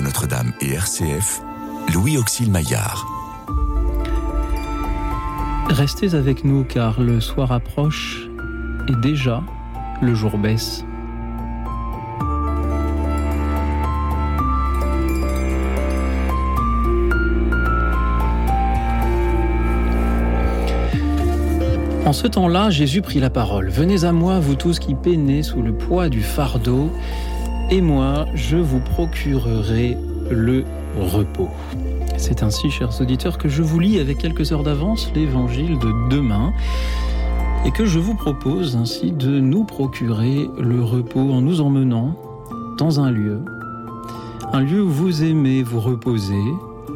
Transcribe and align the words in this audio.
Notre-Dame 0.00 0.52
et 0.60 0.72
RCF, 0.72 1.42
Louis 1.94 2.18
Auxil 2.18 2.50
Maillard. 2.50 3.06
Restez 5.68 6.14
avec 6.14 6.44
nous 6.44 6.64
car 6.64 7.00
le 7.00 7.20
soir 7.20 7.52
approche 7.52 8.28
et 8.88 8.94
déjà 8.96 9.42
le 10.02 10.14
jour 10.14 10.38
baisse. 10.38 10.84
En 22.06 22.12
ce 22.12 22.28
temps-là, 22.28 22.70
Jésus 22.70 23.02
prit 23.02 23.18
la 23.18 23.30
parole. 23.30 23.68
Venez 23.68 24.04
à 24.04 24.12
moi, 24.12 24.38
vous 24.38 24.54
tous 24.54 24.78
qui 24.78 24.94
peinez 24.94 25.42
sous 25.42 25.60
le 25.60 25.72
poids 25.72 26.08
du 26.08 26.22
fardeau, 26.22 26.92
et 27.70 27.80
moi, 27.80 28.26
je 28.34 28.56
vous 28.56 28.80
procurerai 28.80 29.96
le 30.30 30.64
repos. 30.98 31.50
C'est 32.16 32.42
ainsi, 32.42 32.70
chers 32.70 33.00
auditeurs, 33.00 33.38
que 33.38 33.48
je 33.48 33.62
vous 33.62 33.78
lis 33.78 33.98
avec 33.98 34.18
quelques 34.18 34.52
heures 34.52 34.62
d'avance 34.62 35.10
l'évangile 35.14 35.78
de 35.78 36.08
demain 36.08 36.52
et 37.64 37.70
que 37.72 37.84
je 37.84 37.98
vous 37.98 38.14
propose 38.14 38.76
ainsi 38.76 39.10
de 39.10 39.40
nous 39.40 39.64
procurer 39.64 40.48
le 40.58 40.82
repos 40.82 41.32
en 41.32 41.40
nous 41.40 41.60
emmenant 41.60 42.14
dans 42.78 43.00
un 43.00 43.10
lieu, 43.10 43.40
un 44.52 44.60
lieu 44.60 44.82
où 44.82 44.90
vous 44.90 45.24
aimez 45.24 45.62
vous 45.62 45.80
reposer, 45.80 46.44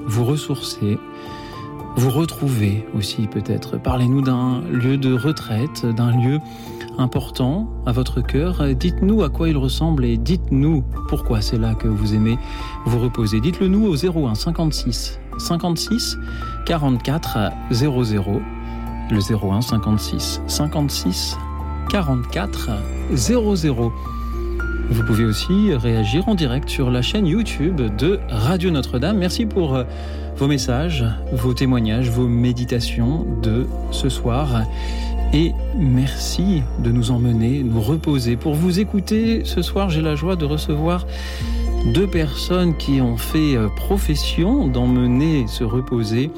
vous 0.07 0.25
ressourcer, 0.25 0.99
vous 1.97 2.11
retrouver 2.11 2.87
aussi 2.97 3.27
peut-être. 3.27 3.79
Parlez-nous 3.79 4.23
d'un 4.23 4.61
lieu 4.71 4.97
de 4.97 5.13
retraite, 5.13 5.85
d'un 5.85 6.17
lieu 6.17 6.39
important 7.01 7.69
à 7.87 7.93
votre 7.93 8.21
cœur. 8.21 8.63
Dites-nous 8.75 9.23
à 9.23 9.31
quoi 9.31 9.49
il 9.49 9.57
ressemble 9.57 10.05
et 10.05 10.17
dites-nous 10.17 10.85
pourquoi 11.09 11.41
c'est 11.41 11.59
là 11.59 11.75
que 11.75 11.89
vous 11.89 12.15
aimez 12.15 12.39
vous 12.87 12.99
reposer. 12.99 13.41
Dites-le 13.41 13.69
nous 13.69 13.87
au 13.87 13.97
01 13.97 14.35
56 14.35 15.19
56 15.39 16.19
44 16.67 17.39
00. 17.73 18.41
Le 19.11 19.19
01 19.19 19.61
56 19.61 20.43
56 20.47 21.37
44 21.91 22.71
00. 23.15 23.93
Vous 24.91 25.05
pouvez 25.05 25.25
aussi 25.25 25.73
réagir 25.73 26.29
en 26.29 26.35
direct 26.35 26.69
sur 26.69 26.91
la 26.91 27.01
chaîne 27.01 27.27
YouTube 27.27 27.81
de 27.97 28.19
Radio 28.29 28.71
Notre-Dame. 28.71 29.19
Merci 29.19 29.47
pour 29.47 29.77
euh, 29.77 29.85
vos 30.37 30.49
messages, 30.49 31.05
vos 31.33 31.55
témoignages, 31.55 32.11
vos 32.11 32.27
méditations 32.27 33.25
de 33.41 33.69
ce 33.93 34.09
soir. 34.09 34.63
Et 35.33 35.53
merci 35.77 36.63
de 36.83 36.91
nous 36.91 37.13
emmener, 37.13 37.63
nous 37.63 37.81
reposer. 37.81 38.37
Pour 38.37 38.55
vous 38.55 38.81
écouter, 38.81 39.45
ce 39.45 39.63
soir, 39.63 39.89
j'ai 39.89 40.03
la 40.03 40.17
joie 40.17 40.35
de 40.35 40.45
recevoir 40.45 41.07
deux 41.95 42.09
personnes 42.09 42.77
qui 42.77 43.01
ont 43.01 43.17
fait 43.17 43.57
euh, 43.57 43.69
profession 43.77 44.67
d'emmener 44.67 45.47
se 45.47 45.63
reposer 45.63 46.31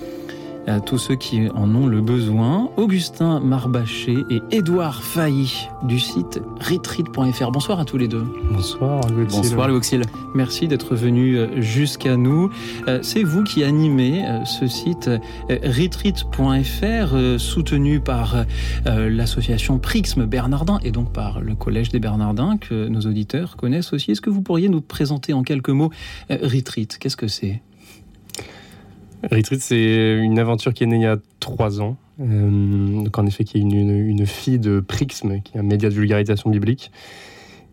à 0.67 0.81
tous 0.81 0.99
ceux 0.99 1.17
qui 1.17 1.49
en 1.55 1.75
ont 1.75 1.87
le 1.87 2.01
besoin, 2.01 2.71
Augustin 2.77 3.41
Marbaché 3.41 4.17
et 4.31 4.41
Édouard 4.51 5.03
Failly 5.03 5.69
du 5.85 5.99
site 5.99 6.41
retreat.fr. 6.61 7.51
Bonsoir 7.51 7.81
à 7.81 7.85
tous 7.85 7.99
les 7.99 8.09
deux. 8.09 8.25
Bonsoir, 8.51 9.01
Louis 9.11 9.27
Bonsoir, 9.29 9.69
Louis 9.69 9.81
Merci 10.35 10.69
d'être 10.69 10.95
venu 10.95 11.37
euh, 11.37 11.61
jusqu'à 11.61 12.17
nous. 12.17 12.51
Euh, 12.89 13.01
c'est 13.03 13.23
vous 13.23 13.43
qui 13.43 13.65
animez 13.65 14.25
euh, 14.25 14.45
ce 14.45 14.67
site 14.67 15.11
retreat.fr, 15.51 17.41
soutenu 17.41 18.01
par 18.01 18.45
l'association 18.87 19.79
Prixme 19.79 20.27
Bernardin 20.27 20.79
et 20.83 20.91
donc 20.91 21.13
par 21.13 21.41
le 21.41 21.55
Collège 21.55 21.91
des 21.91 21.99
Bernardins 21.99 22.57
que 22.57 22.89
nos 22.89 23.01
auditeurs 23.01 23.57
connaissent 23.57 23.93
aussi. 23.93 24.13
Est-ce 24.13 24.21
que 24.21 24.31
vous 24.31 24.43
pourriez 24.43 24.69
nous 24.69 24.81
présenter 24.81 25.33
en 25.33 25.43
quelques 25.43 25.71
mots 25.71 25.91
Retreat? 26.31 26.99
Qu'est-ce 26.99 27.17
que 27.17 27.29
c'est? 27.29 27.63
Retreat, 29.31 29.61
c'est 29.61 30.19
une 30.21 30.39
aventure 30.39 30.75
qui 30.75 30.83
est 30.83 30.87
née 30.87 30.97
il 30.97 31.03
y 31.03 31.07
a 31.07 31.17
trois 31.39 31.81
ans. 31.81 31.97
Euh, 32.21 33.03
donc 33.05 33.19
en 33.19 33.27
effet, 33.27 33.45
qui 33.45 33.59
est 33.59 33.61
une, 33.61 34.27
fille 34.27 34.59
de 34.59 34.81
Prixme, 34.81 35.41
qui 35.43 35.57
est 35.57 35.61
un 35.61 35.65
média 35.65 35.89
de 35.89 35.95
vulgarisation 35.95 36.51
biblique. 36.51 36.91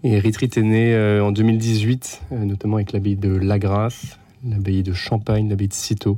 Et 0.04 0.20
Retreat 0.20 0.58
est 0.58 0.64
né 0.64 0.94
euh, 0.94 1.24
en 1.24 1.32
2018, 1.32 2.22
euh, 2.32 2.46
notamment 2.46 2.78
avec 2.78 2.94
l'abbaye 2.94 3.16
de 3.16 3.30
Lagrasse, 3.30 4.20
l'abbaye 4.48 4.84
de 4.84 4.94
Champagne, 4.94 5.50
l'abbaye 5.50 5.68
de 5.68 5.74
Citeaux, 5.74 6.18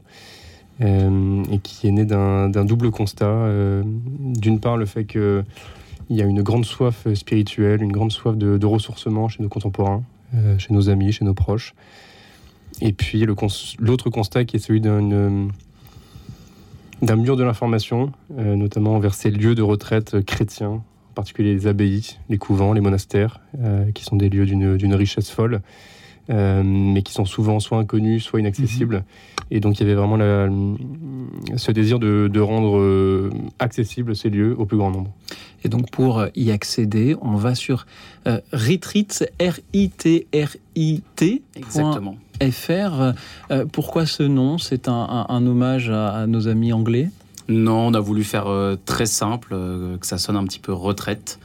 et 0.79 1.59
qui 1.61 1.87
est 1.87 1.91
né 1.91 2.05
d'un 2.05 2.65
double 2.65 2.89
constat. 2.89 3.83
D'une 3.83 4.59
part, 4.59 4.77
le 4.77 4.87
fait 4.87 5.05
qu'il 5.05 5.43
y 6.09 6.21
a 6.23 6.25
une 6.25 6.41
grande 6.41 6.65
soif 6.65 7.07
spirituelle, 7.13 7.83
une 7.83 7.91
grande 7.91 8.11
soif 8.11 8.35
de 8.35 8.65
ressourcement 8.65 9.27
chez 9.27 9.43
nos 9.43 9.49
contemporains, 9.49 10.03
chez 10.57 10.73
nos 10.73 10.89
amis, 10.89 11.11
chez 11.11 11.23
nos 11.23 11.35
proches. 11.35 11.75
Et 12.81 12.93
puis 12.93 13.25
l'autre 13.25 14.09
constat 14.09 14.45
qui 14.45 14.57
est 14.57 14.59
celui 14.59 14.81
d'un 14.81 15.49
d'un 17.01 17.15
mur 17.15 17.35
de 17.35 17.43
l'information, 17.43 18.11
euh, 18.37 18.55
notamment 18.55 18.99
vers 18.99 19.13
ces 19.13 19.31
lieux 19.31 19.55
de 19.55 19.61
retraite 19.61 20.23
chrétiens, 20.23 20.69
en 20.69 21.13
particulier 21.15 21.53
les 21.53 21.67
abbayes, 21.67 22.17
les 22.29 22.37
couvents, 22.37 22.73
les 22.73 22.81
monastères, 22.81 23.39
euh, 23.59 23.91
qui 23.91 24.03
sont 24.03 24.15
des 24.15 24.29
lieux 24.29 24.45
d'une 24.45 24.93
richesse 24.93 25.31
folle, 25.31 25.61
euh, 26.29 26.61
mais 26.63 27.01
qui 27.01 27.13
sont 27.13 27.25
souvent 27.25 27.59
soit 27.59 27.79
inconnus, 27.79 28.23
soit 28.23 28.39
inaccessibles. 28.39 28.97
Mhm. 28.97 29.03
Et 29.49 29.59
donc 29.59 29.79
il 29.79 29.87
y 29.87 29.91
avait 29.91 29.99
vraiment 29.99 30.17
ce 31.57 31.71
désir 31.71 31.99
de, 31.99 32.29
de 32.31 32.39
rendre 32.39 33.31
accessibles 33.59 34.15
ces 34.15 34.29
lieux 34.29 34.55
au 34.57 34.65
plus 34.65 34.77
grand 34.77 34.91
nombre. 34.91 35.11
Et 35.65 35.69
donc 35.69 35.89
pour 35.91 36.23
y 36.35 36.51
accéder, 36.51 37.17
on 37.21 37.35
va 37.35 37.53
sur 37.53 37.85
retreat, 38.53 39.29
R-I-T-R-I-T. 39.41 40.21
Exactement. 41.57 42.15
FR. 42.49 43.13
Euh, 43.51 43.65
pourquoi 43.71 44.05
ce 44.05 44.23
nom? 44.23 44.57
C'est 44.57 44.87
un, 44.87 45.25
hommage 45.29 45.89
à, 45.89 46.25
nos 46.27 46.47
amis 46.47 46.73
anglais? 46.73 47.09
Non, 47.47 47.87
on 47.87 47.93
a 47.93 47.99
voulu 47.99 48.23
faire 48.23 48.47
euh, 48.47 48.75
très 48.85 49.05
simple, 49.05 49.49
euh, 49.51 49.97
que 49.97 50.07
ça 50.07 50.17
sonne 50.17 50.37
un 50.37 50.45
petit 50.45 50.59
peu 50.59 50.73
retraite. 50.73 51.39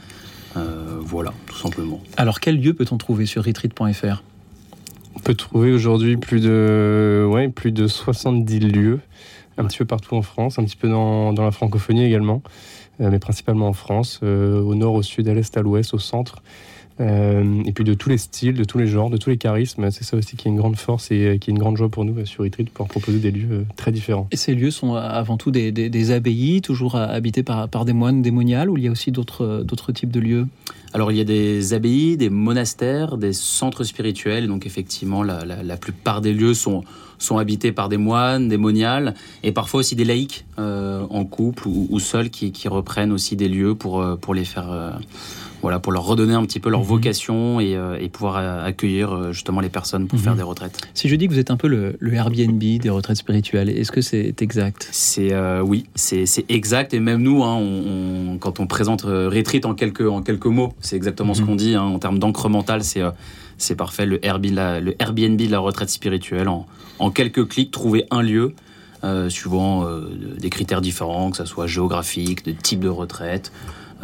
voilà, 1.01 1.33
tout 1.47 1.57
simplement. 1.57 2.01
Alors, 2.17 2.41
quel 2.41 2.61
lieu 2.61 2.73
peut-on 2.73 2.97
trouver 2.97 3.27
sur 3.27 3.45
retreat.fr 3.45 4.23
On 5.15 5.21
peut 5.21 5.35
trouver 5.35 5.73
aujourd'hui 5.73 6.17
plus 6.17 6.41
de, 6.41 7.27
ouais, 7.29 7.49
plus 7.49 7.73
de 7.73 7.87
70 7.87 8.61
lieux, 8.61 9.01
un 9.59 9.65
petit 9.65 9.79
peu 9.79 9.85
partout 9.85 10.15
en 10.15 10.23
France, 10.23 10.59
un 10.59 10.65
petit 10.65 10.77
peu 10.77 10.89
dans, 10.89 11.35
dans 11.35 11.45
la 11.45 11.51
francophonie 11.51 12.05
également, 12.05 12.43
mais 12.99 13.19
principalement 13.19 13.69
en 13.69 13.75
France, 13.75 14.21
au 14.23 14.75
nord, 14.75 14.95
au 14.95 15.03
sud, 15.03 15.29
à 15.29 15.35
l'est, 15.35 15.55
à 15.59 15.61
l'ouest, 15.61 15.93
au 15.93 15.99
centre. 15.99 16.43
Euh, 16.99 17.63
et 17.67 17.73
puis 17.73 17.85
de 17.85 17.95
tous 17.95 18.09
les 18.09 18.17
styles, 18.17 18.55
de 18.55 18.65
tous 18.65 18.79
les 18.79 18.87
genres, 18.87 19.11
de 19.11 19.17
tous 19.17 19.31
les 19.31 19.37
charismes. 19.37 19.91
C'est 19.91 20.05
ça 20.05 20.17
aussi 20.17 20.37
qui 20.37 20.49
est 20.49 20.51
une 20.51 20.57
grande 20.57 20.77
force 20.77 21.11
et 21.11 21.27
euh, 21.27 21.39
qui 21.39 21.51
est 21.51 21.53
une 21.53 21.59
grande 21.59 21.77
joie 21.77 21.89
pour 21.89 22.05
nous 22.05 22.13
bah, 22.13 22.25
sur 22.25 22.45
Retreat 22.45 22.67
de 22.67 22.71
pouvoir 22.71 22.89
proposer 22.89 23.19
des 23.19 23.31
lieux 23.31 23.49
euh, 23.51 23.65
très 23.77 23.93
différents. 23.93 24.29
Et 24.31 24.37
ces 24.37 24.55
lieux 24.55 24.71
sont 24.71 24.95
avant 24.95 25.37
tout 25.37 25.51
des, 25.51 25.73
des, 25.73 26.11
abbayes, 26.11 26.63
toujours 26.63 26.97
habités 26.97 27.43
par, 27.43 27.69
par 27.69 27.85
des 27.85 27.93
moines 27.93 28.23
démoniales, 28.23 28.71
ou 28.71 28.79
il 28.79 28.85
y 28.85 28.89
a 28.89 28.91
aussi 28.91 29.11
d'autres 29.13 29.93
types 29.93 30.11
de 30.11 30.21
lieux? 30.21 30.47
Alors 30.95 31.13
il 31.13 31.19
y 31.19 31.21
a 31.21 31.25
des 31.25 31.75
abbayes, 31.75 32.17
des 32.17 32.31
monastères, 32.31 33.19
des 33.19 33.35
centres 33.35 33.85
spirituels. 33.85 34.47
Donc 34.47 34.65
effectivement, 34.65 35.23
la, 35.23 35.45
la, 35.45 35.77
plupart 35.77 36.23
des 36.23 36.33
lieux 36.33 36.55
sont, 36.55 36.85
sont 37.19 37.37
habités 37.37 37.73
par 37.73 37.91
des 37.91 37.99
moines, 37.99 38.49
des 38.49 38.57
moniales, 38.57 39.15
et 39.43 39.53
parfois 39.53 39.81
aussi 39.81 39.97
des 39.97 40.05
laïcs 40.05 40.47
en 40.57 41.25
couple 41.27 41.69
ou, 41.69 41.87
ou 41.91 41.99
seuls 41.99 42.31
qui, 42.31 42.53
qui, 42.53 42.69
reprennent 42.69 43.13
aussi 43.13 43.37
des 43.37 43.49
lieux 43.49 43.75
pour, 43.75 44.03
pour 44.19 44.33
les 44.33 44.45
faire 44.45 44.99
voilà, 45.63 45.79
pour 45.79 45.93
leur 45.93 46.05
redonner 46.05 46.35
un 46.35 46.45
petit 46.45 46.61
peu 46.61 46.71
leur 46.71 46.81
mhm. 46.81 46.87
vocation 46.87 47.59
euh, 47.61 47.99
et, 47.99 48.09
pouvoir 48.09 48.37
euh, 48.37 48.65
accueillir 48.65 49.13
euh, 49.13 49.33
justement 49.33 49.61
les 49.61 49.69
personnes 49.69 50.07
pour 50.07 50.19
faire 50.19 50.33
mhm. 50.33 50.39
des 50.39 50.45
retraites. 50.45 50.79
Si 50.95 51.09
je 51.09 51.17
dis 51.17 51.27
que 51.27 51.33
vous 51.33 51.39
êtes 51.39 51.51
un 51.51 51.57
peu 51.57 51.69
le, 51.69 51.97
Airbnb 52.13 52.59
des 52.59 52.91
retraites 52.91 53.17
spirituelles, 53.17 53.69
est-ce 53.69 53.93
que 53.93 54.01
c'est 54.01 54.41
exact? 54.43 54.89
C'est 54.93 55.35
oui, 55.61 55.87
c'est 55.95 56.27
exact 56.49 56.95
et 56.95 57.01
même 57.01 57.23
nous, 57.23 57.43
hein, 57.43 57.57
on, 57.57 58.39
quand 58.39 58.61
on 58.61 58.67
présente 58.67 59.03
Retreat 59.03 59.65
en 59.65 59.75
quelques 59.75 60.09
en 60.09 60.23
quelques 60.23 60.47
mots, 60.47 60.73
c'est 60.81 60.97
exactement 60.97 61.35
ce 61.35 61.43
mhm. 61.43 61.47
qu'on 61.47 61.57
dit 61.57 61.75
hein, 61.75 61.83
en 61.83 61.99
termes 61.99 62.19
d'encre 62.19 62.49
mentale, 62.49 62.83
c'est 62.83 63.03
c'est 63.59 63.75
parfait 63.75 64.05
le 64.05 64.25
Airbnb, 64.25 64.55
la, 64.55 64.81
le 64.81 64.95
Airbnb 65.01 65.41
de 65.41 65.51
la 65.51 65.59
retraite 65.59 65.89
spirituelle 65.89 66.49
en, 66.49 66.67
en 66.99 67.11
quelques 67.11 67.49
clics, 67.49 67.71
trouver 67.71 68.07
un 68.11 68.23
lieu. 68.23 68.55
suivant 69.29 69.87
des 70.39 70.51
critères 70.51 70.81
différents, 70.81 71.31
que 71.31 71.37
ce 71.37 71.45
soit 71.45 71.67
géographique, 71.67 72.45
de 72.45 72.53
type 72.53 72.81
de 72.81 72.89
retraite, 72.89 73.53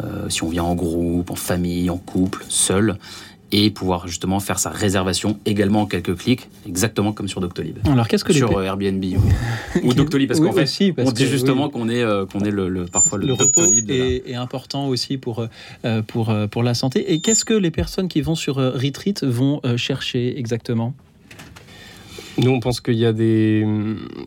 euh, 0.01 0.29
si 0.29 0.43
on 0.43 0.49
vient 0.49 0.63
en 0.63 0.75
groupe, 0.75 1.29
en 1.29 1.35
famille, 1.35 1.89
en 1.89 1.97
couple, 1.97 2.43
seul 2.49 2.97
et 3.55 3.69
pouvoir 3.69 4.07
justement 4.07 4.39
faire 4.39 4.57
sa 4.57 4.71
réservation 4.71 5.37
également 5.45 5.81
en 5.81 5.85
quelques 5.85 6.17
clics, 6.17 6.49
exactement 6.67 7.13
comme 7.13 7.27
sur 7.27 7.39
Doctolib. 7.39 7.77
Alors 7.85 8.07
qu'est-ce 8.07 8.23
que 8.23 8.33
sur 8.33 8.59
Airbnb 8.59 9.03
ou, 9.83 9.93
Doctolib 9.93 10.27
parce 10.27 10.39
qu'en 10.39 10.51
fait, 10.51 10.93
on 10.97 11.11
dit 11.11 11.27
justement 11.27 11.69
qu'on 11.69 11.87
est 11.87 12.01
euh, 12.01 12.25
qu'on 12.25 12.39
est 12.39 12.49
le, 12.49 12.85
parfois 12.85 13.19
le, 13.19 13.27
le 13.27 13.35
Doctolib 13.35 13.91
repos 13.91 14.27
est, 14.27 14.33
important 14.33 14.87
aussi 14.87 15.17
pour 15.19 15.47
euh, 15.85 16.01
pour 16.01 16.33
pour 16.49 16.63
la 16.63 16.73
santé. 16.73 17.13
Et 17.13 17.19
qu'est-ce 17.19 17.45
que 17.45 17.53
les 17.53 17.69
personnes 17.69 18.07
qui 18.07 18.21
vont 18.21 18.35
sur 18.35 18.55
Retreat 18.55 19.23
vont 19.23 19.61
chercher 19.77 20.39
exactement? 20.39 20.95
Nous, 22.39 22.49
on 22.49 22.59
pense 22.59 22.81
qu'il 22.81 22.95
y 22.95 23.05
a 23.05 23.13
des. 23.13 23.63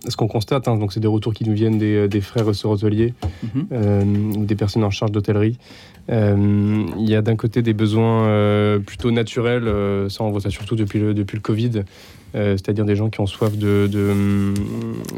Ce 0.08 0.17
qu'on 0.17 0.29
constate, 0.29 0.69
hein, 0.69 0.76
donc 0.76 0.93
c'est 0.93 1.00
des 1.00 1.08
retours 1.08 1.35
qui 1.35 1.44
nous 1.49 1.55
viennent 1.55 1.79
des, 1.79 2.06
des 2.08 2.20
frères 2.20 2.47
restaurants 2.47 2.75
hôteliers 2.75 3.14
Mhm. 3.55 3.67
euh, 3.73 4.05
ou 4.37 4.44
des 4.44 4.55
personnes 4.55 4.85
en 4.85 4.91
charge 4.91 5.11
d'hôtellerie. 5.11 5.58
Euh, 6.11 6.85
il 6.99 7.08
y 7.11 7.17
a 7.17 7.23
d'un 7.23 7.35
côté 7.35 7.62
des 7.62 7.73
besoins 7.73 8.26
euh, 8.29 8.79
plutôt 8.79 9.11
naturels, 9.11 9.67
euh, 9.67 10.08
ça 10.08 10.23
on 10.23 10.31
voit 10.31 10.41
ça 10.41 10.50
surtout 10.50 10.76
depuis 10.76 11.00
le, 11.00 11.14
depuis 11.14 11.35
le 11.37 11.41
Covid, 11.43 11.82
euh, 12.37 12.53
c'est-à-dire 12.56 12.85
des 12.85 12.94
gens 12.94 13.11
qui 13.11 13.20
ont 13.20 13.26
soif 13.26 13.56
de, 13.58 13.88
de, 13.91 14.55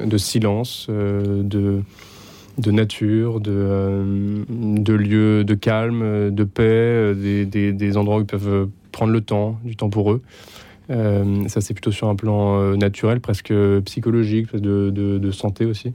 de 0.06 0.16
silence, 0.16 0.86
euh, 0.88 1.42
de, 1.42 1.82
de 2.56 2.70
nature, 2.70 3.40
de, 3.40 3.50
euh, 3.54 4.42
de 4.48 4.92
lieux 4.94 5.44
de 5.44 5.52
calme, 5.54 6.30
de 6.34 6.44
paix, 6.44 6.62
euh, 6.64 7.14
des, 7.14 7.44
des- 7.44 7.72
des 7.74 7.96
endroits 7.98 8.16
où 8.16 8.20
ils 8.20 8.26
peuvent 8.26 8.68
prendre 8.90 9.12
le 9.12 9.20
temps, 9.20 9.58
du 9.64 9.76
temps 9.76 9.90
pour 9.90 10.10
eux. 10.12 10.22
Euh, 10.90 11.46
ça, 11.48 11.60
c'est 11.60 11.74
plutôt 11.74 11.92
sur 11.92 12.08
un 12.08 12.16
plan 12.16 12.60
euh, 12.60 12.76
naturel, 12.76 13.20
presque 13.20 13.52
psychologique, 13.84 14.54
de, 14.56 14.90
de- 14.90 15.18
de 15.18 15.30
santé 15.30 15.64
aussi. 15.66 15.92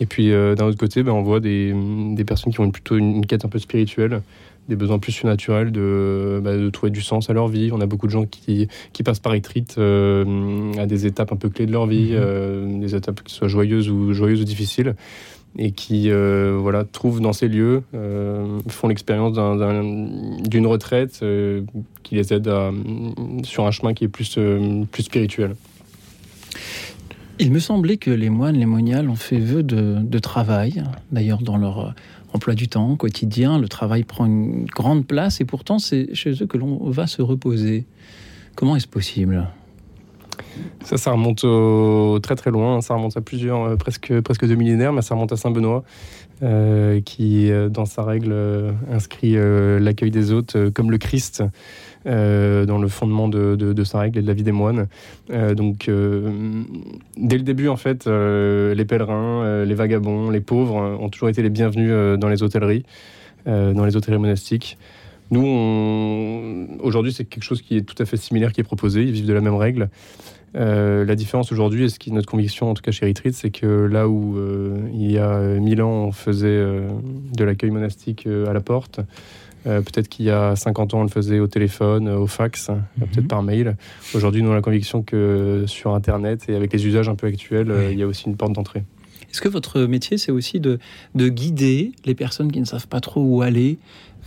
Et 0.00 0.06
puis, 0.06 0.30
euh, 0.30 0.54
d'un 0.54 0.66
autre 0.66 0.78
côté, 0.78 1.02
ben, 1.02 1.12
on 1.12 1.22
voit 1.22 1.40
des, 1.40 1.74
des 2.14 2.24
personnes 2.24 2.52
qui 2.52 2.60
ont 2.60 2.64
une- 2.64 2.72
plutôt 2.72 2.96
une, 2.96 3.16
une 3.16 3.26
quête 3.26 3.44
un 3.44 3.48
peu 3.48 3.58
spirituelle, 3.58 4.22
des 4.68 4.76
besoins 4.76 4.98
plus 4.98 5.12
surnaturels 5.12 5.70
de, 5.72 6.40
bah, 6.42 6.56
de 6.56 6.70
trouver 6.70 6.90
du 6.90 7.00
sens 7.00 7.30
à 7.30 7.32
leur 7.32 7.48
vie. 7.48 7.70
On 7.72 7.80
a 7.80 7.86
beaucoup 7.86 8.06
de 8.06 8.12
gens 8.12 8.24
qui, 8.26 8.68
qui 8.92 9.02
passent 9.02 9.20
par 9.20 9.32
retreat 9.32 9.76
euh, 9.78 10.72
à 10.78 10.86
des 10.86 11.06
étapes 11.06 11.32
un 11.32 11.36
peu 11.36 11.48
clés 11.48 11.66
de 11.66 11.72
leur 11.72 11.86
vie, 11.86 12.10
euh, 12.12 12.78
des 12.80 12.94
étapes 12.94 13.22
qui 13.22 13.32
soient 13.34 13.48
joyeuses 13.48 13.88
ou, 13.90 14.12
joyeuses 14.12 14.40
ou 14.40 14.44
difficiles, 14.44 14.94
et 15.58 15.72
qui 15.72 16.10
euh, 16.10 16.56
voilà, 16.60 16.84
trouvent 16.84 17.20
dans 17.20 17.32
ces 17.32 17.48
lieux, 17.48 17.82
euh, 17.94 18.60
font 18.68 18.88
l'expérience 18.88 19.32
d'un- 19.32 19.56
d'un- 19.56 20.38
d'une 20.40 20.66
retraite 20.66 21.20
euh, 21.22 21.62
qui 22.02 22.14
les 22.14 22.32
aide 22.32 22.50
sur 23.42 23.66
un 23.66 23.70
chemin 23.70 23.94
qui 23.94 24.04
est 24.04 24.08
plus, 24.08 24.38
plus 24.90 25.02
spirituel. 25.02 25.56
Il 27.38 27.52
me 27.52 27.58
semblait 27.58 27.98
que 27.98 28.10
les 28.10 28.30
moines, 28.30 28.56
les 28.56 28.66
moniales 28.66 29.10
ont 29.10 29.16
fait 29.16 29.38
vœu 29.38 29.62
de, 29.62 30.18
travail. 30.18 30.82
D'ailleurs, 31.12 31.42
dans 31.42 31.58
leur 31.58 31.94
emploi 32.32 32.54
du 32.54 32.68
temps 32.68 32.96
quotidien, 32.96 33.58
le 33.58 33.68
travail 33.68 34.04
prend 34.04 34.24
une 34.24 34.64
grande 34.64 35.06
place 35.06 35.40
et 35.40 35.44
pourtant 35.44 35.78
c'est 35.78 36.14
chez 36.14 36.32
eux 36.42 36.46
que 36.46 36.56
l'on 36.56 36.88
va 36.90 37.06
se 37.06 37.20
reposer. 37.22 37.84
Comment 38.54 38.76
est-ce 38.76 38.88
possible? 38.88 39.46
Ça, 40.84 40.96
ça 40.96 41.12
remonte 41.12 41.44
très 42.22 42.36
très 42.36 42.50
loin. 42.50 42.80
Ça 42.80 42.94
remonte 42.94 43.16
à 43.16 43.20
plusieurs, 43.20 43.62
euh, 43.62 43.76
presque, 43.76 44.20
presque 44.20 44.46
deux 44.46 44.54
millénaires, 44.54 44.92
mais 44.92 45.02
ça 45.02 45.14
remonte 45.14 45.32
à 45.32 45.36
Saint 45.36 45.50
Benoît, 45.50 45.84
euh, 46.42 47.00
qui, 47.00 47.50
euh, 47.50 47.68
dans 47.68 47.84
sa 47.84 48.04
règle, 48.04 48.34
inscrit 48.92 49.36
l'accueil 49.80 50.10
des 50.10 50.32
hôtes 50.32 50.56
comme 50.74 50.90
le 50.90 50.98
Christ 50.98 51.42
dans 52.04 52.78
le 52.80 52.86
fondement 52.86 53.26
de, 53.28 53.84
sa 53.84 53.98
règle 53.98 54.18
et 54.18 54.22
de 54.22 54.28
la 54.28 54.34
vie 54.34 54.44
des 54.44 54.52
moines. 54.52 54.86
Donc, 55.28 55.90
dès 57.16 57.36
le 57.36 57.42
début, 57.42 57.68
en 57.68 57.76
fait, 57.76 58.06
les 58.06 58.84
pèlerins, 58.84 59.64
les 59.64 59.74
vagabonds, 59.74 60.30
les 60.30 60.40
pauvres 60.40 60.98
ont 61.00 61.08
toujours 61.08 61.28
été 61.28 61.42
les 61.42 61.50
bienvenus 61.50 62.18
dans 62.18 62.28
les 62.28 62.44
hôtelleries, 62.44 62.84
dans 63.46 63.84
les 63.84 63.96
hôtelleries 63.96 64.20
monastiques. 64.20 64.78
Nous, 65.32 66.68
aujourd'hui, 66.80 67.12
c'est 67.12 67.24
quelque 67.24 67.42
chose 67.42 67.60
qui 67.60 67.78
est 67.78 67.82
tout 67.82 68.00
à 68.00 68.06
fait 68.06 68.16
similaire 68.16 68.52
qui 68.52 68.60
est 68.60 68.64
proposé. 68.64 69.02
Ils 69.02 69.10
vivent 69.10 69.26
de 69.26 69.32
la 69.32 69.40
même 69.40 69.56
règle. 69.56 69.88
Euh, 70.56 71.04
la 71.04 71.14
différence 71.16 71.52
aujourd'hui, 71.52 71.84
et 71.84 71.88
ce 71.88 71.98
qui 71.98 72.10
est 72.10 72.12
notre 72.12 72.28
conviction, 72.30 72.70
en 72.70 72.74
tout 72.74 72.82
cas 72.82 72.90
chez 72.90 73.06
Retreat, 73.06 73.34
c'est 73.34 73.50
que 73.50 73.66
là 73.66 74.08
où 74.08 74.38
euh, 74.38 74.78
il 74.94 75.10
y 75.10 75.18
a 75.18 75.30
euh, 75.34 75.60
1000 75.60 75.82
ans, 75.82 75.90
on 76.06 76.12
faisait 76.12 76.46
euh, 76.48 76.88
de 77.36 77.44
l'accueil 77.44 77.70
monastique 77.70 78.26
euh, 78.26 78.48
à 78.48 78.54
la 78.54 78.60
porte, 78.60 79.00
euh, 79.66 79.82
peut-être 79.82 80.08
qu'il 80.08 80.24
y 80.24 80.30
a 80.30 80.56
50 80.56 80.94
ans, 80.94 81.00
on 81.00 81.02
le 81.02 81.08
faisait 81.10 81.40
au 81.40 81.46
téléphone, 81.46 82.08
euh, 82.08 82.16
au 82.18 82.26
fax, 82.26 82.70
euh, 82.70 82.74
Mhm. 82.98 83.06
peut-être 83.08 83.28
par 83.28 83.42
mail. 83.42 83.76
Aujourd'hui, 84.14 84.42
nous, 84.42 84.48
on 84.48 84.52
a 84.52 84.56
la 84.56 84.62
conviction 84.62 85.02
que 85.02 85.64
sur 85.66 85.94
Internet 85.94 86.44
et 86.48 86.54
avec 86.54 86.72
les 86.72 86.86
usages 86.86 87.08
un 87.10 87.16
peu 87.16 87.26
actuels, 87.26 87.70
euh, 87.70 87.88
Oui. 87.88 87.92
il 87.92 87.98
y 87.98 88.02
a 88.02 88.06
aussi 88.06 88.26
une 88.26 88.36
porte 88.36 88.52
d'entrée. 88.52 88.84
Est-ce 89.30 89.42
que 89.42 89.48
votre 89.48 89.80
métier, 89.82 90.16
c'est 90.16 90.32
aussi 90.32 90.60
de, 90.60 90.78
de 91.14 91.28
guider 91.28 91.92
les 92.06 92.14
personnes 92.14 92.50
qui 92.50 92.60
ne 92.60 92.64
savent 92.64 92.88
pas 92.88 93.00
trop 93.00 93.20
où 93.22 93.42
aller 93.42 93.76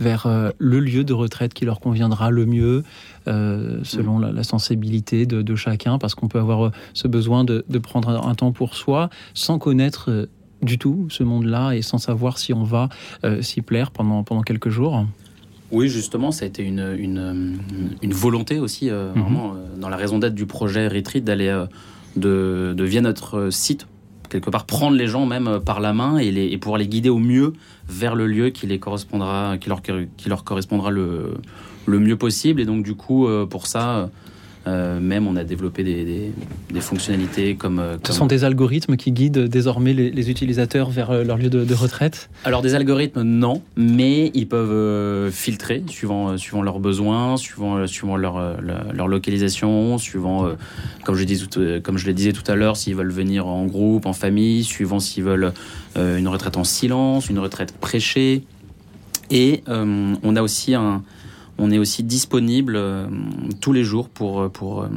vers 0.00 0.26
euh, 0.26 0.50
le 0.58 0.80
lieu 0.80 1.04
de 1.04 1.12
retraite 1.12 1.54
qui 1.54 1.64
leur 1.64 1.78
conviendra 1.80 2.30
le 2.30 2.46
mieux, 2.46 2.82
euh, 3.28 3.80
selon 3.84 4.18
la, 4.18 4.32
la 4.32 4.42
sensibilité 4.42 5.26
de, 5.26 5.42
de 5.42 5.54
chacun, 5.56 5.98
parce 5.98 6.14
qu'on 6.14 6.28
peut 6.28 6.38
avoir 6.38 6.66
euh, 6.66 6.72
ce 6.94 7.06
besoin 7.06 7.44
de, 7.44 7.64
de 7.68 7.78
prendre 7.78 8.08
un, 8.08 8.34
temps 8.34 8.52
pour 8.52 8.74
soi 8.74 9.10
sans 9.34 9.58
connaître 9.58 10.28
du 10.62 10.78
tout 10.78 11.06
ce 11.10 11.22
monde-là 11.22 11.72
et 11.72 11.82
sans 11.82 11.98
savoir 11.98 12.38
si 12.38 12.52
on 12.52 12.64
va 12.64 12.88
euh, 13.24 13.42
s'y 13.42 13.60
plaire 13.60 13.90
pendant, 13.90 14.24
pendant 14.24 14.42
quelques 14.42 14.70
jours 14.70 15.06
Oui, 15.70 15.88
justement, 15.88 16.32
ça 16.32 16.44
a 16.44 16.48
été 16.48 16.62
une, 16.62 16.94
une, 16.98 17.58
une 18.02 18.12
volonté 18.12 18.58
aussi, 18.58 18.88
euh, 18.90 19.12
Mhm. 19.14 19.22
vraiment, 19.22 19.54
dans 19.80 19.88
la 19.88 19.96
raison 19.96 20.18
d'être 20.18 20.34
du 20.34 20.46
projet 20.46 20.88
Retreat, 20.88 21.24
d'aller 21.24 21.64
de, 22.16 22.74
de 22.76 22.84
via 22.84 23.00
notre 23.02 23.50
site, 23.50 23.86
quelque 24.30 24.48
part, 24.48 24.64
prendre 24.64 24.96
les 24.96 25.06
gens 25.06 25.26
même 25.26 25.48
euh, 25.48 25.60
par 25.60 25.80
la 25.80 25.92
main 25.92 26.16
et, 26.16 26.30
les, 26.30 26.46
et 26.46 26.56
pouvoir 26.56 26.78
les 26.78 26.88
guider 26.88 27.10
au 27.10 27.18
mieux 27.18 27.52
vers 27.88 28.14
le 28.14 28.26
lieu 28.26 28.50
qui, 28.50 28.66
les 28.66 28.78
correspondra, 28.78 29.58
qui, 29.58 29.68
leur, 29.68 29.82
qui 29.82 30.28
leur 30.28 30.44
correspondra 30.44 30.90
le, 30.90 31.34
mieux 31.86 32.16
possible. 32.16 32.60
Et 32.60 32.64
donc, 32.64 32.84
du 32.84 32.94
coup, 32.94 33.26
euh, 33.26 33.44
pour 33.44 33.66
ça, 33.66 34.10
euh, 34.66 35.00
même, 35.00 35.26
on 35.26 35.36
a 35.36 35.44
développé 35.44 35.82
des, 35.84 36.04
des, 36.04 36.32
des 36.72 36.80
fonctionnalités 36.80 37.54
comme... 37.54 37.78
euh, 37.78 37.96
Ce 38.06 38.12
sont 38.12 38.26
des 38.26 38.44
algorithmes 38.44 38.96
qui 38.96 39.10
guident 39.10 39.46
désormais 39.48 39.94
les, 39.94 40.10
les 40.10 40.30
utilisateurs 40.30 40.90
vers 40.90 41.10
euh, 41.10 41.24
leur 41.24 41.38
lieu 41.38 41.48
de, 41.48 41.64
de 41.64 41.74
retraite 41.74 42.28
Alors 42.44 42.60
des 42.60 42.74
algorithmes, 42.74 43.22
non, 43.22 43.62
mais 43.76 44.30
ils 44.34 44.46
peuvent 44.46 44.70
euh, 44.70 45.30
filtrer 45.30 45.82
suivant, 45.88 46.36
suivant 46.36 46.62
leurs 46.62 46.78
besoins, 46.78 47.38
suivant, 47.38 47.86
suivant 47.86 48.16
leur, 48.16 48.60
leur, 48.60 48.92
leur 48.92 49.08
localisation, 49.08 49.96
suivant, 49.96 50.46
comme, 51.04 51.14
je 51.14 51.24
dis 51.24 51.42
comme 51.82 51.96
je 51.96 52.06
le 52.06 52.12
disais 52.12 52.32
tout 52.32 52.48
à 52.50 52.54
l'heure, 52.54 52.76
s'ils 52.76 52.94
veulent 52.94 53.10
venir 53.10 53.46
en 53.46 53.64
groupe, 53.64 54.04
en 54.04 54.12
famille, 54.12 54.64
suivant 54.64 55.00
s'ils 55.00 55.24
veulent 55.24 55.52
une 55.96 56.28
retraite 56.28 56.56
en 56.56 56.64
silence, 56.64 57.30
une 57.30 57.38
retraite 57.38 57.72
prêchée. 57.72 58.42
Et 59.30 59.62
on 59.66 60.36
a 60.36 60.42
aussi 60.42 60.74
un... 60.74 61.02
On 61.62 61.70
est 61.70 61.78
aussi 61.78 62.02
disponible 62.02 62.74
euh, 62.76 63.06
tous 63.60 63.72
les 63.74 63.84
jours 63.84 64.08
pour, 64.08 64.50
pour 64.50 64.82
euh, 64.82 64.88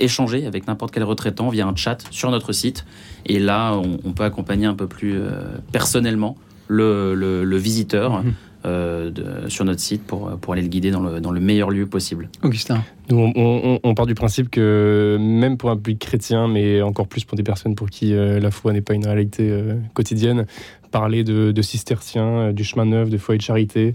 échanger 0.00 0.44
avec 0.46 0.66
n'importe 0.66 0.92
quel 0.92 1.04
retraitant 1.04 1.48
via 1.50 1.66
un 1.66 1.76
chat 1.76 1.98
sur 2.10 2.30
notre 2.30 2.52
site. 2.52 2.84
Et 3.26 3.38
là, 3.38 3.74
on, 3.76 3.98
on 4.04 4.12
peut 4.12 4.24
accompagner 4.24 4.66
un 4.66 4.74
peu 4.74 4.86
plus 4.88 5.14
euh, 5.16 5.30
personnellement 5.72 6.36
le, 6.68 7.14
le- 7.14 7.44
le 7.44 7.56
visiteur 7.56 8.22
Mhm. 8.22 8.32
euh, 8.66 9.10
de- 9.10 9.48
sur 9.48 9.64
notre 9.64 9.80
site 9.80 10.02
pour, 10.06 10.30
pour 10.40 10.52
aller 10.52 10.62
le 10.62 10.68
guider 10.68 10.90
dans 10.90 11.00
le, 11.00 11.20
dans 11.20 11.30
le 11.30 11.40
meilleur 11.40 11.70
lieu 11.70 11.86
possible. 11.86 12.28
Augustin 12.42 12.82
Nous, 13.08 13.16
on, 13.16 13.32
on- 13.36 13.80
on 13.82 13.94
part 13.94 14.06
du 14.06 14.14
principe 14.14 14.50
que 14.50 15.16
même 15.18 15.56
pour 15.56 15.70
un 15.70 15.76
public 15.76 15.98
chrétien, 16.00 16.46
mais 16.48 16.82
encore 16.82 17.06
plus 17.08 17.24
pour 17.24 17.36
des 17.36 17.42
personnes 17.44 17.74
pour 17.74 17.88
qui 17.88 18.12
euh, 18.14 18.38
la 18.40 18.50
foi 18.50 18.72
n'est 18.72 18.82
pas 18.82 18.94
une 18.94 19.06
réalité 19.06 19.48
euh, 19.50 19.76
quotidienne, 19.94 20.44
parler 20.90 21.22
de, 21.24 21.52
de 21.52 21.62
cisterciens, 21.62 22.26
euh, 22.48 22.52
du 22.52 22.64
chemin 22.64 22.84
neuf, 22.84 23.08
de 23.10 23.16
foyer 23.18 23.38
de 23.38 23.42
charité, 23.42 23.86
euh, 23.88 23.92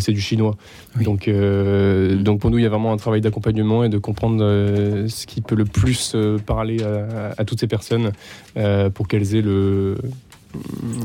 c'est 0.00 0.12
du 0.12 0.20
chinois. 0.20 0.56
Oui. 0.98 1.04
Donc, 1.04 1.28
euh, 1.28 2.16
Mm. 2.16 2.22
donc 2.22 2.40
pour 2.40 2.50
nous, 2.50 2.58
il 2.58 2.62
y 2.62 2.66
a 2.66 2.68
vraiment 2.70 2.92
un 2.92 2.96
travail 2.96 3.20
d'accompagnement 3.20 3.84
et 3.84 3.88
de 3.88 3.98
comprendre 3.98 4.38
euh, 4.42 5.08
ce 5.08 5.26
qui 5.26 5.40
peut 5.40 5.54
le 5.54 5.64
plus 5.64 6.12
euh, 6.14 6.38
parler 6.38 6.82
à, 6.82 7.34
à 7.38 7.44
toutes 7.44 7.60
ces 7.60 7.66
personnes 7.68 8.12
euh, 8.56 8.90
pour 8.90 9.08
qu'elles 9.08 9.34
aient 9.34 9.42
le, 9.42 9.96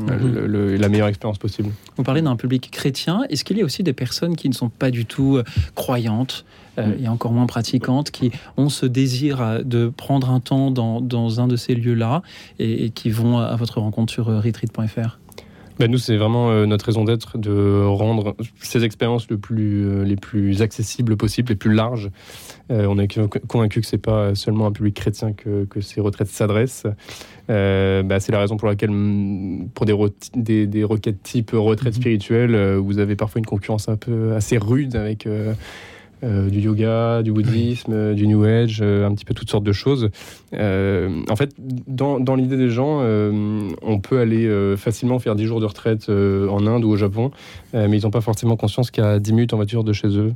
le- 0.08 0.46
le- 0.46 0.76
la 0.76 0.88
meilleure 0.88 1.08
expérience 1.08 1.38
possible. 1.38 1.70
Vous 1.96 2.02
parlez 2.02 2.22
d'un 2.22 2.36
public 2.36 2.70
chrétien. 2.70 3.22
Est-ce 3.28 3.44
qu'il 3.44 3.58
y 3.58 3.62
a 3.62 3.64
aussi 3.64 3.82
des 3.82 3.92
personnes 3.92 4.36
qui 4.36 4.48
ne 4.48 4.54
sont 4.54 4.68
pas 4.68 4.90
du 4.90 5.04
tout 5.04 5.36
euh, 5.36 5.44
croyantes 5.74 6.44
euh, 6.78 6.86
Mm. 6.86 7.04
et 7.04 7.08
encore 7.08 7.32
moins 7.32 7.44
pratiquantes, 7.46 8.10
qui 8.10 8.30
ont 8.56 8.70
ce 8.70 8.86
désir 8.86 9.42
euh, 9.42 9.58
de 9.62 9.92
prendre 9.94 10.30
un 10.30 10.40
temps 10.40 10.70
dans, 10.70 11.02
dans 11.02 11.38
un 11.40 11.46
de 11.46 11.56
ces 11.56 11.74
lieux-là 11.74 12.22
et, 12.58 12.86
et 12.86 12.90
qui 12.90 13.10
vont 13.10 13.38
à 13.38 13.54
votre 13.56 13.78
rencontre 13.80 14.10
sur 14.12 14.28
euh, 14.30 14.40
retreat.fr 14.40 15.18
Bah, 15.78 15.88
nous, 15.88 15.98
c'est 15.98 16.16
vraiment 16.16 16.50
euh, 16.50 16.66
notre 16.66 16.84
raison 16.86 17.04
d'être 17.04 17.38
de 17.38 17.84
rendre 17.84 18.36
ces 18.60 18.84
expériences 18.84 19.28
le 19.30 19.38
plus, 19.38 19.86
euh, 19.86 20.04
les 20.04 20.16
plus 20.16 20.62
accessibles 20.62 21.16
possibles, 21.16 21.50
les 21.50 21.56
plus 21.56 21.72
larges. 21.72 22.10
Euh, 22.70 22.86
on 22.88 22.98
est 22.98 23.08
convaincu 23.48 23.80
que 23.80 23.86
c'est 23.86 23.98
pas 23.98 24.34
seulement 24.34 24.66
un 24.66 24.72
public 24.72 24.94
chrétien 24.94 25.32
que, 25.32 25.64
que 25.64 25.80
ces 25.80 26.00
retraites 26.00 26.28
s'adressent. 26.28 26.86
Euh, 27.50 28.02
bah, 28.02 28.20
c'est 28.20 28.32
la 28.32 28.38
raison 28.38 28.56
pour 28.56 28.68
laquelle, 28.68 28.90
mm, 28.90 29.70
pour 29.74 29.86
des, 29.86 29.94
des, 30.34 30.66
des 30.66 30.84
requêtes 30.84 31.22
type 31.22 31.50
retraite 31.52 31.94
Mhm. 31.94 32.00
spirituelle, 32.00 32.76
vous 32.76 32.98
avez 32.98 33.16
parfois 33.16 33.38
une 33.38 33.46
concurrence 33.46 33.88
un 33.88 33.96
peu 33.96 34.34
assez 34.34 34.58
rude 34.58 34.96
avec. 34.96 35.26
Euh, 36.24 36.48
du 36.50 36.60
yoga, 36.60 37.22
du 37.22 37.32
bouddhisme, 37.32 38.14
du 38.14 38.28
new 38.28 38.44
age, 38.44 38.80
euh, 38.80 39.06
un 39.06 39.14
petit 39.14 39.24
peu 39.24 39.34
toutes 39.34 39.50
sortes 39.50 39.64
de 39.64 39.72
choses. 39.72 40.10
Euh, 40.54 41.22
en 41.28 41.34
fait, 41.34 41.50
dans, 41.58 42.20
dans 42.20 42.36
l'idée 42.36 42.56
des 42.56 42.70
gens, 42.70 43.02
on 43.02 43.98
peut 44.00 44.18
aller 44.18 44.76
facilement 44.76 45.18
faire 45.18 45.34
10 45.34 45.46
jours 45.46 45.60
de 45.60 45.66
retraite 45.66 46.08
en 46.08 46.66
Inde 46.66 46.84
ou 46.84 46.90
au 46.90 46.96
Japon, 46.96 47.30
mais 47.74 47.98
ils 47.98 48.02
n'ont 48.02 48.10
pas 48.10 48.20
forcément 48.20 48.56
conscience 48.56 48.90
qu'à 48.90 49.18
10 49.18 49.32
minutes 49.32 49.52
en 49.52 49.56
voiture 49.56 49.84
de 49.84 49.92
chez 49.92 50.08
eux, 50.08 50.32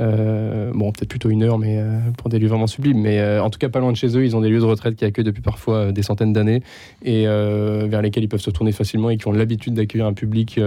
euh, 0.00 0.70
bon, 0.74 0.92
peut-être 0.92 1.08
plutôt 1.08 1.30
une 1.30 1.42
heure, 1.42 1.58
mais 1.58 1.78
euh, 1.78 1.98
pour 2.16 2.28
des 2.28 2.38
lieux 2.38 2.48
vraiment 2.48 2.66
sublimes, 2.66 3.00
mais 3.00 3.18
euh, 3.18 3.42
en 3.42 3.50
tout 3.50 3.58
cas 3.58 3.68
pas 3.68 3.80
loin 3.80 3.90
de 3.90 3.96
chez 3.96 4.16
eux, 4.16 4.24
ils 4.24 4.36
ont 4.36 4.40
des 4.40 4.48
lieux 4.48 4.60
de 4.60 4.64
retraite 4.64 4.96
qui 4.96 5.04
accueillent 5.04 5.24
depuis 5.24 5.42
parfois 5.42 5.92
des 5.92 6.02
centaines 6.02 6.32
d'années 6.32 6.62
et 7.04 7.24
vers 7.26 8.02
lesquels 8.02 8.24
ils 8.24 8.28
peuvent 8.28 8.40
se 8.40 8.50
tourner 8.50 8.72
facilement 8.72 9.10
et 9.10 9.16
qui 9.16 9.26
ont 9.28 9.32
l'habitude 9.32 9.74
d'accueillir 9.74 10.06
un 10.06 10.12
public 10.12 10.60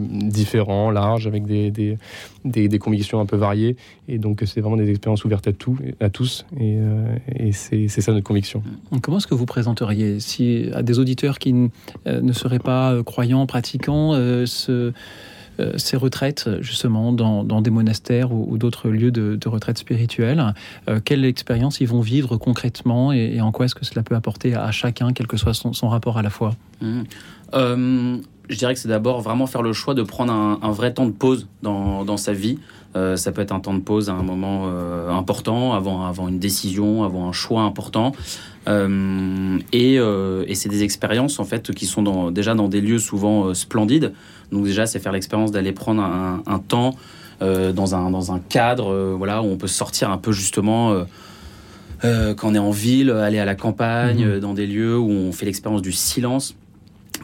différent, 0.00 0.90
large, 0.90 1.26
avec 1.26 1.46
des, 1.46 1.70
des, 1.70 1.98
des, 2.44 2.78
convictions 2.78 3.20
un 3.20 3.26
peu 3.26 3.36
variées 3.36 3.76
Et 4.08 4.18
donc, 4.18 4.42
c'est 4.46 4.60
vraiment 4.60 4.76
des 4.76 4.90
expériences 4.90 5.24
ouvertes 5.24 5.48
à, 5.48 5.52
tout, 5.52 5.76
à 6.00 6.10
tous. 6.10 6.46
Et, 6.60 6.78
et 7.36 7.52
c'est 7.52 7.88
ça 7.88 8.12
notre 8.12 8.26
conviction. 8.26 8.62
Comment 9.02 9.18
est-ce 9.18 9.26
que 9.26 9.34
vous 9.34 9.46
présenteriez 9.46 10.20
si 10.20 10.68
à 10.74 10.82
des 10.82 10.98
auditeurs 10.98 11.38
qui 11.38 11.52
ne 11.52 12.32
seraient 12.32 12.58
pas 12.58 13.02
croyants, 13.04 13.46
pratiquants, 13.46 14.12
ce 14.46 14.92
ces 15.76 15.96
retraites, 15.96 16.48
justement, 16.60 17.12
dans, 17.12 17.62
des 17.62 17.70
monastères 17.70 18.32
ou, 18.32 18.58
d'autres 18.58 18.88
lieux 18.88 19.10
de, 19.10 19.48
retraite 19.48 19.78
spirituelle. 19.78 20.54
Euh, 20.88 21.00
quelle 21.04 21.24
expérience 21.24 21.80
ils 21.80 21.88
vont 21.88 22.00
vivre 22.00 22.36
concrètement 22.36 23.12
et, 23.12 23.40
en 23.40 23.52
quoi 23.52 23.66
est-ce 23.66 23.74
que 23.74 23.84
cela 23.84 24.02
peut 24.02 24.14
apporter 24.14 24.54
à, 24.54 24.70
chacun, 24.70 25.12
quel 25.12 25.26
que 25.26 25.36
soit 25.36 25.54
son, 25.54 25.88
rapport 25.88 26.18
à 26.18 26.22
la 26.22 26.30
foi? 26.30 26.54
Mmh. 26.80 27.02
euh, 27.54 28.16
Je 28.48 28.56
dirais 28.56 28.74
que 28.74 28.80
c'est 28.80 28.88
d'abord 28.88 29.20
vraiment 29.20 29.46
faire 29.46 29.62
le 29.62 29.72
choix 29.72 29.94
de 29.94 30.02
prendre 30.02 30.32
un, 30.32 30.70
vrai 30.70 30.92
temps 30.92 31.06
de 31.06 31.12
pause 31.12 31.48
dans, 31.62 32.16
sa 32.16 32.32
vie. 32.32 32.58
Ça 32.94 33.32
peut 33.32 33.42
être 33.42 33.52
un 33.52 33.60
temps 33.60 33.74
de 33.74 33.80
pause 33.80 34.10
à 34.10 34.14
un 34.14 34.22
moment 34.22 34.66
important, 35.08 35.72
avant, 35.72 36.06
avant 36.06 36.26
une 36.28 36.38
décision, 36.38 37.04
avant 37.04 37.28
un 37.28 37.32
choix 37.32 37.62
important. 37.62 38.12
et, 38.66 39.94
et 39.94 40.54
c'est 40.54 40.68
des 40.68 40.82
expériences 40.82 41.38
en 41.38 41.44
fait 41.44 41.72
qui 41.72 41.86
sont 41.86 42.02
dans, 42.02 42.30
déjà 42.30 42.54
dans 42.54 42.68
des 42.68 42.80
lieux 42.80 42.98
souvent 42.98 43.54
splendides. 43.54 44.12
Donc 44.52 44.64
déjà, 44.64 44.86
c'est 44.86 44.98
faire 44.98 45.12
l'expérience 45.12 45.50
d'aller 45.50 45.72
prendre 45.72 46.02
un, 46.02 46.58
temps 46.58 46.94
euh, 47.42 47.72
dans, 47.72 47.94
un, 47.94 48.10
dans 48.10 48.32
un 48.32 48.38
cadre 48.38 48.92
euh, 48.92 49.14
voilà, 49.16 49.42
où 49.42 49.46
on 49.46 49.56
peut 49.56 49.66
sortir 49.66 50.10
un 50.10 50.18
peu 50.18 50.32
justement... 50.32 50.92
Euh, 50.92 51.04
quand 52.34 52.50
on 52.50 52.54
est 52.54 52.60
en 52.60 52.70
ville, 52.70 53.10
aller 53.10 53.40
à 53.40 53.44
la 53.44 53.56
campagne, 53.56 54.24
mhm. 54.24 54.38
dans 54.38 54.54
des 54.54 54.68
lieux 54.68 54.96
où 54.96 55.10
on 55.10 55.32
fait 55.32 55.46
l'expérience 55.46 55.82
du 55.82 55.90
silence 55.90 56.54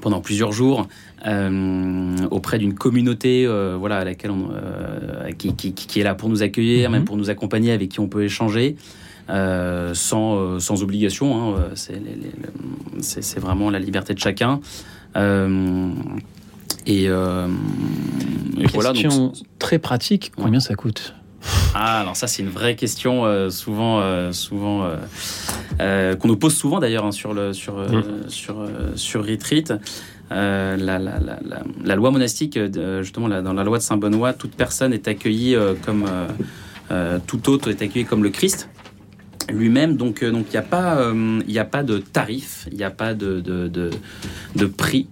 pendant 0.03 0.21
plusieurs 0.21 0.51
jours 0.51 0.89
auprès 1.25 2.59
d'une 2.59 2.75
communauté 2.75 3.47
voilà 3.79 3.99
à 3.99 4.05
laquelle 4.05 4.31
on, 4.31 4.51
qui, 5.39 5.55
qui, 5.55 6.01
est 6.01 6.05
là 6.05 6.15
pour 6.15 6.29
nous 6.29 6.43
accueillir, 6.43 6.91
mhm. 6.91 6.97
même 6.97 7.05
pour 7.05 7.17
nous 7.17 7.31
accompagner, 7.31 7.73
avec 7.73 7.91
qui 7.91 8.01
on 8.01 8.09
peut 8.09 8.25
échanger. 8.25 8.77
sans, 9.29 10.61
sans 10.61 10.83
obligation, 10.83 11.57
hein, 11.57 11.71
c'est 11.75 13.41
vraiment 13.41 13.71
la 13.71 13.79
liberté 13.79 14.15
de 14.15 14.19
chacun. 14.19 14.61
Et, 16.87 17.09
euh, 17.09 17.49
voilà. 18.73 18.93
Question 18.93 19.33
très 19.59 19.79
pratique, 19.79 20.33
combien 20.37 20.61
ça 20.61 20.75
coûte? 20.75 21.15
Ah, 21.75 22.01
alors 22.01 22.17
ça 22.17 22.27
c'est 22.27 22.43
une 22.43 22.49
vraie 22.49 22.75
question 22.75 23.27
euh, 23.27 23.51
souvent, 23.51 24.01
euh, 24.01 24.33
souvent 24.33 24.89
euh, 25.81 26.17
qu'on 26.17 26.29
nous 26.29 26.37
pose 26.37 26.55
souvent 26.55 26.79
d'ailleurs 26.79 27.05
hein, 27.05 27.13
sur 27.13 27.35
le 27.35 27.53
sur 27.53 27.77
mm. 27.77 28.29
sur 28.29 28.67
sur 28.95 29.27
Retreat. 29.27 29.75
La, 30.31 30.77
la, 30.77 30.99
la, 30.99 31.39
la, 31.85 31.95
loi 31.95 32.11
monastique, 32.11 32.59
justement 33.01 33.29
dans 33.29 33.53
la 33.53 33.63
loi 33.63 33.79
de 33.79 33.83
Saint 33.83 33.97
Benoît, 33.97 34.33
toute 34.33 34.53
personne 34.57 34.93
est 34.93 35.07
accueillie 35.07 35.57
comme 35.85 36.07
tout 37.27 37.51
autre 37.51 37.71
est 37.71 37.83
accueilli 37.83 38.05
comme 38.05 38.23
le 38.23 38.31
Christ 38.31 38.69
lui-même. 39.53 39.97
Donc, 39.97 40.25
donc 40.25 40.47
il 40.49 40.53
n'y 40.53 40.57
a 40.57 40.63
pas, 40.63 41.13
il 41.47 41.59
a 41.59 41.65
pas 41.65 41.83
de 41.83 41.99
tarif, 41.99 42.67
il 42.73 42.79
n'y 42.79 42.85
a 42.85 42.91
pas 42.91 43.15
de, 43.15 43.41
de, 43.41 43.69
de, 43.69 43.91
de 44.57 44.67
prix 44.67 45.07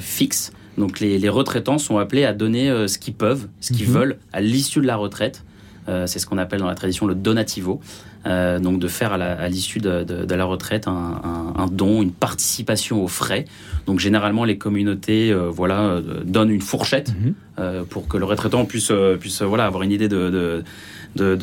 fixe. 0.00 0.52
Donc 0.80 0.98
les, 1.00 1.28
retraitants 1.28 1.78
sont 1.78 1.98
appelés 1.98 2.24
à 2.24 2.32
donner 2.32 2.70
euh, 2.70 2.88
ce 2.88 2.98
qu'ils 2.98 3.14
peuvent, 3.14 3.48
ce 3.60 3.72
qu'ils 3.72 3.88
mhm. 3.88 3.94
veulent 3.94 4.16
à 4.32 4.40
l'issue 4.40 4.80
de 4.80 4.86
la 4.86 4.96
retraite. 4.96 5.44
Euh, 5.88 6.06
c'est 6.06 6.18
ce 6.18 6.26
qu'on 6.26 6.38
appelle 6.38 6.60
dans 6.60 6.66
la 6.66 6.74
tradition 6.74 7.06
le 7.06 7.14
donativo. 7.14 7.80
Euh, 8.26 8.58
donc 8.58 8.78
de 8.78 8.86
faire 8.86 9.14
à 9.14 9.48
l'issue 9.48 9.78
de, 9.78 10.34
la 10.34 10.44
retraite 10.44 10.86
un, 10.86 11.66
don, 11.72 12.02
une 12.02 12.12
participation 12.12 13.02
aux 13.02 13.08
frais. 13.08 13.46
Donc 13.86 13.98
généralement 13.98 14.44
les 14.44 14.58
communautés 14.58 15.34
voilà 15.50 16.00
donnent 16.24 16.50
une 16.50 16.60
fourchette 16.60 17.14
mhm. 17.14 17.86
pour 17.86 18.08
que 18.08 18.18
le 18.18 18.26
retraitant 18.26 18.66
puisse 18.66 18.92
puisse 19.18 19.40
voilà 19.40 19.64
avoir 19.64 19.84
une 19.84 19.92
idée 19.92 20.08
de 20.08 20.62
de, 21.16 21.36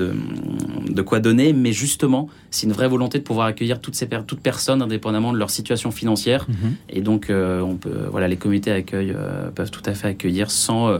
de, 0.90 1.02
quoi 1.02 1.20
donner, 1.20 1.54
mais 1.54 1.72
justement, 1.72 2.30
c'est 2.52 2.68
une 2.68 2.74
vraie 2.74 2.88
volonté 2.88 3.20
de 3.20 3.24
pouvoir 3.24 3.48
accueillir 3.48 3.82
toutes 3.82 3.96
ces 3.96 4.08
toutes 4.26 4.40
personnes 4.40 4.82
indépendamment 4.82 5.34
de 5.34 5.38
leur 5.38 5.50
situation 5.50 5.92
financière. 5.92 6.46
Mhm. 6.48 6.76
Et 6.90 7.02
donc, 7.02 7.30
euh, 7.30 7.62
on 7.62 7.76
peut, 7.76 8.08
voilà, 8.10 8.28
les 8.28 8.38
comités 8.38 8.72
accueil 8.72 9.14
euh, 9.16 9.50
peuvent 9.50 9.72
tout 9.72 9.82
à 9.86 9.94
fait 9.94 10.08
accueillir 10.08 10.52
sans, 10.52 10.88
euh, 10.88 11.00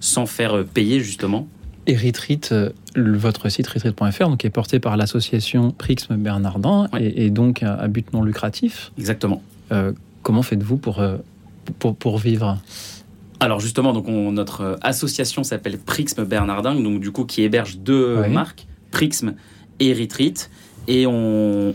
sans 0.00 0.26
faire 0.26 0.64
payer 0.64 1.00
justement. 1.00 1.48
Et 1.86 1.96
Retreat, 1.96 2.54
votre 2.96 3.48
site 3.48 3.68
retreat.fr, 3.68 4.28
donc 4.28 4.44
est 4.44 4.50
porté 4.50 4.80
par 4.80 4.96
l'association 4.96 5.70
Prixme 5.70 6.16
Bernardin 6.16 6.88
et, 6.98 7.30
donc 7.30 7.62
à, 7.62 7.86
but 7.88 8.12
non 8.12 8.22
lucratif. 8.22 8.92
Exactement. 8.98 9.42
comment 10.22 10.42
faites-vous 10.42 10.78
pour, 10.78 11.02
pour, 11.78 11.94
pour 11.94 12.18
vivre? 12.18 12.58
Alors 13.40 13.60
justement, 13.60 13.92
donc 13.92 14.06
notre 14.08 14.60
euh, 14.62 14.76
association 14.82 15.44
s'appelle 15.44 15.78
Prixme 15.78 16.24
Bernardin, 16.24 16.74
donc 16.74 17.00
du 17.00 17.10
coup 17.12 17.24
qui 17.24 17.42
héberge 17.42 17.78
deux 17.78 18.26
marques, 18.28 18.66
Prixme 18.90 19.34
et 19.80 19.92
Retreat. 19.92 20.50
Et 20.88 21.04
on, 21.04 21.74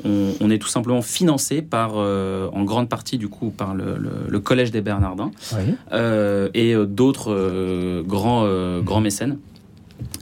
est 0.50 0.58
tout 0.58 0.70
simplement 0.70 1.01
financé 1.01 1.62
par, 1.62 1.96
euh, 1.96 2.48
en 2.53 2.63
grande 2.63 2.88
partie 2.88 3.18
du 3.18 3.27
coup, 3.27 3.50
par 3.50 3.75
le, 3.75 4.39
Collège 4.39 4.72
des 4.72 4.80
Bernardins 4.80 5.32
euh, 5.91 6.48
et 6.53 6.74
d'autres 6.86 8.03
grands, 8.08 8.48
grands 8.82 9.01
mécènes. 9.01 9.38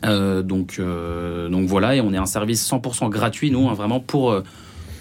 Donc, 0.04 0.80
donc 0.80 1.68
voilà, 1.68 1.96
et 1.96 2.02
on 2.02 2.14
est 2.14 2.18
un 2.18 2.26
service 2.26 2.68
100% 2.70 3.10
gratuit, 3.10 3.52
nous, 3.52 3.70
hein, 3.70 3.74
vraiment 3.74 4.00
pour 4.00 4.42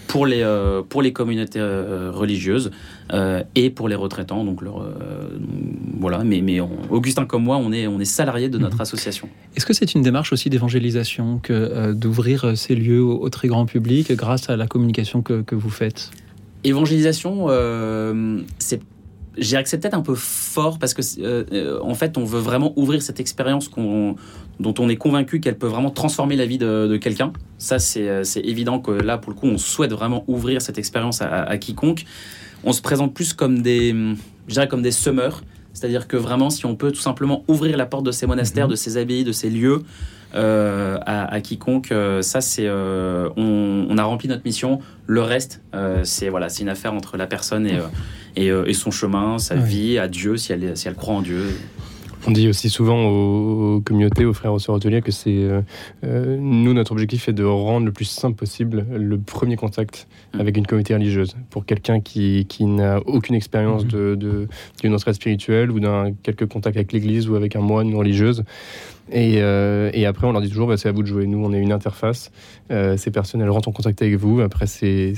pour 0.08 0.26
les, 0.26 0.42
euh, 0.42 0.82
pour 0.82 1.02
les 1.02 1.12
communautés 1.12 1.61
euh, 1.61 2.11
religieuses 2.12 2.73
euh, 3.12 3.44
et 3.54 3.70
pour 3.70 3.88
les 3.88 3.94
retraitants. 3.94 4.44
Donc, 4.44 4.61
voilà, 6.00 6.25
mais, 6.25 6.40
mais 6.40 6.58
Augustin 6.90 7.26
comme 7.26 7.44
moi, 7.44 7.58
on 7.58 7.73
est, 7.73 7.87
on 7.87 8.00
est 8.00 8.04
salarié 8.04 8.49
de 8.49 8.58
notre 8.58 8.76
mhm. 8.76 8.82
association. 8.82 9.28
Est-ce 9.54 9.66
que 9.66 9.75
c'est 9.75 9.94
une 9.94 10.02
démarche 10.02 10.32
aussi 10.32 10.50
d'évangélisation 10.50 11.38
que 11.38 11.92
d'ouvrir 11.92 12.56
ces 12.56 12.75
lieux 12.75 13.02
au, 13.02 13.28
très 13.28 13.47
grand 13.47 13.66
public 13.66 14.12
grâce 14.12 14.50
à 14.50 14.56
la 14.56 14.66
communication 14.66 15.23
que, 15.23 15.42
que 15.42 15.54
vous 15.54 15.70
faites? 15.70 16.11
Évangélisation, 16.64 17.49
c'est 18.58 18.80
c'est 19.40 19.78
peut-être 19.80 19.95
un 19.95 20.02
peu 20.02 20.14
fort 20.14 20.78
parce 20.78 20.95
que 20.95 21.02
euh, 21.21 21.78
en 21.83 21.95
fait 21.95 22.16
on 22.18 22.25
veut 22.25 22.40
vraiment 22.40 22.73
ouvrir 22.76 23.02
cette 23.02 23.21
expérience 23.21 23.71
dont 23.71 24.75
on 24.78 24.88
est 24.88 24.97
convaincu 24.97 25.40
qu'elle 25.40 25.59
peut 25.59 25.66
vraiment 25.66 25.90
transformer 25.90 26.37
la 26.37 26.47
vie 26.47 26.59
de, 26.59 26.97
quelqu'un. 26.97 27.33
Ça 27.59 27.76
euh, 27.97 28.25
c'est 28.25 28.40
évident 28.40 28.80
que 28.80 28.90
là 28.90 29.18
pour 29.18 29.33
le 29.33 29.38
coup 29.38 29.47
on 29.47 29.59
souhaite 29.59 29.92
vraiment 29.92 30.25
ouvrir 30.26 30.62
cette 30.62 30.78
expérience 30.78 31.23
à, 31.23 31.57
quiconque. 31.59 32.04
On 32.64 32.73
se 32.73 32.83
présente 32.83 33.14
plus 33.14 33.33
comme 33.35 33.62
des, 33.62 33.95
je 34.49 34.52
dirais 34.52 34.68
comme 34.68 34.83
des 34.83 34.90
semeurs, 34.90 35.42
c'est-à-dire 35.73 36.09
que 36.09 36.16
vraiment 36.16 36.50
si 36.50 36.66
on 36.66 36.75
peut 36.75 36.90
tout 36.90 37.00
simplement 37.00 37.45
ouvrir 37.49 37.76
la 37.76 37.87
porte 37.87 38.04
de 38.04 38.12
ces 38.12 38.26
monastères, 38.26 38.66
mhm. 38.66 38.73
de 38.73 38.76
ces 38.76 38.97
abbayes, 38.97 39.25
de 39.25 39.33
ces 39.33 39.50
lieux. 39.50 39.83
Euh, 40.35 40.99
à, 41.07 41.40
quiconque. 41.40 41.90
ça, 42.21 42.42
c'est 42.42 42.68
on, 42.68 43.97
a 43.97 44.02
rempli 44.02 44.28
notre 44.28 44.45
mission. 44.45 44.80
Le 45.07 45.23
reste, 45.23 45.62
c'est 46.02 46.28
voilà, 46.28 46.50
c'est 46.50 46.62
une 46.62 46.68
affaire 46.68 46.92
entre 46.92 47.16
la 47.16 47.26
personne 47.26 47.66
et, 47.66 47.78
euh, 48.38 48.64
et, 48.66 48.75
son 48.75 48.90
chemin, 48.90 49.38
sa 49.38 49.57
vie, 49.57 49.99
à 49.99 50.09
Dieu, 50.09 50.37
si 50.37 50.52
elle, 50.52 50.76
si 50.76 50.88
elle 50.88 50.95
croit 50.95 51.14
en 51.14 51.23
Dieu. 51.23 51.47
On 52.26 52.30
dit 52.30 52.49
aussi 52.49 52.68
souvent 52.68 53.07
aux, 53.07 53.80
communautés, 53.80 54.25
aux 54.25 54.35
frères, 54.35 54.52
aux 54.52 54.59
sœurs 54.59 54.75
hôteliers 54.75 55.02
que 55.02 55.12
c'est 55.12 55.30
euh, 55.30 55.62
euh, 56.04 56.37
nous 56.38 56.75
notre 56.75 56.92
objectif 56.92 57.28
est 57.28 57.33
de 57.33 57.45
rendre 57.45 57.87
le 57.87 57.92
plus 57.92 58.07
simple 58.07 58.37
possible 58.37 58.85
le 58.90 59.18
premier 59.18 59.57
contact 59.57 60.09
mm. 60.35 60.40
avec 60.40 60.57
une 60.57 60.66
communauté 60.66 60.95
religieuse 60.95 61.37
pour 61.50 61.64
quelqu'un 61.64 62.00
qui, 62.00 62.47
qui 62.49 62.66
n'a 62.66 62.99
aucune 63.07 63.35
expérience 63.35 63.85
mm. 63.85 63.88
de 63.88 64.49
d'une 64.83 64.92
retraite 64.92 65.14
spirituelle 65.14 65.71
ou 65.71 65.80
d'un 65.80 66.12
quelques 66.23 66.47
contacts 66.47 66.76
avec 66.76 66.92
l'Église 66.92 67.28
ou 67.28 67.37
avec 67.37 67.57
un 67.57 67.61
moine 67.61 67.95
ou 67.95 67.99
religieuse. 67.99 68.45
Euh, 69.15 69.91
et, 69.93 70.07
après, 70.07 70.27
on 70.27 70.33
leur 70.33 70.41
dit 70.41 70.49
toujours, 70.49 70.69
bah, 70.69 70.77
c'est 70.77 70.88
à 70.88 70.93
vous 70.93 71.03
de 71.03 71.07
jouer. 71.07 71.27
Nous, 71.27 71.43
on 71.43 71.53
est 71.53 71.61
une 71.61 71.73
interface. 71.73 72.31
Euh, 72.71 72.97
ces 72.97 73.11
personnes, 73.11 73.41
elles 73.41 73.50
rentrent 73.50 73.69
en 73.69 73.73
contact 73.73 74.00
avec 74.03 74.17
vous. 74.17 74.41
Après, 74.41 74.67
c'est 74.67 75.15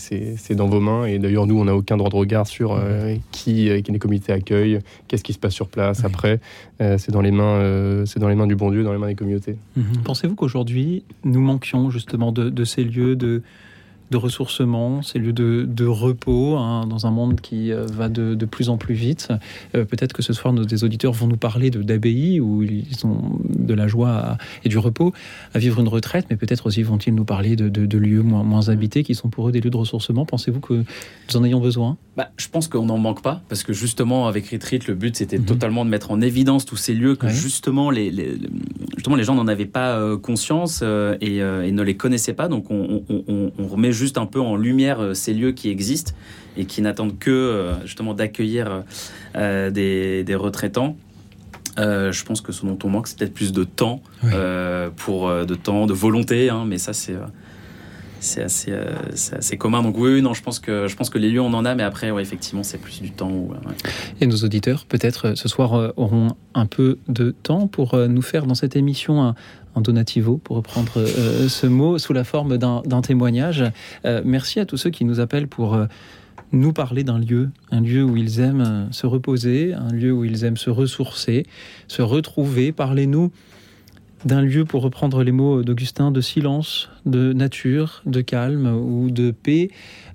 dans 0.51 0.69
vos 0.69 0.81
mains. 0.81 1.07
Et 1.07 1.19
d'ailleurs, 1.19 1.47
nous, 1.47 1.59
on 1.59 1.65
n'a 1.65 1.75
aucun 1.75 1.97
droit 1.97 2.11
de 2.11 2.17
regard 2.17 2.47
sur 2.47 2.73
euh, 2.73 3.15
qui, 3.33 3.71
qui 3.83 3.93
les 3.93 3.99
comités 3.99 4.33
accueillent, 4.33 4.81
qu'est-ce 5.09 5.25
qui 5.25 5.33
se 5.33 5.39
passe 5.39 5.55
sur 5.55 5.69
place. 5.69 6.05
Après, 6.05 6.41
c'est 6.79 7.11
dans 7.11 7.21
les 7.21 7.31
mains, 7.31 8.05
c'est 8.07 8.19
dans 8.19 8.29
les 8.29 8.35
mains 8.35 8.47
du 8.47 8.57
bon 8.57 8.71
Dieu, 8.71 8.83
dans 8.83 8.93
les 8.93 8.99
mains 8.99 9.09
des 9.09 9.15
communautés. 9.15 9.57
Mhm. 9.77 10.03
Pensez-vous 10.05 10.35
qu'aujourd'hui, 10.35 11.05
nous 11.25 11.41
manquions 11.41 11.91
justement 11.91 12.33
de, 12.33 12.49
de 12.49 12.65
ces 12.65 12.85
lieux 12.85 13.17
de 13.17 13.43
de 14.11 14.17
ressourcement, 14.17 15.03
ces 15.03 15.19
lieux 15.19 15.33
de, 15.33 15.87
repos 15.87 16.57
hein, 16.57 16.87
dans 16.87 17.07
un 17.07 17.11
monde 17.11 17.41
qui 17.41 17.73
euh, 17.73 17.87
va 17.87 18.09
de, 18.09 18.35
plus 18.45 18.69
en 18.69 18.77
plus 18.77 18.95
vite. 18.95 19.29
Euh, 19.75 19.85
peut-être 19.85 20.13
que 20.13 20.23
ce 20.23 20.33
soir, 20.33 20.53
nos 20.53 20.65
des 20.65 20.85
auditeurs 20.85 21.13
vont 21.13 21.27
nous 21.27 21.37
parler 21.37 21.71
d'abbayes 21.71 22.41
où 22.41 22.63
ils 22.63 23.07
ont 23.07 23.39
de 23.49 23.75
la 23.75 23.87
joie 23.87 24.37
et 24.65 24.69
du 24.69 24.79
repos 24.79 25.13
à 25.55 25.59
vivre 25.59 25.81
une 25.81 25.89
retraite, 25.89 26.27
mais 26.31 26.37
peut-être 26.37 26.67
aussi 26.67 26.83
vont-ils 26.83 27.15
nous 27.15 27.25
parler 27.25 27.57
de, 27.57 27.99
lieux 27.99 28.23
moins, 28.23 28.43
moins, 28.43 28.69
habités 28.69 29.03
qui 29.03 29.15
sont 29.15 29.29
pour 29.29 29.49
eux 29.49 29.53
des 29.53 29.61
lieux 29.61 29.71
de 29.71 29.77
ressourcement. 29.77 30.27
Pensez-vous 30.27 30.61
que 30.61 30.75
nous 30.75 31.37
en 31.37 31.45
ayons 31.45 31.61
besoin? 31.61 31.97
Bah, 32.17 32.31
Je 32.37 32.49
pense 32.49 32.69
qu'on 32.69 32.87
n'en 32.87 32.99
manque 32.99 33.23
pas, 33.23 33.43
parce 33.49 33.63
que 33.63 33.73
justement, 33.73 34.27
avec 34.27 34.49
Retreat, 34.49 34.87
le 34.87 34.95
but 34.95 35.17
c'était 35.17 35.39
mhm. 35.39 35.45
totalement 35.45 35.85
de 35.85 35.91
mettre 35.91 36.11
en 36.11 36.21
évidence 36.21 36.67
tous 36.67 36.77
ces 36.77 36.95
lieux 36.95 37.15
que 37.15 37.29
justement, 37.29 37.91
les, 37.91 38.13
justement 38.97 39.17
les 39.17 39.25
gens 39.25 39.35
n'en 39.35 39.49
avaient 39.49 39.67
pas 39.67 39.97
euh, 39.97 40.17
conscience 40.19 40.83
et, 40.83 41.41
ne 41.41 41.83
les 41.83 41.97
connaissaient 41.97 42.35
pas. 42.35 42.49
Donc 42.49 42.71
on, 42.71 43.03
on, 43.09 43.53
on 43.57 43.67
remet 43.67 43.93
juste 44.01 44.19
un 44.19 44.27
peu 44.27 44.41
en 44.41 44.57
lumière 44.57 45.01
euh, 45.01 45.15
ces 45.15 45.35
lieux 45.35 45.53
qui 45.53 45.69
existent 45.69 46.13
et 46.57 46.65
qui 46.65 46.83
n'attendent 46.83 47.19
que 47.19 47.31
euh, 47.31 47.75
justement 47.87 48.15
d'accueillir 48.15 48.83
euh, 49.37 49.71
des, 49.71 50.35
retraitants. 50.35 50.97
Euh, 51.79 52.11
je 52.11 52.25
pense 52.25 52.41
que 52.41 52.51
ce 52.51 52.67
dont 52.67 52.79
on 52.83 52.89
manque, 52.89 53.07
c'est 53.07 53.19
peut-être 53.19 53.35
plus 53.35 53.53
de 53.53 53.63
temps, 53.65 54.03
euh, 54.25 54.91
pour 54.97 55.31
de 55.31 55.55
temps, 55.55 55.87
de 55.87 55.93
volonté, 55.93 56.51
hein, 56.51 56.65
mais 56.67 56.79
ça 56.79 56.93
c'est 56.93 57.15
c'est 58.23 58.43
assez, 58.43 58.75
assez, 59.33 59.57
commun. 59.57 59.83
Donc 59.83 59.97
oui, 59.97 60.21
non, 60.21 60.35
je 60.35 60.43
pense 60.43 60.59
que 60.59 60.89
je 60.89 60.97
pense 60.97 61.09
que 61.09 61.17
les 61.17 61.31
lieux 61.31 61.41
on 61.41 61.55
en 61.55 61.65
a, 61.65 61.75
mais 61.75 61.85
après, 61.85 62.11
ouais, 62.11 62.21
effectivement, 62.21 62.63
c'est 62.63 62.77
plus 62.77 63.01
du 63.01 63.13
temps. 63.13 63.49
Et 64.21 64.27
nos 64.27 64.37
auditeurs, 64.37 64.85
peut-être 64.85 65.35
ce 65.37 65.49
soir, 65.49 65.93
auront 65.97 66.37
un 66.55 66.67
peu 66.67 66.99
de 67.09 67.31
temps 67.31 67.67
pour 67.67 67.97
nous 67.97 68.23
faire 68.23 68.47
dans 68.47 68.55
cette 68.55 68.77
émission 68.77 69.23
un, 69.23 69.35
un 69.77 69.81
donativo, 69.81 70.37
pour 70.37 70.57
reprendre 70.57 71.05
ce 71.05 71.67
mot, 71.67 71.99
sous 71.99 72.13
la 72.13 72.25
forme 72.25 72.59
d'un 72.59 73.01
témoignage. 73.03 73.65
merci 74.25 74.61
à 74.61 74.67
tous 74.67 74.77
ceux 74.77 74.91
qui 74.91 75.05
nous 75.05 75.21
appellent 75.21 75.49
pour 75.49 75.79
nous 76.53 76.73
parler 76.73 77.05
d'un 77.05 77.19
lieu, 77.19 77.51
un 77.71 77.81
lieu 77.81 78.03
où 78.03 78.17
ils 78.17 78.41
aiment 78.41 78.65
euh, 78.67 78.93
se 78.93 79.07
reposer, 79.07 79.73
un 79.73 79.93
lieu 79.93 80.13
où 80.13 80.25
ils 80.25 80.45
aiment 80.45 80.57
se 80.57 80.71
ressourcer, 80.71 81.47
se 81.89 82.03
retrouver. 82.03 82.73
Parlez-nous 82.73 83.31
d'un 84.25 84.43
lieu, 84.43 84.65
pour 84.65 84.83
reprendre 84.83 85.23
les 85.23 85.33
mots 85.33 85.63
d'Augustin, 85.63 86.11
de 86.11 86.21
silence, 86.21 86.91
de 87.07 87.33
nature, 87.33 88.03
de 88.07 88.21
calme 88.21 88.67
ou 88.67 89.11
de 89.11 89.31
paix, 89.31 89.71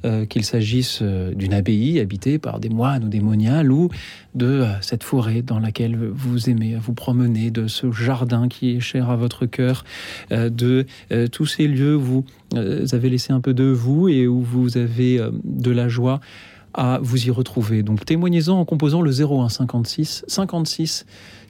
euh, 0.06 0.26
qu'il 0.26 0.44
s'agisse 0.44 1.00
euh, 1.02 1.34
d'une 1.34 1.54
abbaye 1.54 2.00
habitée 2.00 2.38
par 2.38 2.60
des 2.60 2.70
moines 2.70 3.06
ou 3.06 3.10
des 3.10 3.22
moniales 3.22 3.72
ou 3.72 3.90
de 4.36 4.46
euh, 4.46 4.82
cette 4.82 5.04
forêt 5.04 5.42
dans 5.42 5.60
laquelle 5.60 5.98
vous 6.14 6.50
aimez 6.50 6.76
vous 6.76 6.94
promener, 6.94 7.50
de 7.50 7.66
ce 7.68 7.92
jardin 7.92 8.48
qui 8.48 8.76
est 8.76 8.80
cher 8.80 9.10
à 9.10 9.16
votre 9.16 9.46
cœur, 9.46 9.84
de 10.32 10.86
tous 11.32 11.46
ces 11.46 11.68
lieux 11.68 11.96
où 11.96 12.24
vous 12.52 12.96
avez 12.96 13.10
laissé 13.10 13.34
un 13.34 13.40
peu 13.40 13.54
de 13.54 13.66
vous 13.66 14.08
et 14.08 14.28
où 14.28 14.42
vous 14.42 14.78
avez 14.78 15.20
de 15.44 15.72
la 15.72 15.88
joie 15.88 16.20
à 16.74 17.00
vous 17.02 17.28
y 17.28 17.32
retrouver. 17.32 17.84
Donc 17.84 18.06
témoignez-en 18.06 18.60
en 18.60 18.66
composant 18.66 19.02
le 19.02 19.12
01 19.12 19.50
56 19.50 20.26
56 20.28 21.06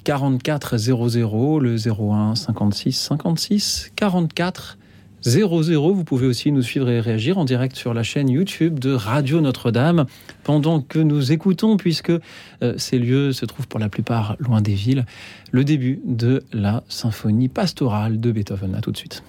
44 0.05 0.77
00, 0.77 1.59
le 1.59 1.75
01 1.75 2.35
56 2.35 2.93
56 2.93 3.91
44 3.95 4.77
00. 5.23 5.93
Vous 5.93 6.03
pouvez 6.03 6.27
aussi 6.27 6.51
nous 6.51 6.61
suivre 6.61 6.87
et 6.89 6.99
réagir 6.99 7.39
en 7.39 7.43
direct 7.43 7.75
sur 7.75 7.93
la 7.93 8.03
chaîne 8.03 8.29
YouTube 8.29 8.79
de 8.79 8.93
Radio 8.93 9.41
Notre-Dame 9.41 10.05
pendant 10.43 10.79
que 10.79 10.99
nous 10.99 11.31
écoutons, 11.31 11.77
puisque 11.77 12.11
euh, 12.11 12.75
ces 12.77 12.99
lieux 12.99 13.33
se 13.33 13.45
trouvent 13.45 13.67
pour 13.67 13.79
la 13.79 13.89
plupart 13.89 14.35
loin 14.39 14.61
des 14.61 14.75
villes, 14.75 15.05
le 15.51 15.63
début 15.63 15.99
de 16.05 16.43
la 16.53 16.83
symphonie 16.87 17.49
pastorale 17.49 18.19
de 18.19 18.31
Beethoven. 18.31 18.75
A 18.75 18.81
tout 18.81 18.91
de 18.91 18.97
suite. 18.97 19.23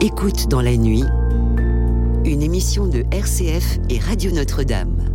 Écoute 0.00 0.48
dans 0.48 0.60
la 0.60 0.76
nuit, 0.76 1.04
une 2.24 2.42
émission 2.42 2.88
de 2.88 3.04
RCF 3.12 3.78
et 3.88 4.00
Radio 4.00 4.32
Notre-Dame. 4.32 5.09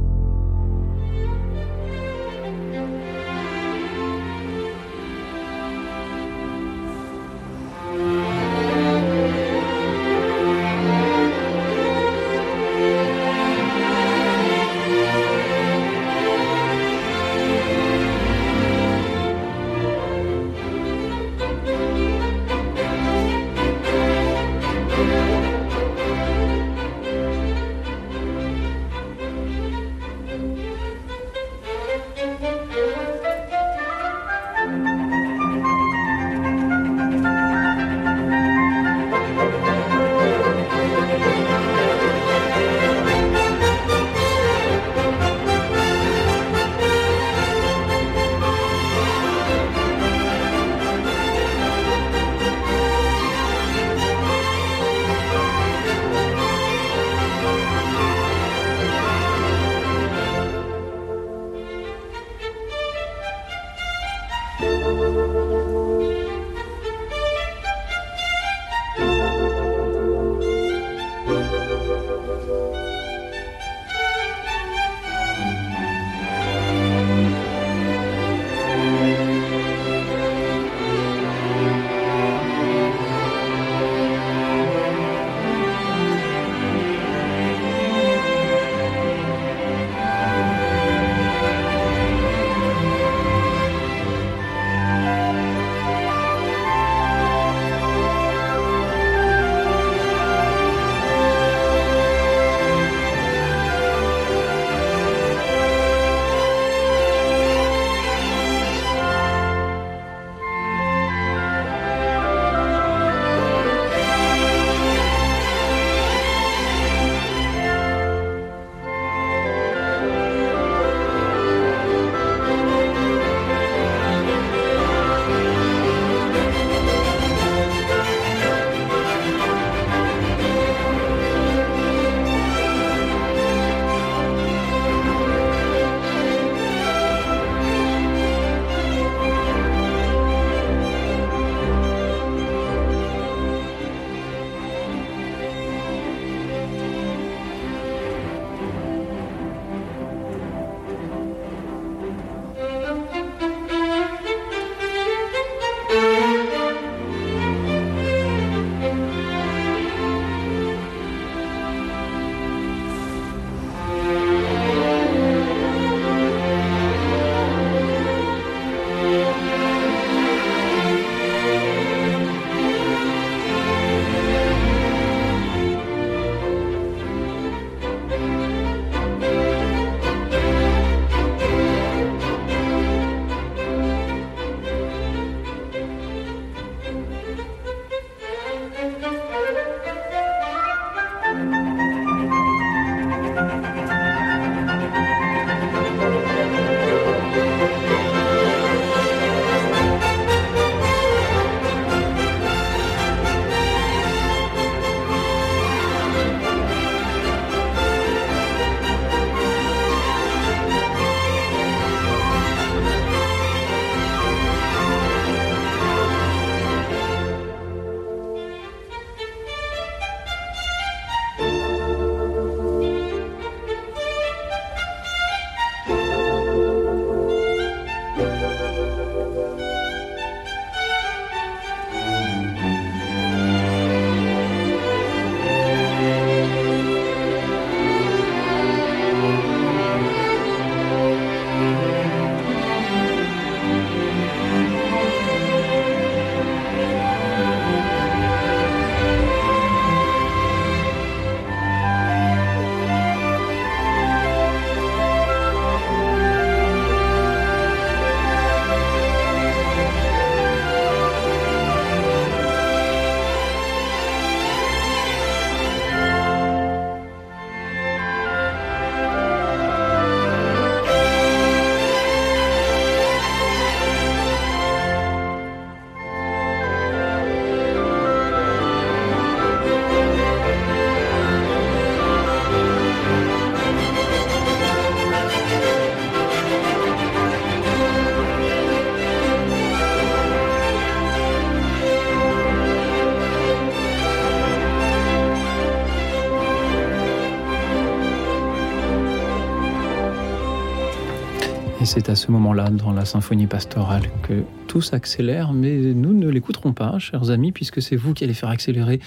Et 301.86 301.88
c'est 301.88 302.10
à 302.10 302.16
ce 302.16 302.32
moment-là, 302.32 302.72
dans 302.72 302.94
la 302.94 303.06
symphonie 303.06 303.46
pastorale, 303.46 304.02
que 304.24 304.42
tout 304.68 304.82
s'accélère, 304.82 305.54
mais 305.54 305.78
nous 305.78 306.14
ne 306.14 306.28
l'écouterons 306.28 306.74
pas, 306.74 306.98
chers 306.98 307.30
amis, 307.30 307.52
puisque 307.52 307.80
c'est 307.80 307.96
vous 307.96 308.16
qui 308.16 308.24
allez 308.24 308.34
faire 308.34 308.50
accélérer 308.50 309.00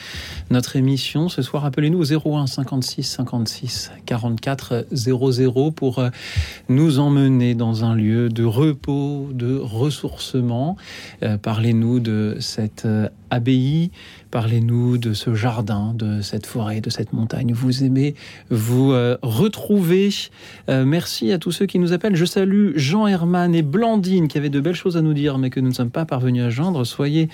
notre 0.53 0.77
émission. 0.77 1.29
Ce 1.29 1.43
soir, 1.43 1.65
appelez-nous 1.65 1.99
au 1.99 2.37
01 2.37 2.47
56 2.47 3.03
56 3.03 3.91
44 4.07 4.87
00 4.93 5.73
pour 5.73 5.99
euh, 5.99 6.11
nous 6.69 7.01
emmener 7.01 7.57
dans 7.57 7.85
un 7.85 7.97
lieu 7.97 8.29
de 8.29 8.45
repos, 8.45 9.27
de 9.33 9.57
ressourcement. 9.57 10.77
Euh, 11.25 11.37
parlez-nous 11.37 11.99
de 11.99 12.37
cette 12.39 12.85
euh, 12.85 13.09
abbaye, 13.31 13.91
parlez-nous 14.31 14.99
de 14.99 15.13
ce 15.13 15.35
jardin, 15.35 15.95
de 15.95 16.21
cette 16.21 16.47
forêt, 16.47 16.81
de 16.81 16.91
cette 16.91 17.13
montagne. 17.13 17.53
Vous 17.53 17.85
aimez 17.85 18.15
vous 18.51 18.93
retrouver. 19.23 20.11
merci 20.69 21.33
à 21.33 21.39
tous 21.39 21.53
ceux 21.53 21.67
qui 21.67 21.79
nous 21.79 21.93
appellent. 21.93 22.17
Je 22.17 22.25
salue 22.25 22.73
Jean 22.77 23.07
Herman 23.07 23.55
et 23.55 23.63
Blandine 23.63 24.29
qui 24.29 24.39
avaient 24.39 24.51
de 24.51 24.61
belles 24.61 24.75
choses 24.75 24.97
à 24.97 25.03
nous 25.03 25.15
dire, 25.15 25.39
mais 25.39 25.51
que 25.51 25.61
nous 25.61 25.69
ne 25.69 25.75
sommes 25.75 25.91
pas 25.91 26.05
parvenus 26.05 26.43
à 26.43 26.51
joindre. 26.51 26.85
Soyez 26.85 27.29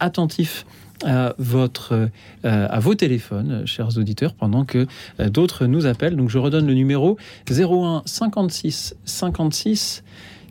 attentifs 0.00 0.64
à, 1.04 1.34
votre, 1.38 2.08
euh, 2.44 2.68
à 2.70 2.78
vos 2.80 2.94
téléphones, 2.94 3.66
chers 3.66 3.96
auditeurs, 3.98 4.34
pendant 4.34 4.64
que 4.64 4.86
euh, 5.20 5.28
d'autres 5.28 5.66
nous 5.66 5.86
appellent. 5.86 6.16
Donc 6.16 6.30
je 6.30 6.38
redonne 6.38 6.66
le 6.66 6.74
numéro 6.74 7.18
01 7.50 8.02
56 8.04 8.96
56 9.04 10.04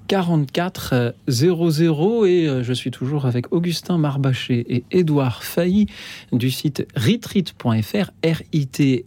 44 0.08 1.16
00 1.28 2.26
et 2.26 2.48
euh, 2.48 2.64
je 2.64 2.74
suis 2.74 2.92
toujours 2.92 3.26
avec 3.26 3.52
Augustin 3.52 3.98
Marbaché 3.98 4.66
et 4.70 4.84
Édouard 4.92 5.44
Failly 5.44 5.88
du 6.32 6.52
site 6.52 6.88
retreat.fr 6.96 8.12
R-I-T 8.24 9.06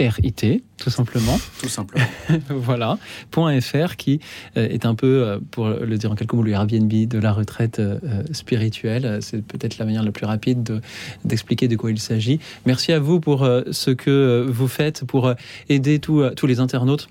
RIT, 0.00 0.62
tout 0.76 0.90
simplement. 0.90 1.38
Tout 1.60 1.68
simplement. 1.68 2.04
voilà. 2.50 2.98
.fr 3.32 3.96
qui 3.96 4.20
euh, 4.56 4.68
est 4.68 4.86
un 4.86 4.94
peu, 4.94 5.22
euh, 5.22 5.38
pour 5.50 5.68
le 5.68 5.96
dire 5.96 6.10
en 6.10 6.14
quelques 6.14 6.32
mots, 6.32 6.42
le 6.42 6.52
Airbnb 6.52 6.90
de 6.90 7.18
la 7.18 7.32
retraite 7.32 7.78
euh, 7.78 7.98
spirituelle. 8.32 9.18
C'est 9.20 9.44
peut-être 9.44 9.78
la 9.78 9.84
manière 9.84 10.02
la 10.02 10.12
plus 10.12 10.26
rapide 10.26 10.80
d'expliquer 11.24 11.68
de, 11.68 11.76
quoi 11.76 11.90
il 11.90 12.00
s'agit. 12.00 12.40
Merci 12.66 12.92
à 12.92 12.98
vous 12.98 13.20
pour 13.20 13.46
ce 13.70 13.90
que 13.90 14.46
vous 14.48 14.68
faites 14.68 15.04
pour 15.04 15.32
aider 15.68 15.98
tous 15.98 16.46
les 16.46 16.60
internautes 16.60 17.08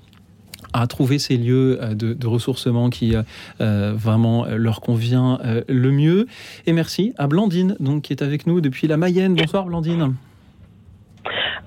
à 0.73 0.87
trouver 0.87 1.19
ces 1.19 1.37
lieux 1.37 1.79
de, 1.93 2.13
de 2.13 2.27
ressourcement 2.27 2.89
qui 2.89 3.15
vraiment 3.59 4.45
leur 4.45 4.81
convient 4.81 5.39
le 5.67 5.91
mieux. 5.91 6.27
Et 6.65 6.73
merci 6.73 7.13
à 7.17 7.27
Blandine, 7.27 7.75
donc, 7.79 8.03
qui 8.03 8.13
est 8.13 8.21
avec 8.21 8.47
nous 8.47 8.61
depuis 8.61 8.87
la 8.87 8.97
Mayenne. 8.97 9.35
Bonsoir 9.35 9.65
Blandine. 9.65 10.15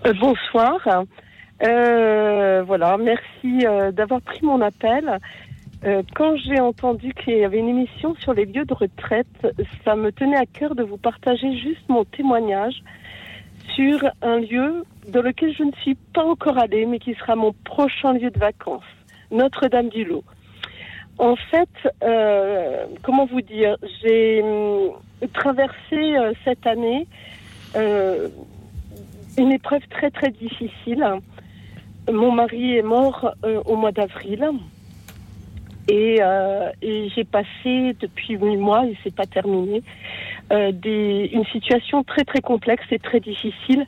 Euh, 0.06 0.12
bonsoir. 0.20 0.78
Euh, 1.66 2.62
voilà, 2.64 2.96
merci 2.96 3.66
euh, 3.66 3.90
d'avoir 3.90 4.20
pris 4.20 4.44
mon 4.44 4.60
appel. 4.60 5.18
quand 6.14 6.36
j'ai 6.36 6.60
entendu 6.60 7.12
qu'il 7.14 7.38
y 7.38 7.44
avait 7.44 7.58
une 7.58 7.68
émission 7.68 8.14
sur 8.16 8.34
les 8.34 8.44
lieux 8.44 8.64
de 8.64 8.74
retraite, 8.74 9.46
ça 9.84 9.94
me 9.96 10.10
tenait 10.10 10.36
à 10.36 10.46
cœur 10.46 10.74
de 10.74 10.82
vous 10.82 10.96
partager 10.96 11.56
juste 11.58 11.88
mon 11.88 12.04
témoignage 12.04 12.82
sur 13.74 13.98
un 14.22 14.38
lieu 14.38 14.84
dans 15.08 15.22
lequel 15.22 15.54
je 15.54 15.62
ne 15.62 15.72
suis 15.82 15.96
pas 16.14 16.24
encore 16.24 16.58
allée, 16.58 16.86
mais 16.86 16.98
qui 16.98 17.14
sera 17.14 17.36
mon 17.36 17.52
prochain 17.64 18.12
lieu 18.14 18.30
de 18.30 18.38
vacances, 18.38 18.82
Notre-Dame-du-Lot. 19.30 20.24
En 21.18 21.36
fait, 21.36 21.68
comment 23.02 23.26
vous 23.26 23.40
dire, 23.40 23.76
j'ai 24.02 24.42
hum, 24.42 24.92
traversé 25.32 26.14
cette 26.44 26.66
année 26.66 27.06
une 29.38 29.52
épreuve 29.52 29.82
très 29.88 30.10
très 30.10 30.30
difficile. 30.30 31.04
Mon 32.10 32.32
mari 32.32 32.76
est 32.76 32.82
mort 32.82 33.34
euh, 33.44 33.60
au 33.64 33.76
mois 33.76 33.92
d'avril. 33.92 34.48
Et, 35.88 36.18
euh, 36.20 36.70
j'ai 36.82 37.24
passé 37.24 37.94
depuis 38.00 38.34
huit 38.34 38.56
mois, 38.56 38.86
et 38.86 38.96
c'est 39.04 39.14
pas 39.14 39.26
terminé, 39.26 39.82
euh, 40.52 40.72
une 40.82 41.44
situation 41.52 42.02
très 42.02 42.24
très 42.24 42.40
complexe 42.40 42.84
et 42.90 42.98
très 42.98 43.20
difficile 43.20 43.86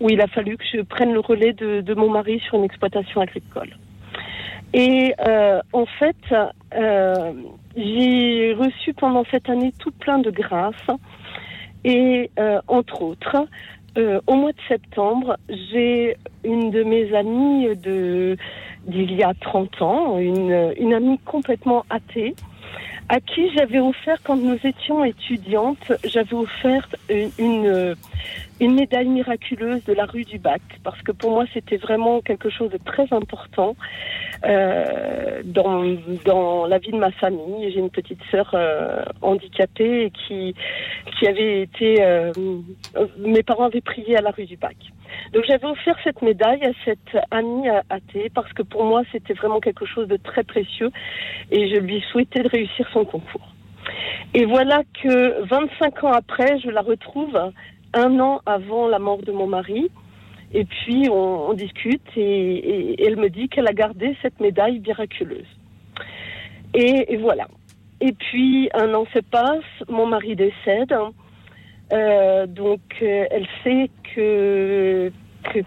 où 0.00 0.10
il 0.10 0.20
a 0.20 0.26
fallu 0.26 0.56
que 0.56 0.64
je 0.72 0.80
prenne 0.80 1.12
le 1.12 1.20
relais 1.20 1.52
de 1.52 1.94
mon 1.94 2.10
mari 2.10 2.40
sur 2.40 2.56
une 2.56 2.64
exploitation 2.64 3.20
agricole. 3.20 3.76
Et 4.72 5.14
euh, 5.26 5.60
en 5.72 5.86
fait, 5.86 6.16
euh, 6.74 7.32
j'ai 7.76 8.54
reçu 8.54 8.94
pendant 8.94 9.24
cette 9.30 9.48
année 9.48 9.72
tout 9.78 9.92
plein 9.92 10.18
de 10.18 10.30
grâces. 10.30 10.74
Et 11.84 12.30
euh, 12.38 12.60
entre 12.66 13.02
autres 13.02 13.46
euh, 13.96 14.20
au 14.26 14.34
mois 14.34 14.52
de 14.52 14.60
septembre, 14.68 15.38
j'ai 15.48 16.16
une 16.44 16.70
de 16.70 16.82
mes 16.82 17.14
amies 17.14 17.74
de 17.76 18.36
d'il 18.86 19.12
y 19.12 19.24
a 19.24 19.32
30 19.34 19.82
ans, 19.82 20.18
une, 20.18 20.72
une 20.78 20.94
amie 20.94 21.18
complètement 21.24 21.84
athée, 21.90 22.36
à 23.08 23.20
qui 23.20 23.50
j'avais 23.56 23.78
offert, 23.80 24.18
quand 24.22 24.36
nous 24.36 24.58
étions 24.64 25.04
étudiantes, 25.04 25.92
j'avais 26.04 26.34
offert 26.34 26.86
une, 27.08 27.30
une, 27.38 27.96
médaille 28.60 29.08
miraculeuse 29.08 29.84
de 29.84 29.92
la 29.92 30.06
rue 30.06 30.24
du 30.24 30.38
Bac, 30.38 30.62
parce 30.82 31.00
que 31.02 31.12
pour 31.12 31.30
moi 31.30 31.44
c'était 31.52 31.76
vraiment 31.76 32.20
quelque 32.20 32.48
chose 32.48 32.70
de 32.70 32.78
très 32.78 33.06
important 33.12 33.76
euh, 34.44 35.42
dans, 35.44 35.84
dans 36.24 36.66
la 36.66 36.78
vie 36.78 36.92
de 36.92 36.98
ma 36.98 37.10
famille. 37.12 37.70
J'ai 37.70 37.80
une 37.80 37.90
petite 37.90 38.20
sœur 38.30 38.50
euh, 38.54 39.02
handicapée 39.22 40.10
qui, 40.26 40.54
qui 41.18 41.26
avait 41.26 41.62
été... 41.62 42.02
Euh, 42.02 42.32
mes 43.18 43.42
parents 43.42 43.64
avaient 43.64 43.80
prié 43.80 44.16
à 44.16 44.22
la 44.22 44.30
rue 44.30 44.46
du 44.46 44.56
Bac. 44.56 44.76
Donc 45.32 45.44
j'avais 45.46 45.66
offert 45.66 45.96
cette 46.02 46.22
médaille 46.22 46.64
à 46.64 46.72
cette 46.84 47.24
amie 47.30 47.68
athée 47.90 48.30
parce 48.34 48.52
que 48.52 48.62
pour 48.62 48.84
moi 48.84 49.02
c'était 49.12 49.34
vraiment 49.34 49.60
quelque 49.60 49.86
chose 49.86 50.08
de 50.08 50.16
très 50.16 50.44
précieux 50.44 50.90
et 51.50 51.68
je 51.68 51.76
lui 51.80 52.02
souhaitais 52.10 52.42
de 52.42 52.48
réussir 52.48 52.88
son 52.92 53.04
concours. 53.04 53.52
Et 54.34 54.44
voilà 54.44 54.82
que 55.02 55.44
25 55.46 56.04
ans 56.04 56.12
après, 56.12 56.58
je 56.58 56.70
la 56.70 56.82
retrouve 56.82 57.38
un 57.94 58.20
an 58.20 58.40
avant 58.46 58.88
la 58.88 58.98
mort 58.98 59.22
de 59.22 59.32
mon 59.32 59.46
mari. 59.46 59.90
Et 60.54 60.64
puis 60.64 61.08
on, 61.10 61.52
discute 61.54 62.06
et, 62.16 63.04
elle 63.04 63.16
me 63.16 63.28
dit 63.28 63.48
qu'elle 63.48 63.66
a 63.66 63.72
gardé 63.72 64.16
cette 64.22 64.38
médaille 64.40 64.80
miraculeuse. 64.80 65.46
Et, 66.74 67.16
voilà. 67.16 67.48
Et 68.00 68.12
puis 68.12 68.68
un 68.74 68.94
an 68.94 69.06
se 69.12 69.20
passe, 69.20 69.64
mon 69.88 70.06
mari 70.06 70.36
décède. 70.36 70.94
Euh, 71.92 72.46
donc 72.46 72.80
euh, 73.02 73.26
elle 73.30 73.46
sait 73.62 73.90
que, 74.14 75.12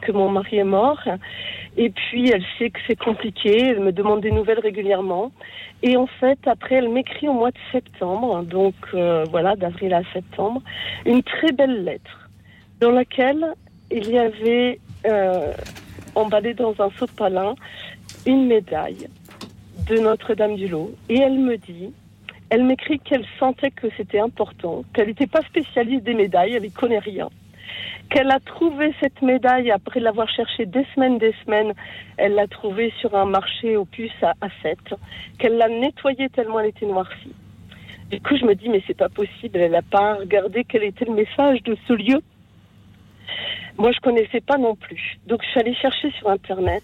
que, 0.02 0.12
mon 0.12 0.30
mari 0.30 0.58
est 0.58 0.64
mort. 0.64 1.02
Et 1.82 1.90
puis 1.90 2.30
elle 2.30 2.44
sait 2.58 2.70
que 2.70 2.80
c'est 2.86 3.00
compliqué. 3.00 3.70
Elle 3.70 3.80
me 3.80 3.94
demande 3.94 4.22
des 4.22 4.32
nouvelles 4.32 4.60
régulièrement. 4.60 5.32
Et 5.82 5.96
en 5.96 6.08
fait, 6.08 6.38
après, 6.46 6.76
elle 6.76 6.90
m'écrit 6.90 7.30
au 7.30 7.34
mois 7.34 7.52
de 7.52 7.58
septembre, 7.72 8.44
donc 8.44 8.76
euh, 8.94 9.24
voilà, 9.32 9.56
d'avril 9.56 9.94
à 9.94 10.02
septembre, 10.12 10.62
une 11.06 11.24
très 11.24 11.54
belle 11.54 11.86
lettre 11.86 12.30
dans 12.82 12.92
laquelle 12.92 13.54
il 13.90 14.10
y 14.10 14.20
avait 14.20 14.80
emballé 16.16 16.54
dans 16.54 16.76
un 16.80 16.90
sopalin 17.00 17.56
une 18.26 18.48
médaille 18.48 19.08
de 19.90 20.00
Notre-Dame-du-Lot. 20.00 20.94
Et 21.08 21.20
elle 21.20 21.40
me 21.40 21.56
dit 21.56 21.94
elle 22.50 22.64
m'écrit 22.64 23.00
qu'elle 23.00 23.26
sentait 23.40 23.72
que 23.72 23.88
c'était 23.96 24.20
important, 24.20 24.84
qu'elle 24.94 25.08
n'était 25.08 25.28
pas 25.28 25.42
spécialiste 25.44 26.04
des 26.04 26.16
médailles, 26.16 26.56
elle 26.56 26.64
n'y 26.64 26.72
connaît 26.72 27.00
rien. 27.00 27.30
Qu'elle 28.10 28.32
a 28.32 28.40
trouvé 28.40 28.94
cette 29.00 29.22
médaille 29.22 29.70
après 29.72 30.00
l'avoir 30.00 30.28
cherchée 30.30 30.66
des 30.66 30.86
semaines, 30.96 31.20
des 31.20 31.34
semaines. 31.46 31.74
Elle 32.18 32.34
l'a 32.34 32.48
trouvée 32.48 32.92
sur 33.00 33.16
un 33.16 33.26
marché 33.26 33.78
aux 33.78 33.86
puces 33.86 34.12
à, 34.24 34.34
7. 34.64 34.78
Qu'elle 35.38 35.58
l'a 35.58 35.70
nettoyée 35.70 36.30
tellement 36.30 36.60
elle 36.60 36.70
était 36.70 36.88
noircie. 36.88 37.36
Du 38.10 38.20
coup, 38.22 38.36
je 38.36 38.46
me 38.46 38.56
dis, 38.56 38.70
mais 38.70 38.82
c'est 38.88 38.98
pas 38.98 39.10
possible. 39.10 39.60
Elle 39.60 39.72
n'a 39.72 39.84
pas 39.84 40.16
regardé 40.16 40.66
quel 40.68 40.84
était 40.84 41.06
le 41.06 41.14
message 41.14 41.62
de 41.64 41.78
ce 41.88 41.94
lieu. 41.94 42.22
Moi, 43.78 43.92
je 43.92 44.00
connaissais 44.00 44.42
pas 44.42 44.58
non 44.58 44.76
plus. 44.76 45.20
Donc, 45.28 45.44
je 45.44 45.50
suis 45.50 45.60
allée 45.60 45.76
chercher 45.76 46.12
sur 46.12 46.30
Internet. 46.30 46.84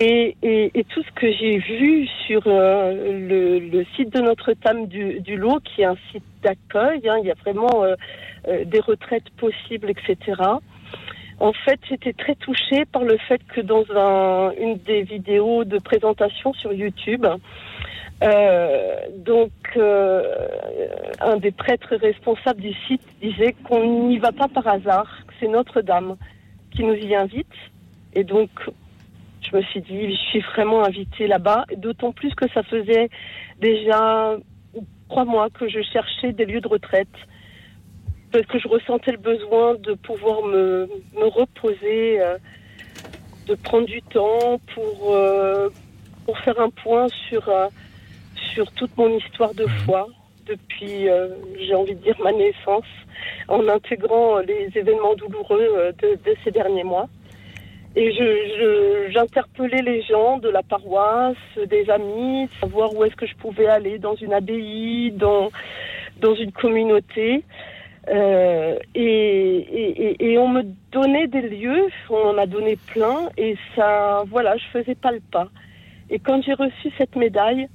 Et, 0.00 0.84
tout 0.88 1.02
ce 1.02 1.12
que 1.12 1.30
j'ai 1.32 1.58
vu 1.58 2.06
sur 2.26 2.42
euh, 2.46 3.60
le, 3.70 3.84
site 3.96 4.12
de 4.12 4.20
Notre-Dame 4.20 4.86
du, 4.86 5.36
Lot, 5.36 5.62
qui 5.62 5.82
est 5.82 5.86
un 5.86 5.96
site 6.10 6.24
d'accueil, 6.42 7.08
hein, 7.08 7.18
il 7.20 7.26
y 7.26 7.30
a 7.30 7.34
vraiment 7.34 7.84
euh, 7.84 7.94
euh, 8.48 8.64
des 8.64 8.80
retraites 8.80 9.30
possibles, 9.36 9.90
etc. 9.90 10.40
En 11.38 11.52
fait, 11.52 11.78
j'étais 11.88 12.12
très 12.12 12.34
touchée 12.34 12.84
par 12.84 13.04
le 13.04 13.16
fait 13.16 13.40
que 13.54 13.60
dans 13.60 13.84
une 14.58 14.76
des 14.78 15.02
vidéos 15.02 15.64
de 15.64 15.78
présentation 15.78 16.52
sur 16.52 16.72
YouTube, 16.72 17.26
donc 19.18 19.50
un 21.20 21.36
des 21.38 21.50
prêtres 21.50 21.96
responsables 21.96 22.60
du 22.60 22.74
site 22.86 23.02
disait 23.20 23.56
qu'on 23.64 24.06
n'y 24.08 24.18
va 24.18 24.30
pas 24.30 24.46
par 24.46 24.68
hasard, 24.68 25.10
que 25.26 25.34
c'est 25.40 25.48
Notre-Dame 25.48 26.16
qui 26.70 26.84
nous 26.84 26.94
y 26.94 27.14
invite. 27.14 27.46
Et 28.14 28.24
donc, 28.24 28.50
je 29.52 29.58
me 29.58 29.62
suis 29.64 29.80
dit, 29.82 30.12
je 30.12 30.20
suis 30.30 30.40
vraiment 30.40 30.84
invitée 30.84 31.26
là-bas, 31.26 31.66
d'autant 31.76 32.12
plus 32.12 32.34
que 32.34 32.48
ça 32.52 32.62
faisait 32.62 33.10
déjà 33.60 34.36
trois 35.08 35.24
mois 35.24 35.50
que 35.50 35.68
je 35.68 35.80
cherchais 35.82 36.32
des 36.32 36.46
lieux 36.46 36.60
de 36.60 36.68
retraite, 36.68 37.08
parce 38.32 38.46
que 38.46 38.58
je 38.58 38.66
ressentais 38.66 39.12
le 39.12 39.18
besoin 39.18 39.74
de 39.74 39.92
pouvoir 39.92 40.42
me, 40.42 40.88
me 41.14 41.26
reposer, 41.26 42.20
euh, 42.20 42.38
de 43.46 43.54
prendre 43.56 43.86
du 43.86 44.00
temps 44.02 44.58
pour, 44.74 45.14
euh, 45.14 45.68
pour 46.24 46.38
faire 46.38 46.58
un 46.58 46.70
point 46.70 47.08
sur, 47.28 47.46
euh, 47.48 47.66
sur 48.54 48.70
toute 48.72 48.96
mon 48.96 49.14
histoire 49.18 49.52
de 49.54 49.66
foi 49.84 50.08
depuis, 50.46 51.06
j'ai 51.60 51.74
envie 51.74 51.94
de 51.94 52.02
dire, 52.02 52.16
ma 52.20 52.32
naissance, 52.32 52.86
en 53.46 53.68
intégrant 53.68 54.38
les 54.38 54.70
événements 54.74 55.14
douloureux 55.14 55.92
de, 56.02 56.14
de 56.16 56.36
ces 56.42 56.50
derniers 56.50 56.82
mois. 56.82 57.08
Et 57.94 58.12
je, 58.12 59.10
j'interpellais 59.12 59.82
les 59.82 60.02
gens 60.02 60.38
de 60.38 60.48
la 60.48 60.62
paroisse, 60.62 61.36
des 61.66 61.90
amis, 61.90 62.48
savoir 62.60 62.94
où 62.94 63.04
est-ce 63.04 63.16
que 63.16 63.26
je 63.26 63.34
pouvais 63.36 63.66
aller 63.66 63.98
dans 63.98 64.14
une 64.14 64.32
abbaye, 64.32 65.12
dans, 65.12 65.50
dans 66.20 66.34
une 66.34 66.52
communauté. 66.52 67.44
Euh, 68.08 68.78
et, 68.94 69.04
et, 69.04 70.32
et, 70.32 70.38
on 70.38 70.48
me 70.48 70.62
donnait 70.90 71.28
des 71.28 71.42
lieux, 71.42 71.86
on 72.10 72.30
en 72.30 72.38
a 72.38 72.46
donné 72.46 72.76
plein, 72.76 73.28
et 73.36 73.56
ça, 73.76 74.24
voilà, 74.26 74.56
je 74.56 74.64
faisais 74.72 74.96
pas 74.96 75.12
le 75.12 75.20
pas. 75.20 75.48
Et 76.10 76.18
quand 76.18 76.42
j'ai 76.42 76.54
reçu 76.54 76.90
cette 76.98 77.14
médaille, 77.14 77.68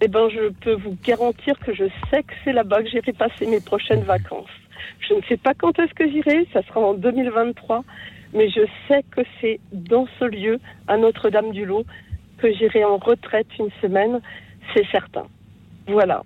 eh 0.00 0.08
ben, 0.08 0.28
je 0.28 0.48
peux 0.60 0.74
vous 0.74 0.96
garantir 1.04 1.58
que 1.58 1.74
je 1.74 1.84
sais 2.10 2.22
que 2.22 2.32
c'est 2.44 2.52
là-bas 2.52 2.82
que 2.82 2.88
j'irai 2.88 3.12
passer 3.12 3.46
mes 3.46 3.60
prochaines 3.60 4.02
vacances. 4.02 4.48
Je 5.00 5.14
ne 5.14 5.20
sais 5.28 5.36
pas 5.36 5.52
quand 5.54 5.78
est-ce 5.78 5.94
que 5.94 6.08
j'irai, 6.08 6.46
ça 6.52 6.62
sera 6.62 6.80
en 6.80 6.94
2023, 6.94 7.84
mais 8.32 8.48
je 8.50 8.66
sais 8.88 9.02
que 9.10 9.22
c'est 9.40 9.60
dans 9.72 10.06
ce 10.18 10.24
lieu, 10.24 10.58
à 10.88 10.96
Notre-Dame-du-Lot, 10.96 11.86
que 12.38 12.52
j'irai 12.52 12.84
en 12.84 12.98
retraite 12.98 13.46
une 13.58 13.70
semaine, 13.80 14.20
c'est 14.74 14.86
certain. 14.90 15.26
Voilà. 15.86 16.22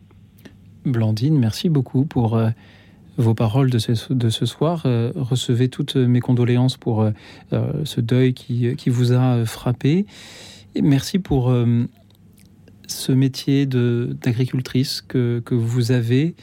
Blandine, 0.84 1.38
merci 1.38 1.68
beaucoup 1.68 2.04
pour 2.04 2.36
euh, 2.36 2.50
vos 3.16 3.34
paroles 3.34 3.70
de 3.70 3.78
ce, 3.78 4.46
soir. 4.46 4.82
Euh, 4.86 5.12
recevez 5.14 5.68
toutes 5.68 5.96
mes 5.96 6.20
condoléances 6.20 6.76
pour 6.76 7.02
euh, 7.02 7.12
ce 7.84 8.00
deuil 8.00 8.34
qui, 8.34 8.76
vous 8.86 9.12
a 9.12 9.44
frappé. 9.44 10.06
Et 10.74 10.82
merci 10.82 11.18
pour 11.18 11.52
ce 12.86 13.12
métier 13.12 13.66
d'agricultrice 13.66 15.02
que, 15.02 15.42
vous 15.50 15.92
avez 15.92 16.34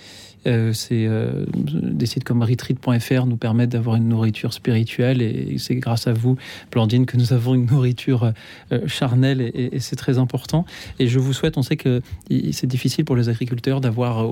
euh, 0.47 0.73
c'est 0.73 1.05
euh, 1.07 1.45
des 1.55 2.05
sites 2.05 2.23
comme 2.23 2.41
retreat.fr 2.41 3.25
nous 3.25 3.37
permettent 3.37 3.69
d'avoir 3.69 3.95
une 3.95 4.07
nourriture 4.07 4.53
spirituelle 4.53 5.21
et 5.21 5.57
c'est 5.57 5.75
grâce 5.75 6.07
à 6.07 6.13
vous, 6.13 6.37
Blandine, 6.71 7.05
que 7.05 7.17
nous 7.17 7.33
avons 7.33 7.55
une 7.55 7.65
nourriture 7.65 8.31
euh, 8.71 8.87
charnelle 8.87 9.41
et, 9.41 9.79
c'est 9.79 9.95
très 9.95 10.17
important. 10.17 10.65
Et 10.99 11.07
je 11.07 11.19
vous 11.19 11.33
souhaite, 11.33 11.57
on 11.57 11.61
sait 11.61 11.77
que 11.77 12.01
c'est 12.51 12.67
difficile 12.67 13.05
pour 13.05 13.15
les 13.15 13.29
agriculteurs 13.29 13.81
d'avoir 13.81 14.27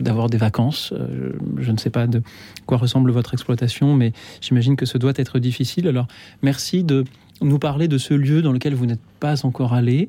d'avoir 0.00 0.28
des 0.28 0.38
vacances. 0.38 0.92
je 1.58 1.70
ne 1.70 1.76
sais 1.76 1.90
pas 1.90 2.06
de 2.06 2.22
quoi 2.66 2.78
ressemble 2.78 3.10
votre 3.10 3.34
exploitation, 3.34 3.94
mais 3.94 4.12
j'imagine 4.40 4.76
que 4.76 4.86
ce 4.86 4.98
doit 4.98 5.12
être 5.16 5.38
difficile. 5.38 5.88
Alors, 5.88 6.06
merci 6.42 6.84
de 6.84 7.04
nous 7.40 7.58
parler 7.58 7.88
de 7.88 7.98
ce 7.98 8.14
lieu 8.14 8.42
dans 8.42 8.52
lequel 8.52 8.74
vous 8.74 8.86
n'êtes 8.86 9.00
pas 9.20 9.44
encore 9.44 9.72
allé. 9.72 10.08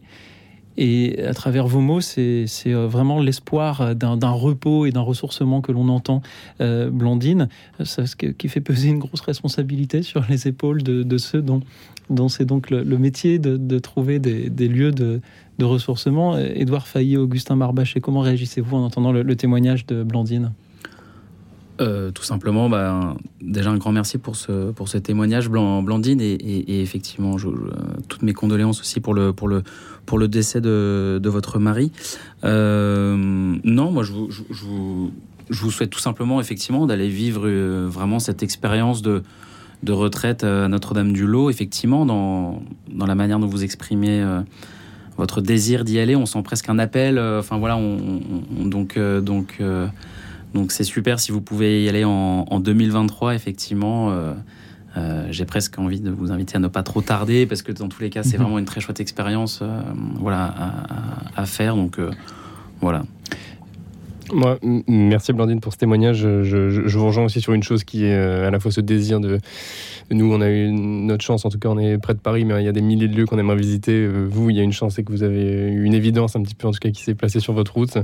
Et 0.82 1.22
à 1.26 1.34
travers 1.34 1.68
vos 1.68 1.82
mots, 1.82 2.00
c'est 2.00 2.48
euh, 2.68 2.88
vraiment 2.88 3.20
l'espoir 3.20 3.96
d'un 3.96 4.30
repos 4.30 4.86
et 4.86 4.92
d'un 4.92 5.02
ressourcement 5.02 5.60
que 5.60 5.74
l'on 5.74 5.90
entend, 5.90 6.22
euh, 6.62 6.90
Blandine, 6.90 7.50
ça, 7.84 8.04
qui 8.16 8.48
fait 8.48 8.62
peser 8.62 8.88
une 8.88 9.00
grosse 9.00 9.20
responsabilité 9.20 10.04
sur 10.04 10.26
les 10.30 10.48
épaules 10.48 10.82
de, 10.82 11.18
ceux 11.18 11.42
dont, 11.42 12.30
c'est 12.30 12.46
donc 12.46 12.70
le, 12.70 12.98
métier 12.98 13.40
de, 13.40 13.80
trouver 13.80 14.20
des, 14.20 14.68
lieux 14.70 14.94
de, 14.94 15.20
ressourcement. 15.60 16.38
Édouard 16.38 16.88
Failly, 16.88 17.18
Augustin 17.18 17.58
Marbaché, 17.58 18.00
comment 18.00 18.22
réagissez-vous 18.22 18.78
en 18.78 18.86
entendant 18.86 19.12
le 19.12 19.36
témoignage 19.36 19.86
de 19.86 20.04
Blandine? 20.04 20.54
Euh, 21.82 22.12
tout 22.12 22.24
simplement, 22.24 22.70
bah, 22.70 23.16
déjà 23.42 23.70
un 23.70 23.78
grand 23.78 23.92
merci 23.92 24.18
pour 24.18 24.36
ce, 24.36 24.72
pour 24.72 24.90
ce 24.90 24.98
témoignage, 24.98 25.50
Blandine, 25.50 26.20
et, 26.20 26.82
effectivement, 26.82 27.38
toutes 28.08 28.22
mes 28.22 28.34
condoléances 28.34 28.82
aussi 28.82 29.00
pour 29.00 29.14
le, 29.14 29.32
pour 29.32 29.48
le, 29.48 29.64
pour 30.06 30.18
le 30.18 30.28
décès 30.28 30.60
de, 30.62 31.22
votre 31.24 31.60
mari. 31.60 31.92
Euh, 32.44 33.16
non, 33.64 33.92
moi, 33.92 34.04
je 34.04 34.12
vous, 34.12 34.30
je, 34.30 35.62
vous, 35.64 35.72
souhaite 35.72 35.90
tout 35.90 36.00
simplement, 36.00 36.42
effectivement, 36.42 36.86
d'aller 36.86 37.08
vivre 37.08 37.44
euh, 37.46 37.88
vraiment 37.90 38.20
cette 38.20 38.44
expérience 38.44 39.02
de, 39.02 39.24
de 39.84 39.92
retraite 39.94 40.44
à 40.44 40.68
Notre-Dame-du-Lot, 40.68 41.50
effectivement, 41.50 42.06
dans, 42.06 42.62
dans 42.92 43.06
la 43.06 43.16
manière 43.16 43.40
dont 43.40 43.48
vous 43.48 43.64
exprimez 43.64 44.26
votre 45.18 45.40
désir 45.40 45.86
d'y 45.86 46.00
aller. 46.00 46.18
On 46.18 46.26
sent 46.26 46.42
presque 46.44 46.70
un 46.70 46.80
appel. 46.80 47.18
Enfin, 47.20 47.58
voilà, 47.58 47.78
on, 47.78 48.22
donc. 48.66 49.00
donc 49.00 49.62
donc 50.54 50.72
c'est 50.72 50.84
super 50.84 51.20
si 51.20 51.32
vous 51.32 51.42
pouvez 51.42 51.84
y 51.84 51.90
aller 51.90 52.04
en, 52.04 52.60
2023, 52.60 53.36
effectivement. 53.36 54.12
Euh, 54.12 54.34
euh, 54.98 55.28
j'ai 55.30 55.46
presque 55.46 55.78
envie 55.78 56.00
de 56.00 56.10
vous 56.10 56.32
inviter 56.32 56.56
à 56.56 56.60
ne 56.60 56.68
pas 56.68 56.82
trop 56.82 57.02
tarder 57.02 57.46
parce 57.46 57.62
que 57.62 57.72
dans 57.72 57.88
tous 57.88 58.02
les 58.02 58.10
cas, 58.10 58.24
c'est 58.24 58.38
mhm. 58.38 58.44
vraiment 58.44 58.60
une 58.60 58.66
très 58.66 58.82
chouette 58.82 59.00
expérience 59.00 59.60
euh, 59.62 59.82
voilà, 60.16 60.54
à, 61.36 61.46
faire. 61.46 61.76
Donc 61.76 62.00
voilà. 62.82 63.04
Moi, 64.32 64.58
merci 64.88 65.34
Blandine 65.34 65.60
pour 65.60 65.74
ce 65.74 65.78
témoignage. 65.78 66.20
Je, 66.20 66.98
vous 66.98 67.06
rejoins 67.06 67.26
aussi 67.26 67.42
sur 67.42 67.54
une 67.54 67.64
chose 67.64 67.84
qui 67.84 68.06
est 68.06 68.16
à 68.16 68.52
la 68.52 68.60
fois 68.60 68.72
ce 68.72 68.82
désir 68.82 69.20
de. 69.20 69.40
Nous, 70.12 70.32
on 70.32 70.42
a 70.42 70.50
eu 70.50 70.72
notre 70.72 71.24
chance, 71.24 71.46
en 71.46 71.50
tout 71.50 71.60
cas, 71.60 71.70
on 71.70 71.78
est 71.78 71.98
près 71.98 72.14
de 72.14 72.20
Paris, 72.20 72.44
mais 72.46 72.62
il 72.62 72.66
y 72.66 72.70
a 72.70 72.72
des 72.72 72.82
milliers 72.82 73.08
de 73.08 73.16
lieux 73.16 73.26
qu'on 73.26 73.38
aimerait 73.38 73.56
visiter. 73.56 74.08
Vous, 74.08 74.50
il 74.50 74.56
y 74.56 74.60
a 74.60 74.64
une 74.64 74.72
chance, 74.72 74.96
c'est 74.96 75.04
que 75.04 75.12
vous 75.12 75.24
avez 75.24 75.70
une 75.70 75.94
évidence, 75.94 76.36
un 76.36 76.42
petit 76.42 76.56
peu 76.56 76.68
en 76.68 76.72
tout 76.72 76.80
cas, 76.80 76.90
qui 76.90 77.04
s'est 77.04 77.16
placée 77.16 77.40
sur 77.40 77.54
votre 77.54 77.74
route. 77.76 77.98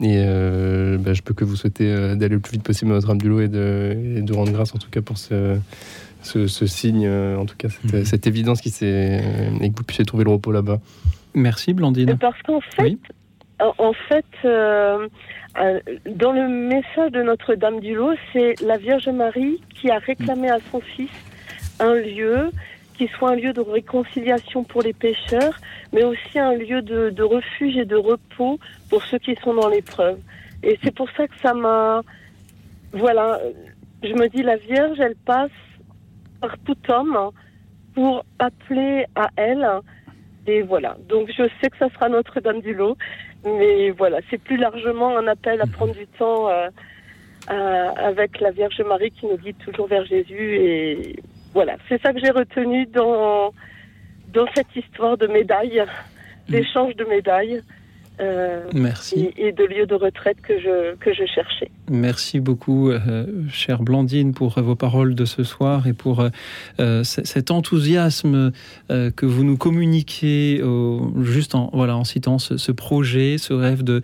Et 0.00 0.16
euh, 0.18 0.98
bah, 0.98 1.12
je 1.12 1.22
peux 1.22 1.34
que 1.34 1.44
vous 1.44 1.56
souhaiter 1.56 1.86
euh, 1.86 2.14
d'aller 2.14 2.34
le 2.34 2.40
plus 2.40 2.52
vite 2.52 2.62
possible 2.62 2.90
à 2.92 2.94
notre 2.94 3.10
âme 3.10 3.20
du 3.20 3.28
lot 3.28 3.40
et 3.40 3.48
de, 3.48 4.20
de, 4.20 4.32
rendre 4.32 4.52
grâce, 4.52 4.74
en 4.74 4.78
tout 4.78 4.90
cas, 4.90 5.00
pour 5.00 5.18
ce, 5.18 5.58
ce, 6.22 6.66
signe, 6.66 7.06
euh, 7.06 7.36
en 7.36 7.46
tout 7.46 7.56
cas, 7.56 7.68
cette, 7.68 7.92
mhm. 7.92 8.04
cette 8.04 8.26
évidence 8.26 8.60
qui 8.60 8.70
s'est. 8.70 9.22
et 9.60 9.70
que 9.70 9.76
vous 9.76 9.84
puissiez 9.84 10.04
trouver 10.04 10.24
le 10.24 10.30
repos 10.30 10.52
là-bas. 10.52 10.80
Merci, 11.34 11.72
Blandine. 11.72 12.16
Parce 12.18 12.40
qu'en 12.42 12.60
fait, 12.60 12.98
en 13.60 13.92
fait 13.92 14.26
euh, 14.44 15.08
dans 16.06 16.32
le 16.32 16.48
message 16.48 17.12
de 17.12 17.22
Notre-Dame 17.22 17.80
du 17.80 17.94
Lot, 17.94 18.16
c'est 18.32 18.60
la 18.60 18.76
Vierge 18.76 19.08
Marie 19.08 19.60
qui 19.74 19.90
a 19.90 19.98
réclamé 19.98 20.50
à 20.50 20.58
son 20.70 20.80
fils 20.80 21.10
un 21.80 21.94
lieu 21.94 22.50
qui 22.98 23.06
soit 23.08 23.30
un 23.30 23.36
lieu 23.36 23.52
de 23.52 23.60
réconciliation 23.60 24.64
pour 24.64 24.82
les 24.82 24.92
pécheurs, 24.92 25.54
mais 25.92 26.02
aussi 26.02 26.38
un 26.38 26.54
lieu 26.54 26.82
de, 26.82 27.22
refuge 27.22 27.76
et 27.76 27.84
de 27.84 27.96
repos 27.96 28.58
pour 28.90 29.04
ceux 29.04 29.18
qui 29.18 29.36
sont 29.36 29.54
dans 29.54 29.68
l'épreuve. 29.68 30.18
Et 30.64 30.78
c'est 30.82 30.94
pour 30.94 31.08
ça 31.16 31.28
que 31.28 31.38
ça 31.40 31.54
m'a... 31.54 32.02
Voilà, 32.92 33.38
je 34.02 34.12
me 34.14 34.28
dis, 34.28 34.42
la 34.42 34.56
Vierge, 34.56 34.98
elle 34.98 35.14
passe 35.14 35.50
par 36.40 36.58
tout 36.58 36.76
homme 36.88 37.30
pour 37.94 38.24
appeler 38.40 39.06
à 39.14 39.28
elle. 39.36 39.66
Et 40.48 40.62
voilà, 40.62 40.96
donc 41.08 41.28
je 41.28 41.44
sais 41.60 41.70
que 41.70 41.78
ça 41.78 41.88
sera 41.90 42.08
Notre-Dame 42.08 42.60
du 42.62 42.74
Lot. 42.74 42.96
Mais 43.44 43.90
voilà, 43.90 44.18
c'est 44.30 44.38
plus 44.38 44.56
largement 44.56 45.16
un 45.16 45.26
appel 45.26 45.60
à 45.60 45.66
mhm. 45.66 45.72
prendre 45.72 45.94
du 45.94 46.06
temps 46.06 46.48
euh, 46.48 46.68
avec 47.96 48.40
la 48.40 48.50
Vierge 48.50 48.80
Marie 48.86 49.10
qui 49.10 49.26
nous 49.26 49.38
guide 49.38 49.58
toujours 49.58 49.86
vers 49.86 50.04
Jésus. 50.04 50.56
Et 50.56 51.16
voilà, 51.54 51.76
c'est 51.88 52.00
ça 52.02 52.12
que 52.12 52.20
j'ai 52.20 52.30
retenu 52.30 52.86
dans, 52.86 53.52
dans 54.32 54.46
cette 54.54 54.74
histoire 54.74 55.16
de 55.16 55.26
médailles, 55.26 55.80
mhm. 55.80 56.54
d'échange 56.54 56.96
de 56.96 57.04
médailles. 57.04 57.62
Euh, 58.20 58.62
Merci. 58.74 59.30
Et, 59.36 59.52
de 59.52 59.64
lieux 59.64 59.86
de 59.86 59.94
retraite 59.94 60.38
que 60.42 60.58
je, 60.58 60.96
que 60.96 61.12
je 61.12 61.24
cherchais. 61.24 61.70
Merci 61.90 62.40
beaucoup, 62.40 62.90
euh, 62.90 63.26
chère 63.48 63.82
Blandine, 63.82 64.34
pour 64.34 64.60
vos 64.60 64.74
paroles 64.74 65.14
de 65.14 65.24
ce 65.24 65.44
soir 65.44 65.86
et 65.86 65.92
pour 65.92 66.24
euh, 66.80 67.04
cet 67.04 67.50
enthousiasme 67.50 68.52
que 68.88 69.26
vous 69.26 69.44
nous 69.44 69.56
communiquez 69.56 70.62
juste 71.20 71.54
en, 71.54 71.70
voilà, 71.72 71.96
en 71.96 72.04
citant 72.04 72.38
ce, 72.38 72.72
projet, 72.72 73.38
ce 73.38 73.52
rêve 73.52 73.82
de 73.82 74.02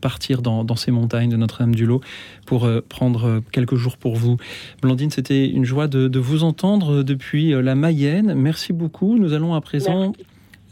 partir 0.00 0.42
dans, 0.42 0.64
dans, 0.64 0.76
ces 0.76 0.90
montagnes 0.90 1.30
de 1.30 1.36
Notre-Dame-du-Lot 1.36 2.02
pour 2.46 2.68
prendre 2.88 3.42
quelques 3.52 3.76
jours 3.76 3.96
pour 3.96 4.16
vous. 4.16 4.36
Blandine, 4.82 5.10
c'était 5.10 5.46
une 5.48 5.64
joie 5.64 5.88
de, 5.88 6.08
de, 6.08 6.18
vous 6.18 6.44
entendre 6.44 7.02
depuis 7.02 7.50
la 7.50 7.74
Mayenne. 7.74 8.34
Merci 8.34 8.72
beaucoup. 8.72 9.18
Nous 9.18 9.32
allons 9.32 9.54
à 9.54 9.60
présent... 9.60 10.12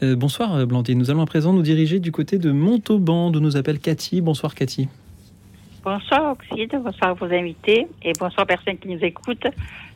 Euh, 0.05 0.17
bonsoir 0.17 0.55
euh, 0.55 0.67
Blandine, 0.67 0.99
nous 0.99 1.11
allons 1.11 1.23
à 1.23 1.27
présent 1.27 1.53
nous 1.53 1.62
diriger 1.62 1.99
du 1.99 2.12
côté 2.12 2.38
de 2.38 2.51
Montauban, 2.51 3.31
d'où 3.31 3.40
nous 3.40 3.57
appelle 3.57 3.79
Cathy. 3.79 4.21
Bonsoir 4.21 4.55
Cathy. 4.55 4.88
Bonsoir 5.83 6.33
Oxide, 6.33 6.79
bonsoir 6.83 7.14
vos 7.14 7.27
invités 7.27 7.87
et 8.03 8.12
bonsoir 8.19 8.47
personnes 8.47 8.77
qui 8.79 8.88
nous 8.88 9.03
écoutent. 9.03 9.47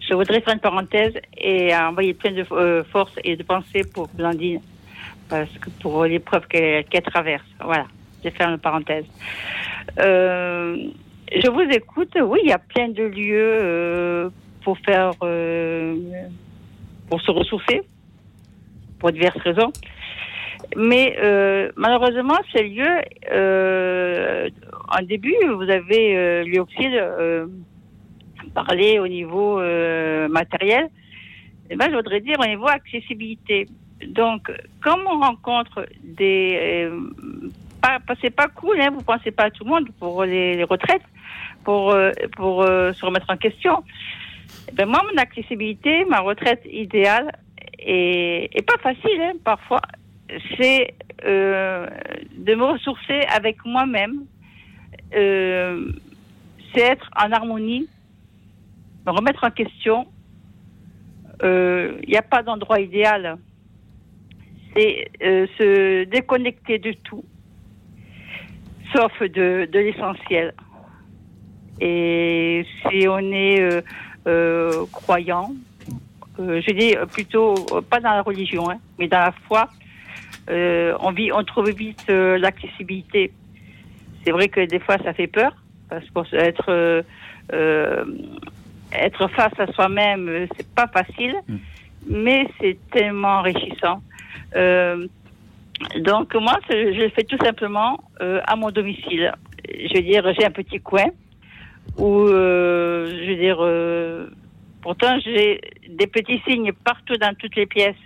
Je 0.01 0.15
voudrais 0.15 0.41
faire 0.41 0.55
une 0.55 0.61
parenthèse 0.61 1.15
et 1.37 1.75
envoyer 1.77 2.15
plein 2.15 2.33
de 2.33 2.45
euh, 2.53 2.85
force 2.85 3.13
et 3.23 3.37
de 3.37 3.43
pensée 3.43 3.83
pour 3.93 4.09
Blandine, 4.09 4.61
parce 5.29 5.51
que 5.59 5.69
pour 5.83 6.05
l'épreuve 6.05 6.47
qu'elle 6.47 7.03
traverse. 7.03 7.45
Voilà, 7.63 7.87
je 8.19 8.31
vais 8.31 8.35
faire 8.35 8.49
une 8.49 8.59
parenthèse. 8.59 9.05
je 9.99 11.51
vous 11.51 11.69
écoute, 11.71 12.17
oui, 12.23 12.41
il 12.45 12.49
y 12.49 12.53
a 12.53 12.59
plein 12.59 12.89
de 12.89 13.03
lieux 13.03 14.31
pour 14.63 14.79
faire, 14.79 15.11
pour 17.11 17.21
se 17.21 17.31
ressourcer, 17.31 17.83
pour 18.99 19.13
diverses 19.13 19.41
raisons. 19.43 19.73
Mais 20.77 21.17
euh, 21.23 21.71
malheureusement, 21.77 22.39
ces 22.53 22.65
lieux, 22.65 23.01
euh, 23.33 24.49
en 24.89 25.03
début, 25.03 25.35
vous 25.55 25.69
avez 25.71 26.17
euh, 26.17 26.63
aussi 26.63 26.89
euh, 26.97 27.47
parlé 28.55 28.99
au 28.99 29.09
niveau 29.09 29.61
euh, 29.61 30.29
matériel. 30.29 30.89
Et 31.71 31.77
ben, 31.77 31.89
je 31.91 31.97
voudrais 31.97 32.21
dire 32.21 32.39
au 32.41 32.47
niveau 32.47 32.67
accessibilité. 32.67 33.67
donc, 34.07 34.51
comme 34.83 35.03
on 35.07 35.21
rencontre 35.21 35.87
des... 36.03 36.89
Euh, 36.91 37.01
pas, 37.81 38.01
c'est 38.21 38.35
pas 38.35 38.49
cool, 38.49 38.81
hein, 38.81 38.91
vous 38.93 39.03
pensez 39.03 39.31
pas 39.31 39.45
à 39.45 39.51
tout 39.51 39.65
le 39.65 39.71
monde 39.71 39.89
pour 40.01 40.25
les, 40.25 40.65
retraites, 40.65 41.03
pour, 41.65 41.97
pour 42.37 42.65
se 42.65 43.07
remettre 43.07 43.31
en 43.31 43.37
question. 43.37 43.85
Eh 44.69 44.73
ben 44.75 44.87
moi, 44.87 45.01
mon 45.09 45.17
accessibilité, 45.17 46.05
ma 46.07 46.19
retraite 46.19 46.63
idéale, 46.65 47.31
est, 47.79 48.51
est 48.53 48.63
pas 48.63 48.79
facile 48.79 49.21
hein, 49.21 49.33
parfois. 49.45 49.81
C'est 50.57 50.95
de 51.25 52.55
me 52.55 52.65
ressourcer 52.65 53.21
avec 53.35 53.65
moi-même, 53.65 54.25
c'est 55.11 56.81
être 56.81 57.11
en 57.17 57.33
harmonie, 57.33 57.89
me 59.07 59.13
remettre 59.13 59.45
en 59.45 59.51
question. 59.51 60.07
Il 61.43 62.09
n'y 62.09 62.17
a 62.17 62.23
pas 62.23 62.43
d'endroit 62.43 62.81
idéal 62.81 63.39
c'est 64.79 65.09
euh, 65.23 65.47
se 65.59 66.05
déconnecter 66.05 66.79
de 66.79 66.93
tout, 66.93 67.25
sauf 68.95 69.13
de, 69.21 69.69
l'essentiel. 69.73 70.55
Et 71.81 72.65
si 72.83 73.07
on 73.09 73.19
est 73.19 73.61
euh, 73.61 73.81
euh, 74.27 74.87
croyant, 74.93 75.53
je 76.39 76.73
dis 76.73 76.95
plutôt 77.13 77.55
pas 77.91 78.01
dans 78.01 78.11
la 78.11 78.23
religion, 78.23 78.71
hein, 78.71 78.79
mais 78.99 79.09
dans 79.09 79.19
la 79.19 79.33
foi, 79.47 79.69
on 80.49 81.13
vit, 81.13 81.33
on 81.33 81.45
trouve 81.45 81.71
vite 81.71 82.07
l'accessibilité. 82.09 83.33
C'est 84.25 84.33
vrai 84.33 84.49
que 84.49 84.65
des 84.65 84.79
fois 84.79 84.97
ça 85.05 85.13
fait 85.13 85.27
peur 85.27 85.53
parce 85.89 86.05
qu'être 86.11 87.05
être 88.93 89.29
face 89.29 89.59
à 89.59 89.67
soi-même, 89.73 90.47
c'est 90.57 90.75
pas 90.75 90.87
facile, 90.87 91.35
mm. 91.47 91.57
mais 92.09 92.49
c'est 92.61 92.79
tellement 92.91 93.39
enrichissant. 93.39 94.03
Euh, 94.57 95.07
donc 96.01 96.35
moi, 96.35 96.59
je 96.69 97.03
le 97.03 97.09
fais 97.11 97.25
tout 97.25 97.39
simplement 97.45 98.01
euh, 98.21 98.41
à 98.47 98.57
mon 98.57 98.71
domicile. 98.71 99.33
Je 99.69 99.97
veux 99.97 100.03
dire, 100.03 100.25
j'ai 100.39 100.45
un 100.45 100.51
petit 100.51 100.81
coin 100.81 101.07
où, 101.97 102.21
euh, 102.21 103.11
je 103.23 103.31
veux 103.31 103.37
dire, 103.37 104.31
pourtant 104.83 105.19
j'ai 105.21 105.61
des 105.89 106.07
petits 106.07 106.41
signes 106.47 106.73
partout 106.73 107.17
dans 107.17 107.35
toutes 107.35 107.57
les 107.57 107.67
pièces 107.67 107.97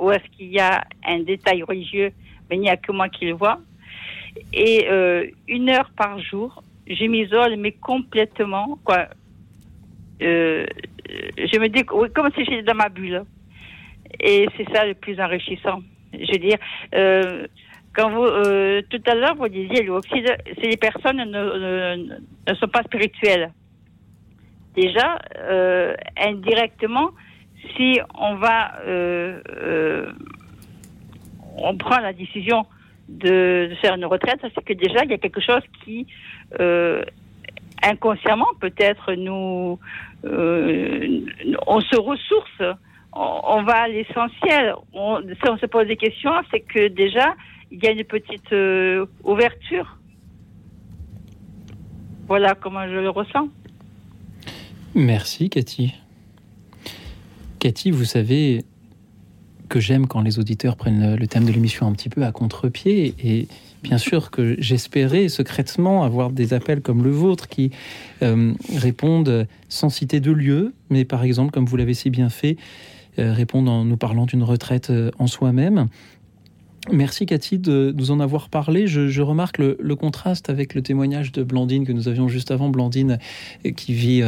où 0.00 0.10
est-ce 0.10 0.28
qu'il 0.36 0.52
y 0.52 0.58
a 0.58 0.84
un 1.06 1.20
détail 1.20 1.62
religieux, 1.62 2.12
mais 2.48 2.56
il 2.56 2.60
n'y 2.60 2.70
a 2.70 2.76
que 2.76 2.92
moi 2.92 3.08
qui 3.08 3.26
le 3.26 3.34
vois. 3.34 3.60
Et 4.52 4.88
une 5.48 5.68
heure 5.70 5.90
par 5.96 6.18
jour, 6.20 6.62
je 6.86 7.04
m'isole, 7.04 7.56
mais 7.56 7.72
complètement, 7.72 8.78
quoi. 8.84 9.08
je 10.20 11.58
me 11.58 11.68
dis, 11.68 11.84
comme 11.84 12.30
si 12.34 12.44
j'étais 12.44 12.62
dans 12.62 12.74
ma 12.74 12.88
bulle. 12.88 13.24
Et 14.18 14.46
c'est 14.56 14.68
ça 14.74 14.84
le 14.84 14.94
plus 14.94 15.20
enrichissant. 15.20 15.82
Je 16.12 16.32
veux 16.32 16.38
dire, 16.38 16.58
euh, 16.94 17.46
quand 17.94 18.10
vous, 18.10 18.24
euh, 18.24 18.82
tout 18.90 19.02
à 19.06 19.14
l'heure, 19.14 19.36
vous 19.36 19.48
disiez, 19.48 19.82
l'oxyde, 19.82 20.36
si 20.60 20.68
les 20.68 20.76
personnes 20.76 21.18
ne, 21.18 21.96
ne, 22.48 22.54
sont 22.54 22.68
pas 22.68 22.82
spirituelles, 22.82 23.52
déjà, 24.74 25.18
euh, 25.36 25.94
indirectement, 26.16 27.10
si 27.76 28.00
on 28.14 28.36
va, 28.36 28.72
on 31.58 31.76
prend 31.76 31.98
la 32.00 32.12
décision 32.12 32.66
de, 33.08 33.70
faire 33.80 33.94
une 33.94 34.04
retraite, 34.04 34.40
c'est 34.54 34.64
que 34.64 34.72
déjà, 34.72 35.04
il 35.04 35.10
y 35.10 35.14
a 35.14 35.18
quelque 35.18 35.40
chose 35.40 35.62
qui, 35.84 36.06
inconsciemment, 37.82 38.48
peut-être, 38.60 39.12
nous, 39.14 39.78
on 40.24 41.80
se 41.80 41.96
ressource 41.96 42.62
on, 43.12 43.62
va 43.62 43.82
à 43.82 43.88
l'essentiel. 43.88 44.74
si 44.92 45.48
on 45.48 45.58
se 45.58 45.66
pose 45.66 45.86
des 45.86 45.96
questions, 45.96 46.32
c'est 46.50 46.60
que 46.60 46.88
déjà, 46.88 47.34
il 47.70 47.82
y 47.82 47.88
a 47.88 47.92
une 47.92 48.04
petite 48.04 48.52
euh, 48.52 49.06
ouverture. 49.24 49.98
Voilà 52.26 52.54
comment 52.54 52.86
je 52.86 52.96
le 52.96 53.10
ressens. 53.10 53.48
Merci, 54.94 55.50
Cathy. 55.50 55.94
Cathy, 57.60 57.90
vous 57.90 58.06
savez 58.06 58.64
que 59.68 59.80
j'aime 59.80 60.06
quand 60.06 60.22
les 60.22 60.38
auditeurs 60.38 60.76
prennent 60.76 61.14
le 61.14 61.26
thème 61.26 61.44
de 61.44 61.52
l'émission 61.52 61.86
un 61.86 61.92
petit 61.92 62.08
peu 62.08 62.24
à 62.24 62.32
contre-pied. 62.32 63.14
Et 63.22 63.48
bien 63.82 63.98
sûr 63.98 64.30
que 64.30 64.56
j'espérais 64.58 65.28
secrètement 65.28 66.02
avoir 66.02 66.30
des 66.30 66.54
appels 66.54 66.80
comme 66.80 67.04
le 67.04 67.10
vôtre 67.10 67.48
qui 67.48 67.70
euh, 68.22 68.54
répondent 68.74 69.46
sans 69.68 69.90
citer 69.90 70.20
de 70.20 70.32
lieu, 70.32 70.72
mais 70.88 71.04
par 71.04 71.22
exemple, 71.22 71.52
comme 71.52 71.66
vous 71.66 71.76
l'avez 71.76 71.92
si 71.92 72.08
bien 72.08 72.30
fait, 72.30 72.56
euh, 73.18 73.34
répondre 73.34 73.70
en 73.70 73.84
nous 73.84 73.98
parlant 73.98 74.24
d'une 74.24 74.42
retraite 74.42 74.88
euh, 74.88 75.10
en 75.18 75.26
soi-même. 75.26 75.88
Merci 76.90 77.26
Cathy 77.26 77.58
de 77.58 77.94
nous 77.94 78.10
en 78.10 78.20
avoir 78.20 78.48
parlé. 78.48 78.86
Je, 78.86 79.20
remarque 79.20 79.58
le, 79.58 79.94
contraste 79.96 80.48
avec 80.48 80.74
le 80.74 80.80
témoignage 80.80 81.30
de 81.30 81.42
Blandine 81.42 81.84
que 81.84 81.92
nous 81.92 82.08
avions 82.08 82.26
juste 82.26 82.50
avant. 82.50 82.70
Blandine 82.70 83.18
qui 83.76 83.92
vit 83.92 84.22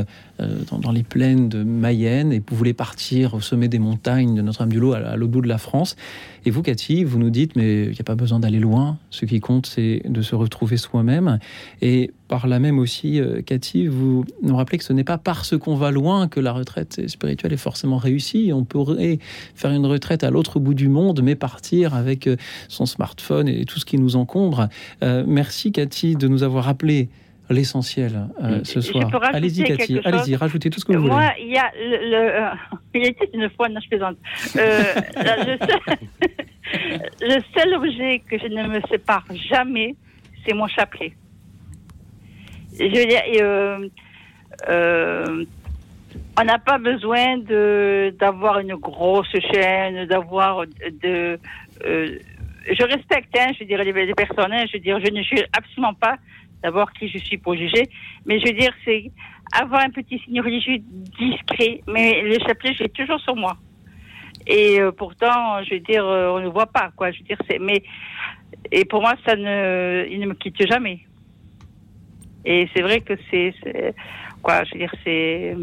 dans, 0.81 0.93
les 0.93 1.03
plaines 1.03 1.49
de 1.49 1.63
Mayenne 1.63 2.33
et 2.33 2.43
voulait 2.51 2.73
partir 2.73 3.35
au 3.35 3.41
sommet 3.41 3.69
des 3.69 3.79
montagnes 3.79 4.35
de 4.35 4.43
Notre-Dame-du-Lot 4.43 4.95
à, 4.95 5.17
l'autre 5.17 5.33
bout 5.33 5.41
de 5.41 5.49
la 5.49 5.59
France. 5.59 5.97
Et 6.45 6.51
vous 6.51 6.63
Cathy, 6.63 7.05
vous 7.05 7.19
nous 7.19 7.31
dites 7.31 7.57
mais 7.57 7.85
il 7.85 7.91
n'y 7.91 8.01
a 8.01 8.05
pas 8.05 8.15
besoin 8.15 8.41
d'aller 8.41 8.59
loin. 8.59 8.99
Ce 9.11 9.25
qui 9.25 9.41
compte 9.41 9.67
c'est 9.67 10.03
de 10.09 10.23
se 10.23 10.35
retrouver 10.35 10.77
soi-même. 10.77 11.39
Et 11.81 12.11
par 12.29 12.47
là 12.47 12.59
même 12.59 12.79
aussi, 12.79 13.21
euh, 13.21 13.43
Cathy, 13.43 13.87
vous 13.87 14.25
nous 14.43 14.57
rappelez 14.57 14.79
que 14.79 14.85
ce 14.85 14.93
n'est 14.93 15.05
pas 15.05 15.19
parce 15.19 15.57
qu'on 15.59 15.77
va 15.77 15.91
loin 15.91 16.29
que 16.29 16.41
la 16.41 16.53
retraite 16.53 17.07
spirituelle 17.09 17.53
est 17.53 17.59
forcément 17.59 17.99
réussie. 17.99 18.53
On 18.55 18.65
pourrait 18.65 19.19
faire 19.55 19.71
une 19.71 19.87
retraite 19.87 20.25
à 20.25 20.31
l'autre 20.31 20.59
bout 20.59 20.75
du 20.75 20.89
monde, 20.89 21.21
mais 21.23 21.35
partir 21.35 21.95
avec 21.95 22.27
euh, 22.27 22.37
son 22.69 22.87
smartphone 22.87 23.49
et 23.49 23.65
tout 23.65 23.79
ce 23.79 23.85
qui 23.85 23.99
nous 23.99 24.17
encombre. 24.17 24.69
Euh, 25.03 25.25
merci, 25.27 25.73
Cathy, 25.73 26.17
de 26.17 26.29
nous 26.29 26.43
avoir 26.43 26.65
rappelé 26.65 27.09
l'essentiel 27.53 28.29
ce 28.65 28.81
soir. 28.81 29.11
Allez-y, 29.33 29.65
Cathy, 29.65 30.01
allez-y, 30.05 30.37
rajoutez 30.37 30.71
tout 30.71 30.81
ce 30.81 30.85
que 30.85 30.93
vous 30.93 31.03
voulez. 31.03 31.13
Moi, 31.13 31.33
il 31.41 31.53
y 31.53 31.59
a 31.59 31.71
le, 31.77 32.51
il 32.95 33.05
y 33.05 33.09
a 33.09 33.13
une 33.35 33.51
fois, 33.51 33.69
non, 33.69 33.81
je 33.81 33.89
plaisante. 33.89 34.17
le 37.21 37.41
seul 37.57 37.75
objet 37.75 38.23
que 38.29 38.39
je 38.39 38.47
ne 38.47 38.69
me 38.69 38.81
sépare 38.89 39.25
jamais, 39.51 39.95
c'est 40.45 40.55
mon 40.55 40.67
chapelet 40.67 41.15
je 42.79 42.85
veux 42.85 43.07
dire, 43.07 43.23
euh, 43.41 43.89
euh, 44.69 45.45
on 46.39 46.45
n'a 46.45 46.59
pas 46.59 46.79
besoin 46.79 47.39
de 47.39 48.15
d'avoir 48.19 48.59
une 48.61 48.75
grosse 48.75 49.33
chaîne, 49.53 50.07
d'avoir 50.07 50.67
de. 50.67 51.39
Euh, 51.85 52.19
je 52.71 52.85
respecte, 52.85 53.37
hein, 53.37 53.51
je 53.55 53.61
veux 53.61 53.67
dire, 53.67 53.83
les, 53.83 54.15
personnes. 54.15 54.53
Hein, 54.53 54.65
je 54.69 54.75
veux 54.75 54.83
dire, 54.83 54.99
je 55.05 55.11
ne 55.11 55.23
suis 55.23 55.43
absolument 55.53 55.95
pas 55.95 56.17
d'abord 56.63 56.93
qui 56.93 57.09
je 57.09 57.19
suis 57.19 57.39
pour 57.39 57.55
juger, 57.57 57.89
mais 58.27 58.39
je 58.41 58.47
veux 58.47 58.59
dire, 58.59 58.73
c'est 58.85 59.11
avoir 59.53 59.83
un 59.83 59.91
petit 59.91 60.19
signe 60.21 60.41
religieux 60.41 60.79
discret. 61.19 61.81
Mais 61.87 62.23
le 62.23 62.39
chapelet, 62.39 62.75
je 62.75 62.85
l'ai 62.85 62.89
toujours 62.89 63.21
sur 63.21 63.37
moi. 63.37 63.57
Et 64.47 64.81
pourtant, 64.97 65.63
je 65.63 65.75
veux 65.75 65.81
dire, 65.81 66.05
on 66.05 66.41
ne 66.41 66.49
voit 66.49 66.67
pas, 66.67 66.91
quoi. 66.97 67.11
Je 67.11 67.19
veux 67.19 67.25
dire, 67.25 67.39
c'est. 67.49 67.59
Mais 67.59 67.83
et 68.71 68.85
pour 68.85 69.01
moi, 69.01 69.15
ça 69.27 69.35
ne, 69.37 70.07
il 70.11 70.21
ne 70.21 70.27
me 70.27 70.35
quitte 70.35 70.67
jamais. 70.67 71.01
Et 72.45 72.69
c'est 72.75 72.83
vrai 72.83 73.01
que 73.01 73.15
c'est, 73.31 73.55
quoi, 74.43 74.65
je 74.65 74.73
veux 74.73 74.79
dire, 74.81 74.95
c'est, 75.05 75.57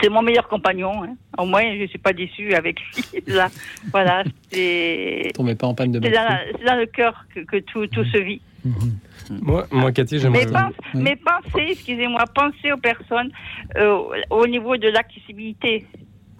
c'est 0.00 0.08
mon 0.08 0.22
meilleur 0.22 0.48
compagnon. 0.48 1.04
Hein. 1.04 1.16
Au 1.38 1.46
moins, 1.46 1.62
je 1.62 1.82
ne 1.82 1.86
suis 1.86 1.98
pas 1.98 2.12
déçue 2.12 2.54
avec 2.54 2.80
lui. 2.96 3.22
Là, 3.26 3.48
voilà, 3.92 4.24
c'est. 4.50 5.30
Tombez 5.34 5.54
pas 5.54 5.66
en 5.66 5.74
panne 5.74 5.92
de 5.92 6.00
C'est 6.02 6.12
dans, 6.12 6.76
le 6.76 6.86
cœur 6.86 7.24
que, 7.34 7.58
tout, 7.58 7.86
tout 7.88 8.04
se 8.04 8.18
vit. 8.18 8.40
Mhm. 8.64 9.40
Moi, 9.42 9.66
moi, 9.70 9.92
Cathy, 9.92 10.18
j'aimerais. 10.18 10.46
Mais, 10.46 11.00
mais, 11.00 11.16
pensez, 11.16 11.68
excusez-moi, 11.70 12.24
pensez 12.34 12.72
aux 12.72 12.78
personnes 12.78 13.30
euh, 13.76 14.02
au 14.30 14.46
niveau 14.46 14.76
de 14.76 14.88
l'accessibilité. 14.88 15.86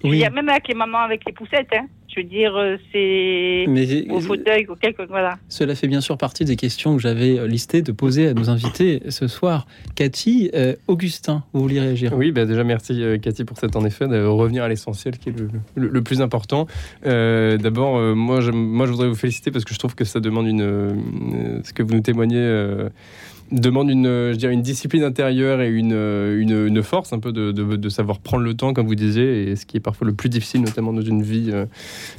Il 0.03 0.17
y 0.17 0.25
a 0.25 0.31
même 0.31 0.49
avec 0.49 0.69
les 0.69 0.75
mamans 0.75 1.01
avec 1.01 1.25
les 1.27 1.33
poussettes. 1.33 1.69
Hein. 1.75 1.87
Je 2.15 2.21
veux 2.21 2.27
dire, 2.27 2.57
euh, 2.57 2.77
c'est 2.93 4.11
au 4.11 4.21
fauteuil 4.21 4.67
ou 4.69 4.75
quelque 4.75 5.03
voilà. 5.09 5.39
Cela 5.49 5.77
fait 5.77 5.87
bien 5.87 6.01
sûr 6.01 6.19
partie 6.19 6.45
des 6.45 6.57
questions 6.57 6.97
que 6.97 7.03
j'avais 7.03 7.39
euh, 7.39 7.47
listées 7.47 7.83
de 7.83 7.93
poser 7.93 8.27
à 8.29 8.35
nos 8.35 8.51
invités 8.51 9.01
ce 9.11 9.29
soir. 9.29 9.67
Cathy, 9.95 10.51
euh, 10.55 10.75
Augustin, 10.89 11.45
vous 11.53 11.61
vouliez 11.61 11.79
réagir? 11.79 12.13
Oui, 12.17 12.33
bah 12.33 12.47
déjà 12.47 12.65
merci 12.65 13.01
Cathy 13.23 13.45
pour 13.45 13.59
cette 13.59 13.77
en 13.77 13.85
effet 13.85 14.09
de 14.09 14.25
revenir 14.25 14.65
à 14.65 14.69
l'essentiel 14.69 15.19
qui 15.19 15.29
est 15.29 15.35
le, 15.77 16.03
plus 16.03 16.21
important. 16.21 16.67
D'abord, 17.05 18.01
moi, 18.17 18.41
je, 18.41 18.51
moi 18.51 18.87
je 18.87 18.91
voudrais 18.91 19.09
vous 19.09 19.15
féliciter 19.15 19.53
parce 19.53 19.65
que 19.65 19.73
je 19.73 19.79
trouve 19.79 19.95
que 19.95 20.05
ça 20.05 20.19
demande 20.19 20.49
une, 20.49 21.63
ce 21.63 21.73
que 21.73 21.83
vous 21.83 21.95
nous 21.95 22.01
témoignez 22.01 22.41
demande 23.53 23.91
une, 23.91 24.05
je 24.05 24.37
dirais 24.37 24.53
une 24.53 24.63
discipline 24.63 25.03
intérieure 25.03 25.61
et 25.61 25.69
une, 25.69 25.93
une, 25.93 26.67
une 26.67 26.83
force 26.83 27.13
un 27.13 27.19
peu 27.19 27.33
de, 27.33 27.53
de, 27.53 27.89
savoir 27.89 28.19
prendre 28.19 28.45
le 28.45 28.55
temps, 28.55 28.73
comme 28.73 28.87
vous 28.87 28.95
disiez, 28.95 29.51
et 29.51 29.57
ce 29.57 29.67
qui 29.67 29.77
est 29.77 29.81
parfois 29.81 30.07
le 30.07 30.15
plus 30.15 30.29
difficile, 30.29 30.63
notamment 30.63 30.93
dans 30.93 31.03
une 31.03 31.23
vie 31.23 31.51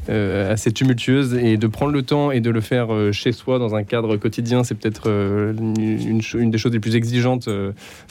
euh, 0.10 0.52
assez 0.52 0.72
tumultueuse, 0.72 1.36
et 1.36 1.58
de 1.58 1.68
prendre 1.68 1.92
le 1.92 2.02
temps 2.02 2.32
et 2.32 2.42
de 2.42 2.50
le 2.50 2.62
faire 2.62 2.90
chez 3.12 3.32
soi, 3.32 3.60
dans 3.60 3.76
un 3.76 3.84
cadre 3.84 4.18
quotidien, 4.18 4.64
c'est 4.64 4.76
peut-être 4.76 5.08
une, 5.08 6.22
une, 6.34 6.52
des 6.52 6.58
choses 6.58 6.74
les 6.74 6.80
plus 6.80 6.96
exigeantes 6.96 7.50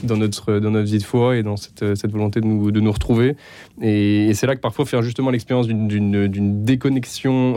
dans, 0.03 0.17
notre, 0.17 0.59
dans 0.59 0.71
notre 0.71 0.91
vie 0.91 0.99
de 0.99 1.05
foi 1.05 1.37
et 1.37 1.43
dans 1.43 1.57
cette, 1.57 1.97
cette 1.97 2.11
volonté 2.11 2.41
de 2.41 2.47
nous, 2.47 2.71
de 2.71 2.81
nous 2.81 2.93
retrouver. 2.93 3.37
Et, 3.81 4.33
c'est 4.35 4.47
là 4.47 4.57
que 4.57 4.61
parfois 4.61 4.87
faire 4.87 5.03
justement 5.03 5.31
l'expérience 5.31 5.67
d'une 5.67 6.65
déconnexion 6.65 7.55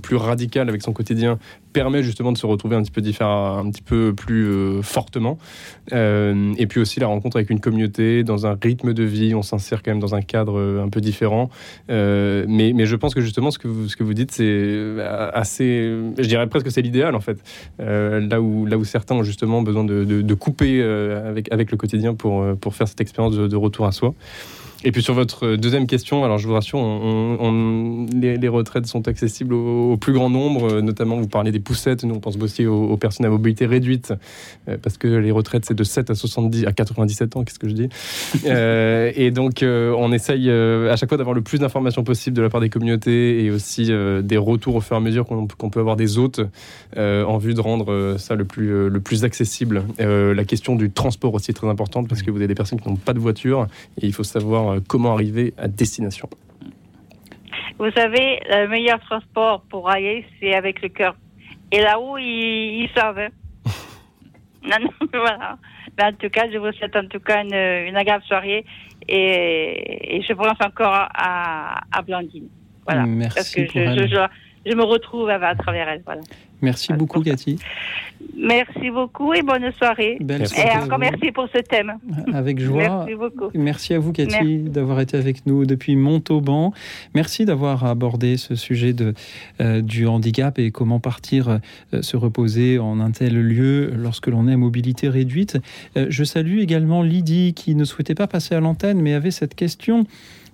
plus 0.00 0.16
radicale 0.16 0.68
avec 0.68 0.82
son 0.82 0.92
quotidien 0.92 1.38
permet 1.72 2.02
justement 2.02 2.32
de 2.32 2.38
se 2.38 2.46
retrouver 2.46 2.76
un 2.76 2.82
petit 2.82 2.90
peu 2.90 3.00
différent, 3.00 3.58
un 3.58 3.70
petit 3.70 3.82
peu 3.82 4.14
plus 4.14 4.46
euh, 4.46 4.82
Euh, 5.92 6.52
et 6.58 6.66
puis 6.66 6.80
aussi 6.80 7.00
la 7.00 7.06
rencontre 7.06 7.36
avec 7.36 7.50
une 7.50 7.60
communauté 7.60 8.22
dans 8.24 8.46
un 8.46 8.56
rythme 8.60 8.92
de 8.92 9.02
vie, 9.02 9.34
on 9.34 9.42
s'insère 9.42 9.82
quand 9.82 9.90
même 9.90 10.00
dans 10.00 10.14
un 10.14 10.22
cadre 10.22 10.58
euh, 10.58 10.84
un 10.84 10.88
peu 10.88 11.00
différent. 11.00 11.50
mais, 11.88 12.72
mais 12.74 12.86
je 12.86 12.96
pense 12.96 13.14
que 13.14 13.20
justement 13.20 13.50
ce 13.50 13.58
que 13.58 13.68
vous, 13.68 13.88
que 13.88 14.12
dites, 14.12 14.32
c'est 14.32 14.96
assez, 15.34 15.96
je 16.18 16.28
dirais 16.28 16.46
presque 16.46 16.70
c'est 16.70 16.82
l'idéal 16.82 17.14
en 17.14 17.20
fait. 17.20 17.38
là 17.78 18.40
où 18.40 18.84
certains 18.84 19.14
ont 19.14 19.22
justement 19.22 19.62
besoin 19.62 19.84
de, 19.84 20.34
couper 20.34 20.82
avec 20.82 21.70
le 21.70 21.76
quotidien 21.76 22.14
pour 22.14 22.74
faire 22.74 22.88
cette 22.88 23.00
expérience 23.00 23.36
de 23.36 23.56
retour 23.56 23.86
à 23.86 23.92
soi. 23.92 24.14
Et 24.84 24.90
puis 24.90 25.02
sur 25.02 25.14
votre 25.14 25.56
deuxième 25.56 25.86
question, 25.86 26.24
alors 26.24 26.38
je 26.38 26.48
vous 26.48 26.54
rassure, 26.54 26.78
on, 26.78 28.06
les, 28.12 28.48
retraites 28.48 28.86
sont 28.86 29.06
accessibles 29.06 29.54
au, 29.54 29.96
plus 29.96 30.12
grand 30.12 30.28
nombre, 30.28 30.80
notamment 30.80 31.16
vous 31.16 31.28
parlez 31.28 31.52
des 31.52 31.60
poussettes, 31.60 32.04
nous 32.04 32.14
on 32.14 32.20
pense 32.20 32.36
aussi 32.36 32.66
aux, 32.66 32.96
personnes 32.96 33.26
à 33.26 33.28
mobilité 33.28 33.66
réduite, 33.66 34.12
euh, 34.68 34.76
parce 34.82 34.98
que 34.98 35.06
les 35.06 35.30
retraites 35.30 35.64
c'est 35.64 35.74
de 35.74 35.84
7 35.84 36.10
à 36.10 36.14
70 36.14 36.66
à 36.66 36.72
97 36.72 37.36
ans, 37.36 37.44
qu'est-ce 37.44 37.58
que 37.58 37.68
je 37.68 37.74
dis 37.74 37.88
euh, 38.46 39.12
Et 39.14 39.30
donc 39.30 39.62
euh, 39.62 39.94
on 39.96 40.12
essaye 40.12 40.50
à 40.50 40.96
chaque 40.96 41.08
fois 41.08 41.18
d'avoir 41.18 41.34
le 41.34 41.42
plus 41.42 41.58
d'informations 41.58 42.02
possible 42.02 42.36
de 42.36 42.42
la 42.42 42.50
part 42.50 42.60
des 42.60 42.70
communautés 42.70 43.44
et 43.44 43.50
aussi 43.50 43.90
des 44.22 44.36
retours 44.36 44.76
au 44.76 44.80
fur 44.80 44.96
et 44.96 44.98
à 44.98 45.00
mesure 45.00 45.26
qu'on 45.26 45.70
peut 45.70 45.80
avoir 45.80 45.96
des 45.96 46.18
hôtes 46.18 46.40
en 46.96 47.38
vue 47.38 47.54
de 47.54 47.60
rendre 47.60 48.16
ça 48.18 48.34
le 48.34 48.44
plus, 48.44 48.88
le 48.88 49.00
plus 49.00 49.24
accessible. 49.24 49.84
la 49.98 50.44
question 50.44 50.74
du 50.74 50.90
transport 50.90 51.34
aussi 51.34 51.52
est 51.52 51.54
très 51.54 51.68
importante 51.68 52.08
parce 52.08 52.22
que 52.22 52.30
vous 52.30 52.38
avez 52.38 52.48
des 52.48 52.54
personnes 52.54 52.80
qui 52.80 52.88
n'ont 52.88 52.96
pas 52.96 53.12
de 53.12 53.20
voiture 53.20 53.66
et 54.00 54.06
il 54.06 54.12
faut 54.12 54.24
savoir 54.24 54.71
euh, 54.72 54.80
comment 54.86 55.14
arriver 55.14 55.54
à 55.58 55.68
destination. 55.68 56.28
Vous 57.78 57.90
savez, 57.96 58.40
le 58.48 58.68
meilleur 58.68 59.00
transport 59.00 59.62
pour 59.68 59.90
aller, 59.90 60.24
c'est 60.38 60.54
avec 60.54 60.82
le 60.82 60.88
cœur. 60.88 61.16
Et 61.70 61.80
là-haut, 61.80 62.18
ils, 62.18 62.88
savent. 62.94 63.18
Hein. 63.18 63.28
non, 64.62 64.76
non, 64.80 65.08
voilà. 65.12 65.58
Mais 65.98 66.04
en 66.04 66.12
tout 66.12 66.28
cas, 66.30 66.50
je 66.50 66.58
vous 66.58 66.72
souhaite 66.72 66.94
en 66.96 67.06
tout 67.06 67.20
cas 67.20 67.42
une, 67.42 67.54
une 67.88 67.96
agréable 67.96 68.24
soirée 68.24 68.64
et, 69.08 70.22
je 70.26 70.32
pense 70.34 70.56
encore 70.64 71.08
à, 71.14 71.80
à 71.90 72.02
Blandine. 72.02 72.48
Voilà. 72.86 73.06
Merci 73.06 73.34
Parce 73.34 73.54
que 73.54 73.72
pour 73.72 74.06
je, 74.06 74.06
je, 74.08 74.16
je, 74.66 74.74
me 74.74 74.82
retrouve 74.82 75.28
à, 75.28 75.34
à 75.34 75.54
travers 75.54 75.88
elle. 75.88 76.02
Voilà. 76.04 76.22
Merci 76.62 76.92
beaucoup, 76.92 77.20
Cathy. 77.20 77.58
Merci 78.36 78.90
beaucoup 78.90 79.34
et 79.34 79.42
bonne 79.42 79.70
soirée. 79.72 80.18
et 80.20 80.78
encore 80.78 80.98
merci 80.98 81.32
pour 81.32 81.48
ce 81.52 81.58
thème. 81.58 81.94
Avec 82.32 82.60
joie. 82.60 82.82
Merci 83.04 83.14
beaucoup. 83.14 83.50
Merci 83.54 83.94
à 83.94 83.98
vous, 83.98 84.12
Cathy, 84.12 84.58
d'avoir 84.58 85.00
été 85.00 85.16
avec 85.16 85.44
nous 85.44 85.66
depuis 85.66 85.96
Montauban. 85.96 86.72
Merci 87.14 87.44
d'avoir 87.44 87.84
abordé 87.84 88.36
ce 88.36 88.54
sujet 88.54 88.92
de, 88.92 89.14
euh, 89.60 89.82
du 89.82 90.06
handicap 90.06 90.58
et 90.58 90.70
comment 90.70 91.00
partir 91.00 91.58
euh, 91.92 92.02
se 92.02 92.16
reposer 92.16 92.78
en 92.78 93.00
un 93.00 93.10
tel 93.10 93.34
lieu 93.34 93.92
lorsque 93.96 94.28
l'on 94.28 94.48
est 94.48 94.52
à 94.52 94.56
mobilité 94.56 95.08
réduite. 95.08 95.58
Euh, 95.96 96.06
je 96.08 96.24
salue 96.24 96.60
également 96.60 97.02
Lydie 97.02 97.54
qui 97.54 97.74
ne 97.74 97.84
souhaitait 97.84 98.14
pas 98.14 98.28
passer 98.28 98.54
à 98.54 98.60
l'antenne 98.60 99.00
mais 99.00 99.14
avait 99.14 99.30
cette 99.30 99.54
question. 99.54 100.06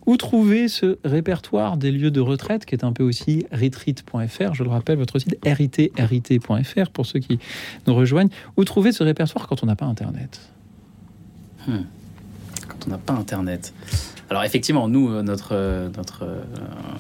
Où 0.09 0.17
trouver 0.17 0.69
ce 0.69 0.97
répertoire 1.05 1.77
des 1.77 1.93
lieux 1.93 2.11
de 2.11 2.21
retraite 2.21 2.65
qui 2.65 2.75
est 2.75 2.83
un 2.83 2.93
peu 2.95 3.05
aussi 3.05 3.45
retreat.fr 3.53 4.55
Je 4.55 4.63
le 4.63 4.71
rappelle, 4.71 4.97
votre 4.97 5.19
site 5.19 5.37
rit.rit.fr 5.45 6.91
pour 6.91 7.05
ceux 7.05 7.19
qui 7.19 7.39
nous 7.87 7.95
rejoignent. 7.95 8.31
Où 8.57 8.65
trouver 8.65 8.93
ce 8.93 9.03
répertoire 9.03 9.47
quand 9.47 9.63
on 9.63 9.67
n'a 9.67 9.77
pas 9.77 9.85
Internet? 9.85 10.41
Hmm. 11.67 11.83
Quand 12.67 12.87
on 12.87 12.91
n'a 12.91 12.97
pas 12.97 13.13
Internet. 13.13 13.75
Alors 14.31 14.45
effectivement, 14.45 14.89
nous, 14.89 15.11
euh, 15.11 15.23
notre, 15.23 15.51
euh, 15.53 15.91
notre, 15.95 16.23
euh, 16.23 16.41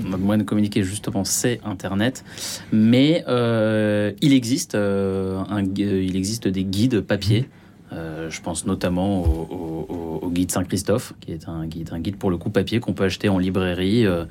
notre 0.04 0.22
moyen 0.22 0.38
de 0.38 0.46
communiquer 0.46 0.82
justement, 0.82 1.24
c'est 1.24 1.60
Internet. 1.64 2.24
Mais 2.72 3.24
il, 3.26 4.34
existe, 4.34 4.76
il 4.76 6.16
existe 6.16 6.46
des 6.46 6.64
guides 6.64 7.00
papier 7.00 7.48
euh, 7.92 8.30
je 8.30 8.40
pense 8.40 8.66
notamment 8.66 9.22
au, 9.22 10.30
guide 10.30 10.50
Saint-Christophe, 10.50 11.14
qui 11.20 11.32
est 11.32 11.48
un 11.48 11.66
guide, 11.66 12.16
pour 12.16 12.30
le 12.30 12.36
coup 12.36 12.50
papier 12.50 12.80
qu'on 12.80 12.92
peut 12.92 13.04
acheter 13.04 13.28
en 13.28 13.38
librairie. 13.38 14.06
Euh, 14.06 14.24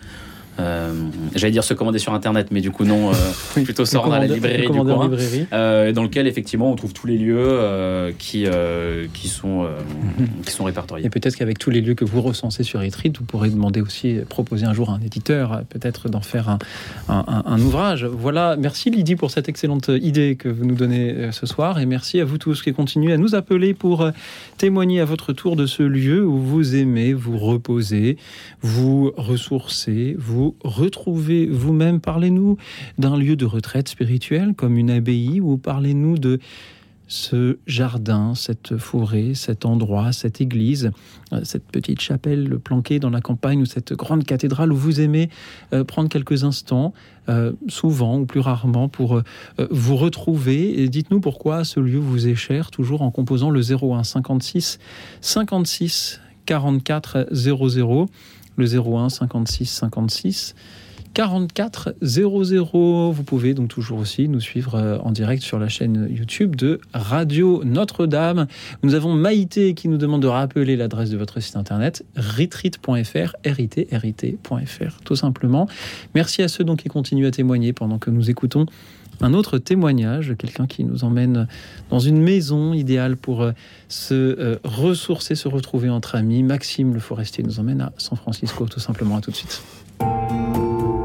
euh, 0.60 0.91
j'allais 1.36 1.51
dire 1.51 1.64
se 1.64 1.74
commander 1.74 1.99
sur 1.99 2.14
internet, 2.14 2.47
mais 2.51 2.62
du 2.62 2.72
coup 2.72 2.84
non, 2.84 3.12
euh, 3.12 3.14
plutôt 3.64 3.86
se 3.86 3.97
rendre 3.97 4.14
à 4.14 4.20
la 4.20 4.28
librairie 4.28 4.64
du 4.64 4.68
coin, 4.68 5.12
euh, 5.53 5.91
dans 5.91 6.03
lequel 6.03 6.28
effectivement 6.28 6.72
on 6.72 6.76
trouve 6.76 6.93
tous 6.93 7.08
les 7.08 7.18
lieux 7.18 8.14
qui, 8.18 8.45
qui, 9.14 9.28
sont, 9.28 9.68
qui 10.45 10.51
sont 10.51 10.64
répertoriés. 10.64 11.05
Et 11.05 11.10
peut-être 11.10 11.36
qu'avec 11.36 11.60
tous 11.60 11.70
les 11.70 11.82
lieux 11.82 11.95
que 11.95 12.05
vous 12.05 12.22
recensez 12.22 12.64
sur 12.64 12.82
Retreat, 12.82 13.18
vous 13.18 13.26
pourrez 13.26 13.49
demander 13.49 13.82
aussi, 13.82 14.20
proposer 14.28 14.66
un 14.66 14.74
jour 14.74 14.89
à 14.89 14.93
un 14.93 15.01
éditeur, 15.01 15.62
peut-être 15.70 16.10
d'en 16.10 16.22
faire 16.22 16.49
un, 16.49 16.60
un, 17.10 17.43
un, 17.45 17.60
ouvrage. 17.60 18.05
Voilà, 18.05 18.55
merci 18.58 18.89
Lydie 18.89 19.16
pour 19.16 19.32
cette 19.32 19.49
excellente 19.49 19.89
idée 19.89 20.36
que 20.36 20.49
vous 20.49 20.66
nous 20.66 20.76
donnez 20.76 21.32
ce 21.32 21.45
soir, 21.45 21.80
et 21.80 21.86
merci 21.86 22.20
à 22.20 22.26
vous 22.26 22.38
tous 22.38 22.62
qui 22.62 22.74
continuez 22.74 23.14
à 23.14 23.18
nous 23.18 23.36
appeler 23.36 23.74
pour 23.74 24.10
témoigner 24.58 25.01
à 25.01 25.05
votre 25.05 25.34
tour 25.34 25.55
de 25.55 25.66
ce 25.66 25.84
lieu 25.84 26.26
où 26.26 26.38
vous 26.38 26.76
aimez 26.76 27.14
vous 27.14 27.38
reposer, 27.38 28.18
vous 28.62 29.12
ressourcer, 29.18 30.16
vous 30.18 30.47
retrouvez 30.64 31.45
vous-même 31.48 32.00
Parlez-nous 32.00 32.58
d'un 32.98 33.18
lieu 33.18 33.36
de 33.36 33.45
retraite 33.45 33.89
spirituelle 33.89 34.54
comme 34.56 34.78
une 34.78 34.89
abbaye 34.89 35.41
ou 35.41 35.58
parlez-nous 35.58 36.18
de 36.18 36.39
ce 37.08 37.58
jardin, 37.66 38.36
cette 38.36 38.78
forêt, 38.78 39.34
cet 39.34 39.66
endroit, 39.66 40.12
cette 40.12 40.41
église, 40.41 40.91
euh, 41.32 41.39
cette 41.43 41.64
petite 41.64 42.02
chapelle 42.02 42.60
planquée 42.60 43.00
dans 43.00 43.10
la 43.10 43.22
campagne 43.22 43.62
ou 43.62 43.66
cette 43.66 43.93
grande 43.93 44.26
cathédrale 44.26 44.74
où 44.74 44.76
vous 44.76 45.00
aimez 45.00 45.30
euh, 45.74 45.86
prendre 45.86 46.10
quelques 46.10 46.43
instants, 46.43 46.93
euh, 47.30 47.54
souvent 47.68 48.20
ou 48.20 48.26
plus 48.26 48.41
rarement, 48.41 48.89
pour 48.89 49.22
vous 49.72 49.95
retrouver. 49.95 50.82
Et 50.82 50.89
dites-nous 50.89 51.22
pourquoi 51.22 51.64
ce 51.64 51.80
lieu 51.80 52.00
vous 52.00 52.28
est 52.28 52.36
cher, 52.36 52.72
toujours 52.72 53.02
en 53.02 53.12
composant 53.12 53.50
le 53.50 53.62
01 53.62 54.04
56 54.04 54.80
56 55.22 56.22
44 56.45 57.28
00 57.32 58.08
le 58.58 58.66
01 58.66 59.10
56 59.10 59.66
56 59.66 60.55
44 61.18 61.95
00. 62.01 63.12
Vous 63.12 63.24
pouvez 63.24 63.55
donc 63.55 63.70
toujours 63.70 63.97
aussi 63.97 64.28
nous 64.28 64.39
suivre 64.39 64.76
euh, 64.76 64.99
en 64.99 65.12
direct 65.12 65.41
sur 65.41 65.58
la 65.58 65.68
chaîne 65.68 66.08
YouTube 66.12 66.55
de 66.55 66.80
Radio 66.93 67.64
Notre-Dame. 67.64 68.45
Nous 68.84 68.93
avons 68.93 69.14
Maïté 69.14 69.74
qui 69.74 69.88
nous 69.88 69.97
demande 69.97 70.22
de 70.22 70.28
rappeler 70.28 70.76
l'adresse 70.76 71.10
de 71.10 71.18
votre 71.18 71.39
site 71.39 71.55
internet 71.55 72.05
retreat.fr, 72.16 73.36
rit.fr, 73.43 75.01
tout 75.03 75.16
simplement. 75.16 75.68
Merci 76.14 76.43
à 76.43 76.47
ceux 76.47 76.64
donc 76.64 76.84
qui 76.84 76.89
continuent 76.89 77.26
à 77.26 77.32
témoigner 77.32 77.74
pendant 77.74 77.97
que 77.97 78.12
nous 78.12 78.30
écoutons 78.30 78.68
un 79.22 79.34
autre 79.34 79.57
témoignage, 79.57 80.36
quelqu'un 80.38 80.68
qui 80.68 80.84
nous 80.84 81.03
emmène 81.03 81.47
dans 81.89 81.99
une 81.99 82.22
maison 82.22 82.74
idéale 82.74 83.18
pour 83.18 83.41
euh, 83.41 83.51
se 83.88 84.13
euh, 84.13 84.59
ressourcer, 84.63 85.36
se 85.36 85.47
retrouver 85.47 85.89
entre 85.89 86.15
amis. 86.15 86.43
Maxime 86.43 86.93
Le 86.93 86.99
Forestier 86.99 87.43
nous 87.43 87.59
emmène 87.59 87.82
à 87.82 87.93
San 87.97 88.18
Francisco, 88.18 88.65
tout 88.65 88.80
simplement. 88.80 89.18
À 89.18 89.22
tout 89.22 89.32
de 89.32 89.36
suite. 89.36 89.61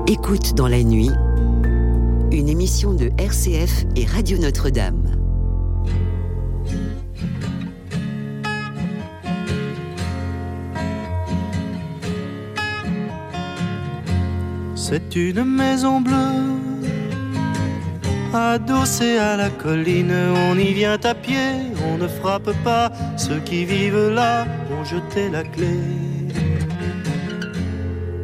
Écoute 0.06 0.54
dans 0.54 0.68
la 0.68 0.82
nuit, 0.82 1.10
une 2.30 2.48
émission 2.48 2.92
de 2.94 3.10
RCF 3.18 3.84
et 3.96 4.04
Radio 4.04 4.38
Notre-Dame. 4.38 5.16
C'est 14.74 15.16
une 15.16 15.44
maison 15.44 16.00
bleue 16.00 16.61
Adossé 18.34 19.18
à 19.18 19.36
la 19.36 19.50
colline, 19.50 20.14
on 20.50 20.56
y 20.56 20.72
vient 20.72 20.98
à 21.04 21.14
pied, 21.14 21.52
on 21.86 21.98
ne 21.98 22.08
frappe 22.08 22.50
pas. 22.64 22.90
Ceux 23.18 23.40
qui 23.40 23.66
vivent 23.66 24.08
là 24.08 24.46
ont 24.70 24.84
jeté 24.84 25.28
la 25.28 25.44
clé. 25.44 25.76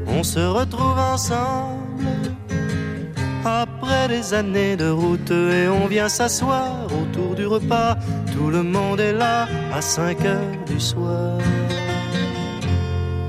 On 0.06 0.22
se 0.22 0.40
retrouve 0.40 0.98
ensemble 0.98 2.06
après 3.44 4.09
des 4.09 4.32
années 4.32 4.76
de 4.76 4.88
route 4.88 5.30
et 5.30 5.68
on 5.68 5.86
vient 5.86 6.09
s'asseoir 6.09 6.86
autour 6.86 7.34
du 7.34 7.46
repas. 7.46 7.96
Tout 8.34 8.48
le 8.48 8.62
monde 8.62 9.00
est 9.00 9.12
là 9.12 9.46
à 9.74 9.82
5 9.82 10.24
heures 10.24 10.64
du 10.66 10.80
soir. 10.80 11.38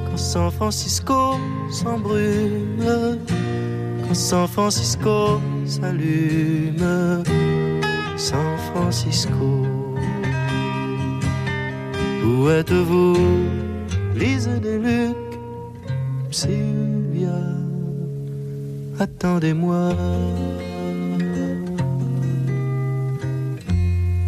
Quand 0.09 0.17
San 0.17 0.49
Francisco 0.49 1.36
s'embrume, 1.71 3.19
quand 4.07 4.15
San 4.15 4.47
Francisco 4.47 5.41
s'allume 5.70 7.24
San 8.17 8.57
Francisco. 8.70 9.49
Où 12.26 12.49
êtes-vous 12.49 13.15
Lise 14.15 14.49
des 14.61 14.80
Luc, 14.80 15.15
Sylvia, 16.32 17.39
attendez-moi. 18.99 19.93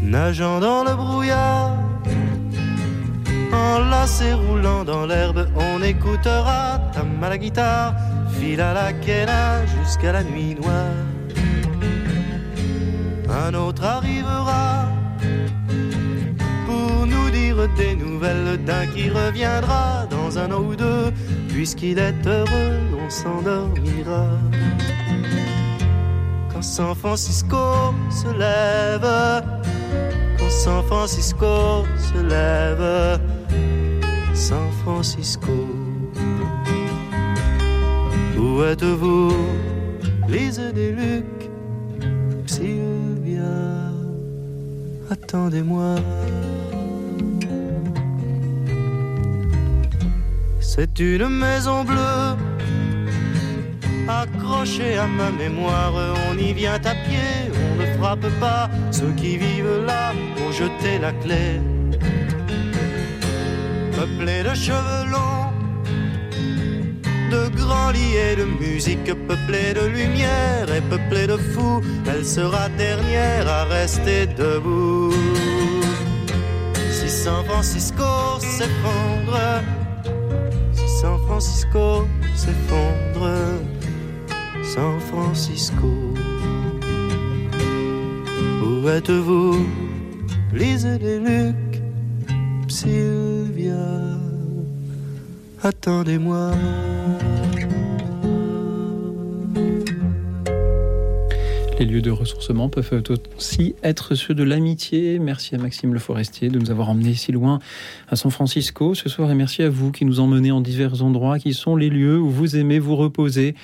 Nageant 0.02 0.60
dans 0.60 0.84
le 0.84 0.94
brouillard, 0.96 1.78
enlacé 3.52 4.34
roulant 4.34 4.84
dans 4.84 5.06
l'herbe, 5.06 5.48
on 5.56 5.82
écoutera 5.82 6.80
ta 6.94 7.04
à 7.04 7.38
guitare, 7.38 7.96
file 8.38 8.62
à 8.62 8.74
la 8.74 8.94
quena 8.94 9.66
jusqu'à 9.66 10.12
la 10.12 10.24
nuit 10.24 10.56
noire. 10.56 11.11
Un 13.32 13.54
autre 13.54 13.84
arrivera 13.84 14.86
pour 16.66 17.06
nous 17.06 17.30
dire 17.30 17.68
des 17.78 17.96
nouvelles 17.96 18.64
d'un 18.66 18.86
qui 18.88 19.10
reviendra 19.10 20.06
dans 20.10 20.38
un 20.38 20.52
an 20.52 20.62
ou 20.62 20.76
deux, 20.76 21.12
puisqu'il 21.48 21.98
est 21.98 22.28
heureux, 22.28 22.78
on 23.04 23.10
s'endormira. 23.10 24.26
Quand 26.52 26.62
San 26.62 26.94
Francisco 26.94 27.94
se 28.10 28.28
lève, 28.38 29.44
quand 30.38 30.50
San 30.50 30.84
Francisco 30.84 31.86
se 31.98 32.22
lève, 32.22 33.20
San 34.34 34.70
Francisco. 34.84 35.52
Où 38.38 38.64
êtes-vous, 38.64 39.34
Lise 40.28 40.60
des 40.74 40.92
Luc, 40.92 41.26
Sylvia, 42.46 43.01
attendez-moi. 45.10 45.96
C'est 50.60 51.00
une 51.00 51.28
maison 51.28 51.84
bleue 51.84 52.38
accrochée 54.08 54.98
à 54.98 55.08
ma 55.08 55.30
mémoire. 55.32 55.94
On 56.30 56.38
y 56.38 56.54
vient 56.54 56.76
à 56.76 56.96
pied, 57.06 57.52
on 57.72 57.82
ne 57.82 57.86
frappe 57.98 58.28
pas. 58.40 58.70
Ceux 58.92 59.12
qui 59.12 59.38
vivent 59.38 59.86
là 59.86 60.14
ont 60.44 60.52
jeté 60.52 60.98
la 61.00 61.12
clé. 61.14 61.60
Peuplé 63.96 64.44
de 64.44 64.54
cheveux 64.56 65.06
longs, 65.12 65.41
de 67.32 67.48
grands 67.56 67.92
lits 67.92 68.16
et 68.16 68.36
de 68.36 68.46
musique, 68.64 69.12
peuplée 69.28 69.74
de 69.74 69.86
lumière 69.88 70.68
et 70.78 70.82
peuplée 70.82 71.28
de 71.28 71.38
fous, 71.38 71.82
elle 72.06 72.26
sera 72.26 72.70
dernière 72.70 73.48
à 73.48 73.64
rester 73.66 74.28
debout. 74.28 75.14
Si 76.92 77.10
San 77.10 77.44
Francisco 77.46 78.12
s'effondre, 78.40 79.40
si 80.74 80.88
San 81.00 81.18
Francisco 81.26 82.08
s'effondre, 82.36 83.30
San 84.74 85.00
Francisco, 85.10 85.92
où 88.64 88.88
êtes-vous, 88.90 89.66
Lise 90.54 90.86
des 91.00 91.20
Luc, 91.20 91.82
Sylvia? 92.68 94.31
Attendez-moi. 95.64 96.52
Les 101.78 101.86
lieux 101.86 102.02
de 102.02 102.12
ressourcement 102.12 102.68
peuvent 102.70 103.04
aussi 103.38 103.76
être 103.84 104.16
ceux 104.16 104.34
de 104.34 104.44
l'amitié. 104.44 105.20
Merci 105.20 105.56
à 105.56 105.60
Maxime 105.60 105.94
Le 105.94 106.00
Forestier 106.00 106.50
de 106.50 106.58
nous 106.58 106.72
avoir 106.72 106.90
emmenés 106.90 107.14
si 107.14 107.32
loin 107.32 107.60
à 108.10 108.16
San 108.16 108.32
Francisco 108.32 108.96
ce 108.96 109.10
soir 109.10 109.30
et 109.32 109.36
merci 109.36 109.62
à 109.62 109.70
vous 109.70 109.92
qui 109.92 110.06
nous 110.06 110.20
emmenez 110.20 110.52
en 110.52 110.62
divers 110.62 111.04
endroits 111.04 111.40
qui 111.40 111.54
sont 111.54 111.76
les 111.76 111.90
lieux 111.90 112.20
où 112.20 112.30
vous 112.30 112.56
aimez 112.56 112.78
vous 112.78 112.96
reposer, 112.96 113.56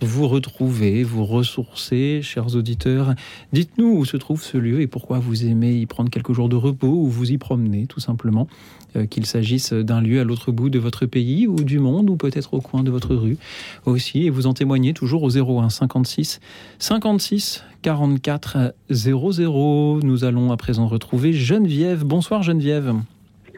vous 0.00 0.28
retrouver, 0.28 1.02
vous 1.02 1.24
ressourcer. 1.24 2.20
Chers 2.22 2.54
auditeurs, 2.54 3.14
dites-nous 3.52 3.96
où 3.96 4.04
se 4.04 4.16
trouve 4.16 4.42
ce 4.42 4.56
lieu 4.56 4.80
et 4.80 4.86
pourquoi 4.86 5.18
vous 5.18 5.44
aimez 5.44 5.72
y 5.74 5.86
prendre 5.86 6.10
quelques 6.10 6.32
jours 6.32 6.48
de 6.48 6.56
repos 6.56 6.88
ou 6.88 7.08
vous 7.08 7.32
y 7.32 7.38
promener 7.38 7.86
tout 7.86 8.00
simplement. 8.00 8.48
Euh, 8.96 9.06
qu'il 9.06 9.26
s'agisse 9.26 9.72
d'un 9.72 10.00
lieu 10.00 10.20
à 10.20 10.24
l'autre 10.24 10.52
bout 10.52 10.70
de 10.70 10.78
votre 10.78 11.06
pays 11.06 11.48
ou 11.48 11.56
du 11.56 11.80
monde 11.80 12.10
ou 12.10 12.16
peut-être 12.16 12.54
au 12.54 12.60
coin 12.60 12.84
de 12.84 12.90
votre 12.90 13.14
rue 13.14 13.38
aussi. 13.86 14.26
Et 14.26 14.30
vous 14.30 14.46
en 14.46 14.52
témoignez 14.52 14.92
toujours 14.92 15.24
au 15.24 15.30
01 15.30 15.68
56 15.68 16.40
56 16.78 17.64
44 17.82 18.74
00. 18.90 20.00
Nous 20.02 20.24
allons 20.24 20.52
à 20.52 20.56
présent 20.56 20.86
retrouver 20.86 21.32
Geneviève. 21.32 22.04
Bonsoir 22.04 22.42
Geneviève. 22.42 22.94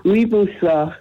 Oui, 0.05 0.25
bonsoir. 0.25 0.93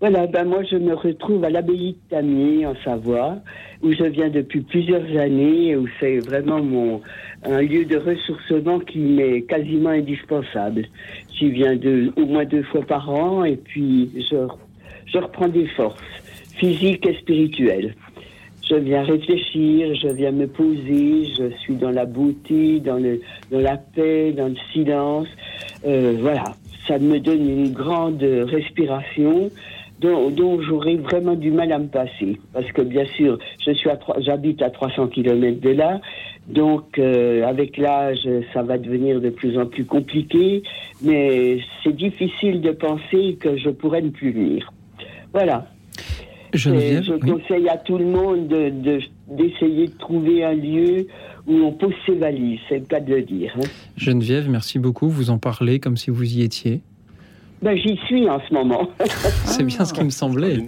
Voilà, 0.00 0.26
ben 0.26 0.44
moi 0.44 0.62
je 0.70 0.76
me 0.76 0.94
retrouve 0.94 1.44
à 1.44 1.50
l'abbaye 1.50 1.92
de 1.92 1.96
Tamier 2.10 2.66
en 2.66 2.74
Savoie, 2.84 3.38
où 3.82 3.92
je 3.92 4.04
viens 4.04 4.28
depuis 4.28 4.60
plusieurs 4.60 5.16
années, 5.18 5.76
où 5.76 5.86
c'est 5.98 6.18
vraiment 6.18 6.62
mon, 6.62 7.00
un 7.44 7.60
lieu 7.60 7.84
de 7.84 7.96
ressourcement 7.96 8.78
qui 8.80 8.98
m'est 8.98 9.42
quasiment 9.42 9.90
indispensable. 9.90 10.86
J'y 11.38 11.50
viens 11.50 11.76
de, 11.76 12.12
au 12.16 12.26
moins 12.26 12.44
deux 12.44 12.62
fois 12.62 12.82
par 12.82 13.08
an 13.10 13.44
et 13.44 13.56
puis 13.56 14.10
je, 14.16 14.36
je 15.06 15.18
reprends 15.18 15.48
des 15.48 15.66
forces 15.68 16.00
physiques 16.56 17.06
et 17.06 17.14
spirituelles. 17.14 17.94
Je 18.68 18.76
viens 18.76 19.02
réfléchir, 19.02 19.94
je 19.94 20.08
viens 20.08 20.30
me 20.30 20.46
poser, 20.46 21.26
je 21.36 21.54
suis 21.58 21.74
dans 21.74 21.90
la 21.90 22.06
beauté, 22.06 22.80
dans, 22.80 22.96
le, 22.96 23.20
dans 23.50 23.60
la 23.60 23.76
paix, 23.76 24.32
dans 24.32 24.48
le 24.48 24.56
silence. 24.72 25.28
Euh, 25.86 26.16
voilà, 26.18 26.44
ça 26.88 26.98
me 26.98 27.20
donne 27.20 27.46
une 27.46 27.72
grande 27.72 28.22
respiration 28.22 29.50
dont, 30.00 30.30
dont 30.30 30.60
j'aurais 30.62 30.96
vraiment 30.96 31.34
du 31.34 31.50
mal 31.50 31.72
à 31.72 31.78
me 31.78 31.88
passer. 31.88 32.38
Parce 32.52 32.70
que 32.72 32.82
bien 32.82 33.04
sûr, 33.04 33.38
je 33.64 33.72
suis 33.72 33.90
à 33.90 33.98
j'habite 34.18 34.62
à 34.62 34.70
300 34.70 35.08
km 35.08 35.60
de 35.60 35.70
là, 35.70 36.00
donc 36.48 36.98
euh, 36.98 37.44
avec 37.46 37.76
l'âge, 37.78 38.28
ça 38.52 38.62
va 38.62 38.78
devenir 38.78 39.20
de 39.20 39.30
plus 39.30 39.58
en 39.58 39.66
plus 39.66 39.84
compliqué, 39.84 40.62
mais 41.02 41.58
c'est 41.82 41.96
difficile 41.96 42.60
de 42.60 42.70
penser 42.72 43.36
que 43.40 43.56
je 43.56 43.70
pourrais 43.70 44.02
ne 44.02 44.10
plus 44.10 44.32
venir. 44.32 44.72
Voilà. 45.32 45.68
Geneviève, 46.52 47.02
je 47.02 47.14
oui. 47.14 47.20
conseille 47.32 47.68
à 47.68 47.76
tout 47.78 47.98
le 47.98 48.04
monde 48.06 48.46
de- 48.46 48.70
de- 48.70 49.00
d'essayer 49.28 49.86
de, 49.88 49.98
trouver 49.98 50.44
un 50.44 50.52
lieu 50.54 51.06
où 51.48 51.54
on 51.56 51.72
pose 51.72 51.92
ses 52.06 52.14
valises, 52.14 52.60
c'est 52.68 52.78
le 52.78 52.84
cas 52.84 53.00
de 53.00 53.12
le 53.14 53.22
dire. 53.22 53.52
hein. 53.58 53.66
Geneviève, 53.96 54.48
merci 54.48 54.78
beaucoup. 54.78 55.08
Vous 55.08 55.30
en 55.30 55.38
parlez 55.38 55.80
comme 55.80 55.96
si 55.96 56.10
vous 56.10 56.22
y 56.38 56.42
étiez. 56.42 56.80
Ben, 57.62 57.76
J'y 57.76 57.96
suis 58.06 58.28
en 58.28 58.38
ce 58.46 58.52
moment. 58.54 58.88
C'est 59.46 59.64
bien 59.64 59.84
ce 59.84 59.94
qui 59.94 60.04
me 60.04 60.10
semblait. 60.10 60.58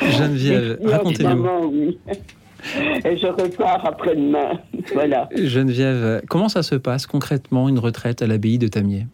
Geneviève, 0.00 0.78
en 0.82 0.86
ce 0.86 0.90
racontez-nous. 0.92 1.48
oui. 1.72 1.98
Et 3.04 3.16
je 3.16 3.26
repars 3.26 3.86
après-demain. 3.86 4.58
Voilà. 4.92 5.28
Geneviève, 5.36 6.22
comment 6.28 6.48
ça 6.48 6.62
se 6.62 6.74
passe 6.74 7.06
concrètement 7.06 7.68
une 7.68 7.78
retraite 7.78 8.22
à 8.22 8.26
l'abbaye 8.26 8.58
de 8.58 8.68
Tamier 8.68 9.06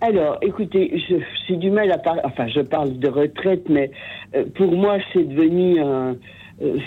Alors, 0.00 0.38
écoutez, 0.42 1.02
j'ai 1.48 1.56
du 1.56 1.70
mal 1.70 1.90
à 1.92 1.98
parler. 1.98 2.20
Enfin, 2.24 2.48
je 2.48 2.60
parle 2.60 2.98
de 2.98 3.08
retraite, 3.08 3.68
mais 3.68 3.90
euh, 4.34 4.44
pour 4.54 4.72
moi, 4.72 4.98
c'est 5.12 5.24
devenu 5.24 5.80
un. 5.80 6.16
euh, 6.62 6.78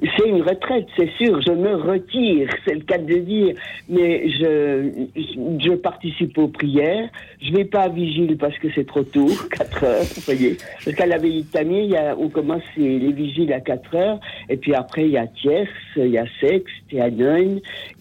c'est 0.00 0.28
une 0.28 0.42
retraite, 0.42 0.86
c'est 0.96 1.10
sûr. 1.12 1.40
Je 1.40 1.52
me 1.52 1.74
retire, 1.74 2.50
c'est 2.66 2.74
le 2.74 2.80
cas 2.80 2.98
de 2.98 3.14
dire. 3.14 3.54
Mais 3.88 4.28
je, 4.28 5.06
je 5.16 5.72
participe 5.72 6.36
aux 6.36 6.48
prières. 6.48 7.08
Je 7.40 7.52
vais 7.52 7.64
pas 7.64 7.82
à 7.82 7.88
vigile 7.88 8.36
parce 8.36 8.56
que 8.58 8.68
c'est 8.74 8.86
trop 8.86 9.04
tôt, 9.04 9.28
4 9.50 9.84
heures, 9.84 10.02
vous 10.02 10.22
voyez. 10.22 10.56
Parce 10.84 10.96
qu'à 10.96 11.06
l'abbaye 11.06 11.44
de 11.44 11.96
a, 11.96 12.16
on 12.18 12.28
commence 12.28 12.62
les, 12.76 12.98
les 12.98 13.12
vigiles 13.12 13.52
à 13.52 13.60
4 13.60 13.96
heures. 13.96 14.20
Et 14.50 14.56
puis 14.56 14.74
après, 14.74 15.04
il 15.04 15.12
y 15.12 15.18
a 15.18 15.26
Tierce, 15.26 15.70
il 15.96 16.08
y 16.08 16.18
a 16.18 16.26
Sexe, 16.40 16.72
il 16.92 16.98
y 16.98 17.00
a 17.00 17.08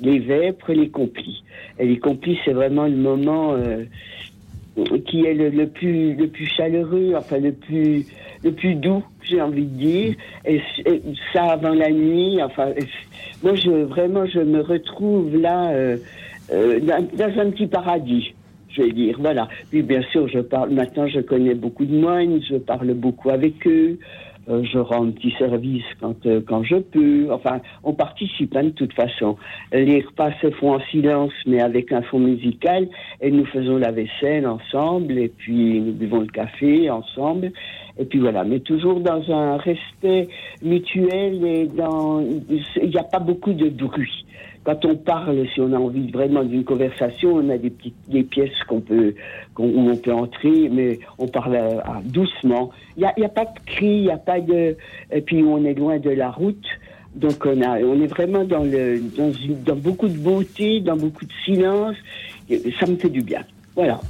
les 0.02 0.20
Vêpres, 0.20 0.74
les 0.74 0.90
Complis. 0.90 1.44
Et 1.80 1.86
les 1.86 1.98
Complis, 1.98 2.38
c'est 2.44 2.54
vraiment 2.54 2.86
le 2.86 2.96
moment 2.96 3.54
euh, 3.54 3.86
qui 5.06 5.26
est 5.26 5.34
le, 5.34 5.50
le 5.50 5.68
plus 5.68 6.16
le 6.16 6.28
plus 6.28 6.48
chaleureux, 6.48 7.14
enfin 7.16 7.40
le 7.40 7.54
plus 7.54 8.06
le 8.44 8.52
plus 8.52 8.76
doux, 8.76 9.04
j'ai 9.24 9.42
envie 9.42 9.66
de 9.66 9.78
dire. 9.78 10.16
Et, 10.46 10.62
ça 11.34 11.44
avant 11.52 11.74
la 11.74 11.90
nuit, 11.92 12.42
enfin, 12.44 12.74
moi 13.44 13.56
je 13.56 13.72
vraiment 13.72 14.26
je 14.26 14.40
me 14.40 14.62
retrouve 14.62 15.36
là 15.38 15.70
euh, 15.70 15.98
euh, 16.52 16.80
dans, 16.80 17.08
dans 17.14 17.40
un 17.40 17.52
petit 17.52 17.68
paradis. 17.68 18.34
Je 18.70 18.82
vais 18.82 18.92
dire, 18.92 19.16
voilà. 19.20 19.48
Puis 19.70 19.82
bien 19.84 20.02
sûr, 20.12 20.28
je 20.28 20.40
parle. 20.40 20.72
Maintenant, 20.72 21.08
je 21.08 21.22
connais 21.22 21.54
beaucoup 21.54 21.86
de 21.86 21.96
moines. 21.96 22.42
Je 22.50 22.58
parle 22.58 22.94
beaucoup 22.94 23.30
avec 23.30 23.66
eux. 23.66 23.98
Euh, 24.48 24.64
je 24.64 24.78
rends 24.78 25.08
un 25.08 25.12
petit 25.12 25.34
service 25.40 25.84
quand 26.00 26.26
euh, 26.26 26.40
quand 26.46 26.64
je 26.64 26.76
peux. 26.76 27.32
Enfin, 27.32 27.62
on 27.84 27.94
participe 27.94 28.56
hein, 28.56 28.66
de 28.66 28.70
toute 28.70 28.94
façon. 28.94 29.38
Les 29.72 30.02
repas 30.02 30.32
se 30.42 30.52
font 30.52 30.76
en 30.76 30.80
silence, 30.92 31.34
mais 31.48 31.62
avec 31.62 31.92
un 31.92 32.04
fond 32.04 32.20
musical, 32.20 32.88
et 33.22 33.32
nous 33.32 33.46
faisons 33.46 33.78
la 33.78 33.92
vaisselle 33.92 34.46
ensemble, 34.46 35.18
et 35.18 35.30
puis 35.30 35.82
nous 35.82 35.94
buvons 35.94 36.20
le 36.20 36.28
café 36.28 36.90
ensemble, 36.92 37.52
et 37.98 38.06
puis 38.06 38.20
voilà. 38.20 38.44
Mais 38.44 38.60
toujours 38.60 39.00
dans 39.00 39.32
un 39.32 39.58
respect 39.58 40.28
mutuel 40.62 41.44
et 41.44 41.66
dans, 41.66 42.22
il 42.22 42.90
n'y 42.90 42.98
a 42.98 43.04
pas 43.04 43.20
beaucoup 43.20 43.54
de 43.54 43.70
bruit. 43.70 44.26
Quand 44.66 44.84
on 44.84 44.96
parle, 44.96 45.48
si 45.54 45.62
on 45.62 45.72
a 45.74 45.78
envie 45.78 46.10
vraiment 46.12 46.44
d'une 46.44 46.64
conversation, 46.64 47.36
on 47.36 47.50
a 47.50 47.58
des 47.58 47.70
petites 47.70 47.96
des 48.10 48.24
pièces 48.24 48.64
qu'on 48.68 48.82
peut 48.82 49.14
où 49.60 49.64
on 49.64 49.96
peut 49.96 50.12
entrer, 50.12 50.70
mais 50.72 51.00
on 51.20 51.28
parle 51.28 51.58
doucement. 52.04 52.72
Il 52.98 53.02
n'y 53.02 53.06
a, 53.06 53.14
y 53.18 53.24
a, 53.24 53.30
pas 53.30 53.46
de 53.46 53.60
cri, 53.66 53.86
il 53.86 54.02
n'y 54.04 54.12
a 54.12 54.18
pas 54.18 54.42
de 54.42 54.76
et 55.12 55.22
puis 55.22 55.44
on 55.44 55.64
est 55.66 55.76
loin 55.76 56.00
de 56.00 56.10
la 56.10 56.32
route. 56.32 56.66
Donc 57.16 57.46
on 57.46 57.62
a 57.62 57.80
on 57.80 58.02
est 58.02 58.08
vraiment 58.08 58.44
dans 58.44 58.64
le 58.64 59.00
dans, 59.16 59.32
dans 59.66 59.80
beaucoup 59.80 60.08
de 60.08 60.18
beauté, 60.18 60.80
dans 60.80 60.98
beaucoup 60.98 61.26
de 61.26 61.34
silence. 61.46 61.96
Ça 62.80 62.88
me 62.88 62.96
fait 62.96 63.10
du 63.10 63.22
bien. 63.22 63.42
Voilà. 63.76 64.02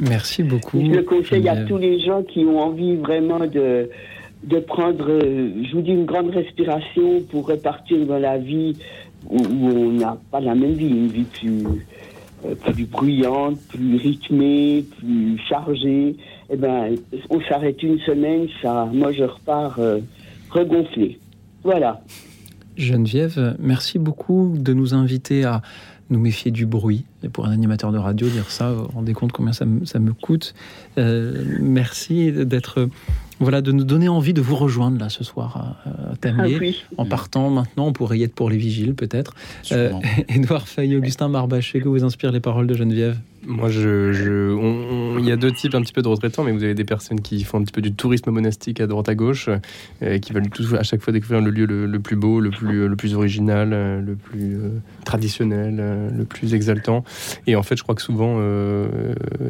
Merci 0.00 0.42
beaucoup. 0.42 0.80
Je 0.80 0.90
le 0.90 1.02
conseille 1.02 1.48
à 1.48 1.64
tous 1.64 1.78
les 1.78 1.98
gens 1.98 2.22
qui 2.22 2.44
ont 2.44 2.60
envie 2.60 2.96
vraiment 2.96 3.46
de 3.46 3.88
de 4.44 4.58
prendre, 4.58 5.06
je 5.20 5.72
vous 5.72 5.82
dis, 5.82 5.92
une 5.92 6.04
grande 6.04 6.30
respiration 6.30 7.20
pour 7.30 7.46
repartir 7.46 8.04
dans 8.06 8.18
la 8.18 8.38
vie 8.38 8.76
où, 9.28 9.40
on 9.40 9.92
n'a 9.92 10.18
pas 10.30 10.40
la 10.40 10.54
même 10.54 10.72
vie, 10.72 10.88
une 10.88 11.08
vie 11.08 11.24
plus, 11.24 11.64
euh, 12.44 12.54
plus 12.54 12.84
bruyante, 12.84 13.58
plus 13.68 13.96
rythmée, 13.96 14.84
plus 14.98 15.38
chargée. 15.48 16.16
Eh 16.50 16.56
ben, 16.56 16.94
on 17.30 17.40
s'arrête 17.42 17.82
une 17.82 17.98
semaine, 18.00 18.48
ça, 18.60 18.88
moi 18.92 19.12
je 19.12 19.24
repars 19.24 19.76
euh, 19.78 20.00
regonflé. 20.50 21.18
Voilà. 21.64 22.02
Geneviève, 22.76 23.56
merci 23.58 23.98
beaucoup 23.98 24.54
de 24.56 24.72
nous 24.72 24.94
inviter 24.94 25.44
à 25.44 25.62
nous 26.10 26.18
méfier 26.18 26.50
du 26.50 26.66
bruit. 26.66 27.04
Et 27.22 27.28
pour 27.28 27.46
un 27.46 27.52
animateur 27.52 27.92
de 27.92 27.98
radio, 27.98 28.28
dire 28.28 28.50
ça, 28.50 28.72
vous 28.72 28.84
vous 28.84 28.88
rendez 28.88 29.12
compte 29.14 29.32
combien 29.32 29.52
ça 29.52 29.64
me, 29.64 29.84
ça 29.84 29.98
me 29.98 30.12
coûte. 30.12 30.54
Euh, 30.98 31.44
merci 31.60 32.32
d'être 32.32 32.88
voilà, 33.42 33.60
de 33.60 33.72
nous 33.72 33.84
donner 33.84 34.08
envie 34.08 34.32
de 34.32 34.40
vous 34.40 34.56
rejoindre 34.56 34.98
là 34.98 35.08
ce 35.08 35.24
soir 35.24 35.76
à, 35.84 36.16
Tamier. 36.16 36.76
Ah 36.96 37.02
en 37.02 37.06
partant 37.06 37.50
maintenant, 37.50 37.86
on 37.86 37.92
pourrait 37.92 38.18
y 38.18 38.22
être 38.22 38.34
pour 38.34 38.50
les 38.50 38.56
vigiles 38.56 38.94
peut-être. 38.94 39.34
Euh, 39.72 39.92
Édouard 40.28 40.68
Fay, 40.68 40.94
Augustin 40.96 41.28
Marbaché, 41.28 41.80
que 41.80 41.88
vous 41.88 42.04
inspirent 42.04 42.32
les 42.32 42.40
paroles 42.40 42.66
de 42.66 42.74
Geneviève? 42.74 43.18
Moi, 43.46 43.68
je, 43.68 45.18
il 45.18 45.24
y 45.24 45.32
a 45.32 45.36
deux 45.36 45.50
types 45.50 45.74
un 45.74 45.82
petit 45.82 45.92
peu 45.92 46.02
de 46.02 46.08
retraitants, 46.08 46.44
mais 46.44 46.52
vous 46.52 46.62
avez 46.62 46.74
des 46.74 46.84
personnes 46.84 47.20
qui 47.20 47.42
font 47.42 47.58
un 47.58 47.62
petit 47.62 47.72
peu 47.72 47.80
du 47.80 47.92
tourisme 47.92 48.30
monastique 48.30 48.80
à 48.80 48.86
droite 48.86 49.08
à 49.08 49.14
gauche, 49.14 49.48
euh, 50.02 50.18
qui 50.18 50.32
veulent 50.32 50.48
tout, 50.48 50.64
à 50.78 50.82
chaque 50.82 51.00
fois 51.00 51.12
découvrir 51.12 51.40
le 51.40 51.50
lieu 51.50 51.66
le, 51.66 52.00
plus 52.00 52.16
beau, 52.16 52.40
le 52.40 52.50
plus, 52.50 52.86
le 52.86 52.96
plus 52.96 53.14
original, 53.14 53.70
euh, 53.72 54.00
le 54.00 54.14
plus 54.14 54.54
euh, 54.54 54.68
traditionnel, 55.04 56.10
le 56.16 56.24
plus 56.24 56.54
exaltant. 56.54 57.04
Et 57.46 57.56
en 57.56 57.62
fait, 57.62 57.76
je 57.76 57.82
crois 57.82 57.94
que 57.94 58.02
souvent, 58.02 58.40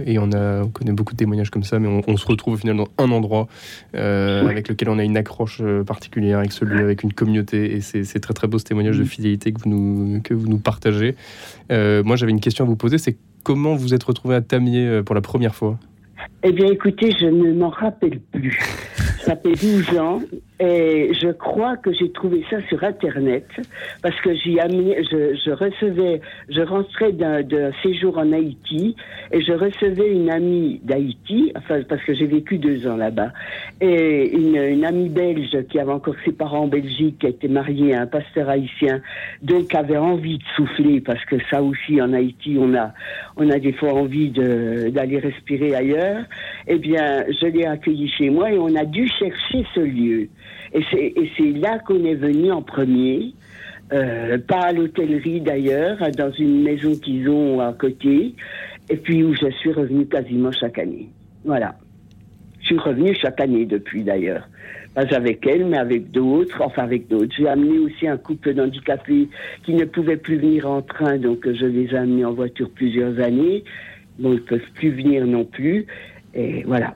et 0.07 0.19
on, 0.19 0.33
a, 0.33 0.63
on 0.63 0.69
connaît 0.69 0.93
beaucoup 0.93 1.13
de 1.13 1.19
témoignages 1.19 1.51
comme 1.51 1.65
ça, 1.65 1.79
mais 1.79 2.03
on, 2.07 2.17
se 2.17 2.27
retrouve 2.27 2.55
au 2.55 2.57
final 2.57 2.77
dans 2.77 2.89
un 2.99 3.11
endroit 3.11 3.49
avec 3.95 4.69
lequel 4.69 4.89
on 4.89 4.99
a 4.99 5.05
une 5.05 5.17
accroche 5.17 5.63
particulière 5.87 6.39
avec 6.39 6.53
ce 6.53 6.65
lieu, 6.65 6.81
avec 6.81 7.03
une 7.03 7.13
communauté. 7.13 7.77
Et 7.77 7.81
c'est 7.81 8.21
très 8.21 8.35
très 8.35 8.47
beau 8.47 8.59
ce 8.59 8.65
témoignage 8.65 8.99
de 8.99 9.05
fidélité 9.05 9.53
que 9.53 9.61
vous 9.61 9.71
nous, 9.71 10.21
que 10.23 10.35
vous 10.35 10.49
nous 10.49 10.59
partagez. 10.59 11.15
moi, 11.71 12.17
j'avais 12.17 12.33
une 12.33 12.41
question 12.41 12.65
à 12.65 12.69
vous 12.69 12.77
poser, 12.77 12.99
c'est 12.99 13.17
comment 13.43 13.75
vous 13.75 13.95
êtes 13.95 14.05
retrouvé 14.05 14.35
à 14.35 14.41
Tamier 14.41 14.87
euh, 14.87 15.03
pour 15.03 15.15
la 15.15 15.21
première 15.21 15.55
fois? 15.55 15.79
Eh 16.43 16.53
bien, 16.53 16.67
écoutez, 16.67 17.13
je 17.19 17.27
ne 17.27 17.53
m'en 17.53 17.71
rappelle 17.71 18.21
plus. 18.33 18.59
Ça 19.25 19.37
fait 19.37 19.53
12 19.53 19.99
ans 19.99 20.21
et 20.61 21.13
je 21.21 21.29
crois 21.33 21.77
que 21.77 21.93
j'ai 21.93 22.13
trouvé 22.13 22.45
ça 22.49 22.61
sur 22.69 22.85
Internet 22.85 23.47
parce 24.03 24.19
que 24.21 24.35
j'y 24.35 24.59
je, 24.59 25.35
je, 25.45 25.51
recevais, 25.51 26.21
je 26.49 26.61
rentrais 26.61 27.13
d'un 27.13 27.73
séjour 27.83 28.19
en 28.19 28.33
Haïti 28.33 28.95
et 29.33 29.41
je 29.41 29.53
recevais 29.53 30.13
une 30.13 30.31
amie 30.31 30.81
d'Haïti, 30.85 31.53
enfin 31.57 31.81
parce 31.89 32.03
que 32.05 32.15
j'ai 32.15 32.27
vécu 32.27 32.59
deux 32.59 32.87
ans 32.87 32.97
là-bas, 32.97 33.33
et 33.81 34.31
une, 34.31 34.57
une, 34.57 34.85
amie 34.85 35.09
belge 35.09 35.57
qui 35.69 35.79
avait 35.79 35.93
encore 35.93 36.17
ses 36.25 36.33
parents 36.33 36.61
en 36.61 36.69
Belgique, 36.69 37.19
qui 37.21 37.27
était 37.27 37.49
mariée 37.49 37.95
à 37.95 38.03
un 38.03 38.07
pasteur 38.07 38.49
haïtien, 38.49 39.01
donc 39.43 39.75
avait 39.75 39.97
envie 39.97 40.39
de 40.39 40.45
souffler 40.55 41.01
parce 41.01 41.25
que 41.25 41.37
ça 41.51 41.63
aussi 41.63 42.01
en 42.01 42.13
Haïti 42.13 42.57
on 42.59 42.75
a, 42.75 42.93
on 43.37 43.51
a 43.51 43.59
des 43.59 43.73
fois 43.73 43.95
envie 43.95 44.31
d'aller 44.31 45.19
respirer 45.19 45.75
ailleurs. 45.75 46.25
Eh 46.67 46.79
bien, 46.79 47.25
je 47.29 47.47
l'ai 47.47 47.67
accueilli 47.67 48.09
chez 48.09 48.31
moi 48.31 48.51
et 48.53 48.59
on 48.59 48.75
a 48.77 48.85
dû 48.85 49.09
chercher 49.09 49.65
ce 49.75 49.81
lieu. 49.81 50.29
Et 50.75 50.83
c'est 51.37 51.53
là 51.53 51.79
qu'on 51.81 52.05
est 52.05 52.15
venu 52.15 52.51
en 52.51 52.63
premier. 52.63 53.35
Euh, 53.93 54.39
pas 54.39 54.61
à 54.61 54.73
l'hôtellerie 54.73 55.41
d'ailleurs, 55.41 55.99
dans 56.17 56.33
une 56.33 56.63
maison 56.63 56.97
qu'ils 56.97 57.29
ont 57.29 57.61
à 57.61 57.75
côté, 57.75 58.35
et 58.89 58.97
puis 58.97 59.23
où 59.23 59.35
je 59.35 59.51
suis 59.61 59.73
revenue 59.73 60.07
quasiment 60.07 60.51
chaque 60.51 60.79
année. 60.79 61.09
Voilà. 61.45 61.75
Je 62.61 62.67
suis 62.67 62.79
revenue 62.79 63.15
chaque 63.21 63.41
année 63.41 63.67
depuis 63.67 64.03
d'ailleurs. 64.03 64.49
Pas 64.95 65.03
avec 65.15 65.47
elle, 65.47 65.67
mais 65.67 65.79
avec 65.79 66.11
d'autres, 66.11 66.63
enfin 66.63 66.85
avec 66.85 67.09
d'autres. 67.09 67.35
J'ai 67.37 67.49
amené 67.49 67.79
aussi 67.79 68.07
un 68.07 68.17
couple 68.17 68.55
d'handicapés 68.55 69.29
qui 69.65 69.75
ne 69.75 69.85
pouvaient 69.85 70.17
plus 70.17 70.37
venir 70.37 70.71
en 70.71 70.81
train, 70.83 71.19
donc 71.19 71.47
je 71.51 71.67
les 71.67 71.87
ai 71.87 71.97
amenés 71.97 72.25
en 72.25 72.33
voiture 72.33 72.71
plusieurs 72.71 73.19
années. 73.19 73.65
Bon, 74.19 74.33
ils 74.33 74.37
ne 74.37 74.41
peuvent 74.41 74.71
plus 74.75 74.91
venir 74.91 75.27
non 75.27 75.45
plus. 75.45 75.87
Et 76.35 76.63
voilà. 76.65 76.95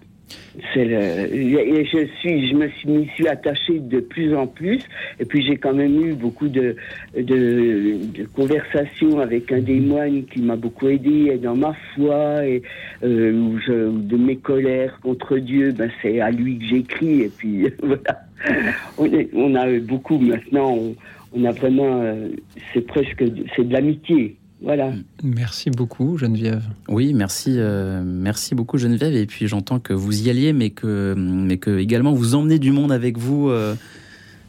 C'est 0.72 0.84
le, 0.84 1.84
je 1.84 2.06
suis, 2.18 2.48
je 2.48 2.54
me 2.54 2.68
suis, 2.68 2.88
m'y 2.88 3.06
suis 3.08 3.28
attachée 3.28 3.78
de 3.78 4.00
plus 4.00 4.34
en 4.34 4.46
plus, 4.46 4.80
et 5.20 5.24
puis 5.24 5.46
j'ai 5.46 5.56
quand 5.56 5.74
même 5.74 6.00
eu 6.04 6.14
beaucoup 6.14 6.48
de, 6.48 6.76
de, 7.16 7.98
conversations 8.34 9.20
avec 9.20 9.52
un 9.52 9.60
des 9.60 9.80
moines 9.80 10.24
qui 10.24 10.40
m'a 10.40 10.56
beaucoup 10.56 10.88
aidé 10.88 11.38
dans 11.42 11.54
ma 11.54 11.74
foi 11.94 12.46
et 12.46 12.62
euh, 13.04 13.58
je, 13.66 13.90
de 13.90 14.16
mes 14.16 14.36
colères 14.36 14.98
contre 15.00 15.38
Dieu, 15.38 15.72
ben 15.72 15.90
c'est 16.02 16.20
à 16.20 16.30
lui 16.30 16.58
que 16.58 16.64
j'écris, 16.64 17.22
et 17.22 17.28
puis 17.36 17.66
voilà. 17.82 18.22
On, 18.98 19.08
on, 19.34 19.54
a 19.54 19.78
beaucoup 19.80 20.18
maintenant, 20.18 20.74
on, 20.74 20.96
on 21.34 21.44
a 21.44 21.52
vraiment, 21.52 22.02
euh, 22.02 22.28
c'est 22.72 22.86
presque, 22.86 23.24
c'est 23.54 23.68
de 23.68 23.72
l'amitié. 23.72 24.36
Voilà. 24.62 24.92
Merci 25.22 25.70
beaucoup, 25.70 26.16
Geneviève. 26.16 26.62
Oui, 26.88 27.12
merci, 27.12 27.56
euh, 27.58 28.02
merci 28.04 28.54
beaucoup, 28.54 28.78
Geneviève. 28.78 29.14
Et 29.14 29.26
puis 29.26 29.46
j'entends 29.46 29.78
que 29.78 29.92
vous 29.92 30.26
y 30.26 30.30
alliez, 30.30 30.52
mais 30.52 30.70
que, 30.70 31.14
mais 31.16 31.58
que 31.58 31.78
également 31.78 32.12
vous 32.12 32.34
emmenez 32.34 32.58
du 32.58 32.72
monde 32.72 32.90
avec 32.90 33.18
vous 33.18 33.50
euh, 33.50 33.74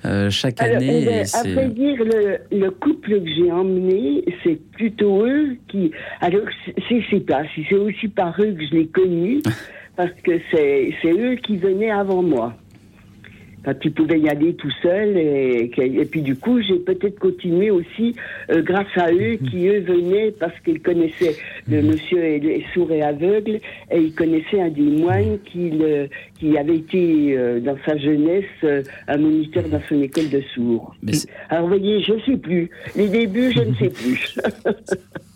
euh, 0.05 0.29
chaque 0.29 0.61
année. 0.61 1.01
Eh 1.01 1.05
ben, 1.05 1.59
à 1.59 1.67
dire, 1.67 2.03
le, 2.51 2.69
couple 2.69 3.19
que 3.19 3.29
j'ai 3.35 3.51
emmené, 3.51 4.23
c'est 4.43 4.59
plutôt 4.71 5.25
eux 5.25 5.57
qui. 5.67 5.91
Alors, 6.21 6.47
c'est 6.87 7.25
pas 7.25 7.43
si 7.53 7.65
c'est 7.69 7.75
aussi 7.75 8.07
par 8.07 8.33
eux 8.39 8.53
que 8.53 8.65
je 8.65 8.75
l'ai 8.75 8.87
connu, 8.87 9.41
parce 9.97 10.13
que 10.23 10.39
c'est 10.51 10.93
eux 11.05 11.35
qui 11.35 11.57
venaient 11.57 11.91
avant 11.91 12.23
moi 12.23 12.55
quand 13.67 13.75
il 13.83 13.91
pouvait 13.91 14.19
y 14.21 14.29
aller 14.29 14.53
tout 14.53 14.71
seul. 14.81 15.17
Et, 15.17 15.69
et 15.77 16.05
puis 16.05 16.21
du 16.21 16.37
coup, 16.37 16.61
j'ai 16.61 16.79
peut-être 16.79 17.19
continué 17.19 17.69
aussi 17.69 18.15
euh, 18.49 18.61
grâce 18.61 18.87
à 18.95 19.11
eux 19.11 19.37
mhm. 19.41 19.49
qui, 19.49 19.67
eux, 19.67 19.81
venaient 19.81 20.31
parce 20.31 20.57
qu'ils 20.63 20.81
connaissaient 20.81 21.35
le 21.69 21.81
mhm. 21.81 21.87
monsieur 21.91 22.23
est, 22.23 22.63
sourd 22.73 22.89
et 22.93 23.01
aveugle 23.01 23.59
et 23.91 23.99
ils 23.99 24.13
connaissaient 24.13 24.61
un 24.61 24.69
des 24.69 24.83
moines 24.83 25.37
qui, 25.43 25.69
le, 25.71 26.07
qui 26.39 26.57
avait 26.57 26.77
été 26.77 27.37
euh, 27.37 27.59
dans 27.59 27.77
sa 27.85 27.97
jeunesse 27.97 28.45
euh, 28.63 28.83
un 29.09 29.17
moniteur 29.17 29.63
dans 29.67 29.81
son 29.89 30.01
école 30.01 30.29
de 30.29 30.41
sourds. 30.55 30.95
Alors 31.49 31.63
vous 31.63 31.75
voyez, 31.75 32.01
je 32.03 32.13
ne 32.13 32.21
sais 32.21 32.37
plus. 32.37 32.69
Les 32.95 33.09
débuts, 33.09 33.51
je 33.51 33.63
ne 33.63 33.73
sais 33.75 33.89
plus. 33.89 34.37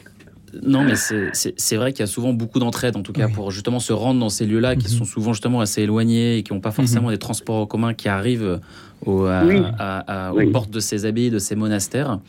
Non, 0.64 0.84
mais 0.84 0.96
c'est 0.96 1.76
vrai 1.76 1.94
qu'il 1.94 2.02
y 2.02 2.04
a 2.04 2.08
souvent 2.08 2.34
beaucoup 2.34 2.60
d'entraide, 2.60 2.96
en 2.96 3.02
tout 3.02 3.14
cas, 3.14 3.28
pour 3.28 3.52
justement 3.52 3.80
se 3.80 3.94
rendre 3.94 4.20
dans 4.20 4.30
ces 4.30 4.46
lieux-là 4.46 4.76
qui 4.76 4.92
mhm. 4.92 5.00
sont 5.00 5.06
souvent 5.06 5.34
justement 5.34 5.62
assez 5.62 5.82
éloignés 5.84 6.38
et 6.38 6.44
qui 6.44 6.54
n'ont 6.54 6.60
pas 6.60 6.72
forcément 6.72 7.08
mhm. 7.08 7.14
des 7.14 7.20
transports 7.20 7.58
en 7.58 7.66
commun 7.66 7.94
qui 7.94 8.10
arrivent 8.10 8.60
au, 9.06 9.26
à, 9.26 10.34
aux 10.34 10.50
portes 10.52 10.72
de 10.72 10.80
ces 10.80 11.06
abbayes, 11.06 11.30
de 11.30 11.40
ces 11.40 11.56
monastères. 11.56 12.20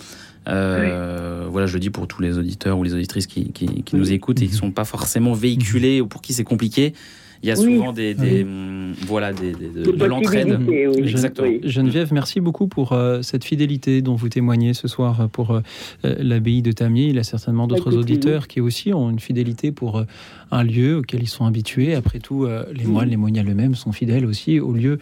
Euh, 0.49 1.47
voilà, 1.49 1.67
je 1.67 1.75
le 1.75 1.81
dis 1.81 1.91
pour 1.91 2.07
tous 2.09 2.21
les 2.21 2.39
auditeurs 2.39 2.79
ou 2.79 2.83
les 2.83 2.95
auditrices 2.95 3.27
qui, 3.27 3.53
qui, 3.53 3.97
nous 3.97 4.13
écoutent 4.13 4.43
et 4.43 4.47
qui 4.47 4.53
ne 4.53 4.59
sont 4.59 4.71
pas 4.73 4.85
forcément 4.85 5.33
véhiculés 5.33 6.01
ou 6.01 6.07
pour 6.07 6.21
qui 6.21 6.33
c'est 6.33 6.45
compliqué 6.45 6.95
il 7.43 7.49
y 7.49 7.53
a 7.53 7.57
souvent 7.57 7.93
des, 7.93 8.15
hum, 8.43 8.95
voilà 9.07 9.33
des, 9.33 9.53
de, 9.53 10.05
l'entraide. 10.05 10.61
Exactement. 10.97 11.49
Geneviève, 11.65 12.13
merci 12.13 12.41
beaucoup 12.41 12.69
pour 12.69 12.93
euh, 12.93 13.23
cette 13.23 13.45
fidélité 13.45 14.01
dont 14.01 14.15
vous 14.15 14.29
témoignez 14.29 14.75
ce 14.75 14.87
soir 14.87 15.29
pour 15.31 15.51
euh, 15.51 15.61
l'abbaye 16.03 16.63
de 16.63 16.71
Tamier. 16.71 17.07
Il 17.07 17.17
y 17.17 17.19
a 17.19 17.25
certainement 17.25 17.67
d'autres 17.67 17.97
auditeurs 17.97 18.47
qui 18.47 18.61
aussi 18.61 18.93
ont 18.93 19.11
une 19.11 19.19
fidélité 19.19 19.73
pour 19.73 19.99
euh, 19.99 20.05
un 20.53 20.63
lieu 20.63 20.99
auquel 20.99 21.23
ils 21.23 21.29
sont 21.29 21.45
habitués. 21.45 21.95
Après 21.95 22.21
tout, 22.21 22.47
les 22.73 22.85
moines, 22.85 23.09
les 23.09 23.17
moniales 23.17 23.49
eux-mêmes 23.49 23.75
sont 23.75 23.93
fidèles 23.93 24.27
aussi 24.27 24.61
au 24.61 24.73
lieu 24.73 24.99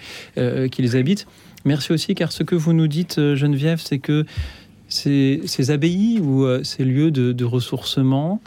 qu'ils 0.70 0.96
habitent. 0.96 1.26
Merci 1.64 1.92
aussi 1.92 2.14
car 2.14 2.32
ce 2.32 2.42
que 2.42 2.54
vous 2.54 2.72
nous 2.72 2.86
dites, 2.86 3.34
Geneviève, 3.34 3.80
c'est 3.80 3.98
que 3.98 4.24
ces, 4.88 5.40
ces 5.44 5.70
abbayes 5.70 6.20
ou 6.20 6.46
ces 6.62 6.84
lieux 6.84 7.10
de, 7.10 7.32
de 7.32 7.44
ressourcement, 7.44 8.40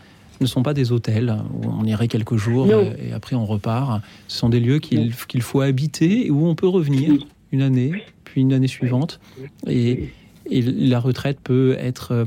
ne 0.43 0.47
sont 0.47 0.63
pas 0.63 0.73
des 0.73 0.91
hôtels 0.91 1.35
où 1.53 1.67
on 1.67 1.85
irait 1.85 2.07
quelques 2.07 2.35
jours 2.35 2.67
et, 2.71 3.11
après 3.13 3.35
on 3.35 3.45
repart. 3.45 4.01
Ce 4.27 4.37
sont 4.37 4.49
des 4.49 4.59
lieux 4.59 4.79
qu'il 4.79 5.41
faut 5.41 5.61
habiter 5.61 6.27
et 6.27 6.31
où 6.31 6.45
on 6.45 6.55
peut 6.55 6.67
revenir 6.67 7.13
une 7.51 7.61
année, 7.61 8.03
puis 8.23 8.41
une 8.41 8.53
année 8.53 8.67
suivante. 8.67 9.19
Et, 9.67 10.09
la 10.49 10.99
retraite 10.99 11.39
peut 11.41 11.77
être 11.79 12.11
euh, 12.11 12.25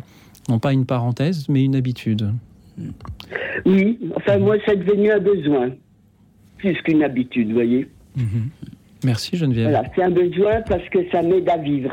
non 0.49 0.59
pas 0.59 0.73
une 0.73 0.87
parenthèse, 0.87 1.51
mais 1.51 1.63
une 1.63 1.77
habitude. 1.77 2.33
Oui, 3.67 3.99
enfin 4.15 4.39
moi 4.39 4.57
c'est 4.65 4.77
devenu 4.77 5.11
un 5.11 5.19
besoin, 5.19 5.71
plus 6.57 6.75
qu'une 6.83 7.03
habitude, 7.03 7.49
vous 7.49 7.55
voyez. 7.55 7.87
Mhm. 8.17 8.49
Merci 9.05 9.37
Geneviève. 9.37 9.69
Voilà, 9.69 9.85
c'est 9.95 10.03
un 10.03 10.11
besoin 10.11 10.63
parce 10.63 10.89
que 10.89 10.99
ça 11.13 11.21
m'aide 11.21 11.49
à 11.49 11.59
vivre. 11.59 11.93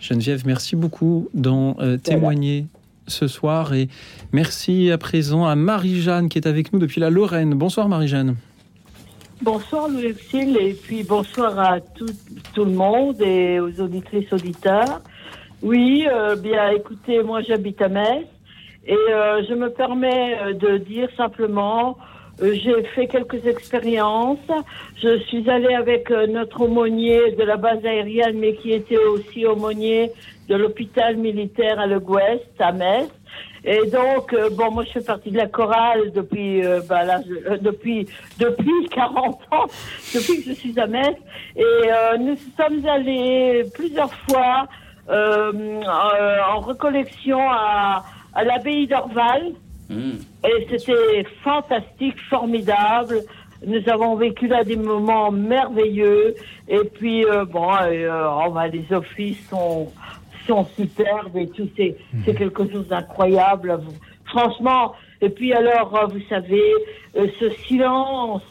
Geneviève, 0.00 0.42
merci 0.44 0.74
beaucoup 0.74 1.28
d'en 1.32 1.76
euh, 1.78 1.96
témoigner 1.96 2.66
ce 3.06 3.28
soir 3.28 3.74
et 3.74 3.88
merci 4.32 4.90
à 4.90 4.98
présent 4.98 5.46
à 5.46 5.54
Marie-Jeanne 5.54 6.28
qui 6.28 6.38
est 6.38 6.46
avec 6.46 6.72
nous 6.72 6.78
depuis 6.78 7.00
la 7.00 7.10
Lorraine. 7.10 7.54
Bonsoir 7.54 7.88
Marie-Jeanne. 7.88 8.36
Bonsoir 9.42 9.88
Louis 9.88 10.14
et 10.32 10.72
puis 10.72 11.02
bonsoir 11.02 11.58
à 11.58 11.80
tout, 11.80 12.06
le 12.56 12.64
monde 12.64 13.20
et 13.20 13.60
aux 13.60 13.80
auditrices 13.80 14.32
auditeurs. 14.32 15.02
Oui, 15.62 16.06
euh, 16.10 16.36
bien 16.36 16.70
écoutez, 16.70 17.22
moi 17.22 17.42
j'habite 17.42 17.82
à 17.82 17.88
Metz 17.88 18.26
et 18.86 18.94
euh, 18.94 19.42
je 19.48 19.54
me 19.54 19.68
permets 19.68 20.38
euh, 20.40 20.52
de 20.54 20.78
dire 20.78 21.08
simplement, 21.16 21.98
j'ai 22.42 22.82
fait 22.94 23.06
quelques 23.06 23.46
expériences. 23.46 24.38
Je 25.02 25.18
suis 25.20 25.48
allée 25.48 25.74
avec 25.74 26.10
notre 26.10 26.62
aumônier 26.62 27.32
de 27.32 27.42
la 27.42 27.56
base 27.56 27.84
aérienne, 27.84 28.38
mais 28.38 28.54
qui 28.54 28.72
était 28.72 28.98
aussi 28.98 29.46
aumônier 29.46 30.12
de 30.48 30.54
l'hôpital 30.54 31.16
militaire 31.16 31.80
à 31.80 31.86
Le 31.86 32.00
Gouest, 32.00 32.46
à 32.58 32.72
Metz. 32.72 33.10
Et 33.64 33.84
donc, 33.90 34.32
euh, 34.32 34.48
bon, 34.50 34.70
moi, 34.70 34.84
je 34.84 34.92
fais 34.92 35.00
partie 35.00 35.32
de 35.32 35.36
la 35.36 35.48
chorale 35.48 36.12
depuis, 36.12 36.64
euh, 36.64 36.80
bah, 36.88 37.04
là, 37.04 37.20
euh, 37.28 37.56
depuis, 37.60 38.06
depuis 38.38 38.88
40 38.94 39.40
ans, 39.50 39.66
depuis 40.14 40.42
que 40.42 40.50
je 40.50 40.52
suis 40.52 40.78
à 40.78 40.86
Metz. 40.86 41.16
Et 41.56 41.62
nous 42.20 42.36
sommes 42.56 42.86
allés 42.86 43.64
plusieurs 43.74 44.14
fois 44.30 44.68
en 45.08 46.60
recollection 46.60 47.40
à, 47.50 48.04
à 48.34 48.44
l'abbaye 48.44 48.86
d'Orval. 48.86 49.52
Et 49.90 50.66
c'était 50.70 51.24
fantastique, 51.42 52.20
formidable. 52.28 53.22
Nous 53.66 53.88
avons 53.88 54.16
vécu 54.16 54.48
là 54.48 54.64
des 54.64 54.76
moments 54.76 55.30
merveilleux. 55.30 56.34
Et 56.68 56.84
puis, 56.94 57.24
bon, 57.52 57.68
oh, 57.72 58.50
bah, 58.50 58.68
les 58.68 58.92
offices 58.92 59.48
sont 59.48 59.88
sont 60.46 60.64
superbes 60.76 61.36
et 61.36 61.48
tout, 61.48 61.68
c'est 61.76 61.96
mhm. 62.12 62.34
quelque 62.34 62.70
chose 62.70 62.88
d'incroyable. 62.88 63.78
Franchement, 64.26 64.94
et 65.20 65.28
puis 65.28 65.52
alors, 65.52 65.94
euh, 65.96 66.06
vous 66.06 66.22
savez, 66.28 66.62
euh, 67.16 67.26
ce 67.38 67.50
silence, 67.66 68.42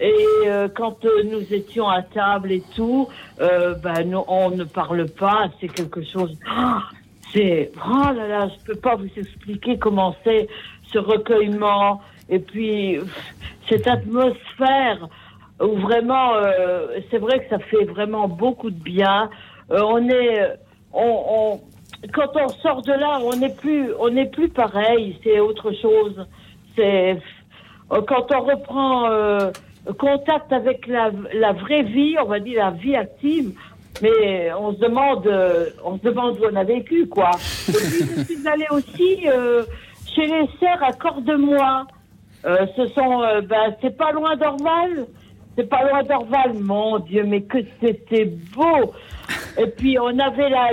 et 0.00 0.12
euh, 0.46 0.68
quand 0.74 1.04
nous 1.30 1.54
étions 1.54 1.88
à 1.88 2.02
table 2.02 2.50
et 2.52 2.62
tout, 2.74 3.08
ben, 3.38 4.02
nous, 4.06 4.24
on 4.26 4.50
ne 4.50 4.64
parle 4.64 5.06
pas, 5.08 5.48
c'est 5.60 5.68
quelque 5.68 6.02
chose... 6.02 6.36
Ah, 6.48 6.82
c'est... 7.32 7.70
Oh 7.76 8.12
là 8.12 8.26
là, 8.28 8.48
je 8.48 8.64
peux 8.64 8.78
pas 8.78 8.96
vous 8.96 9.08
expliquer 9.16 9.78
comment 9.78 10.16
c'est 10.24 10.48
ce 10.94 10.98
recueillement, 10.98 12.00
et 12.30 12.38
puis 12.38 12.98
cette 13.68 13.86
atmosphère 13.86 15.08
où 15.60 15.76
vraiment, 15.76 16.32
c'est 17.10 17.18
vrai 17.18 17.40
que 17.40 17.50
ça 17.50 17.58
fait 17.58 17.84
vraiment 17.84 18.28
beaucoup 18.28 18.70
de 18.70 18.82
bien. 18.82 19.28
on 19.70 20.08
est 20.08 20.56
on, 20.94 21.60
quand 22.12 22.30
on 22.34 22.48
sort 22.48 22.82
de 22.82 22.92
là, 22.92 23.18
on 23.22 23.36
n'est 23.36 23.54
plus, 23.54 23.92
on 23.98 24.10
n'est 24.10 24.28
plus 24.28 24.48
pareil. 24.48 25.18
C'est 25.22 25.40
autre 25.40 25.72
chose. 25.80 26.26
C'est 26.76 27.18
euh, 27.92 28.00
quand 28.06 28.26
on 28.34 28.40
reprend 28.40 29.10
euh, 29.10 29.50
contact 29.98 30.52
avec 30.52 30.86
la, 30.86 31.10
vraie 31.52 31.82
vie, 31.82 32.16
on 32.20 32.26
va 32.26 32.40
dire 32.40 32.64
la 32.64 32.70
vie 32.70 32.96
active. 32.96 33.52
Mais 34.02 34.52
on 34.58 34.74
se 34.74 34.80
demande, 34.80 35.24
euh, 35.28 35.66
on 35.84 35.96
se 35.98 36.02
demande 36.02 36.36
où 36.40 36.44
on 36.50 36.56
a 36.56 36.64
vécu, 36.64 37.06
quoi. 37.06 37.30
Et 37.68 37.72
puis 37.72 38.00
je 38.16 38.24
suis 38.24 38.48
allée 38.48 38.66
aussi 38.72 39.28
chez 40.14 40.26
les 40.26 40.48
serres 40.60 40.82
à 40.82 40.92
Corde-moi. 40.92 41.86
ce 42.44 42.86
sont, 42.88 43.20
ben, 43.48 43.74
c'est 43.80 43.96
pas 43.96 44.12
loin 44.12 44.36
d'Orval. 44.36 45.06
C'est 45.56 45.68
pas 45.68 45.88
loin 45.88 46.02
d'Orval, 46.02 46.54
mon 46.54 46.98
Dieu, 46.98 47.22
mais 47.24 47.42
que 47.42 47.58
c'était 47.80 48.32
beau. 48.54 48.92
Et 49.56 49.66
puis 49.66 49.98
on 50.00 50.18
avait 50.18 50.48
la, 50.48 50.70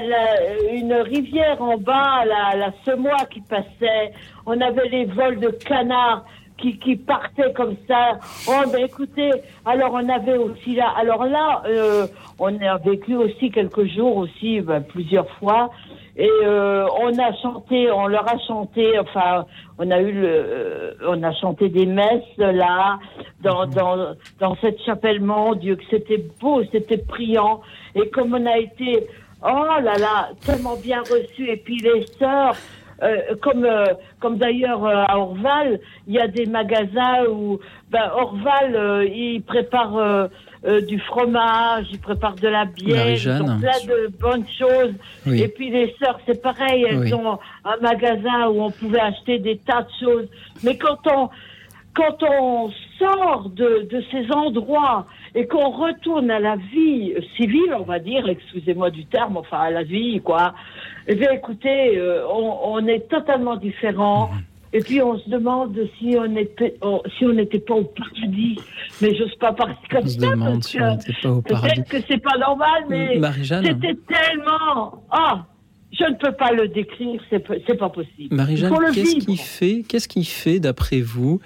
une 0.74 0.94
rivière 0.94 1.62
en 1.62 1.78
bas, 1.78 2.26
la, 2.26 2.58
la 2.58 3.26
qui 3.26 3.42
passait. 3.42 4.12
On 4.46 4.60
avait 4.60 4.90
les 4.90 5.06
vols 5.06 5.40
de 5.40 5.50
canards 5.50 6.26
qui, 6.58 6.80
qui 6.80 6.96
partaient 6.96 7.54
comme 7.54 7.76
ça. 7.88 8.20
Oh 8.48 8.64
ben 8.72 8.84
écoutez, 8.86 9.32
alors 9.66 9.94
on 9.94 10.10
avait 10.10 10.38
aussi 10.38 10.76
là, 10.76 10.94
alors 10.98 11.26
là, 11.26 11.64
euh, 11.68 12.08
on 12.40 12.60
a 12.60 12.78
vécu 12.78 13.16
aussi 13.16 13.52
quelques 13.52 13.86
jours 13.86 14.18
aussi, 14.18 14.62
ben, 14.62 14.82
plusieurs 14.82 15.30
fois. 15.38 15.70
Et 16.18 16.30
euh, 16.44 16.88
on 17.00 17.18
a 17.18 17.34
chanté, 17.42 17.90
on 17.92 18.08
leur 18.08 18.28
a 18.28 18.38
chanté, 18.48 19.00
enfin, 19.00 19.46
on 19.78 19.90
a 19.92 20.00
eu 20.02 20.12
le, 20.12 20.28
euh, 20.28 20.94
on 21.08 21.24
a 21.24 21.34
chanté 21.34 21.70
des 21.70 21.86
messes 21.86 22.38
là, 22.38 23.00
dans, 23.42 23.66
mhm. 23.66 23.74
dans, 23.74 24.16
dans 24.40 24.56
cette 24.58 24.82
chapelle, 24.82 25.22
mon 25.22 25.56
Dieu, 25.56 25.76
que 25.76 25.84
c'était 25.90 26.24
beau, 26.42 26.64
c'était 26.72 26.98
priant. 26.98 27.62
Et 27.96 28.10
comme 28.10 28.34
on 28.34 28.46
a 28.46 28.58
été, 28.58 29.08
oh 29.44 29.66
là 29.82 29.98
là, 29.98 30.30
tellement 30.46 30.76
bien 30.76 31.00
reçus. 31.00 31.50
Et 31.50 31.58
puis 31.58 31.78
les 31.78 32.06
sœurs, 32.20 32.56
euh, 33.04 33.36
comme 33.42 33.66
euh, 33.66 33.86
comme 34.20 34.38
d'ailleurs 34.38 34.86
euh, 34.86 35.04
à 35.08 35.18
Orval, 35.18 35.80
il 36.08 36.14
y 36.14 36.20
a 36.20 36.28
des 36.28 36.46
magasins 36.46 37.26
où 37.32 37.60
ben, 37.90 38.12
Orval 38.16 39.08
il 39.12 39.42
prépare 39.42 40.30
du 40.64 41.00
fromage, 41.00 41.88
il 41.92 42.00
prépare 42.00 42.36
de 42.36 42.48
la 42.48 42.66
bière, 42.66 43.10
ils 43.10 43.30
ont 43.30 43.58
plein 43.60 43.86
de 43.88 44.12
bonnes 44.20 44.46
choses. 44.48 44.94
Et 45.26 45.48
puis 45.48 45.72
les 45.72 45.96
sœurs, 46.00 46.20
c'est 46.28 46.42
pareil, 46.42 46.86
elles 46.88 47.14
ont 47.16 47.40
un 47.66 47.78
magasin 47.82 48.48
où 48.50 48.62
on 48.62 48.72
pouvait 48.72 49.00
acheter 49.00 49.40
des 49.40 49.58
tas 49.58 49.82
de 49.82 50.06
choses. 50.06 50.28
Mais 50.64 50.78
quand 50.78 51.00
on 51.08 51.30
quand 51.94 52.24
on 52.24 52.72
sort 53.00 53.50
de, 53.50 53.88
de 53.90 54.04
ces 54.12 54.32
endroits 54.32 55.06
et 55.36 55.46
qu'on 55.48 55.70
retourne 55.70 56.32
à 56.32 56.40
la 56.40 56.56
vie 56.56 57.14
civile, 57.36 57.74
on 57.78 57.84
va 57.84 58.00
dire, 58.00 58.28
excusez-moi 58.28 58.92
du 58.92 59.06
terme, 59.06 59.38
enfin 59.38 59.60
à 59.60 59.70
la 59.72 59.84
vie, 59.84 60.22
quoi, 60.22 60.54
eh 61.08 61.16
bien 61.16 61.32
écoutez, 61.32 61.98
euh, 61.98 62.24
on, 62.28 62.60
on, 62.64 62.88
est 62.88 63.10
totalement 63.10 63.56
différents. 63.56 64.30
Mhm. 64.30 64.42
Et 64.74 64.80
puis 64.80 65.02
on 65.02 65.20
se 65.20 65.30
demande 65.30 65.78
si 66.00 66.16
on 66.18 66.36
était, 66.36 66.78
si 67.18 67.26
on 67.26 67.34
n'était 67.34 67.60
pas 67.60 67.76
au 67.76 67.84
paradis. 67.84 68.58
Mais 69.02 69.16
j'ose 69.16 69.36
pas 69.36 69.54
parler 69.54 69.76
comme 69.90 70.04
on 70.04 70.08
ça. 70.08 70.14
Se 70.14 70.20
demande 70.20 70.64
si 70.64 70.82
on 70.82 70.92
n'était 70.92 71.14
pas 71.22 71.32
au 71.32 71.42
paradis. 71.42 71.76
Peut-être 71.76 71.90
que 71.90 72.08
c'est 72.08 72.22
pas 72.22 72.38
normal, 72.38 72.86
mais 72.90 73.20
c'était 73.42 73.98
tellement. 74.08 75.04
Ah, 75.12 75.46
je 75.92 76.06
ne 76.06 76.16
peux 76.16 76.32
pas 76.32 76.52
le 76.52 76.68
décrire, 76.70 77.22
c'est 77.30 77.78
pas 77.78 77.90
possible. 77.90 78.34
Marie-Jeanne, 78.34 78.74
qu'est-ce 78.94 79.18
qui 79.18 79.38
fait, 79.38 79.84
qu'est-ce 79.88 80.08
qui 80.08 80.24
fait, 80.24 80.60
d'après 80.60 81.02
vous, 81.02 81.42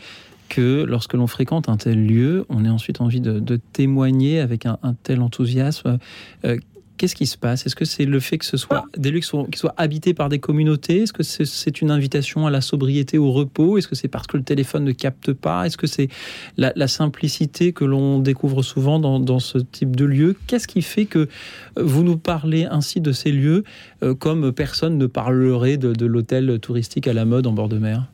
que 0.49 0.83
lorsque 0.83 1.13
l'on 1.13 1.27
fréquente 1.27 1.67
un 1.67 1.77
tel 1.77 2.05
lieu, 2.05 2.45
on 2.49 2.63
ait 2.63 2.69
ensuite 2.69 3.01
envie 3.01 3.21
de, 3.21 3.59
témoigner 3.73 4.39
avec 4.39 4.65
un, 4.65 4.77
tel 5.03 5.21
enthousiasme. 5.21 5.97
Euh, 6.45 6.57
qu'est-ce 6.97 7.15
qui 7.15 7.25
se 7.25 7.37
passe? 7.37 7.65
Est-ce 7.65 7.75
que 7.75 7.85
c'est 7.85 8.05
le 8.05 8.19
fait 8.19 8.37
que 8.37 8.45
ce 8.45 8.57
soit 8.57 8.85
des 8.97 9.11
lieux 9.11 9.19
qui, 9.19 9.57
soient 9.57 9.73
habités 9.77 10.13
par 10.13 10.29
des 10.29 10.39
communautés? 10.39 11.03
Est-ce 11.03 11.13
que 11.13 11.23
c'est 11.23 11.81
une 11.81 11.91
invitation 11.91 12.47
à 12.47 12.51
la 12.51 12.61
sobriété, 12.61 13.17
au 13.17 13.31
repos? 13.31 13.77
Est-ce 13.77 13.87
que 13.87 13.95
c'est 13.95 14.07
parce 14.07 14.27
que 14.27 14.37
le 14.37 14.43
téléphone 14.43 14.83
ne 14.83 14.91
capte 14.91 15.33
pas? 15.33 15.65
Est-ce 15.65 15.77
que 15.77 15.87
c'est 15.87 16.09
la, 16.57 16.87
simplicité 16.87 17.73
que 17.73 17.83
l'on 17.83 18.19
découvre 18.19 18.61
souvent 18.61 18.99
dans, 18.99 19.39
ce 19.39 19.57
type 19.57 19.95
de 19.95 20.05
lieu? 20.05 20.35
Qu'est-ce 20.47 20.67
qui 20.67 20.81
fait 20.81 21.05
que 21.05 21.27
vous 21.75 22.03
nous 22.03 22.17
parlez 22.17 22.65
ainsi 22.65 23.01
de 23.01 23.11
ces 23.11 23.31
lieux 23.31 23.63
euh, 24.03 24.13
comme 24.13 24.51
personne 24.51 24.97
ne 24.97 25.07
parlerait 25.07 25.77
de 25.77 26.05
l'hôtel 26.05 26.59
touristique 26.59 27.07
à 27.07 27.13
la 27.13 27.25
mode 27.25 27.47
en 27.47 27.53
bord 27.53 27.69
de 27.69 27.77
mer? 27.77 28.07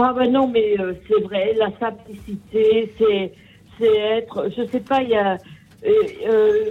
Ah 0.00 0.14
ben 0.16 0.30
non, 0.30 0.46
mais 0.46 0.78
euh, 0.78 0.94
c'est 1.08 1.20
vrai, 1.24 1.54
la 1.58 1.70
simplicité, 1.80 2.92
c'est, 2.96 3.32
c'est 3.78 3.96
être, 3.96 4.48
je 4.56 4.64
sais 4.66 4.78
pas, 4.78 5.02
il 5.02 5.08
y 5.08 5.16
a, 5.16 5.38
euh, 5.84 5.90
euh 6.28 6.70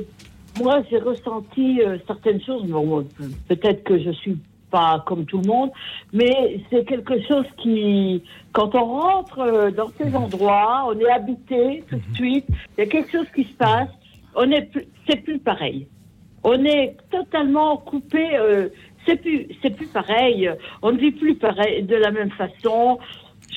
moi 0.60 0.82
j'ai 0.90 1.00
ressenti 1.00 1.82
euh, 1.82 1.98
certaines 2.08 2.42
choses. 2.42 2.64
Bon, 2.66 3.06
peut-être 3.48 3.84
que 3.84 4.00
je 4.00 4.12
suis 4.12 4.38
pas 4.70 5.04
comme 5.06 5.26
tout 5.26 5.40
le 5.42 5.48
monde, 5.48 5.72
mais 6.12 6.62
c'est 6.70 6.86
quelque 6.86 7.22
chose 7.26 7.46
qui, 7.58 8.22
quand 8.52 8.76
on 8.76 8.86
rentre 8.86 9.72
dans 9.72 9.90
ces 9.98 10.14
endroits, 10.14 10.86
on 10.88 11.00
est 11.00 11.10
habité 11.10 11.84
tout 11.90 11.96
de 11.96 12.02
mhm. 12.10 12.16
suite. 12.16 12.46
Il 12.78 12.82
y 12.82 12.88
a 12.88 12.88
quelque 12.88 13.12
chose 13.12 13.28
qui 13.34 13.46
se 13.46 13.54
passe. 13.54 13.90
On 14.36 14.52
est, 14.52 14.70
c'est 15.10 15.24
plus 15.24 15.40
pareil. 15.40 15.88
On 16.44 16.64
est 16.66 16.98
totalement 17.10 17.78
coupé 17.78 18.38
c'est 19.08 19.16
plus, 19.16 19.48
c'est 19.62 19.76
plus 19.76 19.88
pareil. 19.88 20.52
On 20.82 20.92
ne 20.92 20.98
vit 20.98 21.12
plus 21.12 21.36
pareil, 21.36 21.84
de 21.84 21.96
la 21.96 22.12
même 22.12 22.32
façon. 22.32 23.00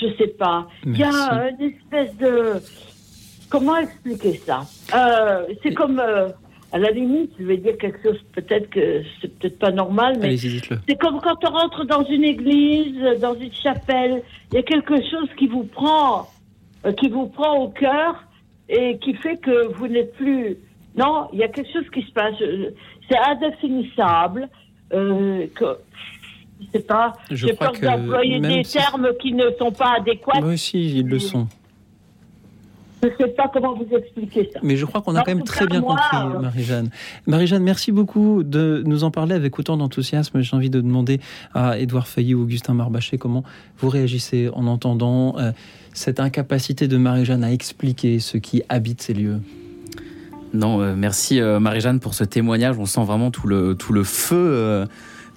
Je 0.01 0.07
sais 0.17 0.29
pas. 0.29 0.69
Il 0.87 0.97
y 0.97 1.03
a 1.03 1.51
une 1.51 1.73
espèce 1.73 2.17
de. 2.17 2.55
Comment 3.51 3.77
expliquer 3.77 4.35
ça? 4.35 4.63
Euh, 4.95 5.47
C'est 5.63 5.75
comme. 5.75 5.99
Euh, 5.99 6.29
à 6.73 6.79
la 6.79 6.91
limite, 6.91 7.33
je 7.39 7.45
vais 7.45 7.57
dire 7.57 7.77
quelque 7.79 8.03
chose, 8.03 8.21
peut-être 8.33 8.71
que 8.71 9.03
c'est 9.21 9.39
peut-être 9.39 9.59
pas 9.59 9.73
normal, 9.73 10.19
mais 10.21 10.37
c'est 10.37 10.97
comme 10.99 11.21
quand 11.21 11.37
on 11.45 11.53
rentre 11.53 11.85
dans 11.85 12.05
une 12.05 12.25
église, 12.25 12.97
dans 13.21 13.35
une 13.35 13.53
chapelle, 13.53 14.23
il 14.53 14.57
y 14.57 14.59
a 14.59 14.63
quelque 14.63 14.97
chose 14.97 15.29
qui 15.37 15.49
vous 15.49 15.65
prend, 15.65 16.29
euh, 16.87 16.93
qui 16.93 17.09
vous 17.09 17.27
prend 17.27 17.57
au 17.59 17.69
cœur 17.69 18.25
et 18.69 18.99
qui 18.99 19.15
fait 19.15 19.37
que 19.37 19.73
vous 19.75 19.89
n'êtes 19.89 20.15
plus. 20.15 20.59
Non, 20.97 21.29
il 21.33 21.41
y 21.41 21.43
a 21.43 21.49
quelque 21.49 21.73
chose 21.73 21.89
qui 21.93 22.03
se 22.03 22.13
passe. 22.13 22.35
C'est 23.09 23.19
indéfinissable 23.19 24.49
euh, 24.93 25.47
que 25.55 25.65
je 26.61 26.79
sais 26.79 26.85
pas, 26.85 27.15
j'ai 27.31 27.55
peur 27.55 27.73
d'employer 27.73 28.39
des 28.39 28.63
termes 28.63 29.09
qui 29.21 29.33
ne 29.33 29.51
sont 29.59 29.73
pas 29.73 29.95
adéquats. 29.99 30.41
Moi 30.41 30.53
aussi, 30.53 30.99
ils 30.99 31.07
le 31.07 31.19
sont. 31.19 31.49
Je 33.03 33.09
ne 33.09 33.13
sais 33.17 33.29
pas 33.29 33.51
comment 33.53 33.75
vous 33.75 33.97
expliquer 33.97 34.51
ça. 34.53 34.61
Mais 34.63 34.77
je 34.77 34.85
crois 34.85 35.01
qu'on 35.01 35.15
a 35.15 35.21
En 35.21 35.23
quand 35.23 35.35
même 35.35 35.45
très 35.45 35.61
cas, 35.61 35.71
bien 35.71 35.81
moi, 35.81 35.97
compris, 35.97 36.37
euh, 36.37 36.41
Marie-Jeanne. 36.41 36.91
Marie-Jeanne, 37.27 37.63
merci 37.63 37.93
beaucoup 37.93 38.43
de 38.43 38.83
nous 38.87 39.05
en 39.05 39.11
parler 39.11 39.35
avec 39.35 39.59
autant 39.59 39.77
d'enthousiasme. 39.77 40.41
J'ai 40.41 40.57
envie 40.57 40.71
de 40.71 40.81
demander 40.81 41.21
à 41.55 41.79
Édouard 41.79 42.09
Fayou 42.09 42.41
ou 42.41 42.43
Augustin 42.43 42.75
Marbaché 42.75 43.17
comment 43.19 43.45
vous 43.79 43.89
réagissez 43.89 44.51
en 44.53 44.67
entendant 44.67 45.39
euh, 45.39 45.53
cette 45.95 46.21
incapacité 46.21 46.89
de 46.89 46.97
Marie-Jeanne 46.97 47.45
à 47.45 47.53
expliquer 47.53 48.19
ce 48.19 48.37
qui 48.37 48.63
habite 48.69 49.03
ces 49.03 49.15
lieux. 49.15 49.41
Non, 50.53 50.81
euh, 50.81 50.95
merci 50.97 51.41
euh, 51.41 51.61
Marie-Jeanne 51.61 52.01
pour 52.01 52.15
ce 52.15 52.25
témoignage. 52.25 52.77
On 52.79 52.87
sent 52.87 53.05
vraiment 53.05 53.31
tout 53.31 53.47
le, 53.47 53.75
tout 53.75 53.93
le 53.93 54.03
feu, 54.05 54.37
euh, 54.37 54.87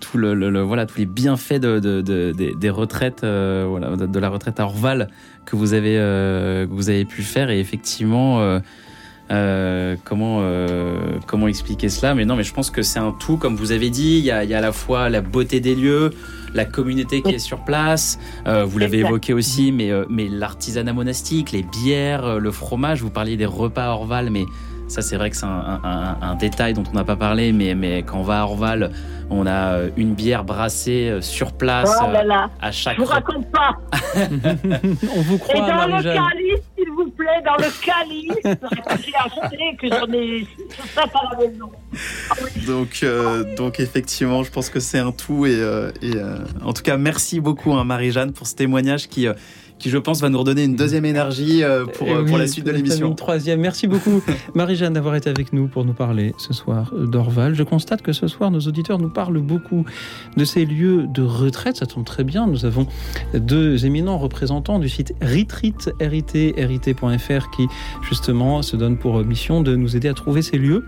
tout 0.04 0.18
le, 0.18 0.34
le- 0.34 0.50
le- 0.50 0.62
voilà, 0.62 0.86
tous 0.86 0.98
les 0.98 1.06
bienfaits 1.06 1.60
de, 1.60 1.80
de- 1.80 2.02
de- 2.02 2.34
des, 2.36 2.54
des 2.54 2.70
retraites, 2.70 3.24
euh, 3.24 3.66
voilà, 3.70 3.96
de, 3.96 4.20
la 4.20 4.30
retraite 4.30 4.60
à 4.60 4.66
Orval 4.66 5.10
que 5.46 5.56
vous 5.56 5.74
avez, 5.74 5.98
euh, 5.98 6.68
que 6.68 6.72
vous 6.74 6.90
avez 6.90 7.06
pu 7.06 7.22
faire. 7.24 7.50
Et 7.50 7.60
effectivement, 7.60 8.40
euh, 9.32 9.96
comment, 10.04 10.42
comment 11.26 11.48
expliquer 11.48 11.90
cela? 11.90 12.14
Mais 12.16 12.26
non, 12.26 12.36
mais 12.36 12.44
je 12.44 12.54
pense 12.54 12.70
que 12.70 12.82
c'est 12.82 13.00
un 13.00 13.12
tout, 13.18 13.38
comme 13.38 13.56
vous 13.56 13.72
avez 13.72 13.90
dit. 13.90 14.18
Il 14.20 14.26
y 14.26 14.32
a, 14.32 14.44
il 14.44 14.50
y 14.50 14.54
a 14.54 14.58
à 14.58 14.62
la 14.62 14.72
fois 14.74 15.10
la 15.10 15.22
beauté 15.22 15.60
des 15.60 15.76
lieux, 15.76 16.12
la 16.54 16.66
communauté 16.66 17.22
qui 17.22 17.34
est 17.36 17.40
sur 17.40 17.64
place. 17.64 18.20
Euh, 18.46 18.66
vous 18.66 18.78
l'avez 18.80 19.00
évoqué 19.00 19.34
aussi, 19.34 19.72
mais, 19.72 19.92
mais 20.10 20.28
l'artisanat 20.28 20.94
monastique, 20.94 21.52
les 21.52 21.64
bières, 21.64 22.40
le 22.40 22.52
fromage. 22.52 23.02
Vous 23.02 23.10
parliez 23.10 23.38
des 23.38 23.46
repas 23.46 23.86
à 23.86 23.92
Orval, 23.92 24.30
mais 24.30 24.46
ça, 24.94 25.02
c'est 25.02 25.18
vrai 25.18 25.32
que 25.32 25.36
c'est 25.36 25.46
un, 25.46 25.50
un- 25.50 25.82
un- 25.84 26.18
un 26.22 26.36
détail 26.36 26.74
dont 26.74 26.84
on 26.88 26.94
n'a 26.96 27.04
pas 27.04 27.16
parlé, 27.16 27.52
mais, 27.52 27.74
mais 27.74 28.04
quand 28.04 28.20
on 28.20 28.24
va 28.24 28.42
à 28.42 28.44
Orval, 28.44 28.92
on 29.32 29.48
a 29.48 29.74
euh, 29.74 29.90
une 29.98 30.14
bière 30.14 30.44
brassée 30.44 31.10
euh, 31.10 31.22
sur 31.22 31.54
place 31.54 31.90
Oh 32.00 32.12
là 32.12 32.20
euh, 32.22 32.24
là, 32.24 32.50
à 32.62 32.72
chaque 32.72 32.98
je 32.98 33.02
vous 33.02 33.08
raconte 33.08 33.50
pas. 33.52 33.72
On 35.16 35.22
vous 35.22 35.36
Et 35.36 35.40
croit, 35.40 35.68
dans 35.68 35.88
le 35.98 36.04
calice, 36.04 36.62
s'il 36.78 36.90
vous 36.96 37.10
plaît, 37.10 37.42
dans 37.44 37.56
le 37.56 37.72
calice 37.84 38.44
que 38.44 38.98
j'ai 39.04 39.14
acheté, 39.16 39.78
que 39.82 39.88
j'en 39.90 40.14
ai 40.14 40.46
ça 40.94 41.04
à 41.04 41.32
la 41.32 41.48
maison. 41.48 41.72
Donc, 42.68 43.00
euh, 43.04 43.56
donc 43.56 43.80
effectivement, 43.80 44.44
je 44.44 44.52
pense 44.52 44.70
que 44.70 44.80
c'est 44.80 45.00
un 45.00 45.12
tout. 45.12 45.46
Et, 45.48 45.56
euh, 45.56 45.90
et, 46.02 46.16
euh, 46.16 46.38
en 46.64 46.74
tout 46.74 46.84
cas, 46.84 46.98
merci 46.98 47.40
beaucoup, 47.40 47.74
hein, 47.74 47.84
Marie-Jeanne, 47.84 48.34
pour 48.34 48.46
ce 48.46 48.56
témoignage 48.56 49.08
qui, 49.08 49.28
euh, 49.28 49.34
qui, 49.80 49.90
je 49.90 49.98
pense, 49.98 50.22
va 50.22 50.30
nous 50.30 50.40
redonner 50.40 50.64
une 50.64 50.76
deuxième 50.76 51.06
énergie 51.06 51.64
euh, 51.64 51.86
pour, 51.86 52.08
euh, 52.08 52.22
oui, 52.22 52.30
pour 52.30 52.38
la 52.38 52.48
suite 52.48 52.66
de 52.66 52.72
l'émission. 52.72 53.10
Une 53.10 53.16
troisième. 53.16 53.60
Merci 53.60 53.88
beaucoup, 53.88 54.22
Marie-Jeanne, 54.56 54.94
d'avoir 54.94 55.16
été 55.16 55.30
avec 55.30 55.54
nous 55.54 55.68
pour 55.68 55.86
nous 55.86 55.94
parler 55.94 56.34
ce 56.38 56.54
soir 56.54 56.94
d'Orval. 56.96 57.56
Je 57.56 57.64
constate 57.64 58.02
que 58.02 58.14
ce 58.14 58.28
soir, 58.28 58.52
nos 58.52 58.62
auditeurs 58.62 59.00
nous 59.00 59.10
parlent 59.10 59.40
beaucoup 59.40 59.86
de 60.38 60.46
ces 60.46 60.66
lieux 60.66 61.06
de 61.08 61.22
retraite. 61.22 61.78
Ça 61.78 61.86
tombe 61.86 62.06
très 62.06 62.24
bien. 62.24 62.48
Nous 62.48 62.66
avons 62.66 62.88
deux 63.34 63.86
éminents 63.86 64.18
représentants 64.18 64.80
du 64.80 64.90
site 64.90 65.14
Retreat, 65.22 65.92
RIT, 66.00 66.56
RIT.fr, 66.58 67.50
qui 67.56 67.68
justement 68.08 68.62
se 68.62 68.76
donne 68.76 68.98
pour 68.98 69.24
mission 69.24 69.62
de 69.62 69.76
nous 69.76 69.96
aider 69.96 70.08
à 70.08 70.14
trouver 70.14 70.42
ces 70.42 70.58
lieux 70.58 70.84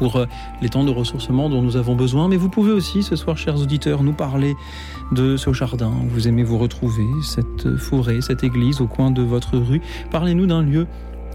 pour 0.00 0.16
euh, 0.16 0.26
les 0.62 0.70
temps 0.70 0.82
de 0.82 0.90
ressourcement 0.90 1.48
dont 1.50 1.62
nous 1.62 1.76
avons 1.76 1.94
besoin. 1.94 2.26
Mais 2.26 2.36
vous 2.36 2.48
pouvez 2.48 2.72
aussi, 2.72 3.02
ce 3.02 3.16
soir, 3.16 3.36
chers 3.36 3.60
auditeurs, 3.60 4.02
nous 4.02 4.14
parler 4.14 4.56
de 5.12 5.36
ce 5.36 5.52
jardin 5.52 5.92
où 6.04 6.08
vous 6.08 6.28
aimez 6.28 6.42
vous 6.42 6.58
retrouver, 6.58 7.06
cette 7.22 7.76
forêt, 7.76 8.20
cette 8.20 8.44
église 8.44 8.80
au 8.80 8.86
coin 8.86 9.10
de 9.10 9.22
votre 9.22 9.58
rue. 9.58 9.80
Parlez-nous 10.10 10.46
d'un 10.46 10.62
lieu 10.62 10.86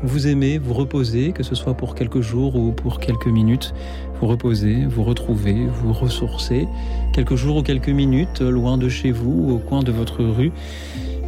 où 0.04 0.08
vous 0.08 0.28
aimez 0.28 0.58
vous 0.58 0.74
reposer, 0.74 1.32
que 1.32 1.44
ce 1.44 1.56
soit 1.56 1.74
pour 1.74 1.96
quelques 1.96 2.22
jours 2.22 2.56
ou 2.56 2.72
pour 2.72 3.00
quelques 3.00 3.28
minutes. 3.28 3.74
Vous 4.20 4.28
reposer, 4.28 4.86
vous 4.86 5.04
retrouver, 5.04 5.68
vous 5.68 5.94
ressourcer, 5.94 6.68
quelques 7.14 7.36
jours 7.36 7.58
ou 7.58 7.64
quelques 7.64 7.90
minutes, 7.90 8.42
loin 8.42 8.78
de 8.78 8.90
chez 8.90 9.12
vous, 9.12 9.52
au 9.52 9.58
coin 9.58 9.82
de 9.82 9.92
votre 9.92 10.24
rue. 10.24 10.52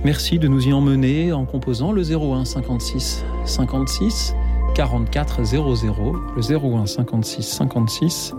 Merci 0.04 0.40
de 0.40 0.48
nous 0.48 0.68
y 0.68 0.74
emmener 0.74 1.34
en 1.34 1.46
composant 1.46 1.92
le 1.92 2.02
01 2.02 2.46
56 2.46 3.26
56 3.46 4.36
44 4.76 5.44
00, 5.44 6.16
le 6.36 6.76
01 6.76 6.86
56 6.86 7.42
56 7.42 8.36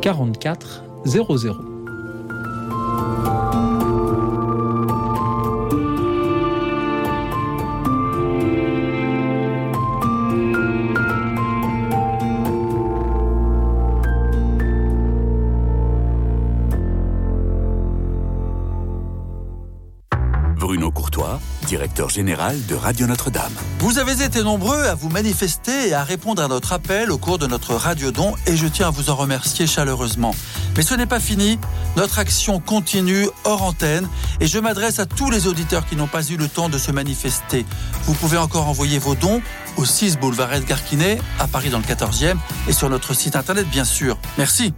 44 0.00 0.84
00. 1.04 1.75
Bruno 20.66 20.90
Courtois, 20.90 21.38
directeur 21.68 22.10
général 22.10 22.66
de 22.66 22.74
Radio 22.74 23.06
Notre-Dame. 23.06 23.52
Vous 23.78 23.98
avez 23.98 24.24
été 24.24 24.42
nombreux 24.42 24.82
à 24.82 24.96
vous 24.96 25.08
manifester 25.08 25.90
et 25.90 25.94
à 25.94 26.02
répondre 26.02 26.42
à 26.42 26.48
notre 26.48 26.72
appel 26.72 27.12
au 27.12 27.18
cours 27.18 27.38
de 27.38 27.46
notre 27.46 27.76
radiodon 27.76 28.34
et 28.48 28.56
je 28.56 28.66
tiens 28.66 28.88
à 28.88 28.90
vous 28.90 29.08
en 29.08 29.14
remercier 29.14 29.68
chaleureusement. 29.68 30.34
Mais 30.76 30.82
ce 30.82 30.94
n'est 30.94 31.06
pas 31.06 31.20
fini, 31.20 31.60
notre 31.96 32.18
action 32.18 32.58
continue 32.58 33.28
hors 33.44 33.62
antenne 33.62 34.08
et 34.40 34.48
je 34.48 34.58
m'adresse 34.58 34.98
à 34.98 35.06
tous 35.06 35.30
les 35.30 35.46
auditeurs 35.46 35.86
qui 35.86 35.94
n'ont 35.94 36.08
pas 36.08 36.26
eu 36.26 36.36
le 36.36 36.48
temps 36.48 36.68
de 36.68 36.78
se 36.78 36.90
manifester. 36.90 37.64
Vous 38.02 38.14
pouvez 38.14 38.36
encore 38.36 38.66
envoyer 38.66 38.98
vos 38.98 39.14
dons 39.14 39.42
au 39.76 39.84
6 39.84 40.18
boulevard 40.18 40.52
Edgar 40.52 40.82
Quinet, 40.82 41.20
à 41.38 41.46
Paris 41.46 41.70
dans 41.70 41.78
le 41.78 41.84
14e 41.84 42.38
et 42.66 42.72
sur 42.72 42.90
notre 42.90 43.14
site 43.14 43.36
internet 43.36 43.68
bien 43.70 43.84
sûr. 43.84 44.18
Merci. 44.36 44.74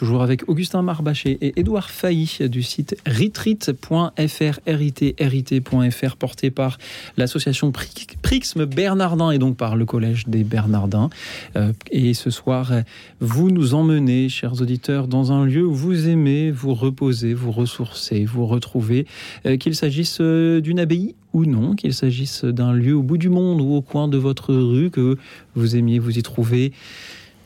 Toujours 0.00 0.22
avec 0.22 0.48
Augustin 0.48 0.80
Marbaché 0.80 1.36
et 1.42 1.60
Édouard 1.60 1.90
Failly 1.90 2.38
du 2.48 2.62
site 2.62 2.96
retreat.fr, 3.06 4.58
rit.fr, 4.66 6.16
porté 6.16 6.50
par 6.50 6.78
l'association 7.18 7.70
Prixme 7.70 8.64
Bernardin 8.64 9.30
et 9.30 9.36
donc 9.36 9.58
par 9.58 9.76
le 9.76 9.84
Collège 9.84 10.26
des 10.26 10.42
Bernardins. 10.42 11.10
Euh, 11.56 11.74
et 11.90 12.14
ce 12.14 12.30
soir, 12.30 12.72
vous 13.20 13.50
nous 13.50 13.74
emmenez, 13.74 14.30
chers 14.30 14.62
auditeurs, 14.62 15.06
dans 15.06 15.32
un 15.32 15.44
lieu 15.44 15.66
où 15.66 15.74
vous 15.74 16.08
aimez 16.08 16.50
vous 16.50 16.72
reposer, 16.72 17.34
vous 17.34 17.52
ressourcer, 17.52 18.24
vous 18.24 18.46
retrouver, 18.46 19.06
euh, 19.44 19.58
qu'il 19.58 19.74
s'agisse 19.74 20.16
euh, 20.22 20.62
d'une 20.62 20.80
abbaye 20.80 21.14
ou 21.34 21.44
non, 21.44 21.74
qu'il 21.74 21.92
s'agisse 21.92 22.46
d'un 22.46 22.72
lieu 22.72 22.94
au 22.94 23.02
bout 23.02 23.18
du 23.18 23.28
monde 23.28 23.60
ou 23.60 23.74
au 23.74 23.82
coin 23.82 24.08
de 24.08 24.16
votre 24.16 24.54
rue, 24.54 24.88
que 24.88 25.18
vous 25.54 25.76
aimiez 25.76 25.98
vous 25.98 26.18
y 26.18 26.22
trouver 26.22 26.72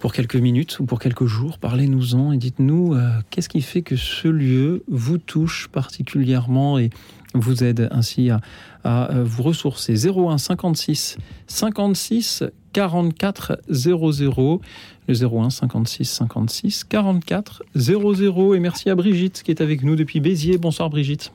pour 0.04 0.12
quelques 0.12 0.36
minutes 0.36 0.80
ou 0.80 0.84
pour 0.84 0.98
quelques 0.98 1.24
jours. 1.24 1.56
Parlez-nous-en 1.56 2.32
et 2.32 2.36
dites-nous 2.36 2.92
euh, 2.92 3.08
qu'est-ce 3.30 3.48
qui 3.48 3.62
fait 3.62 3.80
que 3.80 3.96
ce 3.96 4.28
lieu 4.28 4.84
vous 4.86 5.16
touche 5.16 5.68
particulièrement 5.68 6.78
et 6.78 6.90
vous 7.32 7.64
aide 7.64 7.88
ainsi 7.90 8.28
à, 8.28 8.42
euh, 8.84 9.24
vous 9.24 9.42
ressourcer? 9.42 9.94
01 9.94 10.36
56 10.36 11.16
56 11.46 12.44
44 12.74 13.62
00. 13.70 14.60
Le 15.08 15.24
01 15.24 15.48
56 15.48 16.04
56 16.04 16.84
44 16.84 17.62
00. 17.74 18.54
Et 18.54 18.60
merci 18.60 18.90
à 18.90 18.94
Brigitte 18.96 19.42
qui 19.42 19.52
est 19.52 19.62
avec 19.62 19.82
nous 19.82 19.96
depuis 19.96 20.20
Béziers. 20.20 20.58
Bonsoir 20.58 20.90
Brigitte. 20.90 21.32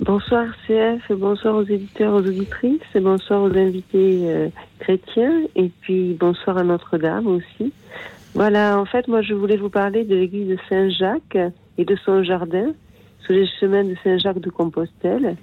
Bonsoir 0.00 0.46
CF, 0.66 1.12
bonsoir 1.12 1.54
aux 1.54 1.64
éditeurs, 1.64 2.14
aux 2.14 2.26
auditrices, 2.26 2.80
bonsoir 2.94 3.42
aux 3.42 3.56
invités 3.56 4.22
euh, 4.24 4.48
chrétiens 4.80 5.42
et 5.54 5.70
puis 5.80 6.14
bonsoir 6.18 6.56
à 6.58 6.64
Notre-Dame 6.64 7.26
aussi. 7.26 7.72
Voilà, 8.34 8.80
en 8.80 8.84
fait, 8.86 9.06
moi 9.06 9.22
je 9.22 9.34
voulais 9.34 9.58
vous 9.58 9.68
parler 9.68 10.04
de 10.04 10.16
l'église 10.16 10.48
de 10.48 10.56
Saint-Jacques 10.68 11.38
et 11.78 11.84
de 11.84 11.94
son 12.04 12.24
jardin 12.24 12.72
sur 13.20 13.34
les 13.34 13.46
chemins 13.60 13.84
de 13.84 13.94
Saint-Jacques 14.02 14.40
de 14.40 14.50
Compostelle. 14.50 15.36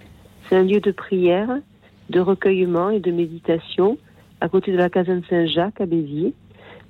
C'est 0.44 0.58
un 0.58 0.64
lieu 0.64 0.82
de 0.82 0.92
prière, 0.92 1.60
de 2.10 2.20
recueillement 2.20 2.90
et 2.90 3.00
de 3.00 3.12
méditation 3.12 3.98
à 4.42 4.50
côté 4.50 4.72
de 4.72 4.78
la 4.78 4.90
caserne 4.90 5.22
Saint-Jacques 5.30 5.80
à 5.80 5.86
Béziers. 5.86 6.34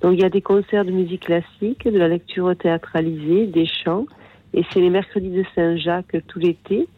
Donc 0.00 0.14
il 0.14 0.20
y 0.20 0.24
a 0.24 0.30
des 0.30 0.42
concerts 0.42 0.86
de 0.86 0.92
musique 0.92 1.26
classique, 1.26 1.86
de 1.86 1.98
la 1.98 2.08
lecture 2.08 2.56
théâtralisée, 2.56 3.46
des 3.46 3.66
chants 3.66 4.06
et 4.54 4.64
c'est 4.72 4.80
les 4.80 4.90
mercredis 4.90 5.30
de 5.30 5.44
Saint-Jacques 5.54 6.16
tout 6.26 6.38
l'été. 6.38 6.88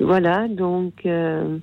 Voilà, 0.00 0.46
donc 0.46 1.04
euh, 1.06 1.58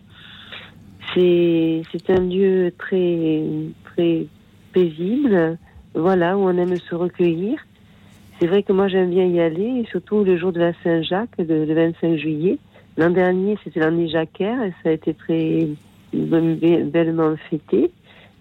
c'est 1.14 2.10
un 2.10 2.20
lieu 2.20 2.74
très 2.78 3.42
très 3.86 4.26
paisible, 4.74 5.58
voilà 5.94 6.38
où 6.38 6.42
on 6.42 6.58
aime 6.58 6.78
se 6.78 6.96
recueillir. 6.96 7.58
C'est 8.38 8.48
vrai 8.48 8.64
que 8.64 8.74
moi 8.74 8.90
j'aime 8.90 9.12
bien 9.12 9.26
y 9.26 9.40
aller, 9.40 9.86
surtout 9.90 10.26
le 10.26 10.38
jour 10.38 10.52
de 10.52 10.60
la 10.60 10.74
Saint-Jacques, 10.84 11.38
le, 11.38 11.74
25 11.74 12.18
juillet. 12.18 12.58
L'an 12.98 13.10
dernier 13.10 13.58
c'était 13.64 13.80
l'année 13.80 14.10
Jacquère 14.10 14.62
et 14.64 14.74
ça 14.84 14.90
a 14.90 14.92
été 14.92 15.14
très 15.14 15.70
bellement 16.14 17.36
fêté. 17.50 17.90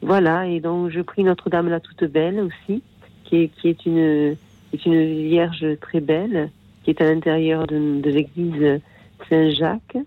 Voilà, 0.02 0.48
et 0.48 0.58
donc 0.58 0.90
je 0.90 1.00
prie 1.02 1.22
Notre-Dame 1.22 1.68
la 1.68 1.78
toute 1.78 2.04
belle 2.04 2.40
aussi, 2.40 2.82
qui 3.24 3.36
est, 3.36 3.48
qui 3.48 3.68
est 3.68 3.86
une, 3.86 4.36
est 4.72 4.84
une 4.84 5.28
vierge 5.28 5.64
très 5.80 6.00
belle, 6.00 6.50
qui 6.82 6.90
est 6.90 7.00
à 7.00 7.04
l'intérieur 7.04 7.68
de 7.68 8.10
l'église 8.10 8.80
Saint-Jacques. 9.28 9.98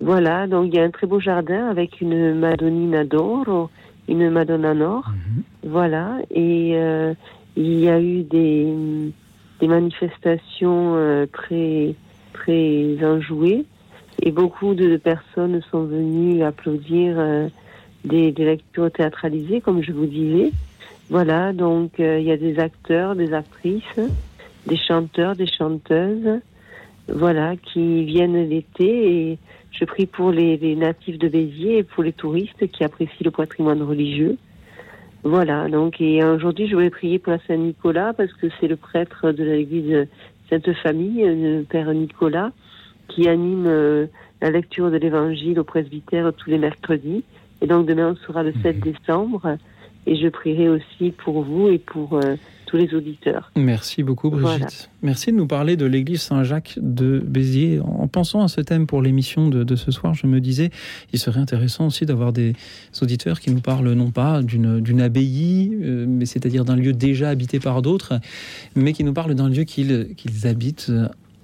Voilà, 0.00 0.46
donc 0.46 0.66
il 0.68 0.74
y 0.74 0.80
a 0.80 0.84
un 0.84 0.90
très 0.90 1.06
beau 1.06 1.20
jardin 1.20 1.68
avec 1.68 2.00
une 2.00 2.34
Madonnina 2.34 3.04
d'or, 3.04 3.70
une 4.08 4.28
Madonna 4.30 4.74
Nord. 4.74 5.08
Mhm. 5.08 5.42
Voilà, 5.70 6.18
et 6.30 6.72
euh, 6.74 7.14
il 7.56 7.78
y 7.80 7.88
a 7.88 8.00
eu 8.00 8.22
des, 8.22 8.66
des 9.60 9.68
manifestations 9.68 10.94
euh, 10.96 11.26
très, 11.32 11.94
très 12.32 12.98
enjouées 13.02 13.64
et 14.22 14.30
beaucoup 14.30 14.74
de 14.74 14.96
personnes 14.96 15.60
sont 15.70 15.84
venues 15.84 16.42
applaudir 16.42 17.14
euh, 17.18 17.48
des, 18.04 18.32
des, 18.32 18.44
lectures 18.44 18.90
théâtralisées, 18.90 19.60
comme 19.60 19.82
je 19.82 19.92
vous 19.92 20.06
disais. 20.06 20.52
Voilà, 21.08 21.52
donc 21.52 21.92
il 21.98 22.22
y 22.22 22.32
a 22.32 22.36
des 22.36 22.58
acteurs, 22.58 23.14
des 23.14 23.34
actrices, 23.34 24.00
des 24.66 24.76
chanteurs, 24.76 25.36
des 25.36 25.46
chanteuses 25.46 26.40
voilà, 27.08 27.56
qui 27.56 28.04
viennent 28.04 28.48
l'été 28.48 29.30
et 29.30 29.38
je 29.70 29.84
prie 29.84 30.06
pour 30.06 30.30
les, 30.30 30.76
natifs 30.76 31.18
de 31.18 31.28
Béziers 31.28 31.78
et 31.78 31.82
pour 31.82 32.02
les 32.02 32.12
touristes 32.12 32.66
qui 32.68 32.84
apprécient 32.84 33.24
le 33.24 33.30
patrimoine 33.30 33.82
religieux. 33.82 34.36
Voilà, 35.22 35.68
donc 35.68 36.00
et 36.00 36.22
aujourd'hui 36.22 36.68
je 36.68 36.74
voulais 36.74 36.90
prier 36.90 37.18
pour 37.18 37.32
la 37.32 37.38
Saint-Nicolas 37.46 38.12
parce 38.12 38.32
que 38.34 38.46
c'est 38.60 38.68
le 38.68 38.76
prêtre 38.76 39.32
de 39.32 39.42
l'église 39.42 40.06
Sainte-Famille, 40.50 41.24
le 41.24 41.62
Père 41.62 41.92
Nicolas, 41.94 42.52
qui 43.08 43.26
anime 43.28 43.66
euh, 43.66 44.06
la 44.42 44.50
lecture 44.50 44.90
de 44.90 44.98
l'évangile 44.98 45.58
au 45.58 45.64
presbytère 45.64 46.32
tous 46.34 46.50
les 46.50 46.58
mercredis. 46.58 47.24
Et 47.62 47.66
donc 47.66 47.86
demain 47.86 48.12
on 48.12 48.26
sera 48.26 48.42
le 48.42 48.52
7 48.62 48.76
mhm. 48.76 48.92
décembre 48.92 49.56
et 50.06 50.16
je 50.16 50.28
prierai 50.28 50.68
aussi 50.68 51.10
pour 51.10 51.42
vous 51.42 51.68
et 51.68 51.78
pour 51.78 52.14
euh, 52.14 52.36
les 52.72 52.94
auditeurs. 52.94 53.50
Merci 53.56 54.02
beaucoup 54.02 54.30
Brigitte. 54.30 54.90
Merci 55.02 55.32
de 55.32 55.36
nous 55.36 55.46
parler 55.46 55.76
de 55.76 55.84
l'église 55.84 56.22
Saint-Jacques 56.22 56.78
de 56.80 57.18
Béziers. 57.18 57.80
En 57.80 58.08
pensant 58.08 58.42
à 58.42 58.48
ce 58.48 58.60
thème 58.60 58.86
pour 58.86 59.02
l'émission 59.02 59.48
de, 59.48 59.76
ce 59.76 59.90
soir, 59.90 60.14
je 60.14 60.26
me 60.26 60.40
disais, 60.40 60.70
il 61.12 61.18
serait 61.18 61.40
intéressant 61.40 61.86
aussi 61.86 62.06
d'avoir 62.06 62.32
des 62.32 62.54
auditeurs 63.02 63.40
qui 63.40 63.50
nous 63.50 63.60
parlent 63.60 63.92
non 63.92 64.10
pas 64.10 64.42
d'une 64.42 65.00
abbaye, 65.00 65.76
euh, 65.82 66.06
mais 66.08 66.26
c'est-à-dire 66.26 66.64
d'un 66.64 66.76
lieu 66.76 66.92
déjà 66.92 67.28
habité 67.28 67.60
par 67.60 67.82
d'autres, 67.82 68.14
mais 68.74 68.92
qui 68.92 69.04
nous 69.04 69.12
parlent 69.12 69.34
d'un 69.34 69.48
lieu 69.48 69.64
qu'ils 69.64 70.16
habitent 70.44 70.92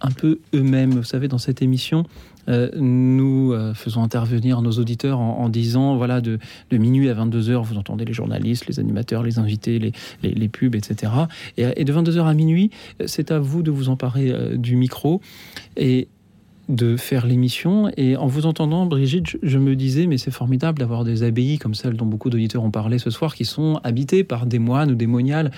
un 0.00 0.10
peu 0.10 0.40
eux-mêmes. 0.54 0.92
Vous 0.92 1.02
savez, 1.04 1.28
dans 1.28 1.38
cette 1.38 1.62
émission, 1.62 2.04
euh, 2.48 2.70
nous 2.76 3.52
euh, 3.52 3.74
faisons 3.74 4.02
intervenir 4.02 4.62
nos 4.62 4.72
auditeurs 4.72 5.20
en, 5.20 5.48
disant, 5.48 5.96
voilà, 5.96 6.20
de, 6.20 6.38
minuit 6.72 7.08
à 7.08 7.14
22h, 7.14 7.62
vous 7.62 7.76
entendez 7.76 8.04
les 8.04 8.12
journalistes, 8.12 8.66
les 8.66 8.80
animateurs, 8.80 9.22
les 9.22 9.38
invités, 9.38 9.78
les, 9.78 9.92
les, 10.22 10.48
pubs, 10.48 10.74
etc. 10.74 11.12
Et, 11.56 11.64
et, 11.76 11.84
de 11.84 11.92
22h 11.92 12.24
à 12.24 12.34
minuit, 12.34 12.70
c'est 13.06 13.30
à 13.30 13.38
vous 13.38 13.62
de 13.62 13.70
vous 13.70 13.88
emparer 13.88 14.30
euh, 14.30 14.56
du 14.56 14.76
micro. 14.76 15.20
Et 15.76 16.08
de 16.70 16.96
faire 16.96 17.26
l'émission. 17.26 17.90
Et 17.96 18.16
en 18.16 18.26
vous 18.26 18.46
entendant, 18.46 18.86
Brigitte, 18.86 19.36
je 19.42 19.58
me 19.58 19.76
disais, 19.76 20.06
mais 20.06 20.18
c'est 20.18 20.30
formidable 20.30 20.78
d'avoir 20.78 21.04
des 21.04 21.22
abbayes 21.22 21.58
comme 21.58 21.74
celles 21.74 21.94
dont 21.94 22.06
beaucoup 22.06 22.30
d'auditeurs 22.30 22.62
ont 22.62 22.70
parlé 22.70 22.98
ce 22.98 23.10
soir, 23.10 23.34
qui 23.34 23.44
sont 23.44 23.80
habitées 23.84 24.24
par 24.24 24.46
des 24.46 24.58
moines 24.58 24.92
ou 24.92 24.94
des 24.94 25.06
moniales 25.06 25.50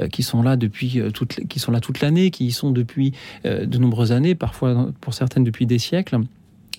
euh, 0.00 0.08
qui 0.08 0.22
sont 0.22 0.42
là 0.42 0.56
depuis 0.56 1.00
euh, 1.00 1.10
toute, 1.10 1.46
qui 1.48 1.58
sont 1.58 1.72
là 1.72 1.80
toute 1.80 2.00
l'année, 2.00 2.30
qui 2.30 2.46
y 2.46 2.52
sont 2.52 2.70
depuis 2.70 3.12
euh, 3.44 3.66
de 3.66 3.78
nombreuses 3.78 4.12
années, 4.12 4.34
parfois 4.34 4.90
pour 5.00 5.12
certaines 5.14 5.44
depuis 5.44 5.66
des 5.66 5.78
siècles. 5.78 6.20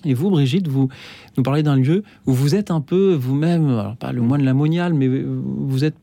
Et 0.04 0.14
vous, 0.14 0.30
Brigitte, 0.30 0.66
vous 0.66 0.88
nous 1.36 1.42
parlez 1.44 1.62
d'un 1.62 1.76
lieu 1.76 2.02
où 2.26 2.32
vous 2.32 2.56
êtes 2.56 2.72
un 2.72 2.80
peu 2.80 3.12
vous-même, 3.12 3.94
pas 4.00 4.12
le 4.12 4.20
moine 4.20 4.42
la 4.42 4.54
moniale, 4.54 4.94
mais 4.94 5.06
vous 5.08 5.84
êtes 5.84 5.94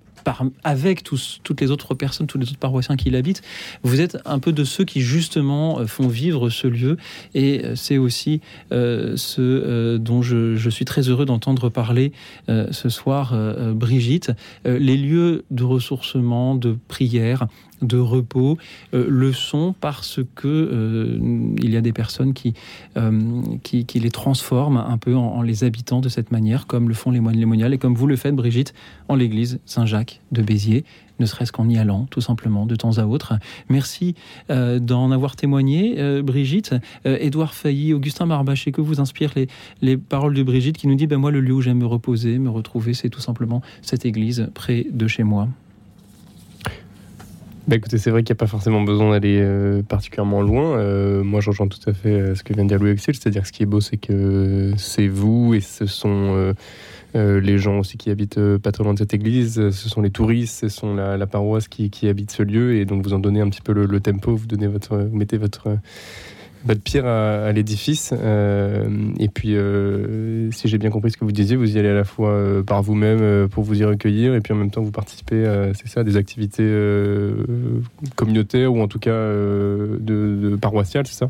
avec 0.64 1.04
toutes 1.04 1.62
les 1.62 1.72
autres 1.72 1.94
personnes, 1.96 2.28
tous 2.28 2.38
les 2.38 2.48
autres 2.50 2.60
paroissiens 2.60 2.96
qui 2.96 3.10
l'habitent, 3.10 3.42
vous 3.84 4.02
êtes 4.02 4.18
un 4.26 4.40
peu 4.40 4.52
de 4.52 4.64
ceux 4.64 4.86
qui 4.86 5.02
justement 5.02 5.80
euh, 5.80 5.86
font 5.86 6.08
vivre 6.08 6.50
ce 6.50 6.68
lieu. 6.68 6.98
Et 7.34 7.64
euh, 7.64 7.76
c'est 7.76 7.98
aussi 7.98 8.42
euh, 8.72 9.16
ce 9.18 9.98
dont 9.98 10.22
je, 10.22 10.70
suis 10.70 10.86
très 10.86 11.10
heureux 11.10 11.26
d'entendre 11.26 11.70
parler 11.70 12.12
ce 12.48 12.90
soir, 12.90 13.36
Brigitte. 13.74 14.32
les 14.66 14.98
lieux 14.98 15.46
de 15.50 15.64
ressourcement, 15.64 16.54
de 16.54 16.78
prière, 16.88 17.48
de 17.82 17.98
repos 17.98 18.58
euh, 18.94 19.06
le 19.08 19.34
sont 19.34 19.74
parce 19.80 20.20
que 20.36 20.48
euh, 20.48 21.54
il 21.62 21.72
y 21.72 21.78
a 21.78 21.82
des 21.82 21.94
personnes 21.94 22.34
qui, 22.34 22.54
euh, 22.98 23.42
qui, 23.64 23.86
les 24.00 24.12
transforment 24.12 24.78
un 24.78 24.98
peu 24.98 25.16
en, 25.16 25.42
les 25.42 25.64
habitant 25.64 26.00
de 26.00 26.10
cette 26.10 26.32
manière, 26.32 26.68
comme 26.68 26.88
le 26.88 26.94
font 26.94 27.12
les 27.12 27.20
moines 27.20 27.38
lémoniales 27.38 27.74
et 27.74 27.78
comme 27.78 27.96
vous 27.96 28.08
le 28.08 28.16
faites, 28.16 28.36
Brigitte, 28.36 28.74
en 29.08 29.16
l'église 29.16 29.60
Saint-Jacques 29.66 30.22
de 30.32 30.42
Béziers 30.42 30.84
ne 31.20 31.26
serait-ce 31.26 31.52
qu'en 31.52 31.68
y 31.68 31.78
allant, 31.78 32.08
tout 32.10 32.22
simplement, 32.22 32.66
de 32.66 32.78
temps 32.78 32.98
à 32.98 33.06
autre. 33.06 33.34
Merci 33.68 34.16
d'en 34.48 35.12
avoir 35.12 35.36
témoigné, 35.36 36.22
Brigitte. 36.22 36.76
Édouard 37.04 37.54
Failly, 37.54 37.94
Augustin 37.94 38.26
Marbaché, 38.26 38.72
que 38.72 38.80
vous 38.80 39.02
inspirent 39.02 39.34
les, 39.36 39.50
les 39.82 39.98
paroles 39.98 40.34
de 40.34 40.44
Brigitte 40.44 40.78
qui 40.78 40.88
nous 40.88 40.96
dit 40.96 41.08
ben, 41.08 41.18
Moi, 41.18 41.32
le 41.32 41.42
lieu 41.42 41.56
où 41.56 41.62
j'aime 41.62 41.80
me 41.80 41.86
reposer, 41.86 42.40
me 42.40 42.50
retrouver, 42.50 42.94
c'est 42.94 43.10
tout 43.10 43.20
simplement 43.20 43.62
cette 43.82 44.06
église 44.06 44.50
près 44.54 44.88
de 44.90 45.08
chez 45.10 45.24
moi. 45.24 45.50
Bah 47.70 47.76
écoutez, 47.76 48.00
c'est 48.00 48.10
vrai 48.10 48.24
qu'il 48.24 48.34
n'y 48.34 48.38
a 48.38 48.42
pas 48.42 48.48
forcément 48.48 48.82
besoin 48.82 49.12
d'aller 49.12 49.40
euh, 49.40 49.84
particulièrement 49.84 50.42
loin. 50.42 50.80
Euh, 50.80 51.24
moi, 51.24 51.40
je 51.40 51.52
rejoins 51.52 51.68
tout 51.68 51.88
à 51.88 51.94
fait 51.94 52.10
euh, 52.10 52.34
ce 52.34 52.42
que 52.42 52.52
vient 52.52 52.64
de 52.64 52.70
dire 52.70 52.80
Louis 52.80 52.90
Axel, 52.90 53.14
c'est-à-dire 53.14 53.46
ce 53.46 53.52
qui 53.52 53.62
est 53.62 53.68
beau, 53.68 53.80
c'est 53.80 53.98
que 53.98 54.74
c'est 54.76 55.08
vous 55.08 55.54
et 55.54 55.60
ce 55.60 55.86
sont 55.86 56.56
les 57.14 57.58
gens 57.60 57.78
aussi 57.78 57.98
qui 57.98 58.10
habitent 58.10 58.40
pas 58.58 58.72
très 58.72 58.84
loin 58.84 58.96
de 58.96 58.98
cette 58.98 59.14
église, 59.14 59.70
ce 59.70 59.90
sont 59.90 60.02
les 60.02 60.10
touristes, 60.10 60.62
ce 60.62 60.70
sont 60.70 60.96
la, 60.96 61.28
paroisse 61.28 61.68
qui, 61.68 61.92
qui 61.92 62.08
habite 62.08 62.32
ce 62.32 62.42
lieu. 62.42 62.76
Et 62.76 62.86
donc 62.86 63.04
vous 63.04 63.14
en 63.14 63.20
donnez 63.20 63.42
un 63.42 63.50
petit 63.50 63.62
peu 63.62 63.74
le, 63.74 64.00
tempo, 64.00 64.36
vous, 64.36 64.48
donnez 64.48 64.66
votre, 64.66 64.98
vous 64.98 65.16
mettez 65.16 65.38
votre 65.38 65.78
Pas 66.68 66.76
de 66.76 66.80
pire 66.80 67.06
à, 67.06 67.52
l'édifice. 67.52 68.12
et 68.12 69.28
puis, 69.30 69.56
si 70.52 70.68
j'ai 70.68 70.78
bien 70.78 70.90
compris 70.90 71.12
ce 71.12 71.18
que 71.18 71.26
vous 71.26 71.32
disiez, 71.32 71.56
vous 71.56 71.76
y 71.76 71.80
allez 71.80 71.90
à 71.90 71.94
la 71.94 72.04
fois 72.04 72.38
par 72.68 72.82
vous-même 72.84 73.48
pour 73.48 73.64
vous 73.64 73.82
y 73.82 73.86
recueillir, 73.86 74.36
et 74.36 74.42
puis 74.42 74.54
en 74.54 74.58
même 74.58 74.70
temps 74.70 74.82
vous 74.82 74.92
participez, 74.92 75.44
c'est 75.74 75.88
ça, 75.88 76.02
à 76.02 76.04
des 76.04 76.18
activités 76.18 76.70
communautaires 78.16 78.74
ou 78.74 78.82
en 78.82 78.88
tout 78.88 79.00
cas 79.00 79.12
de, 79.12 79.98
de 80.00 80.56
paroissiales, 80.58 81.08
c'est 81.08 81.18
ça? 81.18 81.30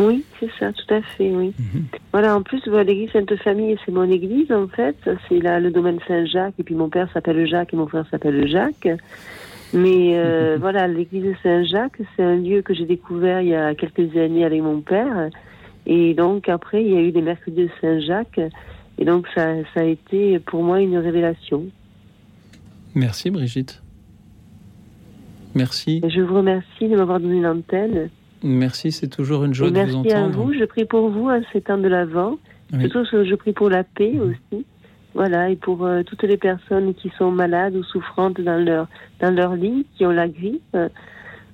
Oui, 0.00 0.24
c'est 0.38 0.50
ça, 0.58 0.72
tout 0.72 0.94
à 0.94 1.02
fait, 1.02 1.30
oui. 1.30 1.52
Mhm. 1.58 1.84
Voilà, 2.12 2.34
en 2.34 2.42
plus, 2.42 2.64
l'église 2.66 3.10
Sainte-Famille, 3.12 3.76
c'est 3.84 3.92
mon 3.92 4.10
église, 4.10 4.50
en 4.50 4.66
fait. 4.66 4.96
C'est 5.28 5.40
là 5.40 5.60
le 5.60 5.70
domaine 5.70 5.98
Saint-Jacques, 6.08 6.54
et 6.58 6.62
puis 6.62 6.74
mon 6.74 6.88
père 6.88 7.10
s'appelle 7.12 7.46
Jacques 7.46 7.74
et 7.74 7.76
mon 7.76 7.86
frère 7.86 8.06
s'appelle 8.10 8.48
Jacques. 8.48 8.88
Mais 9.72 10.18
euh, 10.18 10.56
voilà, 10.60 10.86
l'église 10.88 11.34
Saint-Jacques, 11.42 12.00
c'est 12.16 12.22
un 12.22 12.36
lieu 12.36 12.62
que 12.62 12.74
j'ai 12.74 12.86
découvert 12.86 13.40
il 13.40 13.48
y 13.48 13.54
a 13.54 13.74
quelques 13.74 14.16
années 14.16 14.44
avec 14.44 14.62
mon 14.62 14.80
père. 14.80 15.30
Et 15.86 16.14
donc, 16.14 16.48
après, 16.48 16.84
il 16.84 16.92
y 16.92 16.96
a 16.96 17.00
eu 17.00 17.10
les 17.10 17.22
mercredis 17.22 17.64
de 17.64 17.70
Saint-Jacques. 17.80 18.40
Et 18.98 19.04
donc, 19.04 19.26
ça, 19.34 19.54
ça 19.74 19.80
a 19.80 19.84
été 19.84 20.38
pour 20.40 20.62
moi 20.62 20.80
une 20.80 20.98
révélation. 20.98 21.66
Merci, 22.94 23.30
Brigitte. 23.30 23.82
Merci. 25.54 26.00
je 26.06 26.20
vous 26.20 26.36
remercie 26.36 26.88
de 26.88 26.96
m'avoir 26.96 27.18
donné 27.18 27.40
l'antenne. 27.40 28.10
Merci, 28.42 28.92
c'est 28.92 29.08
toujours 29.08 29.44
une 29.44 29.52
joie 29.52 29.70
de 29.70 29.74
vous 29.74 29.96
entendre. 29.96 30.02
Merci 30.04 30.16
à 30.16 30.28
vous, 30.28 30.52
je 30.52 30.64
prie 30.64 30.84
pour 30.84 31.10
vous 31.10 31.28
à 31.28 31.40
ces 31.52 31.60
temps 31.60 31.78
de 31.78 31.88
l'Avent. 31.88 32.38
Surtout, 32.78 33.24
je 33.24 33.34
prie 33.34 33.52
pour 33.52 33.68
la 33.68 33.82
paix 33.82 34.12
mhm. 34.12 34.30
aussi. 34.30 34.64
Voilà, 35.14 35.50
et 35.50 35.56
pour 35.56 35.84
euh, 35.84 36.02
toutes 36.02 36.22
les 36.22 36.36
personnes 36.36 36.94
qui 36.94 37.10
sont 37.18 37.30
malades 37.30 37.74
ou 37.74 37.82
souffrantes 37.82 38.40
dans 38.40 38.62
leur, 38.62 38.86
dans 39.20 39.34
leur 39.34 39.56
lit, 39.56 39.86
qui 39.96 40.06
ont 40.06 40.10
la 40.10 40.28
grippe 40.28 40.62
euh, 40.74 40.88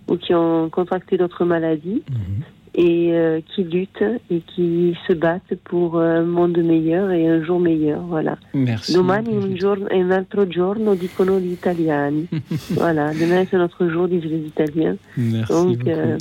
ou 0.08 0.16
qui 0.16 0.34
ont 0.34 0.68
contracté 0.68 1.16
d'autres 1.16 1.44
maladies 1.44 2.02
mhm. 2.10 2.42
et 2.74 3.12
euh, 3.12 3.40
qui 3.54 3.64
luttent 3.64 4.20
et 4.30 4.40
qui 4.40 4.96
se 5.08 5.14
battent 5.14 5.54
pour 5.64 5.98
un 5.98 6.22
monde 6.22 6.58
meilleur 6.58 7.10
et 7.10 7.26
un 7.26 7.42
jour 7.42 7.58
meilleur. 7.58 8.02
Voilà. 8.02 8.36
Merci. 8.52 8.92
Domani 8.92 9.34
un, 9.34 9.56
giorno, 9.56 9.86
un 9.90 10.10
altro 10.10 10.46
giorno 10.46 10.94
dicono 10.94 11.38
gli 11.40 11.52
italiani. 11.52 12.28
voilà, 12.72 13.12
demain 13.14 13.46
c'est 13.50 13.56
notre 13.56 13.88
jour, 13.88 14.06
disent 14.06 14.24
les 14.24 14.46
Italiens. 14.46 14.96
Merci 15.16 15.52
Donc, 15.52 15.78
beaucoup. 15.78 16.18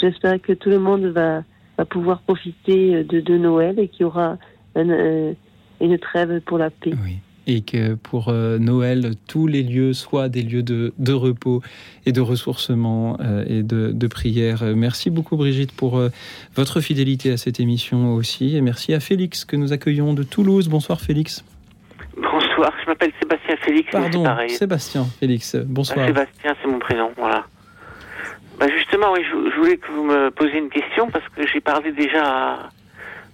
J'espère 0.00 0.42
que 0.42 0.52
tout 0.52 0.70
le 0.70 0.80
monde 0.80 1.04
va, 1.04 1.44
va 1.78 1.84
pouvoir 1.84 2.20
profiter 2.22 3.04
de, 3.04 3.20
de 3.20 3.38
Noël 3.38 3.78
et 3.78 3.86
qu'il 3.86 4.02
y 4.02 4.04
aura 4.04 4.38
euh, 4.76 5.34
une 5.80 5.98
trêve 5.98 6.40
pour 6.40 6.58
la 6.58 6.70
paix. 6.70 6.92
Oui. 7.04 7.18
Et 7.46 7.60
que 7.60 7.94
pour 7.94 8.30
euh, 8.30 8.58
Noël, 8.58 9.10
tous 9.28 9.46
les 9.46 9.62
lieux 9.62 9.92
soient 9.92 10.30
des 10.30 10.42
lieux 10.42 10.62
de, 10.62 10.94
de 10.98 11.12
repos 11.12 11.60
et 12.06 12.12
de 12.12 12.22
ressourcement 12.22 13.18
euh, 13.20 13.44
et 13.46 13.62
de, 13.62 13.92
de, 13.92 14.06
prière. 14.06 14.62
Merci 14.74 15.10
beaucoup 15.10 15.36
Brigitte 15.36 15.72
pour 15.72 16.00
votre 16.54 16.80
fidélité 16.80 17.30
à 17.32 17.36
cette 17.36 17.60
émission 17.60 18.14
aussi. 18.14 18.56
Et 18.56 18.62
merci 18.62 18.94
à 18.94 19.00
Félix 19.00 19.44
que 19.44 19.56
nous 19.56 19.74
accueillons 19.74 20.14
de 20.14 20.22
Toulouse. 20.22 20.68
Bonsoir 20.68 21.02
Félix. 21.02 21.44
Bonsoir, 22.16 22.72
je 22.82 22.86
m'appelle 22.88 23.12
Sébastien 23.20 23.56
Félix. 23.56 23.90
Pardon, 23.90 24.24
Sébastien 24.48 25.04
Félix. 25.20 25.56
Bonsoir. 25.56 26.06
Sébastien, 26.06 26.54
c'est 26.62 26.68
mon 26.68 26.78
prénom, 26.78 27.10
voilà. 27.18 27.44
Bah 28.58 28.66
justement, 28.68 29.12
oui, 29.12 29.20
je, 29.24 29.56
voulais 29.58 29.76
que 29.76 29.90
vous 29.90 30.04
me 30.04 30.30
posiez 30.30 30.58
une 30.58 30.68
question 30.68 31.10
parce 31.10 31.28
que 31.30 31.46
j'ai 31.46 31.60
parlé 31.60 31.90
déjà 31.92 32.22
à, 32.24 32.70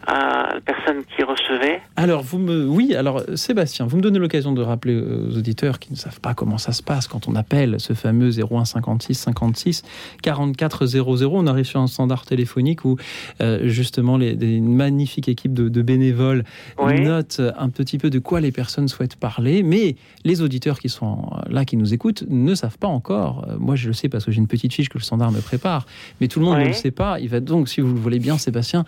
à 0.06 0.54
la 0.54 0.60
personne 0.60 1.02
qui 1.16 1.22
recevait. 1.22 1.80
Alors, 1.96 2.22
vous 2.22 2.38
me, 2.38 2.66
oui, 2.66 2.94
alors 2.94 3.22
Sébastien, 3.34 3.86
vous 3.86 3.96
me 3.96 4.02
donnez 4.02 4.18
l'occasion 4.18 4.52
de 4.52 4.62
rappeler 4.62 4.98
aux 4.98 5.36
auditeurs 5.36 5.78
qui 5.78 5.92
ne 5.92 5.96
savent 5.96 6.20
pas 6.20 6.34
comment 6.34 6.58
ça 6.58 6.72
se 6.72 6.82
passe 6.82 7.06
quand 7.06 7.28
on 7.28 7.34
appelle 7.34 7.78
ce 7.78 7.92
fameux 7.92 8.30
01 8.30 8.64
56 8.64 9.14
56 9.14 9.82
44 10.22 10.86
00. 10.86 11.30
On 11.34 11.46
arrive 11.46 11.66
sur 11.66 11.80
un 11.80 11.86
standard 11.86 12.24
téléphonique 12.24 12.84
où 12.84 12.96
euh, 13.40 13.60
justement 13.64 14.16
les, 14.16 14.32
une 14.32 14.74
magnifique 14.74 15.28
équipe 15.28 15.52
de, 15.52 15.82
bénévoles 15.82 16.44
note 16.78 17.40
un 17.56 17.68
petit 17.70 17.98
peu 17.98 18.10
de 18.10 18.18
quoi 18.18 18.40
les 18.40 18.52
personnes 18.52 18.88
souhaitent 18.88 19.16
parler, 19.16 19.62
mais 19.62 19.96
les 20.24 20.42
auditeurs 20.42 20.78
qui 20.78 20.88
sont 20.88 21.30
là, 21.48 21.64
qui 21.64 21.76
nous 21.76 21.94
écoutent, 21.94 22.24
ne 22.28 22.54
savent 22.54 22.78
pas 22.78 22.88
encore. 22.88 23.46
Euh, 23.48 23.56
moi, 23.58 23.76
je 23.76 23.88
le 23.88 23.92
sais 23.92 24.08
parce 24.08 24.24
que 24.24 24.30
j'ai 24.30 24.38
une 24.38 24.46
petite 24.46 24.72
fiche 24.72 24.88
que 24.88 24.98
le 24.98 25.02
standard 25.02 25.32
me 25.32 25.40
prépare, 25.40 25.86
mais 26.20 26.28
tout 26.28 26.40
le 26.40 26.46
monde 26.46 26.58
ne 26.58 26.66
le 26.66 26.72
sait 26.72 26.90
pas. 26.90 27.20
Il 27.20 27.28
va 27.28 27.40
donc, 27.40 27.68
si 27.68 27.80
vous 27.80 27.92
le 27.92 28.00
voulez 28.00 28.18
bien, 28.18 28.38
Sébastien, 28.38 28.84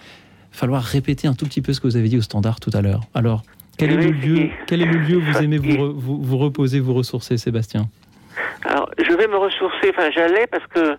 falloir 0.53 0.83
répéter 0.83 1.27
un 1.27 1.35
tout 1.35 1.47
petit 1.47 1.63
peu 1.63 1.73
ce 1.73 1.81
que 1.81 1.87
vous 1.87 1.97
avez 1.97 2.09
dit 2.09 2.19
au 2.19 2.23
standard 2.23 2.61
tout 2.61 2.71
à 2.75 2.83
l'heure. 2.83 3.01
Alors, 3.15 3.43
quel 3.79 3.93
est, 3.93 3.97
le 3.97 4.11
lieu, 4.11 4.51
quel 4.67 4.83
est 4.83 4.87
le 4.87 4.99
lieu 4.99 5.17
où 5.17 5.23
vous 5.23 5.43
aimez 5.43 5.59
vous, 5.59 5.99
vous, 5.99 6.39
reposer, 6.39 6.79
vous 6.79 6.95
ressourcer, 6.95 7.39
Sébastien? 7.39 7.89
Alors, 8.65 8.89
je 8.99 9.13
vais 9.15 9.27
me 9.27 9.37
ressourcer, 9.37 9.91
enfin 9.91 10.11
j'allais 10.11 10.47
parce 10.47 10.67
que 10.69 10.97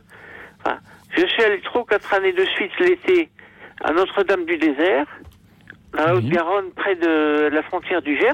enfin, 0.60 0.78
je 1.16 1.26
suis 1.28 1.44
allé 1.44 1.62
trop 1.62 1.84
quatre 1.84 2.14
années 2.14 2.34
de 2.34 2.46
suite 2.46 2.72
l'été 2.80 3.30
à 3.84 3.92
Notre-Dame-du-Désert, 3.92 5.06
dans 5.94 6.06
la 6.06 6.16
Haute-Garonne, 6.16 6.72
près 6.76 6.96
de 6.96 7.50
la 7.52 7.64
frontière 7.64 8.02
du 8.02 8.18
Gers. 8.18 8.34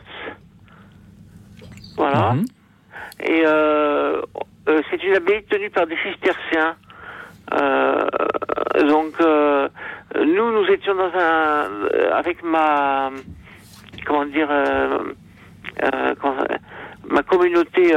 Voilà. 1.97 2.34
Mhm. 2.34 2.45
Et 3.26 3.43
euh, 3.45 4.22
euh, 4.70 4.82
c'est 4.89 5.03
une 5.03 5.15
abbaye 5.15 5.43
tenue 5.43 5.70
par 5.70 5.86
des 5.86 5.97
cisterciens. 5.97 6.76
Euh, 7.54 8.08
donc, 8.88 9.14
euh, 9.22 9.68
nous, 10.16 10.52
nous 10.52 10.66
étions 10.72 10.95
dans 10.95 11.12
un, 11.16 11.68
avec 12.14 12.43
ma, 12.43 13.10
comment 14.06 14.26
dire, 14.26 14.47
euh, 14.50 15.00
ma 17.08 17.24
communauté 17.24 17.93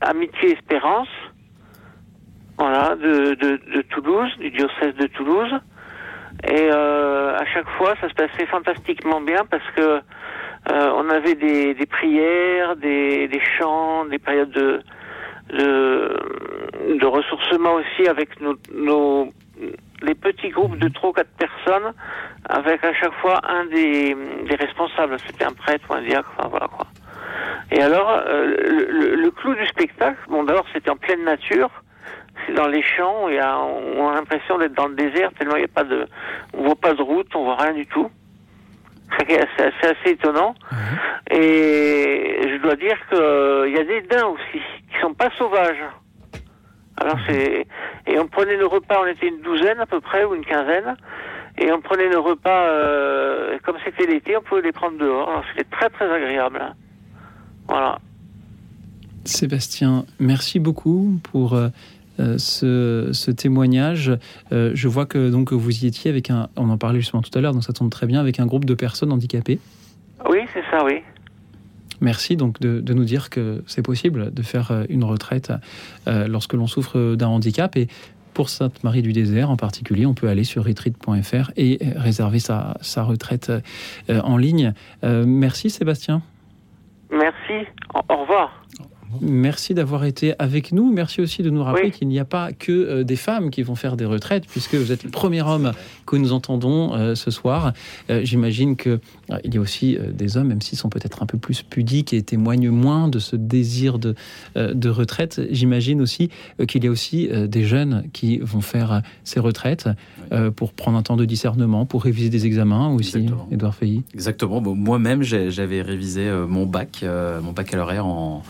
Amitié 0.00 0.52
Espérance, 0.52 1.08
voilà, 2.58 2.94
de, 2.96 3.34
de, 3.34 3.60
de, 3.74 3.82
Toulouse, 3.82 4.30
du 4.38 4.50
diocèse 4.50 4.94
de 4.96 5.06
Toulouse. 5.08 5.52
Et 6.48 6.70
à 6.70 7.44
chaque 7.52 7.68
fois, 7.78 7.94
ça 8.00 8.08
se 8.08 8.14
passait 8.14 8.46
fantastiquement 8.46 9.20
bien 9.20 9.44
parce 9.50 9.64
que 9.76 10.00
on 10.68 11.10
avait 11.10 11.34
des, 11.34 11.74
des 11.74 11.86
prières, 11.86 12.76
des, 12.76 13.28
des 13.28 13.40
chants, 13.58 14.04
des 14.06 14.18
périodes 14.18 14.50
de 14.50 14.82
de, 15.52 16.98
de 16.98 17.06
ressourcement 17.06 17.74
aussi 17.74 18.08
avec 18.08 18.40
nos, 18.40 18.54
nos, 18.74 19.28
les 20.02 20.14
petits 20.14 20.48
groupes 20.48 20.78
de 20.78 20.88
trois 20.88 21.12
quatre 21.12 21.30
personnes, 21.36 21.92
avec 22.48 22.84
à 22.84 22.92
chaque 22.94 23.14
fois 23.14 23.40
un 23.48 23.66
des, 23.66 24.16
des 24.48 24.56
responsables, 24.56 25.16
c'était 25.26 25.44
un 25.44 25.52
prêtre 25.52 25.84
ou 25.90 25.94
un 25.94 26.02
diacre, 26.02 26.30
enfin 26.36 26.48
voilà 26.48 26.68
quoi. 26.68 26.86
Et 27.70 27.80
alors, 27.80 28.10
euh, 28.10 28.56
le, 28.90 29.14
le, 29.14 29.30
clou 29.30 29.54
du 29.54 29.66
spectacle, 29.66 30.18
bon 30.28 30.44
d'abord 30.44 30.66
c'était 30.72 30.90
en 30.90 30.96
pleine 30.96 31.24
nature, 31.24 31.70
c'est 32.46 32.54
dans 32.54 32.66
les 32.66 32.82
champs, 32.82 33.28
et 33.28 33.40
on 33.40 34.08
a 34.08 34.14
l'impression 34.14 34.58
d'être 34.58 34.74
dans 34.74 34.88
le 34.88 34.94
désert 34.94 35.30
tellement 35.38 35.56
il 35.56 35.60
n'y 35.60 35.64
a 35.64 35.68
pas 35.68 35.84
de, 35.84 36.06
on 36.54 36.64
voit 36.64 36.76
pas 36.76 36.94
de 36.94 37.02
route, 37.02 37.28
on 37.34 37.44
voit 37.44 37.56
rien 37.56 37.74
du 37.74 37.86
tout. 37.86 38.10
C'est 39.18 39.40
assez, 39.84 40.10
étonnant. 40.10 40.54
Et 41.30 42.40
je 42.42 42.62
dois 42.62 42.76
dire 42.76 42.96
qu'il 43.08 43.18
euh, 43.18 43.68
y 43.68 43.78
a 43.78 43.84
des 43.84 44.02
daims 44.02 44.28
aussi, 44.28 44.62
qui 44.90 45.00
sont 45.00 45.14
pas 45.14 45.30
sauvages. 45.38 45.84
Alors 46.96 47.18
c'est 47.26 47.66
et 48.06 48.18
on 48.18 48.26
prenait 48.26 48.56
le 48.56 48.66
repas, 48.66 49.00
on 49.02 49.06
était 49.06 49.28
une 49.28 49.40
douzaine 49.40 49.80
à 49.80 49.86
peu 49.86 50.00
près 50.00 50.24
ou 50.24 50.34
une 50.34 50.44
quinzaine, 50.44 50.96
et 51.58 51.72
on 51.72 51.80
prenait 51.80 52.08
le 52.08 52.18
repas 52.18 52.66
euh, 52.66 53.58
comme 53.64 53.76
c'était 53.84 54.06
l'été, 54.06 54.36
on 54.36 54.42
pouvait 54.42 54.62
les 54.62 54.72
prendre 54.72 54.98
dehors. 54.98 55.28
Alors 55.28 55.44
c'était 55.50 55.68
très 55.70 55.88
très 55.88 56.10
agréable. 56.10 56.74
Voilà. 57.68 57.98
Sébastien, 59.24 60.04
merci 60.18 60.58
beaucoup 60.58 61.18
pour 61.30 61.56
euh, 62.22 63.12
ce, 63.12 63.30
témoignage. 63.30 64.12
Euh, 64.52 64.70
je 64.74 64.88
vois 64.88 65.06
que 65.06 65.30
donc 65.30 65.52
vous 65.52 65.84
y 65.84 65.86
étiez 65.86 66.10
avec 66.10 66.30
un, 66.30 66.48
on 66.56 66.70
en 66.70 66.78
parlait 66.78 67.00
justement 67.00 67.22
tout 67.22 67.36
à 67.36 67.40
l'heure, 67.40 67.52
donc 67.52 67.64
ça 67.64 67.72
tombe 67.72 67.90
très 67.90 68.06
bien, 68.06 68.20
avec 68.20 68.40
un 68.40 68.46
groupe 68.46 68.64
de 68.64 68.74
personnes 68.74 69.12
handicapées. 69.12 69.58
Oui, 70.28 70.38
c'est 70.52 70.62
ça, 70.70 70.84
oui. 70.84 71.02
Merci 72.00 72.36
donc 72.36 72.60
de, 72.60 72.92
nous 72.92 73.04
dire 73.04 73.30
que 73.30 73.62
c'est 73.66 73.82
possible 73.82 74.32
de 74.34 74.42
faire 74.42 74.70
euh, 74.72 74.84
une 74.88 75.04
retraite 75.04 75.52
lorsque 76.06 76.54
l'on 76.54 76.66
souffre 76.66 77.14
d'un 77.14 77.28
handicap 77.28 77.76
et 77.76 77.86
pour 78.34 78.48
Sainte-Marie 78.48 79.02
du 79.02 79.12
Désert 79.12 79.50
en 79.50 79.56
particulier, 79.56 80.06
on 80.06 80.14
peut 80.14 80.28
aller 80.28 80.44
sur 80.44 80.64
retreat.fr 80.64 81.52
et 81.56 81.78
réserver 81.96 82.38
sa, 82.38 82.78
sa 82.80 83.02
retraite 83.02 83.52
en 84.08 84.38
ligne. 84.38 84.72
merci 85.02 85.68
Sébastien. 85.68 86.22
Merci. 87.10 87.66
au 88.08 88.16
revoir. 88.16 88.62
Merci 89.20 89.74
d'avoir 89.74 90.04
été 90.04 90.34
avec 90.38 90.72
nous. 90.72 90.92
Merci 90.92 91.20
aussi 91.20 91.42
de 91.42 91.50
nous 91.50 91.62
rappeler 91.62 91.90
qu'il 91.90 92.08
n'y 92.08 92.18
a 92.18 92.24
pas 92.24 92.52
que 92.52 92.72
euh, 92.72 93.04
des 93.04 93.16
femmes 93.16 93.50
qui 93.50 93.62
vont 93.62 93.74
faire 93.74 93.96
des 93.96 94.04
retraites, 94.04 94.46
puisque 94.46 94.74
vous 94.74 94.92
êtes 94.92 95.04
le 95.04 95.10
premier 95.10 95.42
homme 95.42 95.72
que 96.06 96.16
nous 96.16 96.32
entendons 96.32 96.94
euh, 96.94 97.14
ce 97.14 97.30
soir. 97.30 97.72
Euh, 98.10 98.20
j'imagine 98.24 98.76
qu'il 98.76 99.00
il 99.44 99.54
y 99.54 99.58
a 99.58 99.60
aussi 99.60 99.98
des 100.12 100.36
hommes, 100.36 100.48
même 100.48 100.60
s'ils 100.60 100.78
sont 100.78 100.88
peut-être 100.88 101.22
un 101.22 101.26
peu 101.26 101.38
plus 101.38 101.62
pudiques 101.62 102.12
et 102.12 102.22
témoignent 102.22 102.70
moins 102.70 103.08
de 103.08 103.18
ce 103.18 103.36
désir 103.36 103.98
de, 103.98 104.14
de 104.54 104.88
retraite. 104.88 105.40
J'imagine 105.50 106.00
aussi 106.00 106.30
qu'il 106.68 106.84
y 106.84 106.86
a 106.86 106.90
aussi 106.90 107.28
des 107.28 107.64
jeunes 107.64 108.04
qui 108.12 108.38
vont 108.38 108.60
faire 108.60 109.02
ces 109.24 109.40
retraites 109.40 109.88
pour 110.56 110.72
prendre 110.72 110.98
un 110.98 111.02
temps 111.02 111.16
de 111.16 111.24
discernement, 111.24 111.86
pour 111.86 112.02
réviser 112.02 112.28
des 112.28 112.46
examens 112.46 112.90
aussi. 112.90 113.16
Exactement. 113.16 113.48
Edouard 113.50 113.74
Feuilly. 113.74 114.02
Exactement. 114.12 114.60
Moi-même, 114.60 115.22
j'avais 115.22 115.82
révisé 115.82 116.30
mon 116.48 116.66
bac, 116.66 117.04
mon 117.42 117.52
baccalauréat 117.52 118.04
en 118.04 118.42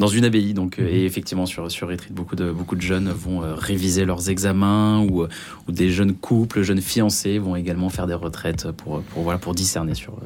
dans 0.00 0.08
une 0.08 0.24
abbaye. 0.24 0.52
Donc, 0.52 0.80
et 0.80 1.04
effectivement, 1.04 1.46
sur, 1.46 1.70
sur 1.70 1.88
Retreat, 1.88 2.12
beaucoup 2.12 2.34
de, 2.34 2.50
beaucoup 2.50 2.74
de 2.74 2.82
jeunes 2.82 3.10
vont 3.10 3.40
réviser 3.54 4.04
leurs 4.04 4.28
examens 4.28 5.06
ou, 5.08 5.26
ou 5.68 5.72
des 5.72 5.90
jeunes 5.90 6.14
couples, 6.14 6.62
jeunes 6.62 6.80
fiancés 6.80 7.38
vont 7.38 7.54
également 7.54 7.88
faire 7.88 8.08
des 8.08 8.14
retraites 8.14 8.72
pour, 8.72 9.02
pour, 9.02 9.22
voilà, 9.22 9.38
pour 9.38 9.54
discerner 9.54 9.94
sur, 9.94 10.18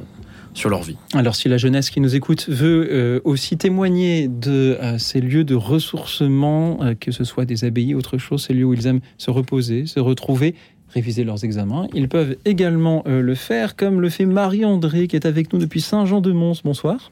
sur 0.54 0.70
leur 0.70 0.82
vie. 0.82 0.96
Alors 1.12 1.34
si 1.34 1.48
la 1.48 1.58
jeunesse 1.58 1.90
qui 1.90 2.00
nous 2.00 2.14
écoute 2.14 2.48
veut 2.48 2.88
euh, 2.90 3.20
aussi 3.24 3.58
témoigner 3.58 4.28
de 4.28 4.78
euh, 4.80 4.98
ces 4.98 5.20
lieux 5.20 5.44
de 5.44 5.54
ressourcement, 5.54 6.78
euh, 6.80 6.94
que 6.94 7.10
ce 7.10 7.24
soit 7.24 7.44
des 7.44 7.64
abbayes, 7.64 7.94
autre 7.94 8.16
chose, 8.18 8.44
ces 8.46 8.54
lieux 8.54 8.64
où 8.64 8.72
ils 8.72 8.86
aiment 8.86 9.00
se 9.18 9.30
reposer, 9.30 9.86
se 9.86 10.00
retrouver, 10.00 10.54
réviser 10.88 11.24
leurs 11.24 11.44
examens, 11.44 11.88
ils 11.92 12.08
peuvent 12.08 12.36
également 12.44 13.02
le 13.06 13.34
faire, 13.34 13.74
comme 13.74 14.00
le 14.00 14.08
fait 14.10 14.26
Marie-André, 14.26 15.08
qui 15.08 15.16
est 15.16 15.26
avec 15.26 15.52
nous 15.52 15.58
depuis 15.58 15.80
Saint-Jean-de-Mons. 15.80 16.62
Bonsoir. 16.64 17.10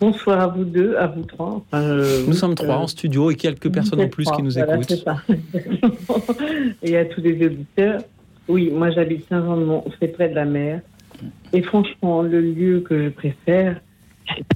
Bonsoir 0.00 0.40
à 0.40 0.46
vous 0.46 0.64
deux, 0.64 0.96
à 0.96 1.08
vous 1.08 1.22
trois. 1.22 1.60
nous 1.72 2.32
sommes 2.32 2.54
trois 2.54 2.76
en 2.76 2.86
studio 2.86 3.30
et 3.30 3.34
quelques 3.34 3.72
personnes 3.72 4.00
en 4.00 4.08
plus 4.08 4.30
qui 4.30 4.42
nous 4.42 4.58
écoutent. 4.58 4.92
et 6.82 6.96
à 6.96 7.04
tous 7.04 7.20
les 7.20 7.44
auditeurs. 7.44 8.02
Oui, 8.46 8.70
moi 8.70 8.90
j'habite 8.90 9.28
Saint-Jean-de-Mons, 9.28 9.84
c'est 10.00 10.08
près 10.08 10.28
de 10.28 10.34
la 10.34 10.44
mer. 10.44 10.80
Et 11.52 11.62
franchement, 11.62 12.22
le 12.22 12.40
lieu 12.40 12.80
que 12.80 13.04
je 13.04 13.08
préfère, 13.08 13.80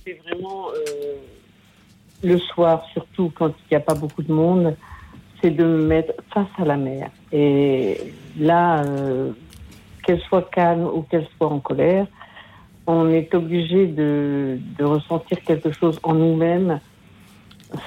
c'est 0.04 0.20
vraiment 0.24 0.68
euh, 0.68 1.14
le 2.22 2.38
soir, 2.38 2.86
surtout 2.92 3.32
quand 3.34 3.48
il 3.48 3.72
n'y 3.72 3.76
a 3.76 3.80
pas 3.80 3.94
beaucoup 3.94 4.22
de 4.22 4.32
monde, 4.32 4.76
c'est 5.42 5.50
de 5.50 5.64
me 5.64 5.84
mettre 5.86 6.14
face 6.32 6.46
à 6.58 6.64
la 6.64 6.76
mer. 6.76 7.10
Et 7.32 7.98
là, 8.38 8.84
euh, 8.84 9.32
qu'elle 10.04 10.20
soit 10.20 10.48
calme 10.50 10.84
ou 10.84 11.02
qu'elle 11.02 11.26
soit 11.36 11.48
en 11.48 11.58
colère, 11.58 12.06
on 12.86 13.08
est 13.08 13.34
obligé 13.34 13.86
de, 13.86 14.58
de, 14.78 14.84
ressentir 14.84 15.40
quelque 15.42 15.72
chose 15.72 15.98
en 16.02 16.14
nous-mêmes. 16.14 16.80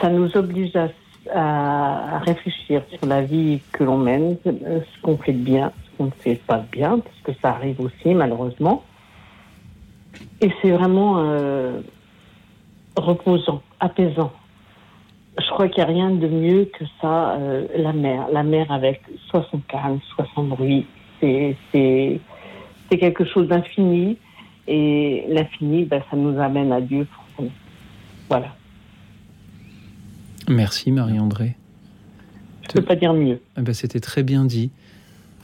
Ça 0.02 0.10
nous 0.10 0.36
oblige 0.38 0.76
à, 0.76 0.90
à, 1.34 2.20
réfléchir 2.20 2.82
sur 2.90 3.08
la 3.08 3.22
vie 3.22 3.62
que 3.72 3.84
l'on 3.84 3.98
mène, 3.98 4.38
ce 4.44 5.02
qu'on 5.02 5.18
fait 5.18 5.34
de 5.34 5.44
bien, 5.44 5.72
ce 5.86 5.98
qu'on 5.98 6.06
ne 6.06 6.12
fait 6.12 6.42
pas 6.48 6.60
de 6.60 6.68
bien, 6.72 7.00
parce 7.00 7.22
que 7.24 7.32
ça 7.42 7.50
arrive 7.50 7.82
aussi 7.82 8.14
malheureusement. 8.14 8.84
Et 10.42 10.52
c'est 10.62 10.72
vraiment 10.72 11.20
euh, 11.20 11.80
reposant, 12.96 13.62
apaisant. 13.80 14.32
Je 15.38 15.50
crois 15.50 15.68
qu'il 15.68 15.84
n'y 15.84 15.90
a 15.90 15.94
rien 15.94 16.10
de 16.12 16.28
mieux 16.28 16.66
que 16.66 16.86
ça, 17.02 17.34
euh, 17.34 17.68
la 17.76 17.94
mer. 17.94 18.28
La 18.32 18.44
mer 18.44 18.72
avec 18.72 19.02
soit 19.30 19.46
son 19.52 19.60
calme, 19.68 20.00
soit 20.14 20.26
son 20.34 20.44
bruit. 20.44 20.86
C'est, 21.20 21.56
quelque 22.90 23.26
chose 23.26 23.48
d'infini. 23.48 24.18
Et 24.68 25.26
l'infini, 25.30 25.86
ben, 25.86 26.02
ça 26.10 26.18
nous 26.18 26.40
amène 26.40 26.72
à 26.72 26.82
Dieu, 26.82 27.08
Voilà. 28.30 28.56
Merci 30.48 30.92
Marie-André. 30.92 31.56
Je 32.64 32.70
ne 32.70 32.82
peux 32.82 32.88
pas 32.88 32.96
dire 32.96 33.14
mieux. 33.14 33.42
Eh 33.58 33.62
ben, 33.62 33.74
c'était 33.74 34.00
très 34.00 34.24
bien 34.24 34.46
dit 34.46 34.72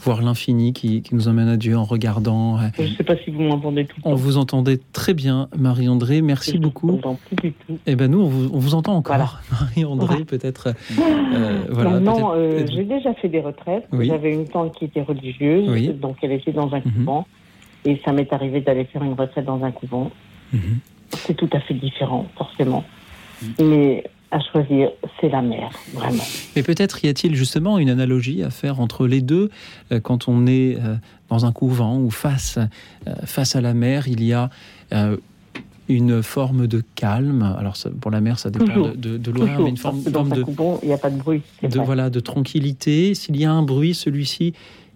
voir 0.03 0.21
l'infini 0.21 0.73
qui, 0.73 1.03
nous 1.11 1.27
emmène 1.27 1.47
à 1.47 1.57
Dieu 1.57 1.77
en 1.77 1.83
regardant. 1.83 2.57
Euh, 2.57 2.61
Je 2.77 2.83
ne 2.83 2.87
sais 2.87 3.03
pas 3.03 3.15
si 3.17 3.29
vous 3.29 3.43
m'entendez 3.43 3.85
tout. 3.85 4.01
On 4.03 4.15
vous 4.15 4.37
entendait 4.37 4.79
très 4.93 5.13
bien, 5.13 5.47
Marie-André. 5.57 6.21
Merci 6.21 6.57
beaucoup. 6.57 6.99
Plus 7.27 7.35
du 7.35 7.53
tout. 7.53 7.77
Eh 7.85 7.95
ben 7.95 8.09
nous, 8.09 8.21
on 8.21 8.27
vous, 8.27 8.73
entend 8.73 8.95
encore, 8.95 9.41
Marie-André, 9.51 10.25
peut-être. 10.25 10.73
Euh, 10.99 11.63
voilà, 11.69 11.99
non, 11.99 12.33
euh, 12.33 12.65
j'ai 12.67 12.83
déjà 12.83 13.13
fait 13.15 13.29
des 13.29 13.41
retraites. 13.41 13.87
J'avais 13.99 14.33
une 14.33 14.47
tante 14.47 14.75
qui 14.75 14.85
était 14.85 15.01
religieuse, 15.01 15.95
donc 15.99 16.17
elle 16.23 16.33
était 16.33 16.51
dans 16.51 16.73
un 16.73 16.79
mhm. 16.79 16.91
couvent, 16.91 17.27
et 17.85 18.01
ça 18.05 18.11
m'est 18.11 18.31
arrivé 18.31 18.61
d'aller 18.61 18.85
faire 18.85 19.03
une 19.03 19.13
retraite 19.13 19.45
dans 19.45 19.63
un 19.63 19.71
couvent. 19.71 20.11
Mhm. 20.53 20.79
C'est 21.09 21.35
tout 21.35 21.49
à 21.51 21.59
fait 21.59 21.73
différent, 21.73 22.27
forcément. 22.37 22.83
Mais 23.59 24.03
à 24.31 24.39
choisir, 24.39 24.91
c'est 25.19 25.29
la 25.29 25.41
mer, 25.41 25.71
vraiment. 25.93 26.23
Mais 26.55 26.63
peut-être 26.63 27.03
y 27.03 27.09
a-t-il 27.09 27.35
justement 27.35 27.77
une 27.79 27.89
analogie 27.89 28.43
à 28.43 28.49
faire 28.49 28.79
entre 28.79 29.05
les 29.05 29.21
deux 29.21 29.49
euh, 29.91 29.99
quand 29.99 30.27
on 30.29 30.47
est 30.47 30.77
euh, 30.77 30.95
dans 31.29 31.45
un 31.45 31.51
couvent 31.51 31.99
ou 31.99 32.09
face, 32.09 32.57
euh, 33.07 33.13
face 33.25 33.55
à 33.55 33.61
la 33.61 33.73
mer, 33.73 34.07
il 34.07 34.23
y 34.23 34.33
a 34.33 34.49
une 35.89 36.23
forme 36.23 36.67
de 36.67 36.81
calme. 36.95 37.55
Alors 37.57 37.75
pour 37.99 38.11
la 38.11 38.21
mer, 38.21 38.39
ça 38.39 38.49
dépend 38.49 38.93
de, 38.95 39.17
de, 39.17 39.31
l'horaire, 39.31 39.59
mais 39.59 39.69
une 39.69 39.77
forme, 39.77 40.01
de, 40.01 40.09
il 40.83 40.87
n'y 40.87 40.93
a 40.93 40.97
pas 40.97 41.09
de 41.09 41.17
bruit. 41.17 41.41
De 41.63 41.79
voilà, 41.79 42.09
de 42.09 42.19
tranquillité. 42.19 43.13
S'il 43.13 43.37
y 43.37 43.45
a 43.45 43.51
un 43.51 43.63
bruit, 43.63 43.93
celui-ci 43.93 44.53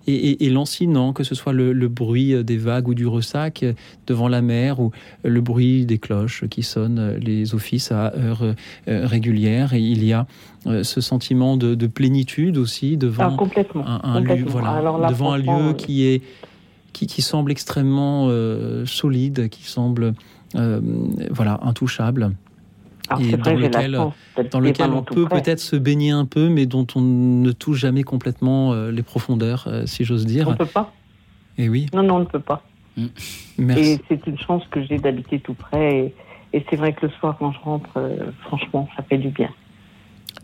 et, 0.07 0.49
lancinant, 0.49 1.13
que 1.13 1.23
ce 1.23 1.35
soit 1.35 1.53
le, 1.53 1.87
bruit 1.87 2.33
euh, 2.33 2.43
des 2.43 2.57
vagues 2.57 2.87
ou 2.87 2.93
du 2.93 3.07
ressac 3.07 3.63
euh, 3.63 3.73
devant 4.07 4.27
la 4.27 4.41
mer 4.41 4.79
ou 4.79 4.91
le 5.23 5.41
bruit 5.41 5.85
des 5.85 5.97
cloches 5.97 6.45
qui 6.47 6.63
sonnent 6.63 6.99
euh, 6.99 7.17
les 7.17 7.55
offices 7.55 7.91
à 7.91 8.13
heures 8.15 8.55
régulières. 8.87 9.73
Et 9.73 9.81
il 9.81 10.03
y 10.03 10.13
a 10.13 10.27
ce 10.83 11.01
sentiment 11.01 11.57
de, 11.57 11.87
plénitude 11.87 12.57
aussi 12.57 12.97
devant 12.97 13.37
ah, 13.85 14.01
un, 14.03 14.19
lieu, 14.19 14.45
voilà, 14.47 14.81
devant 15.09 15.33
un 15.33 15.37
lieu 15.37 15.73
qui 15.73 16.05
est 16.05 16.21
qui, 16.93 17.07
qui 17.07 17.21
semble 17.21 17.51
extrêmement 17.51 18.29
solide, 18.85 19.49
qui 19.49 19.63
semble 19.63 20.13
voilà 20.53 21.59
intouchable 21.63 22.31
et 23.19 23.37
dans 23.37 23.53
lequel, 23.53 23.99
dans 24.51 24.59
lequel 24.59 24.91
on 24.91 25.03
peut 25.03 25.27
peut-être 25.27 25.59
se 25.59 25.75
baigner 25.75 26.11
un 26.11 26.25
peu, 26.25 26.49
mais 26.49 26.65
dont 26.65 26.87
on 26.95 27.01
ne 27.01 27.51
touche 27.51 27.79
jamais 27.79 28.03
complètement 28.03 28.73
euh, 28.73 28.91
les 28.91 29.03
profondeurs, 29.03 29.65
euh, 29.67 29.85
si 29.85 30.03
j'ose 30.03 30.25
dire. 30.25 30.47
On 30.47 30.51
ne 30.51 30.57
peut 30.57 30.65
pas. 30.65 30.93
Et 31.57 31.69
oui. 31.69 31.87
Non, 31.93 32.03
non, 32.03 32.15
on 32.15 32.19
ne 32.19 32.25
peut 32.25 32.39
pas. 32.39 32.63
Mm. 32.97 33.05
Merci. 33.59 33.83
Et 33.83 34.01
c'est 34.07 34.27
une 34.27 34.39
chance 34.39 34.63
que 34.71 34.83
j'ai 34.83 34.97
d'habiter 34.97 35.39
tout 35.39 35.53
près. 35.53 35.97
Et, 35.97 36.13
et 36.57 36.65
c'est 36.69 36.75
vrai 36.75 36.93
que 36.93 37.05
le 37.05 37.11
soir, 37.13 37.35
quand 37.37 37.51
je 37.51 37.59
rentre, 37.59 37.89
euh, 37.97 38.31
franchement, 38.41 38.87
ça 38.95 39.03
fait 39.03 39.17
du 39.17 39.29
bien. 39.29 39.49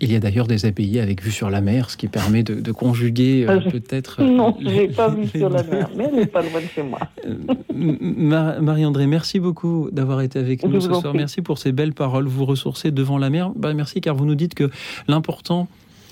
Il 0.01 0.11
y 0.11 0.15
a 0.15 0.19
d'ailleurs 0.19 0.47
des 0.47 0.65
abbayes 0.65 0.99
avec 0.99 1.21
vue 1.21 1.31
sur 1.31 1.51
la 1.51 1.61
mer, 1.61 1.91
ce 1.91 1.97
qui 1.97 2.07
permet 2.07 2.41
de, 2.41 2.71
conjuguer 2.71 3.45
euh, 3.47 3.59
ah, 3.63 3.69
peut-être. 3.69 4.23
Non, 4.31 4.57
je 4.59 4.65
n'ai 4.65 4.87
pas 4.87 5.09
vue 5.09 5.27
sur 5.27 5.49
la 5.49 5.61
mer, 5.63 5.89
mais 5.95 6.05
elle 6.05 6.15
n'est 6.15 6.25
pas 6.25 6.41
loin 6.41 6.59
de 6.59 6.65
chez 6.65 6.81
moi. 6.81 6.99
Euh, 7.25 8.61
Marie-André, 8.61 9.05
merci 9.05 9.39
beaucoup 9.39 9.89
d'avoir 9.91 10.21
été 10.21 10.39
avec 10.39 10.63
nous 10.65 10.81
ce 10.81 10.91
soir. 10.91 11.13
Merci 11.13 11.41
pour 11.41 11.59
ces 11.59 11.71
belles 11.71 11.93
paroles. 11.93 12.27
Vous 12.27 12.45
ressourcez 12.45 12.89
devant 12.89 13.19
la 13.19 13.29
mer. 13.29 13.51
Bah, 13.55 13.73
merci 13.73 14.01
car 14.01 14.15
vous 14.15 14.25
nous 14.25 14.35
dites 14.35 14.55
que 14.55 14.71
l'important, 15.07 15.67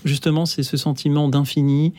justement, 0.06 0.46
c'est 0.46 0.64
ce 0.64 0.78
sentiment 0.78 1.28
d'infini, 1.28 1.94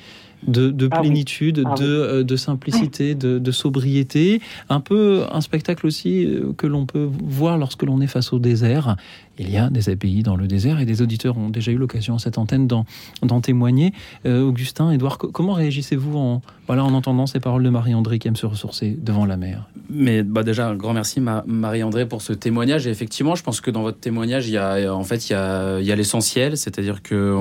de, 0.46 0.88
ah 0.90 1.00
plénitude, 1.00 1.64
ah 1.66 1.74
euh, 1.80 2.22
de, 2.22 2.36
simplicité, 2.36 3.14
de, 3.16 3.50
sobriété. 3.50 4.40
Un 4.68 4.80
peu 4.80 5.24
un 5.32 5.40
spectacle 5.40 5.86
aussi 5.86 6.28
que 6.56 6.68
l'on 6.68 6.86
peut 6.86 7.08
voir 7.24 7.58
lorsque 7.58 7.82
l'on 7.82 8.00
est 8.00 8.06
face 8.06 8.32
au 8.32 8.38
désert 8.38 8.96
il 9.40 9.50
y 9.50 9.56
a 9.56 9.70
des 9.70 9.88
abbayes 9.88 10.22
dans 10.22 10.36
le 10.36 10.46
désert 10.46 10.80
et 10.80 10.84
des 10.84 11.00
auditeurs 11.00 11.38
ont 11.38 11.48
déjà 11.48 11.72
eu 11.72 11.76
l'occasion 11.76 12.16
à 12.16 12.18
cette 12.18 12.36
antenne 12.36 12.66
d'en 12.66 13.40
témoigner. 13.40 13.92
Euh, 14.26 14.42
Augustin, 14.42 14.90
Edouard, 14.90 15.16
comment 15.18 15.54
réagissez-vous 15.54 16.16
en, 16.16 16.42
en 16.68 16.94
entendant 16.94 17.26
ces 17.26 17.40
paroles 17.40 17.62
de 17.62 17.70
Marie-André 17.70 18.18
qui 18.18 18.28
aime 18.28 18.36
se 18.36 18.46
ressourcer 18.46 18.98
devant 19.00 19.24
la 19.24 19.38
mer? 19.38 19.66
Mais 19.88 20.22
bah 20.22 20.42
déjà, 20.42 20.68
un 20.68 20.74
grand 20.74 20.92
merci 20.92 21.20
Marie-André 21.20 22.06
pour 22.06 22.20
ce 22.20 22.34
témoignage. 22.34 22.86
Et 22.86 22.90
effectivement, 22.90 23.34
je 23.34 23.42
pense 23.42 23.60
que 23.60 23.70
dans 23.70 23.82
votre 23.82 23.98
témoignage, 23.98 24.46
il 24.46 24.52
y 24.52 24.58
a, 24.58 24.94
en 24.94 25.04
fait, 25.04 25.30
il 25.30 25.32
y 25.32 25.36
a, 25.36 25.96
l'essentiel, 25.96 26.56
c'est-à-dire 26.56 27.02
que 27.02 27.34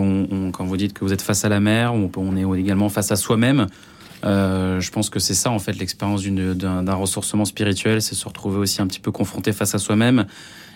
quand 0.51 0.65
vous 0.65 0.77
dites 0.77 0.93
que 0.93 1.03
vous 1.03 1.13
êtes 1.13 1.21
face 1.21 1.43
à 1.43 1.49
la 1.49 1.59
mer, 1.59 1.93
on, 1.93 2.09
on 2.15 2.35
est 2.35 2.59
également 2.59 2.89
face 2.89 3.11
à 3.11 3.15
soi-même. 3.15 3.67
Euh, 4.25 4.79
je 4.79 4.91
pense 4.91 5.09
que 5.09 5.19
c'est 5.19 5.33
ça 5.33 5.49
en 5.49 5.59
fait 5.59 5.79
l'expérience 5.79 6.25
d'un 6.25 6.93
ressourcement 6.93 7.45
spirituel, 7.45 8.01
c'est 8.01 8.15
se 8.15 8.27
retrouver 8.27 8.57
aussi 8.57 8.81
un 8.81 8.87
petit 8.87 8.99
peu 8.99 9.11
confronté 9.11 9.53
face 9.53 9.75
à 9.75 9.77
soi-même 9.77 10.25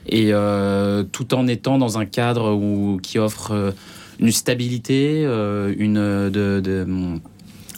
et 0.08 0.30
euh, 0.32 1.04
tout 1.04 1.34
en 1.34 1.48
étant 1.48 1.78
dans 1.78 1.98
un 1.98 2.06
cadre 2.06 2.54
où, 2.54 3.00
qui 3.02 3.20
offre 3.20 3.52
euh, 3.52 3.72
une 4.20 4.32
stabilité, 4.32 5.24
euh, 5.26 5.74
une, 5.78 5.96
de, 6.30 6.88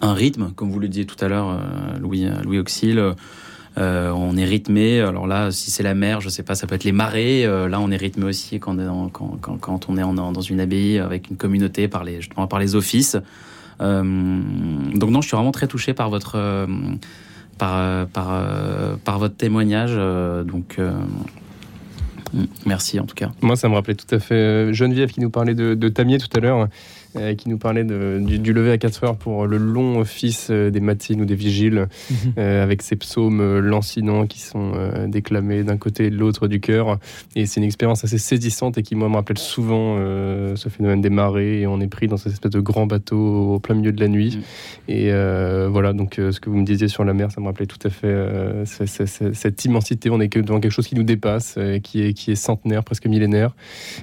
un 0.02 0.14
rythme, 0.14 0.52
comme 0.56 0.72
vous 0.72 0.80
le 0.80 0.88
disiez 0.88 1.06
tout 1.06 1.24
à 1.24 1.28
l'heure, 1.28 1.60
Louis, 2.00 2.28
Louis 2.44 2.60
Auxil. 2.60 3.02
on 3.78 4.38
est 4.38 4.46
rythmé. 4.46 5.00
Alors 5.00 5.28
là, 5.28 5.52
si 5.52 5.72
c'est 5.72 5.84
la 5.84 5.94
mer, 5.94 6.22
je 6.22 6.30
sais 6.30 6.44
pas, 6.44 6.56
ça 6.56 6.68
peut 6.68 6.76
être 6.76 6.84
les 6.84 6.92
marées. 6.92 7.44
là, 7.44 7.80
on 7.80 7.90
est 7.92 7.98
rythmé 7.98 8.26
aussi 8.26 8.60
quand, 8.60 8.78
quand, 9.12 9.38
quand, 9.40 9.58
quand 9.58 9.90
on 9.90 9.98
est 9.98 10.02
dans 10.02 10.42
une 10.42 10.60
abbaye 10.60 11.00
avec 11.00 11.30
une 11.30 11.38
communauté 11.38 11.88
par 11.88 12.04
les, 12.04 12.18
justement 12.18 12.48
par 12.48 12.60
les 12.60 12.76
offices. 12.76 13.18
donc 13.80 13.90
non, 13.90 15.22
je 15.22 15.28
suis 15.28 15.38
vraiment 15.38 15.54
très 15.54 15.68
touché 15.68 15.94
par 15.94 16.10
votre 16.10 16.68
par 17.58 18.08
par, 18.08 18.44
par 19.06 19.20
votre 19.20 19.36
témoignage. 19.38 19.96
donc 20.46 20.78
Merci 22.66 23.00
en 23.00 23.06
tout 23.06 23.16
cas. 23.16 23.32
Moi, 23.42 23.56
ça 23.56 23.70
me 23.70 23.74
rappelait 23.76 23.96
tout 23.96 24.14
à 24.14 24.20
fait 24.20 24.36
euh, 24.36 24.74
Geneviève 24.74 25.12
qui 25.12 25.22
nous 25.22 25.30
parlait 25.30 25.56
de, 25.56 25.90
Tamier 25.90 26.18
tout 26.18 26.30
à 26.36 26.40
l'heure. 26.40 26.68
Euh, 27.18 27.34
qui 27.36 27.50
nous 27.50 27.58
parlait 27.58 27.84
de, 27.84 28.20
du, 28.22 28.40
du, 28.40 28.52
lever 28.52 28.72
à 28.72 28.78
4 28.78 29.04
heures 29.04 29.16
pour 29.16 29.48
le 29.48 29.58
long 29.58 30.00
office 30.00 30.48
euh, 30.50 30.70
des 30.70 30.82
matines 30.82 31.22
ou 31.22 31.26
des 31.26 31.36
vigiles, 31.36 31.88
mhm. 32.10 32.34
euh, 32.38 32.64
avec 32.64 32.82
ces 32.82 32.96
psaumes 32.96 33.60
lancinants 33.60 34.28
qui 34.28 34.40
sont 34.40 34.74
déclamés 35.08 35.64
d'un 35.64 35.78
côté 35.78 36.06
et 36.06 36.10
de 36.10 36.18
l'autre 36.18 36.48
du 36.48 36.60
cœur. 36.60 37.00
Et 37.36 37.46
c'est 37.46 37.60
une 37.60 37.66
expérience 37.66 38.04
assez 38.04 38.18
saisissante 38.18 38.78
et 38.78 38.84
qui, 38.84 38.96
moi, 38.96 39.10
me 39.10 39.16
rappelle 39.16 39.38
souvent 39.38 39.98
ce 40.56 40.70
phénomène 40.70 41.02
des 41.02 41.10
marées. 41.10 41.62
Et 41.62 41.68
on 41.68 41.80
est 41.80 41.88
pris 41.88 42.08
dans 42.08 42.18
cette 42.18 42.34
espèce 42.34 42.52
de 42.52 42.60
grand 42.60 42.86
bateau 42.86 43.54
au 43.54 43.60
plein 43.60 43.76
milieu 43.76 43.92
de 43.92 44.00
la 44.00 44.08
nuit. 44.08 44.38
Mhm. 44.38 44.96
Et 44.96 45.68
voilà, 45.70 45.94
donc 45.94 46.16
ce 46.16 46.40
que 46.40 46.50
vous 46.50 46.58
me 46.58 46.66
disiez 46.66 46.88
sur 46.88 47.04
la 47.04 47.14
mer, 47.14 47.32
ça 47.32 47.42
me 47.42 47.46
rappelait 47.46 47.66
tout 47.66 47.86
à 47.86 47.90
fait 47.90 48.64
cette 48.66 49.66
immensité. 49.66 50.10
On 50.10 50.20
est 50.20 50.36
devant 50.38 50.60
quelque 50.60 50.72
chose 50.72 50.88
qui 50.88 50.96
nous 50.96 51.04
dépasse, 51.04 51.58
qui, 51.84 52.04
est, 52.04 52.14
qui 52.14 52.32
est 52.32 52.36
centenaire, 52.36 52.84
presque 52.84 53.08
millénaire. 53.08 53.56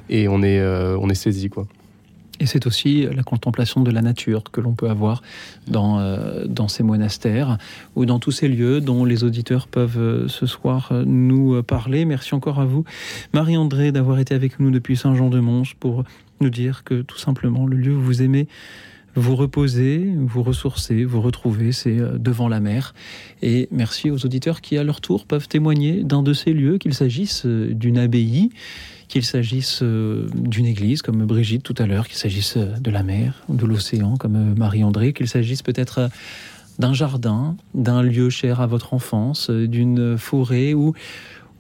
Et 0.09 0.28
on 0.28 0.43
est, 0.43 0.62
on 0.62 1.09
est 1.09 1.14
saisi, 1.14 1.48
quoi. 1.48 1.66
Et 2.43 2.47
c'est 2.47 2.66
aussi 2.66 3.06
la 3.06 3.23
contemplation 3.23 3.82
de 3.82 3.93
la 3.93 4.02
nature 4.02 4.43
que 4.43 4.60
l'on 4.60 4.73
peut 4.73 4.90
avoir 4.90 5.23
dans, 5.69 6.01
euh, 6.01 6.44
ces 6.66 6.82
monastères 6.82 7.56
ou 7.94 8.05
dans 8.05 8.19
tous 8.19 8.32
ces 8.32 8.48
lieux 8.48 8.81
dont 8.81 9.05
les 9.05 9.23
auditeurs 9.23 9.69
peuvent 9.69 10.01
euh, 10.01 10.27
ce 10.27 10.47
soir 10.47 10.89
euh, 10.90 11.05
nous 11.06 11.62
parler. 11.62 12.05
Merci 12.05 12.35
encore 12.35 12.59
à 12.59 12.64
vous, 12.64 12.82
Marie-André, 13.32 13.93
d'avoir 13.93 14.19
été 14.19 14.35
avec 14.35 14.59
nous 14.59 14.73
depuis 14.73 14.97
Saint-Jean-de-Monge 14.97 15.77
pour 15.78 16.02
nous 16.40 16.51
dire 16.51 16.82
que 16.82 17.02
tout 17.02 17.19
simplement 17.19 17.64
le 17.64 17.77
lieu 17.77 17.94
où 17.94 18.01
vous 18.01 18.23
aimez 18.23 18.48
vous 19.14 19.36
reposer, 19.36 20.12
vous 20.16 20.43
ressourcer, 20.43 21.05
vous 21.05 21.20
retrouver, 21.20 21.70
c'est 21.70 21.98
devant 22.19 22.48
la 22.48 22.59
mer. 22.59 22.93
Et 23.40 23.69
merci 23.70 24.10
aux 24.10 24.24
auditeurs 24.24 24.62
qui, 24.62 24.78
à 24.78 24.82
leur 24.82 25.01
tour, 25.01 25.27
peuvent 25.27 25.47
témoigner 25.47 26.02
d'un 26.02 26.24
de 26.24 26.32
ces 26.32 26.52
lieux, 26.52 26.78
qu'il 26.78 26.94
s'agisse 26.94 27.47
d'une 27.47 27.98
abbaye, 27.98 28.51
qu'il 29.12 29.26
s'agisse 29.26 29.80
euh, 29.82 30.26
d'une 30.34 30.64
église 30.64 31.02
comme 31.02 31.26
Brigitte 31.26 31.62
tout 31.62 31.74
à 31.76 31.84
l'heure, 31.84 32.09
qu'il 32.09 32.16
s'agisse 32.16 32.56
euh, 32.56 32.78
de 32.80 32.90
la 32.90 33.02
mer 33.02 33.43
ou 33.51 33.56
de 33.56 33.66
l'océan 33.66 34.16
comme 34.16 34.36
euh, 34.36 34.55
Marie-André, 34.56 35.12
qu'il 35.12 35.28
s'agisse 35.28 35.60
peut-être 35.60 36.09
d'un 36.78 36.94
jardin, 36.94 37.55
d'un 37.74 38.02
lieu 38.02 38.30
cher 38.30 38.62
à 38.62 38.66
votre 38.66 38.94
enfance, 38.94 39.51
d'une 39.51 40.16
forêt 40.16 40.72
ou, 40.72 40.94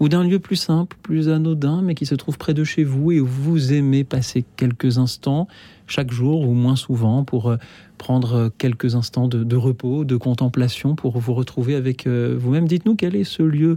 ou 0.00 0.08
d'un 0.08 0.24
lieu 0.24 0.38
plus 0.38 0.56
simple, 0.56 0.96
plus 1.02 1.28
anodin, 1.28 1.82
mais 1.82 1.94
qui 1.94 2.06
se 2.06 2.14
trouve 2.14 2.38
près 2.38 2.54
de 2.54 2.64
chez 2.64 2.84
vous 2.84 3.12
et 3.12 3.20
où 3.20 3.26
vous 3.26 3.74
aimez 3.74 4.02
passer 4.02 4.46
quelques 4.56 4.96
instants 4.96 5.46
chaque 5.86 6.10
jour 6.10 6.48
ou 6.48 6.54
moins 6.54 6.76
souvent 6.76 7.22
pour 7.22 7.54
prendre 7.98 8.50
quelques 8.56 8.94
instants 8.94 9.28
de, 9.28 9.56
repos, 9.56 10.06
de 10.06 10.16
contemplation 10.16 10.94
pour 10.94 11.18
vous 11.18 11.34
retrouver 11.34 11.74
avec 11.74 12.08
vous-même. 12.08 12.66
Dites-nous 12.66 12.96
quel 12.96 13.14
est 13.14 13.24
ce 13.24 13.42
lieu, 13.42 13.76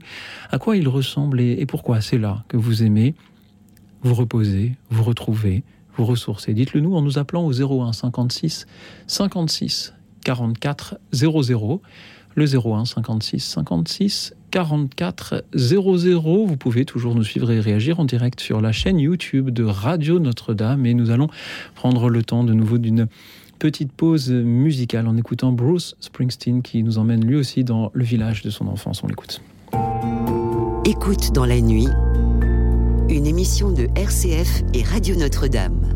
à 0.49 0.59
quoi 0.59 0.77
il 0.77 0.87
ressemble 0.87 1.41
et 1.41 1.65
pourquoi 1.65 1.99
c'est 1.99 2.17
là 2.17 2.45
que 2.47 2.55
vous 2.55 2.81
aimez 2.83 3.15
vous 4.03 4.13
reposez, 4.13 4.73
vous 4.89 5.03
retrouvez, 5.03 5.63
vous 5.95 6.05
ressourcez. 6.05 6.53
Dites-le 6.53 6.81
nous 6.81 6.95
en 6.95 7.01
nous 7.01 7.17
appelant 7.17 7.45
au 7.45 7.53
01 7.53 7.93
56 7.93 8.67
56 9.07 9.93
44 10.23 10.99
00. 11.11 11.81
Le 12.35 12.45
01 12.45 12.85
56 12.85 13.39
56 13.39 14.33
44 14.51 15.45
00. 15.53 16.45
Vous 16.45 16.57
pouvez 16.57 16.83
toujours 16.85 17.15
nous 17.15 17.23
suivre 17.23 17.49
et 17.51 17.59
réagir 17.59 17.99
en 17.99 18.05
direct 18.05 18.41
sur 18.41 18.59
la 18.59 18.71
chaîne 18.73 18.99
YouTube 18.99 19.51
de 19.51 19.63
Radio 19.63 20.19
Notre-Dame. 20.19 20.85
Et 20.85 20.93
nous 20.93 21.11
allons 21.11 21.29
prendre 21.75 22.09
le 22.09 22.23
temps 22.23 22.43
de 22.43 22.53
nouveau 22.53 22.77
d'une 22.77 23.07
petite 23.57 23.93
pause 23.93 24.31
musicale 24.31 25.07
en 25.07 25.15
écoutant 25.15 25.53
Bruce 25.53 25.95
Springsteen 26.01 26.61
qui 26.61 26.83
nous 26.83 26.97
emmène 26.97 27.25
lui 27.25 27.37
aussi 27.37 27.63
dans 27.63 27.89
le 27.93 28.03
village 28.03 28.41
de 28.41 28.49
son 28.49 28.67
enfance. 28.67 29.01
On 29.03 29.07
l'écoute. 29.07 29.41
Écoute 30.85 31.31
dans 31.33 31.45
la 31.45 31.61
nuit 31.61 31.87
une 33.09 33.27
émission 33.27 33.71
de 33.71 33.87
RCF 33.95 34.63
et 34.73 34.83
Radio 34.83 35.15
Notre-Dame. 35.15 35.94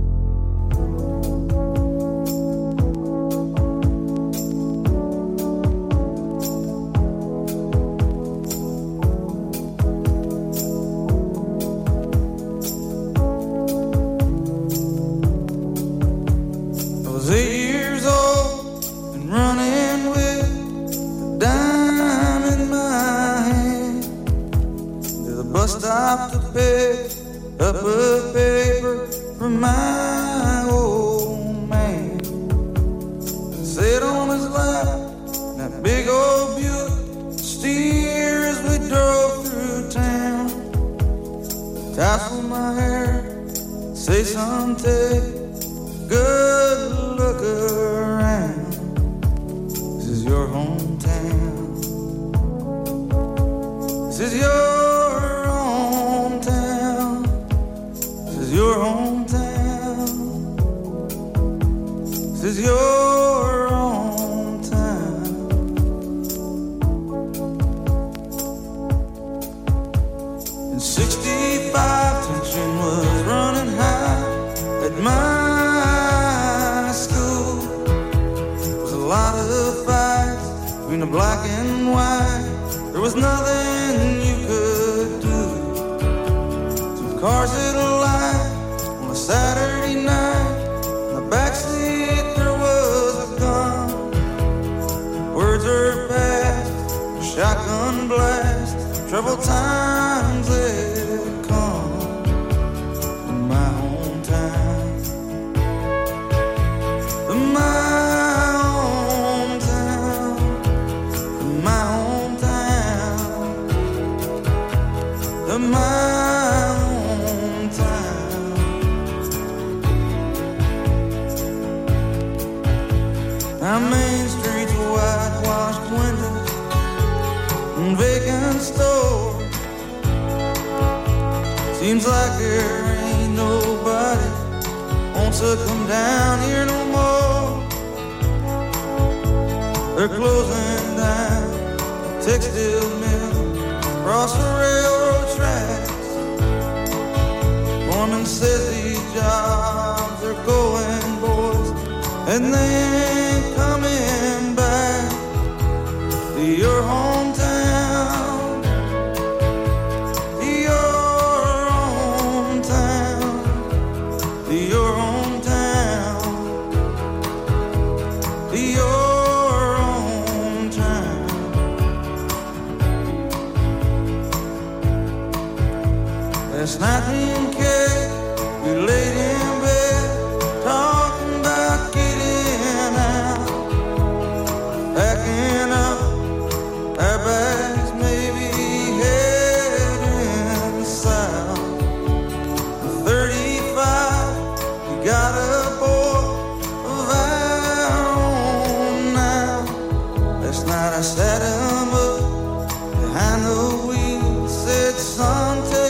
Son, 205.40 205.64
take 205.72 205.89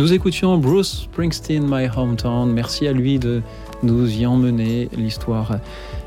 Nous 0.00 0.14
écoutions 0.14 0.56
Bruce 0.56 1.02
Springsteen, 1.02 1.62
My 1.62 1.86
Hometown. 1.94 2.50
Merci 2.50 2.88
à 2.88 2.92
lui 2.94 3.18
de 3.18 3.42
nous 3.82 4.10
y 4.10 4.24
emmener. 4.24 4.88
L'histoire 4.96 5.58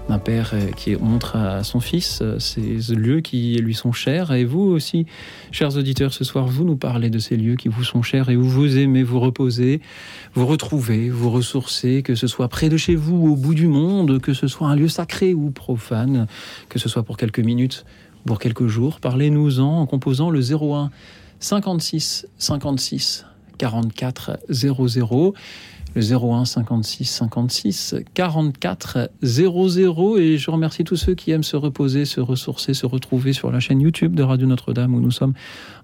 d'un 0.10 0.18
père 0.18 0.52
qui 0.76 0.96
montre 0.96 1.36
à 1.36 1.64
son 1.64 1.80
fils 1.80 2.24
ces 2.40 2.96
lieux 2.96 3.22
qui 3.22 3.56
lui 3.58 3.76
sont 3.76 3.92
chers. 3.92 4.32
Et 4.32 4.46
vous 4.46 4.62
aussi, 4.62 5.06
chers 5.52 5.78
auditeurs, 5.78 6.12
ce 6.12 6.24
soir, 6.24 6.48
vous 6.48 6.64
nous 6.64 6.76
parlez 6.76 7.12
de 7.12 7.20
ces 7.20 7.38
lieux 7.38 7.56
qui 7.56 7.68
vous 7.68 7.84
sont 7.84 8.02
chers 8.02 8.32
et 8.32 8.36
où 8.36 8.44
vous 8.44 8.80
aimez 8.80 9.04
vous 9.04 9.20
reposer, 9.20 9.80
vous 10.34 10.48
retrouver, 10.48 11.12
vous 11.12 11.30
ressourcer, 11.30 12.02
que 12.02 12.16
ce 12.16 12.26
soit 12.26 12.48
près 12.48 12.70
de 12.70 12.78
chez 12.78 12.96
vous 12.96 13.16
ou 13.16 13.34
au 13.34 13.36
bout 13.36 13.54
du 13.54 13.68
monde, 13.68 14.20
que 14.20 14.34
ce 14.34 14.48
soit 14.48 14.70
un 14.70 14.76
lieu 14.76 14.88
sacré 14.88 15.36
ou 15.36 15.52
profane, 15.52 16.26
que 16.68 16.80
ce 16.80 16.90
soit 16.90 17.04
pour 17.04 17.16
quelques 17.16 17.42
minutes, 17.42 17.86
pour 18.26 18.40
quelques 18.40 18.66
jours. 18.66 19.00
Parlez-nous-en 19.02 19.82
en 19.82 19.86
composant 19.86 20.32
le 20.32 20.42
01 20.42 20.90
56 21.40 22.26
56 22.40 23.28
44 23.58 24.40
00 24.50 25.34
le 25.96 26.02
01 26.02 26.46
56 26.46 27.06
56 27.06 27.96
44 28.14 29.12
00 29.22 30.18
et 30.18 30.38
je 30.38 30.52
remercie 30.52 30.84
tous 30.84 30.96
ceux 30.96 31.14
qui 31.14 31.32
aiment 31.32 31.44
se 31.44 31.56
reposer, 31.56 32.06
se 32.06 32.20
ressourcer, 32.20 32.74
se 32.74 32.86
retrouver 32.86 33.34
sur 33.34 33.52
la 33.52 33.60
chaîne 33.60 33.82
YouTube 33.82 34.16
de 34.16 34.24
Radio 34.24 34.48
Notre-Dame 34.48 34.96
où 34.96 35.00
nous 35.00 35.12
sommes 35.12 35.34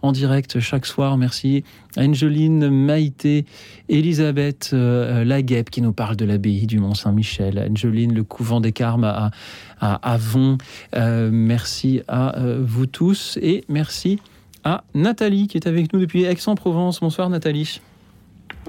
en 0.01 0.11
direct 0.11 0.59
chaque 0.59 0.85
soir. 0.85 1.17
Merci 1.17 1.63
à 1.95 2.03
Angeline, 2.03 2.69
Maïté, 2.69 3.45
Elisabeth 3.87 4.71
euh, 4.73 5.41
qui 5.69 5.81
nous 5.81 5.93
parle 5.93 6.15
de 6.15 6.25
l'abbaye 6.25 6.65
du 6.65 6.79
Mont-Saint-Michel, 6.79 7.67
Angeline, 7.69 8.13
le 8.13 8.23
couvent 8.23 8.61
des 8.61 8.71
Carmes 8.71 9.03
à, 9.03 9.31
à 9.79 9.95
Avon. 10.13 10.57
Euh, 10.95 11.29
merci 11.31 12.01
à 12.07 12.37
euh, 12.39 12.61
vous 12.63 12.85
tous 12.85 13.37
et 13.41 13.63
merci 13.69 14.19
à 14.63 14.83
Nathalie 14.93 15.47
qui 15.47 15.57
est 15.57 15.67
avec 15.67 15.93
nous 15.93 15.99
depuis 15.99 16.23
Aix-en-Provence. 16.23 16.99
Bonsoir 16.99 17.29
Nathalie. 17.29 17.81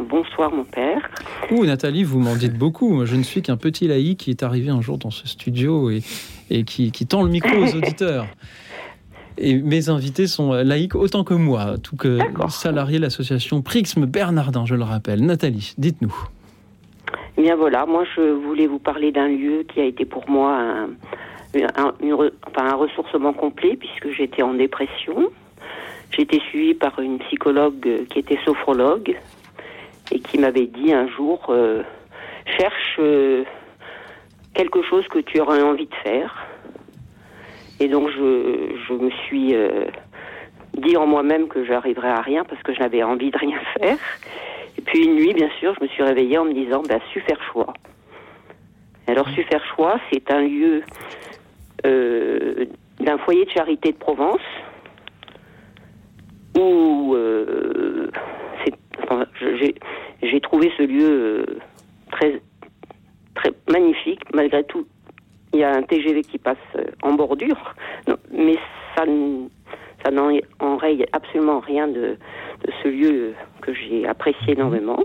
Bonsoir 0.08 0.50
mon 0.52 0.64
père. 0.64 1.08
Ouh 1.50 1.64
Nathalie, 1.66 2.04
vous 2.04 2.20
m'en 2.20 2.36
dites 2.36 2.56
beaucoup. 2.56 2.90
Moi, 2.94 3.04
je 3.04 3.16
ne 3.16 3.22
suis 3.22 3.42
qu'un 3.42 3.56
petit 3.56 3.86
laïc 3.88 4.18
qui 4.18 4.30
est 4.30 4.42
arrivé 4.42 4.70
un 4.70 4.80
jour 4.80 4.98
dans 4.98 5.10
ce 5.10 5.26
studio 5.26 5.90
et, 5.90 6.02
et 6.48 6.64
qui, 6.64 6.90
qui 6.92 7.06
tend 7.06 7.22
le 7.22 7.28
micro 7.30 7.54
aux 7.56 7.74
auditeurs. 7.76 8.26
Et 9.36 9.54
mes 9.56 9.88
invités 9.88 10.26
sont 10.26 10.52
laïcs 10.52 10.94
autant 10.94 11.24
que 11.24 11.34
moi, 11.34 11.76
tout 11.82 11.96
que 11.96 12.18
salariés 12.48 12.98
de 12.98 13.02
l'association 13.02 13.62
Prixme 13.62 14.06
Bernardin, 14.06 14.64
je 14.66 14.74
le 14.74 14.84
rappelle. 14.84 15.24
Nathalie, 15.24 15.74
dites-nous. 15.78 16.14
Eh 17.36 17.42
bien 17.42 17.56
voilà, 17.56 17.86
moi 17.86 18.04
je 18.16 18.20
voulais 18.20 18.66
vous 18.66 18.78
parler 18.78 19.12
d'un 19.12 19.28
lieu 19.28 19.64
qui 19.72 19.80
a 19.80 19.84
été 19.84 20.04
pour 20.04 20.28
moi 20.28 20.56
un, 20.58 20.88
un, 21.54 21.94
une 22.02 22.12
re- 22.12 22.32
enfin, 22.46 22.66
un 22.66 22.74
ressourcement 22.74 23.32
complet 23.32 23.76
puisque 23.78 24.10
j'étais 24.16 24.42
en 24.42 24.54
dépression. 24.54 25.30
J'ai 26.10 26.22
été 26.22 26.40
suivie 26.40 26.74
par 26.74 26.98
une 26.98 27.18
psychologue 27.20 28.06
qui 28.10 28.18
était 28.18 28.38
sophrologue 28.44 29.16
et 30.12 30.18
qui 30.18 30.38
m'avait 30.38 30.66
dit 30.66 30.92
un 30.92 31.08
jour 31.08 31.46
euh, 31.50 31.82
cherche 32.58 32.96
euh, 32.98 33.44
quelque 34.54 34.82
chose 34.82 35.06
que 35.08 35.20
tu 35.20 35.40
aurais 35.40 35.62
envie 35.62 35.86
de 35.86 35.94
faire. 36.02 36.46
Et 37.78 37.88
donc 37.88 38.10
je, 38.10 38.76
je 38.88 38.92
me 38.92 39.10
suis 39.10 39.54
euh, 39.54 39.86
dit 40.76 40.96
en 40.96 41.06
moi-même 41.06 41.48
que 41.48 41.64
j'arriverais 41.64 42.10
à 42.10 42.20
rien 42.20 42.44
parce 42.44 42.62
que 42.62 42.74
je 42.74 42.80
n'avais 42.80 43.02
envie 43.02 43.30
de 43.30 43.38
rien 43.38 43.58
faire. 43.78 43.98
Et 44.76 44.82
puis 44.82 45.04
une 45.04 45.14
nuit, 45.14 45.32
bien 45.32 45.50
sûr, 45.60 45.74
je 45.78 45.84
me 45.84 45.88
suis 45.88 46.02
réveillée 46.02 46.38
en 46.38 46.44
me 46.44 46.52
disant 46.52 46.82
bah, 46.88 46.98
super 47.12 47.40
choix. 47.52 47.72
Alors 49.06 49.28
super 49.30 49.64
choix, 49.74 49.98
c'est 50.12 50.30
un 50.30 50.42
lieu 50.42 50.82
euh, 51.86 52.66
d'un 53.00 53.18
foyer 53.18 53.44
de 53.44 53.50
charité 53.50 53.92
de 53.92 53.96
Provence 53.96 54.40
où 56.58 57.14
euh, 57.14 58.10
enfin, 59.04 59.26
j'ai 60.22 60.40
trouvé 60.40 60.72
ce 60.76 60.82
lieu 60.82 61.10
euh, 61.10 61.46
très 62.10 62.40
très 63.34 63.52
magnifique 63.70 64.22
malgré 64.34 64.64
tout. 64.64 64.86
Il 65.52 65.60
y 65.60 65.64
a 65.64 65.72
un 65.72 65.82
TGV 65.82 66.22
qui 66.22 66.38
passe 66.38 66.56
euh, 66.76 66.84
en 67.02 67.14
bordure, 67.14 67.74
Non, 68.08 68.16
mais 68.32 68.56
ça 68.96 69.04
ça 70.04 70.10
n'enraye 70.10 71.04
absolument 71.12 71.60
rien 71.60 71.86
de, 71.86 72.16
de 72.64 72.72
ce 72.82 72.88
lieu 72.88 73.34
que 73.60 73.74
j'ai 73.74 74.06
apprécié 74.06 74.54
énormément. 74.54 75.04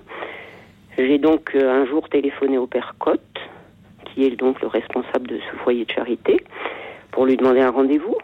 J'ai 0.98 1.18
donc 1.18 1.54
un 1.54 1.86
jour 1.86 2.08
téléphoné 2.08 2.58
au 2.58 2.66
père 2.66 2.96
Cotte, 2.98 3.20
qui 4.06 4.24
est 4.24 4.38
donc 4.38 4.62
le 4.62 4.68
responsable 4.68 5.28
de 5.28 5.40
ce 5.40 5.58
foyer 5.58 5.84
de 5.84 5.92
charité, 5.92 6.42
pour 7.12 7.26
lui 7.26 7.36
demander 7.36 7.60
un 7.60 7.72
rendez-vous. 7.72 8.16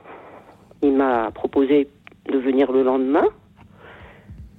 Il 0.81 0.93
m'a 0.93 1.30
proposé 1.31 1.89
de 2.30 2.38
venir 2.38 2.72
le 2.72 2.84
lendemain. 2.84 3.26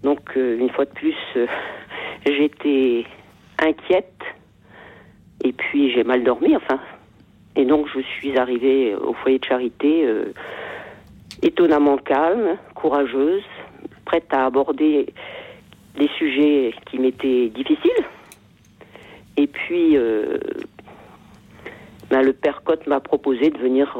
Donc, 0.02 0.36
euh, 0.36 0.58
une 0.58 0.70
fois 0.70 0.84
de 0.84 0.90
plus, 0.90 1.14
euh, 1.36 1.46
j'étais 2.26 3.04
inquiète 3.58 4.20
et 5.44 5.52
puis 5.52 5.92
j'ai 5.92 6.04
mal 6.04 6.24
dormi, 6.24 6.56
enfin. 6.56 6.80
Et 7.54 7.64
donc, 7.64 7.86
je 7.94 8.00
suis 8.00 8.36
arrivée 8.38 8.94
au 8.94 9.12
foyer 9.12 9.38
de 9.38 9.44
charité 9.44 10.04
euh, 10.06 10.32
étonnamment 11.42 11.98
calme, 11.98 12.56
courageuse, 12.74 13.44
prête 14.04 14.32
à 14.32 14.46
aborder 14.46 15.06
les 15.96 16.08
sujets 16.16 16.74
qui 16.86 16.98
m'étaient 16.98 17.48
difficiles. 17.48 18.04
Et 19.36 19.46
puis, 19.46 19.96
ben, 22.10 22.22
le 22.22 22.32
père 22.32 22.62
Cotte 22.62 22.86
m'a 22.86 23.00
proposé 23.00 23.50
de 23.50 23.58
venir 23.58 23.96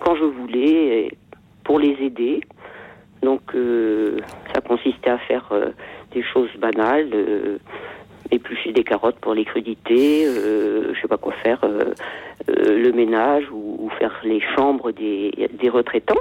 quand 0.00 0.16
je 0.16 0.24
voulais 0.24 1.10
pour 1.64 1.78
les 1.78 1.96
aider. 2.00 2.40
Donc, 3.24 3.54
euh, 3.54 4.18
ça 4.54 4.60
consistait 4.60 5.10
à 5.10 5.18
faire 5.18 5.48
euh, 5.52 5.70
des 6.12 6.22
choses 6.22 6.50
banales, 6.58 7.08
euh, 7.14 7.58
éplucher 8.30 8.72
des 8.72 8.84
carottes 8.84 9.18
pour 9.20 9.34
les 9.34 9.44
crudités, 9.44 10.26
euh, 10.26 10.92
je 10.94 11.00
sais 11.00 11.08
pas 11.08 11.16
quoi 11.16 11.32
faire, 11.42 11.60
euh, 11.64 11.94
euh, 12.50 12.78
le 12.78 12.92
ménage 12.92 13.44
ou, 13.50 13.90
faire 13.98 14.20
les 14.24 14.40
chambres 14.56 14.92
des, 14.92 15.32
retraitants. 15.68 16.20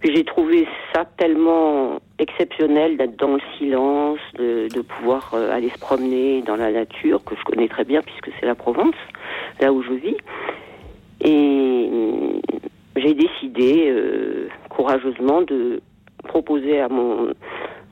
Puis 0.00 0.14
j'ai 0.14 0.24
trouvé 0.24 0.66
ça 0.94 1.04
tellement 1.16 2.00
exceptionnel 2.18 2.96
d'être 2.96 3.16
dans 3.18 3.34
le 3.34 3.40
silence, 3.58 4.18
de, 4.38 4.68
pouvoir 4.82 5.32
euh, 5.34 5.52
aller 5.52 5.70
se 5.70 5.78
promener 5.78 6.42
dans 6.42 6.56
la 6.56 6.70
nature, 6.70 7.24
que 7.24 7.34
je 7.34 7.42
connais 7.44 7.68
très 7.68 7.84
bien 7.84 8.02
puisque 8.02 8.30
c'est 8.38 8.46
la 8.46 8.54
Provence, 8.54 8.94
là 9.60 9.72
où 9.72 9.82
je 9.82 9.92
vis. 9.92 10.16
Et 11.22 11.88
j'ai 12.96 13.14
décidé 13.14 13.86
euh, 13.88 14.48
courageusement 14.76 15.42
de 15.42 15.80
proposer 16.24 16.80
à 16.80 16.88
mon, 16.88 17.32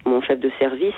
mon 0.04 0.20
chef 0.22 0.38
de 0.38 0.50
service 0.58 0.94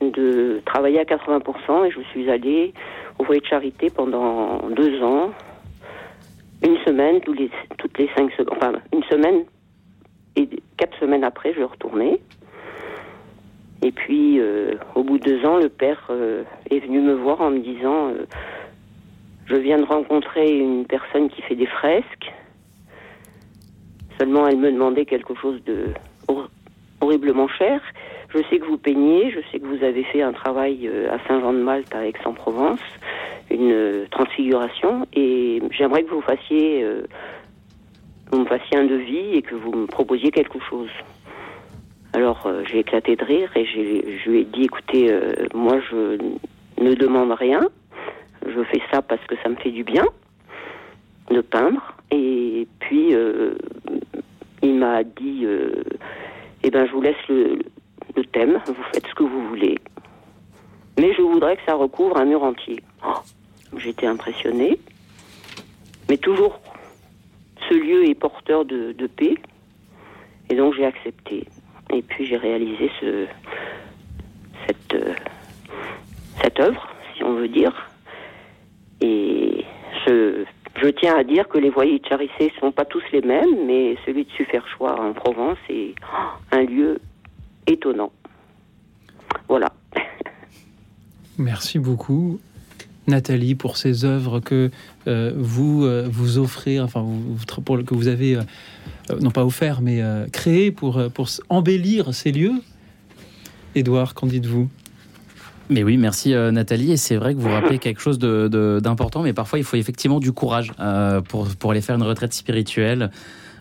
de 0.00 0.60
travailler 0.64 1.00
à 1.00 1.04
80% 1.04 1.86
et 1.86 1.90
je 1.90 2.00
suis 2.10 2.30
allée 2.30 2.72
au 3.18 3.24
foyer 3.24 3.40
de 3.40 3.46
charité 3.46 3.90
pendant 3.90 4.68
deux 4.70 5.02
ans, 5.02 5.30
une 6.62 6.76
semaine, 6.86 7.20
tous 7.20 7.32
les, 7.32 7.50
toutes 7.78 7.96
les 7.98 8.08
cinq 8.16 8.30
semaines, 8.32 8.52
enfin 8.52 8.72
une 8.92 9.02
semaine 9.04 9.44
et 10.36 10.48
quatre 10.76 10.98
semaines 10.98 11.24
après, 11.24 11.54
je 11.54 11.62
retournais. 11.62 12.20
Et 13.82 13.92
puis, 13.92 14.40
euh, 14.40 14.74
au 14.94 15.02
bout 15.02 15.18
de 15.18 15.24
deux 15.24 15.46
ans, 15.46 15.58
le 15.58 15.68
père 15.68 16.06
euh, 16.10 16.44
est 16.70 16.80
venu 16.80 17.00
me 17.00 17.14
voir 17.14 17.40
en 17.40 17.50
me 17.50 17.58
disant 17.58 18.08
euh, 18.08 18.26
Je 19.46 19.56
viens 19.56 19.78
de 19.78 19.84
rencontrer 19.84 20.58
une 20.58 20.86
personne 20.86 21.28
qui 21.28 21.42
fait 21.42 21.54
des 21.54 21.66
fresques. 21.66 22.32
Seulement, 24.18 24.46
elle 24.48 24.56
me 24.58 24.70
demandait 24.72 25.04
quelque 25.04 25.34
chose 25.34 25.62
de 25.64 25.88
hor- 26.28 26.48
horriblement 27.00 27.48
cher. 27.48 27.80
Je 28.34 28.42
sais 28.50 28.58
que 28.58 28.66
vous 28.66 28.78
peignez, 28.78 29.30
je 29.30 29.40
sais 29.50 29.58
que 29.60 29.66
vous 29.66 29.84
avez 29.84 30.02
fait 30.04 30.22
un 30.22 30.32
travail 30.32 30.88
euh, 30.88 31.12
à 31.12 31.18
Saint-Jean-de-Malte 31.28 31.94
à 31.94 32.06
Aix-en-Provence, 32.06 32.80
une 33.50 33.70
euh, 33.72 34.06
transfiguration, 34.10 35.06
et 35.14 35.62
j'aimerais 35.70 36.02
que 36.02 36.10
vous 36.10 36.20
fassiez, 36.22 36.82
euh, 36.82 37.02
vous 38.32 38.40
me 38.40 38.46
fassiez 38.46 38.78
un 38.78 38.84
devis 38.84 39.34
et 39.36 39.42
que 39.42 39.54
vous 39.54 39.72
me 39.72 39.86
proposiez 39.86 40.30
quelque 40.30 40.58
chose. 40.68 40.90
Alors 42.12 42.48
j'ai 42.70 42.78
éclaté 42.78 43.14
de 43.14 43.24
rire 43.24 43.50
et 43.56 43.66
je 43.66 44.30
lui 44.30 44.40
ai 44.40 44.44
dit 44.44 44.64
écoutez, 44.64 45.14
moi 45.54 45.78
je 45.90 46.16
ne 46.82 46.94
demande 46.94 47.32
rien, 47.32 47.60
je 48.46 48.62
fais 48.64 48.80
ça 48.90 49.02
parce 49.02 49.20
que 49.26 49.34
ça 49.42 49.50
me 49.50 49.56
fait 49.56 49.70
du 49.70 49.84
bien 49.84 50.04
de 51.30 51.40
peindre. 51.40 51.94
Et 52.10 52.66
puis, 52.78 53.14
euh, 53.14 53.54
il 54.62 54.74
m'a 54.74 55.02
dit, 55.04 55.44
euh, 55.44 55.82
eh 56.62 56.70
ben, 56.70 56.86
je 56.86 56.92
vous 56.92 57.00
laisse 57.00 57.16
le, 57.28 57.58
le 58.14 58.24
thème, 58.24 58.60
vous 58.66 58.82
faites 58.92 59.06
ce 59.06 59.14
que 59.14 59.22
vous 59.22 59.48
voulez. 59.48 59.78
Mais 60.98 61.12
je 61.14 61.22
voudrais 61.22 61.56
que 61.56 61.62
ça 61.66 61.74
recouvre 61.74 62.16
un 62.16 62.24
mur 62.24 62.42
entier. 62.42 62.80
Oh, 63.06 63.18
J'étais 63.76 64.06
impressionnée. 64.06 64.78
Mais 66.08 66.16
toujours, 66.16 66.60
ce 67.68 67.74
lieu 67.74 68.08
est 68.08 68.14
porteur 68.14 68.64
de, 68.64 68.92
de 68.92 69.06
paix. 69.06 69.34
Et 70.48 70.54
donc 70.54 70.74
j'ai 70.74 70.86
accepté. 70.86 71.46
Et 71.92 72.02
puis 72.02 72.26
j'ai 72.26 72.36
réalisé 72.36 72.90
ce, 73.00 73.26
cette, 74.66 74.94
euh, 74.94 75.14
cette 76.42 76.60
œuvre, 76.60 76.88
si 77.14 77.24
on 77.24 77.34
veut 77.34 77.48
dire. 77.48 77.90
Et 79.00 79.64
je, 80.06 80.44
je 80.82 80.88
tiens 80.88 81.16
à 81.16 81.24
dire 81.24 81.48
que 81.48 81.58
les 81.58 81.70
voyers 81.70 81.98
de 81.98 82.06
Charissé 82.06 82.52
ne 82.54 82.60
sont 82.60 82.72
pas 82.72 82.84
tous 82.84 83.02
les 83.12 83.22
mêmes, 83.22 83.66
mais 83.66 83.96
celui 84.04 84.24
de 84.24 84.30
Suferchois 84.30 85.00
en 85.00 85.12
Provence 85.12 85.58
est 85.68 85.94
oh, 86.02 86.38
un 86.52 86.64
lieu 86.64 86.98
étonnant. 87.66 88.12
Voilà. 89.48 89.72
Merci 91.38 91.78
beaucoup. 91.78 92.38
Nathalie, 93.06 93.54
pour 93.54 93.76
ces 93.76 94.04
œuvres 94.04 94.40
que 94.40 94.70
euh, 95.06 95.32
vous 95.36 95.84
euh, 95.84 96.08
vous 96.10 96.38
offrez, 96.38 96.80
enfin 96.80 97.02
vous, 97.02 97.36
que 97.84 97.94
vous 97.94 98.08
avez, 98.08 98.36
euh, 98.36 98.42
non 99.20 99.30
pas 99.30 99.44
offert, 99.44 99.80
mais 99.80 100.02
créé 100.32 100.72
pour, 100.72 101.00
pour 101.12 101.28
embellir 101.48 102.12
ces 102.14 102.32
lieux. 102.32 102.54
Édouard, 103.74 104.14
qu'en 104.14 104.26
dites-vous? 104.26 104.68
Mais 105.68 105.82
oui, 105.82 105.96
merci 105.96 106.32
euh, 106.34 106.50
Nathalie. 106.52 106.92
Et 106.92 106.96
c'est 106.96 107.16
vrai 107.16 107.34
que 107.34 107.40
vous 107.40 107.48
rappelez 107.48 107.78
quelque 107.78 108.00
chose 108.00 108.18
d'important, 108.18 109.22
mais 109.22 109.32
parfois 109.32 109.58
il 109.58 109.64
faut 109.64 109.76
effectivement 109.76 110.20
du 110.20 110.32
courage 110.32 110.72
euh, 110.80 111.20
pour, 111.20 111.48
pour 111.56 111.72
aller 111.72 111.80
faire 111.80 111.96
une 111.96 112.02
retraite 112.04 112.32
spirituelle. 112.32 113.10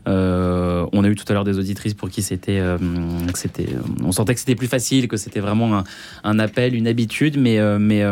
Euh, 0.08 0.86
on 0.94 1.04
a 1.04 1.08
eu 1.08 1.16
tout 1.16 1.26
à 1.30 1.34
l'heure 1.34 1.44
des 1.46 1.58
auditrices 1.58 1.96
pour 1.96 2.10
qui 2.10 2.22
c'était, 2.22 2.62
c'était, 3.34 3.70
on 4.04 4.12
sentait 4.12 4.36
que 4.36 4.40
c'était 4.40 4.54
plus 4.56 4.68
facile, 4.68 5.08
que 5.08 5.18
c'était 5.18 5.40
vraiment 5.40 5.80
un, 5.80 5.84
un 6.24 6.38
appel, 6.38 6.76
une 6.76 6.88
habitude, 6.88 7.40
mais, 7.40 7.60
mais, 7.80 8.04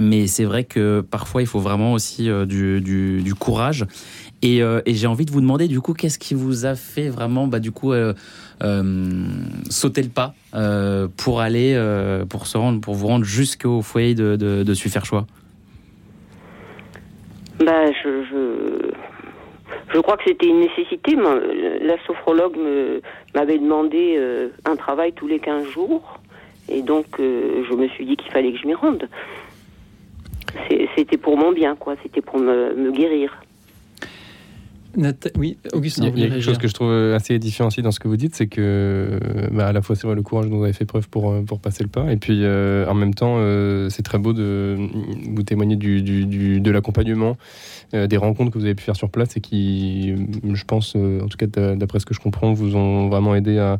mais 0.00 0.26
c'est 0.26 0.44
vrai 0.44 0.64
que 0.64 1.02
parfois 1.02 1.42
il 1.42 1.46
faut 1.46 1.60
vraiment 1.60 1.92
aussi 1.92 2.30
du- 2.48 2.80
du 2.80 3.34
courage. 3.34 3.84
Et, 4.42 4.62
euh, 4.62 4.80
et 4.84 4.94
j'ai 4.94 5.06
envie 5.06 5.24
de 5.24 5.30
vous 5.30 5.40
demander 5.40 5.66
du 5.66 5.80
coup, 5.80 5.94
qu'est-ce 5.94 6.18
qui 6.18 6.34
vous 6.34 6.66
a 6.66 6.74
fait 6.74 7.08
vraiment, 7.08 7.46
bah, 7.46 7.58
du 7.58 7.72
coup, 7.72 7.92
euh, 7.92 8.12
euh, 8.62 8.82
sauter 9.70 10.02
le 10.02 10.08
pas 10.08 10.34
pour 11.16 11.40
aller, 11.40 11.78
pour 12.28 12.46
se 12.46 12.58
rendre, 12.58 12.80
pour 12.80 12.94
vous 12.94 13.06
rendre 13.06 13.24
jusqu'au 13.24 13.82
foyer 13.82 14.14
de, 14.14 14.36
de, 14.36 14.62
de 14.62 14.74
Suferchois? 14.74 15.26
Ben, 17.58 17.92
je, 18.02 18.22
je, 19.92 20.00
crois 20.00 20.16
que 20.18 20.24
c'était 20.26 20.46
une 20.46 20.60
nécessité. 20.60 21.16
La 21.82 21.96
sophrologue 22.06 22.56
m'avait 23.34 23.58
demandé 23.58 24.18
un 24.64 24.76
travail 24.76 25.12
tous 25.12 25.26
les 25.26 25.38
15 25.38 25.66
jours. 25.68 26.20
Et 26.68 26.82
donc, 26.82 27.06
je 27.18 27.74
me 27.74 27.88
suis 27.88 28.04
dit 28.04 28.16
qu'il 28.16 28.30
fallait 28.32 28.52
que 28.52 28.58
je 28.58 28.66
m'y 28.66 28.74
rende. 28.74 29.08
C'était 30.96 31.18
pour 31.18 31.36
mon 31.36 31.52
bien, 31.52 31.76
quoi. 31.76 31.94
C'était 32.02 32.22
pour 32.22 32.38
me, 32.38 32.74
me 32.74 32.90
guérir. 32.92 33.38
Oui, 35.36 35.58
Augustin, 35.72 36.04
Il 36.14 36.20
y 36.20 36.24
a, 36.24 36.28
quelque 36.28 36.40
chose 36.42 36.58
que 36.58 36.68
je 36.68 36.72
trouve 36.74 36.90
assez 37.14 37.34
édifiant 37.34 37.66
aussi 37.66 37.82
dans 37.82 37.90
ce 37.90 38.00
que 38.00 38.08
vous 38.08 38.16
dites, 38.16 38.34
c'est 38.34 38.46
que 38.46 39.18
bah, 39.52 39.66
à 39.68 39.72
la 39.72 39.82
fois 39.82 39.94
c'est 39.96 40.06
vrai 40.06 40.16
le 40.16 40.22
courage 40.22 40.48
dont 40.48 40.56
vous 40.58 40.64
avez 40.64 40.72
fait 40.72 40.84
preuve 40.86 41.08
pour, 41.08 41.30
euh, 41.32 41.42
pour 41.42 41.60
passer 41.60 41.82
le 41.84 41.90
pas, 41.90 42.10
et 42.12 42.16
puis 42.16 42.40
euh, 42.44 42.86
en 42.88 42.94
même 42.94 43.12
temps 43.14 43.36
euh, 43.38 43.88
c'est 43.90 44.02
très 44.02 44.18
beau 44.18 44.32
de 44.32 44.76
vous 45.34 45.42
témoigner 45.42 45.76
du, 45.76 46.02
du- 46.02 46.24
du- 46.26 46.60
de 46.60 46.70
l'accompagnement, 46.70 47.36
des 47.92 48.16
rencontres 48.16 48.50
que 48.50 48.58
vous 48.58 48.64
avez 48.64 48.74
pu 48.74 48.82
faire 48.84 48.96
sur 48.96 49.10
place 49.10 49.36
et 49.36 49.40
qui, 49.40 50.12
euh, 50.12 50.54
je 50.54 50.64
pense, 50.64 50.94
euh, 50.96 51.20
en 51.22 51.28
tout 51.28 51.36
cas 51.36 51.46
d'a- 51.46 51.76
d'après 51.76 52.00
ce 52.00 52.06
que 52.06 52.14
je 52.14 52.20
comprends, 52.20 52.52
vous 52.52 52.76
ont 52.76 53.08
vraiment 53.08 53.34
aidé 53.34 53.58
à, 53.58 53.78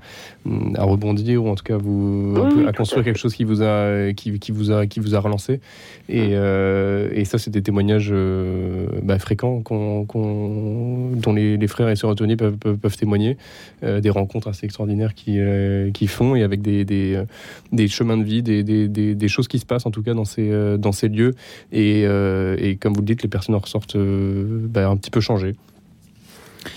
à 0.77 0.85
rebondir 0.85 1.45
ou 1.45 1.49
en 1.49 1.55
tout 1.55 1.65
cas 1.65 1.77
vous, 1.77 2.35
Oui, 2.37 2.55
peu 2.63 2.69
à 2.69 2.73
construire 2.73 3.05
quelque 3.05 3.19
chose 3.19 3.35
qui 3.35 3.45
vous 3.45 3.63
a, 3.63 4.13
qui, 4.15 4.39
qui 4.39 4.53
vous 4.53 4.71
a, 4.71 4.87
qui 4.87 5.01
vous 5.01 5.15
a 5.15 5.21
relancé. 5.21 5.61
Et, 6.09 6.31
euh, 6.33 7.11
et 7.13 7.25
ça, 7.25 7.39
c'est 7.39 7.51
des 7.51 7.63
témoignages 7.63 8.11
euh, 8.13 8.87
bah, 9.03 9.19
fréquents 9.19 9.63
dont 10.15 11.33
les, 11.35 11.57
les 11.57 11.67
frères 11.67 11.89
et 11.89 11.97
sœurs 11.97 12.11
Otonier 12.11 12.37
peuvent, 12.37 12.57
peuvent, 12.57 12.79
peuvent 12.79 12.97
témoigner. 12.97 13.37
Euh, 13.83 14.01
des 14.01 14.11
rencontres 14.11 14.49
assez 14.49 14.65
extraordinaires 14.67 15.15
qui, 15.15 15.39
euh, 15.39 15.91
qui 15.91 16.07
font 16.07 16.35
et 16.37 16.43
avec 16.43 16.63
des, 16.63 16.85
des, 16.85 17.15
euh, 17.15 17.25
des 17.73 17.89
chemins 17.89 18.17
de 18.17 18.23
vie, 18.25 18.43
des, 18.43 18.63
des, 18.63 19.29
choses 19.29 19.49
qui 19.49 19.59
se 19.59 19.67
passent 19.67 19.87
en 19.87 19.91
tout 19.91 20.03
cas 20.03 20.15
dans 20.15 20.25
ces, 20.25 20.51
euh, 20.51 20.77
dans 20.77 20.93
ces 20.93 21.09
lieux. 21.09 21.35
Et, 21.73 22.05
euh, 22.07 22.57
et 22.59 22.77
comme 22.77 22.93
vous 22.95 23.01
le 23.01 23.07
dites, 23.07 23.23
les 23.23 23.29
personnes 23.29 23.55
en 23.55 23.59
ressortent 23.59 23.96
euh, 23.96 23.96
bah, 23.97 24.89
un 24.89 24.97
petit 24.97 25.11
peu 25.11 25.21
changées. 25.21 25.55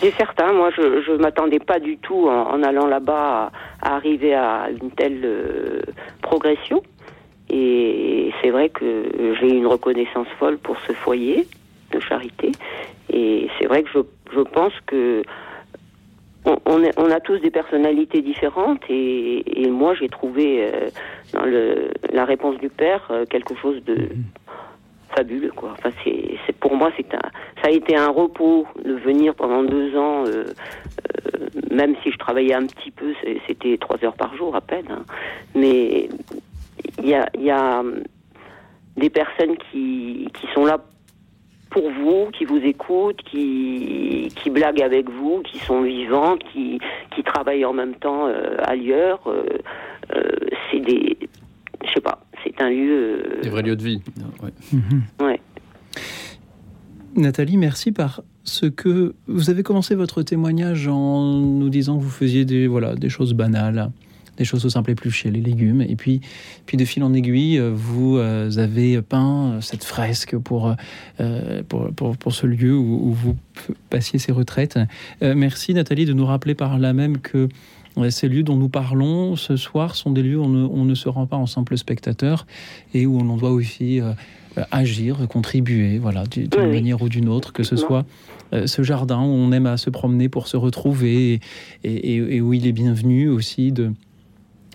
C'est 0.01 0.11
certain, 0.15 0.53
moi 0.53 0.69
je 0.75 1.11
ne 1.11 1.17
m'attendais 1.17 1.59
pas 1.59 1.79
du 1.79 1.97
tout 1.97 2.27
en, 2.29 2.51
en 2.51 2.63
allant 2.63 2.85
là-bas 2.87 3.51
à, 3.81 3.87
à 3.89 3.95
arriver 3.95 4.33
à 4.35 4.69
une 4.69 4.91
telle 4.91 5.21
euh, 5.25 5.81
progression. 6.21 6.83
Et 7.49 8.31
c'est 8.41 8.51
vrai 8.51 8.69
que 8.69 9.35
j'ai 9.39 9.49
une 9.49 9.65
reconnaissance 9.65 10.27
folle 10.37 10.59
pour 10.59 10.77
ce 10.87 10.93
foyer 10.93 11.47
de 11.91 11.99
charité. 11.99 12.51
Et 13.11 13.49
c'est 13.57 13.65
vrai 13.65 13.81
que 13.81 13.89
je, 13.91 13.99
je 14.35 14.41
pense 14.41 14.73
que 14.85 15.23
on, 16.45 16.57
on 16.67 16.83
est- 16.83 16.97
on 16.97 17.09
a 17.09 17.19
tous 17.19 17.39
des 17.39 17.49
personnalités 17.49 18.21
différentes 18.21 18.81
et, 18.89 19.63
et 19.63 19.67
moi 19.71 19.95
j'ai 19.95 20.07
trouvé 20.07 20.63
euh, 20.71 20.89
dans 21.33 21.43
le, 21.45 21.89
la 22.13 22.23
réponse 22.25 22.57
du 22.59 22.69
père 22.69 23.07
euh, 23.09 23.25
quelque 23.25 23.55
chose 23.55 23.83
de 23.85 23.97
fabuleux 25.15 25.51
quoi. 25.55 25.73
Enfin 25.77 25.91
c'est 26.03 26.55
pour 26.59 26.75
moi 26.75 26.91
c'est 26.97 27.13
un 27.13 27.29
ça 27.61 27.67
a 27.67 27.71
été 27.71 27.95
un 27.95 28.09
repos 28.09 28.67
de 28.83 28.93
venir 28.93 29.35
pendant 29.35 29.63
deux 29.63 29.95
ans 29.97 30.25
euh, 30.25 30.45
euh, 30.45 31.47
même 31.71 31.95
si 32.03 32.11
je 32.11 32.17
travaillais 32.17 32.53
un 32.53 32.65
petit 32.65 32.91
peu 32.91 33.13
c'était 33.47 33.77
trois 33.77 34.03
heures 34.03 34.15
par 34.15 34.35
jour 34.35 34.55
à 34.55 34.61
peine 34.61 34.87
hein. 34.89 35.03
mais 35.55 36.09
il 36.99 37.07
y 37.07 37.51
a 37.51 37.79
hum, 37.79 38.03
des 38.97 39.09
personnes 39.09 39.57
qui 39.71 40.29
qui 40.33 40.47
sont 40.53 40.65
là 40.65 40.79
pour 41.71 41.91
vous, 41.91 42.31
qui 42.31 42.45
vous 42.45 42.57
écoutent, 42.57 43.21
qui, 43.21 44.33
qui 44.35 44.49
blaguent 44.49 44.81
avec 44.81 45.07
vous, 45.07 45.43
qui 45.43 45.59
sont 45.59 45.83
vivantes, 45.83 46.43
qui, 46.51 46.79
qui 47.15 47.21
travaillent 47.21 47.63
en 47.63 47.73
même 47.73 47.93
temps 47.93 48.25
euh, 48.25 48.57
ailleurs. 48.63 49.19
c'est 50.71 50.79
des, 50.79 51.15
je 51.85 51.93
sais 51.93 52.01
pas, 52.01 52.19
c'est 52.43 52.61
un 52.61 52.69
lieu. 52.69 53.23
euh, 53.25 53.41
Des 53.41 53.49
vrais 53.49 53.61
lieux 53.63 53.75
de 53.75 53.83
vie. 53.83 54.01
ouais. 55.21 55.39
Nathalie, 57.15 57.57
merci 57.57 57.91
par 57.91 58.21
ce 58.43 58.65
que 58.65 59.13
vous 59.27 59.49
avez 59.49 59.63
commencé 59.63 59.95
votre 59.95 60.21
témoignage 60.23 60.87
en 60.87 61.39
nous 61.39 61.69
disant 61.69 61.97
que 61.97 62.03
vous 62.03 62.09
faisiez 62.09 62.45
des, 62.45 62.67
voilà, 62.67 62.95
des 62.95 63.09
choses 63.09 63.33
banales, 63.33 63.91
des 64.37 64.45
choses 64.45 64.65
au 64.65 64.69
simple 64.69 64.91
éplucher, 64.91 65.29
les 65.31 65.41
légumes. 65.41 65.81
Et 65.81 65.95
puis, 65.95 66.21
puis 66.65 66.77
de 66.77 66.85
fil 66.85 67.03
en 67.03 67.13
aiguille, 67.13 67.57
euh, 67.59 67.71
vous 67.73 68.17
euh, 68.17 68.49
avez 68.57 69.01
peint 69.01 69.59
cette 69.61 69.83
fresque 69.83 70.37
pour, 70.37 70.75
euh, 71.19 71.63
pour, 71.67 71.91
pour, 71.93 72.15
pour 72.15 72.33
ce 72.33 72.45
lieu 72.47 72.75
où, 72.77 73.09
où 73.09 73.11
vous 73.11 73.35
passiez 73.89 74.17
ces 74.19 74.31
retraites. 74.31 74.79
Euh, 75.21 75.33
merci 75.35 75.73
Nathalie 75.73 76.05
de 76.05 76.13
nous 76.13 76.25
rappeler 76.25 76.55
par 76.55 76.77
là 76.79 76.93
même 76.93 77.17
que 77.17 77.37
euh, 77.37 77.47
ces 78.09 78.27
lieux 78.29 78.43
dont 78.43 78.55
nous 78.55 78.69
parlons 78.69 79.35
ce 79.35 79.55
soir 79.57 79.95
sont 79.95 80.11
des 80.11 80.23
lieux 80.23 80.39
où 80.39 80.43
on 80.43 80.49
ne, 80.49 80.65
on 80.65 80.85
ne 80.85 80.95
se 80.95 81.09
rend 81.09 81.25
pas 81.25 81.37
en 81.37 81.45
simple 81.45 81.77
spectateur 81.77 82.45
et 82.93 83.05
où 83.05 83.17
on 83.19 83.29
en 83.29 83.37
doit 83.37 83.51
aussi 83.51 83.99
euh, 84.01 84.13
agir, 84.71 85.27
contribuer, 85.27 85.99
voilà, 85.99 86.25
du- 86.25 86.47
d'une 86.47 86.61
Oui, 86.61 86.67
oui. 86.69 86.75
manière 86.75 87.01
ou 87.01 87.09
d'une 87.09 87.29
autre, 87.29 87.53
que 87.53 87.63
ce 87.63 87.75
soit 87.75 88.05
euh, 88.53 88.65
ce 88.67 88.81
jardin 88.83 89.19
où 89.19 89.25
on 89.27 89.51
aime 89.51 89.65
à 89.67 89.77
se 89.77 89.89
promener 89.89 90.27
pour 90.29 90.47
se 90.47 90.57
retrouver 90.57 91.33
et, 91.33 91.39
et- 91.83 92.15
et- 92.15 92.35
et 92.37 92.41
où 92.41 92.53
il 92.53 92.65
est 92.67 92.71
bienvenu 92.71 93.29
aussi 93.29 93.71
de 93.71 93.91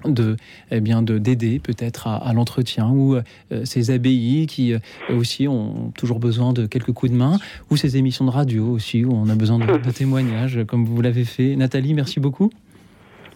de 0.06 0.36
eh 0.70 0.80
bien 0.80 1.00
de 1.00 1.16
d'aider 1.16 1.58
peut-être 1.58 2.06
à, 2.08 2.16
à 2.16 2.34
l'entretien 2.34 2.90
ou 2.90 3.14
euh, 3.14 3.22
ces 3.64 3.90
abbayes 3.90 4.46
qui 4.46 4.74
euh, 4.74 4.78
aussi 5.08 5.48
ont 5.48 5.92
toujours 5.96 6.18
besoin 6.20 6.52
de 6.52 6.66
quelques 6.66 6.92
coups 6.92 7.10
de 7.10 7.16
main 7.16 7.38
ou 7.70 7.78
ces 7.78 7.96
émissions 7.96 8.26
de 8.26 8.30
radio 8.30 8.66
aussi 8.68 9.02
où 9.06 9.12
on 9.14 9.30
a 9.30 9.34
besoin 9.34 9.58
de, 9.58 9.64
de 9.78 9.90
témoignages 9.94 10.60
comme 10.66 10.84
vous 10.84 11.00
l'avez 11.00 11.24
fait. 11.24 11.56
Nathalie 11.56 11.94
merci 11.94 12.20
beaucoup 12.20 12.50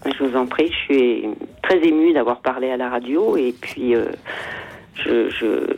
Je 0.04 0.24
vous 0.24 0.36
en 0.36 0.46
prie, 0.46 0.68
je 0.68 0.94
suis 0.94 1.24
très 1.62 1.78
émue 1.86 2.12
d'avoir 2.12 2.40
parlé 2.40 2.70
à 2.70 2.76
la 2.76 2.88
radio 2.88 3.36
et 3.36 3.54
puis 3.58 3.94
euh, 3.94 4.06
je, 4.94 5.28
je, 5.30 5.76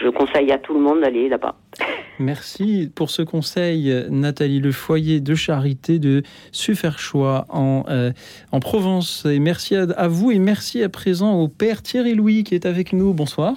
je 0.00 0.08
conseille 0.08 0.50
à 0.52 0.58
tout 0.58 0.74
le 0.74 0.80
monde 0.80 1.00
d'aller 1.00 1.28
là-bas. 1.28 1.56
Merci 2.18 2.90
pour 2.94 3.10
ce 3.10 3.22
conseil, 3.22 3.92
Nathalie, 4.10 4.60
le 4.60 4.72
foyer 4.72 5.20
de 5.20 5.34
charité 5.34 5.98
de 5.98 6.22
Suferchois 6.52 7.46
en, 7.48 7.84
euh, 7.88 8.12
en 8.52 8.60
Provence. 8.60 9.24
Et 9.24 9.38
merci 9.38 9.74
à, 9.74 9.86
à 9.96 10.06
vous 10.06 10.30
et 10.30 10.38
merci 10.38 10.82
à 10.82 10.90
présent 10.90 11.40
au 11.40 11.48
père 11.48 11.82
Thierry 11.82 12.14
Louis 12.14 12.44
qui 12.44 12.54
est 12.54 12.66
avec 12.66 12.92
nous. 12.92 13.14
Bonsoir. 13.14 13.54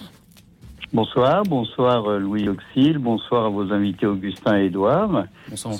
Bonsoir, 0.94 1.44
bonsoir 1.44 2.08
euh, 2.08 2.20
Louis 2.20 2.48
Auxil, 2.48 3.00
bonsoir 3.00 3.46
à 3.46 3.50
vos 3.50 3.74
invités 3.74 4.06
Augustin 4.06 4.60
et 4.60 4.66
Édouard. 4.68 5.26
Bonsoir. 5.50 5.74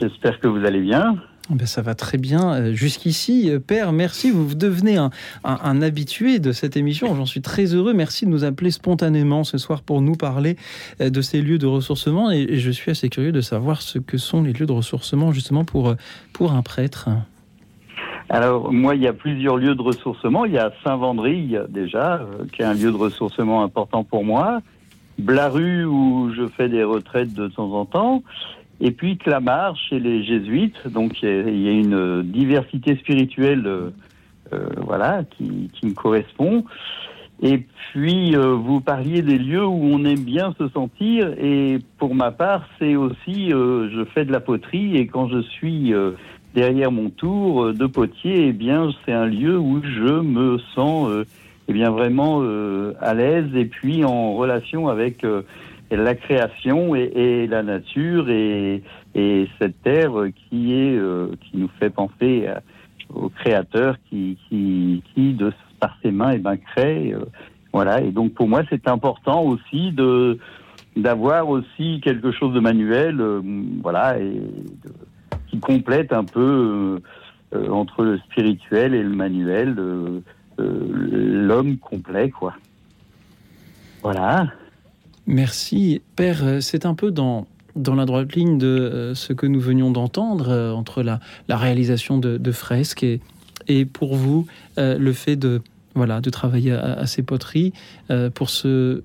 J'espère 0.00 0.40
que 0.40 0.48
vous 0.48 0.64
allez 0.64 0.80
bien. 0.80 1.16
Ben, 1.50 1.66
ça 1.66 1.82
va 1.82 1.94
très 1.96 2.16
bien. 2.16 2.54
Euh, 2.54 2.72
Jusqu'ici, 2.74 3.50
euh, 3.50 3.58
Père, 3.58 3.90
merci. 3.92 4.30
Vous 4.30 4.54
devenez 4.54 4.96
un, 4.96 5.10
un- 5.42 5.82
habitué 5.82 6.38
de 6.38 6.52
cette 6.52 6.76
émission. 6.76 7.14
J'en 7.16 7.26
suis 7.26 7.40
très 7.42 7.74
heureux. 7.74 7.92
Merci 7.92 8.24
de 8.24 8.30
nous 8.30 8.44
appeler 8.44 8.70
spontanément 8.70 9.42
ce 9.42 9.58
soir 9.58 9.82
pour 9.82 10.00
nous 10.00 10.14
parler 10.14 10.56
euh, 11.00 11.10
de 11.10 11.20
ces 11.20 11.42
lieux 11.42 11.58
de 11.58 11.66
ressourcement. 11.66 12.30
Et, 12.30 12.58
je 12.58 12.70
suis 12.70 12.92
assez 12.92 13.08
curieux 13.08 13.32
de 13.32 13.40
savoir 13.40 13.82
ce 13.82 13.98
que 13.98 14.16
sont 14.16 14.42
les 14.42 14.52
lieux 14.52 14.66
de 14.66 14.72
ressourcement 14.72 15.32
justement 15.32 15.64
pour, 15.64 15.94
pour 16.32 16.52
un 16.52 16.62
prêtre. 16.62 17.08
Alors, 18.28 18.72
moi, 18.72 18.94
il 18.94 19.02
y 19.02 19.08
a 19.08 19.12
plusieurs 19.12 19.56
lieux 19.56 19.74
de 19.74 19.82
ressourcement. 19.82 20.44
Il 20.44 20.52
y 20.52 20.58
a 20.58 20.72
Saint-Vendry, 20.84 21.56
déjà, 21.68 22.20
qui 22.52 22.62
est 22.62 22.64
un 22.64 22.74
lieu 22.74 22.92
de 22.92 22.96
ressourcement 22.96 23.64
important 23.64 24.04
pour 24.04 24.24
moi. 24.24 24.60
Blaru, 25.18 25.84
où 25.84 26.30
je 26.36 26.46
fais 26.46 26.68
des 26.68 26.84
retraites 26.84 27.34
de 27.34 27.48
temps 27.48 27.72
en 27.72 27.84
temps. 27.86 28.22
Et 28.80 28.90
puis 28.92 29.18
Clamart, 29.18 29.76
chez 29.76 30.00
les 30.00 30.24
jésuites. 30.24 30.88
Donc, 30.88 31.22
il 31.22 31.62
y 31.62 31.68
a, 31.68 31.72
une 31.72 32.22
diversité 32.22 32.96
spirituelle, 32.96 33.66
euh, 33.66 33.90
euh, 34.52 34.68
voilà, 34.78 35.22
qui, 35.24 35.70
qui 35.72 35.86
me 35.86 35.92
correspond. 35.92 36.64
Et 37.42 37.58
puis, 37.92 38.36
euh, 38.36 38.54
vous 38.54 38.80
parliez 38.80 39.22
des 39.22 39.38
lieux 39.38 39.64
où 39.64 39.82
on 39.84 40.04
aime 40.04 40.24
bien 40.24 40.54
se 40.58 40.68
sentir. 40.68 41.32
Et 41.38 41.78
pour 41.98 42.14
ma 42.14 42.30
part, 42.30 42.66
c'est 42.78 42.96
aussi, 42.96 43.52
euh, 43.52 43.88
je 43.90 44.04
fais 44.04 44.24
de 44.24 44.32
la 44.32 44.40
poterie. 44.40 44.96
Et 44.96 45.06
quand 45.06 45.28
je 45.28 45.40
suis 45.40 45.94
euh, 45.94 46.12
derrière 46.54 46.92
mon 46.92 47.08
tour 47.08 47.64
euh, 47.64 47.72
de 47.72 47.86
potier, 47.86 48.48
eh 48.48 48.52
bien, 48.52 48.90
c'est 49.04 49.12
un 49.12 49.26
lieu 49.26 49.58
où 49.58 49.82
je 49.82 50.20
me 50.20 50.58
sens 50.74 51.08
euh, 51.08 51.24
eh 51.68 51.72
bien, 51.72 51.90
vraiment 51.90 52.42
à 53.00 53.14
l'aise 53.14 53.46
et 53.54 53.64
puis 53.64 54.04
en 54.04 54.34
relation 54.34 54.88
avec 54.88 55.24
la 55.96 56.14
création 56.14 56.94
et, 56.94 57.10
et 57.14 57.46
la 57.46 57.62
nature 57.62 58.30
et, 58.30 58.82
et 59.14 59.48
cette 59.60 59.82
terre 59.82 60.12
qui 60.48 60.74
est 60.74 60.96
euh, 60.96 61.28
qui 61.40 61.56
nous 61.56 61.70
fait 61.78 61.90
penser 61.90 62.48
au 63.12 63.28
créateur 63.28 63.96
qui, 64.08 64.38
qui, 64.48 65.02
qui 65.14 65.32
de 65.34 65.52
par 65.80 65.96
ses 66.02 66.10
mains 66.10 66.32
eh 66.34 66.38
ben, 66.38 66.56
crée. 66.56 67.12
euh, 67.12 67.24
voilà. 67.72 68.00
Et 68.02 68.10
donc 68.10 68.34
pour 68.34 68.48
moi, 68.48 68.62
c'est 68.70 68.88
important 68.88 69.42
aussi 69.42 69.92
de 69.92 70.38
d'avoir 70.96 71.48
aussi 71.48 72.00
quelque 72.02 72.32
chose 72.32 72.52
de 72.52 72.60
manuel, 72.60 73.20
euh, 73.20 73.40
voilà, 73.80 74.18
et 74.18 74.24
de- 74.30 74.92
qui 75.46 75.60
complète 75.60 76.12
un 76.12 76.24
peu 76.24 76.40
euh, 76.40 77.56
euh, 77.56 77.68
entre 77.70 78.04
le 78.04 78.18
spirituel 78.18 78.94
et 78.94 79.02
le 79.02 79.08
manuel, 79.10 79.76
euh, 79.78 80.20
l'homme 80.58 81.78
complet, 81.78 82.30
quoi. 82.30 82.54
Voilà. 84.02 84.46
Merci. 85.26 86.02
Père, 86.16 86.40
euh, 86.42 86.60
c'est 86.60 86.86
un 86.86 86.94
peu 86.94 87.10
dans, 87.10 87.46
dans 87.76 87.94
la 87.94 88.04
droite 88.04 88.34
ligne 88.34 88.58
de 88.58 88.66
euh, 88.66 89.14
ce 89.14 89.32
que 89.32 89.46
nous 89.46 89.60
venions 89.60 89.90
d'entendre 89.90 90.48
euh, 90.48 90.72
entre 90.72 91.02
la, 91.02 91.20
la 91.48 91.56
réalisation 91.56 92.18
de, 92.18 92.52
fresques 92.52 93.02
et, 93.02 93.20
et 93.68 93.84
pour 93.84 94.16
vous, 94.16 94.46
le 94.76 95.12
fait 95.12 95.36
de, 95.36 95.62
voilà, 95.94 96.20
de 96.20 96.30
travailler 96.30 96.72
à, 96.72 96.94
à 96.94 97.06
ces 97.06 97.22
poteries. 97.22 97.72
pour 98.34 98.50
se 98.50 99.02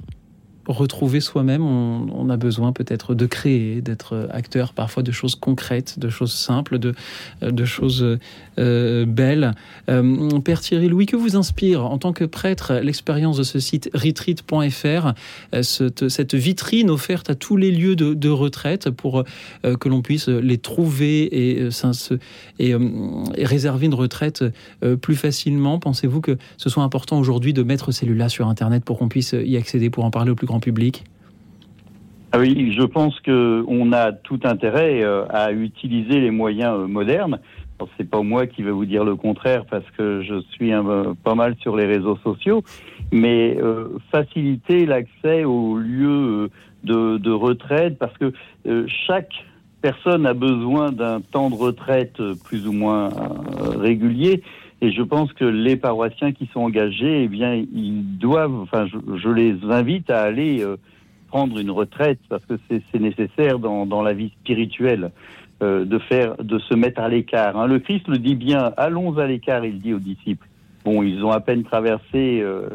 retrouver 0.68 1.20
soi-même, 1.20 1.64
on, 1.64 2.30
a 2.30 2.38
besoin 2.38 2.72
peut-être 2.72 3.14
de 3.14 3.26
créer, 3.26 3.82
d'être 3.82 4.28
acteur 4.32 4.74
parfois 4.74 5.04
de 5.04 5.12
choses 5.12 5.36
concrètes, 5.36 6.00
de 6.00 6.10
choses 6.10 6.34
simples, 6.34 6.80
de, 6.80 7.66
choses 7.66 8.18
euh, 8.58 9.06
belles. 9.06 9.54
Euh, 9.90 10.40
Père 10.40 10.62
Thierry 10.62 10.88
Louis, 10.88 11.06
que 11.06 11.16
vous 11.16 11.36
inspire 11.36 11.86
en 11.86 11.98
tant 11.98 12.14
que 12.14 12.24
prêtre 12.24 12.74
l'expérience 12.82 13.38
de 13.38 13.44
ce 13.44 13.60
site 13.60 13.90
retreat.fr, 13.94 15.14
euh, 15.54 15.62
cette, 15.62 16.34
vitrine 16.34 16.90
offerte 16.90 17.30
à 17.30 17.36
tous 17.36 17.58
les 17.58 17.72
lieux 17.72 17.96
de, 17.96 18.30
retraite 18.30 18.90
pour 18.90 19.24
que 19.64 19.90
l'on 19.90 20.02
puisse 20.02 20.28
les 20.28 20.58
trouver 20.58 21.58
et, 21.58 21.70
réserver 23.38 23.86
une 23.86 23.94
retraite 23.94 24.44
plus 25.02 25.16
facilement? 25.16 25.80
Pensez-vous 25.80 26.22
que 26.22 26.38
ce 26.58 26.70
soit 26.70 26.84
important 26.84 27.20
aujourd'hui 27.20 27.54
de 27.54 27.64
mettre 27.64 27.92
ces 27.92 28.06
lieux-là 28.06 28.30
sur 28.30 28.48
Internet 28.48 28.84
pour 28.84 28.98
qu'on 28.98 29.08
puisse 29.08 29.36
y 29.38 29.56
accéder, 29.58 29.90
pour 29.90 30.04
en 30.04 30.12
parler 30.12 30.32
au 30.32 30.36
plus 30.36 30.48
grand 30.48 30.55
public 30.60 31.04
Ah 32.32 32.40
oui, 32.40 32.74
je 32.78 32.84
pense 32.84 33.20
que 33.22 33.64
on 33.68 33.94
a 33.94 34.12
tout 34.12 34.40
intérêt 34.44 35.04
euh, 35.04 35.26
à 35.30 35.52
utiliser 35.52 36.20
les 36.20 36.32
moyens 36.32 36.80
euh, 36.80 36.88
modernes. 36.88 37.40
C'est 37.98 38.10
pas 38.10 38.22
moi 38.22 38.48
qui 38.48 38.64
vais 38.64 38.72
vous 38.72 38.86
dire 38.86 39.04
le 39.04 39.18
contraire 39.18 39.66
parce 39.70 39.90
que 39.98 40.22
je 40.22 40.40
suis 40.52 40.74
euh, 40.74 41.14
pas 41.24 41.36
mal 41.36 41.56
sur 41.60 41.76
les 41.76 41.86
réseaux 41.86 42.18
sociaux, 42.24 42.64
mais 43.12 43.58
faciliter 44.12 44.86
l'accès 44.86 45.44
aux 45.44 45.78
lieux 45.78 46.50
de, 46.86 47.32
retraite 47.32 47.98
parce 47.98 48.18
que 48.18 48.32
chaque 48.88 49.34
personne 49.82 50.26
a 50.26 50.34
besoin 50.34 50.94
d'un 50.94 51.20
temps 51.20 51.50
de 51.50 51.56
retraite 51.56 52.22
plus 52.46 52.66
ou 52.66 52.72
moins 52.72 53.10
régulier. 53.78 54.42
Et 54.86 54.92
je 54.92 55.02
pense 55.02 55.34
que 55.34 55.46
les 55.46 55.78
paroissiens 55.78 56.32
qui 56.32 56.48
sont 56.54 56.60
engagés, 56.60 57.24
eh 57.24 57.28
bien, 57.28 57.56
ils 57.56 58.20
doivent, 58.20 58.54
enfin, 58.54 58.86
je, 58.86 59.30
les 59.30 59.56
invite 59.68 60.12
à 60.12 60.22
aller 60.22 60.62
euh, 60.62 60.78
prendre 61.28 61.58
une 61.58 61.72
retraite 61.72 62.20
parce 62.30 62.46
que 62.46 62.54
c'est 62.70 63.00
nécessaire 63.00 63.58
dans, 63.58 64.04
la 64.04 64.14
vie 64.14 64.30
spirituelle 64.42 65.10
euh, 65.64 65.86
de 65.86 65.98
faire, 65.98 66.36
de 66.38 66.60
se 66.60 66.76
mettre 66.76 67.02
à 67.02 67.10
l'écart. 67.10 67.58
hein. 67.58 67.66
Le 67.66 67.80
Christ 67.80 68.08
le 68.08 68.20
dit 68.20 68.36
bien, 68.36 68.74
allons 68.78 69.18
à 69.18 69.26
l'écart, 69.26 69.66
il 69.66 69.80
dit 69.80 69.96
aux 69.96 70.00
disciples. 70.00 70.48
Bon, 70.84 71.02
ils 71.02 71.26
ont 71.26 71.32
à 71.32 71.40
peine 71.40 71.64
traversé 71.64 72.42
euh, 72.44 72.70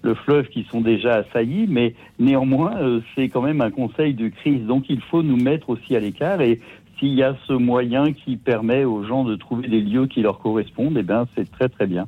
le 0.00 0.14
fleuve 0.14 0.48
qui 0.48 0.64
sont 0.70 0.80
déjà 0.80 1.16
assaillis, 1.16 1.66
mais 1.68 1.94
néanmoins, 2.18 3.02
c'est 3.14 3.28
quand 3.28 3.42
même 3.42 3.60
un 3.60 3.70
conseil 3.70 4.14
du 4.14 4.30
Christ. 4.30 4.64
Donc, 4.64 4.86
il 4.88 5.02
faut 5.02 5.22
nous 5.22 5.36
mettre 5.36 5.68
aussi 5.68 5.94
à 5.94 6.00
l'écart. 6.00 6.40
Et 6.40 6.62
s'il 7.02 7.14
y 7.14 7.24
a 7.24 7.36
ce 7.48 7.52
moyen 7.52 8.12
qui 8.12 8.36
permet 8.36 8.84
aux 8.84 9.02
gens 9.02 9.24
de 9.24 9.34
trouver 9.34 9.66
des 9.66 9.80
lieux 9.80 10.06
qui 10.06 10.22
leur 10.22 10.38
correspondent, 10.38 10.96
eh 10.96 11.02
bien, 11.02 11.26
c'est 11.34 11.50
très 11.50 11.68
très 11.68 11.88
bien. 11.88 12.06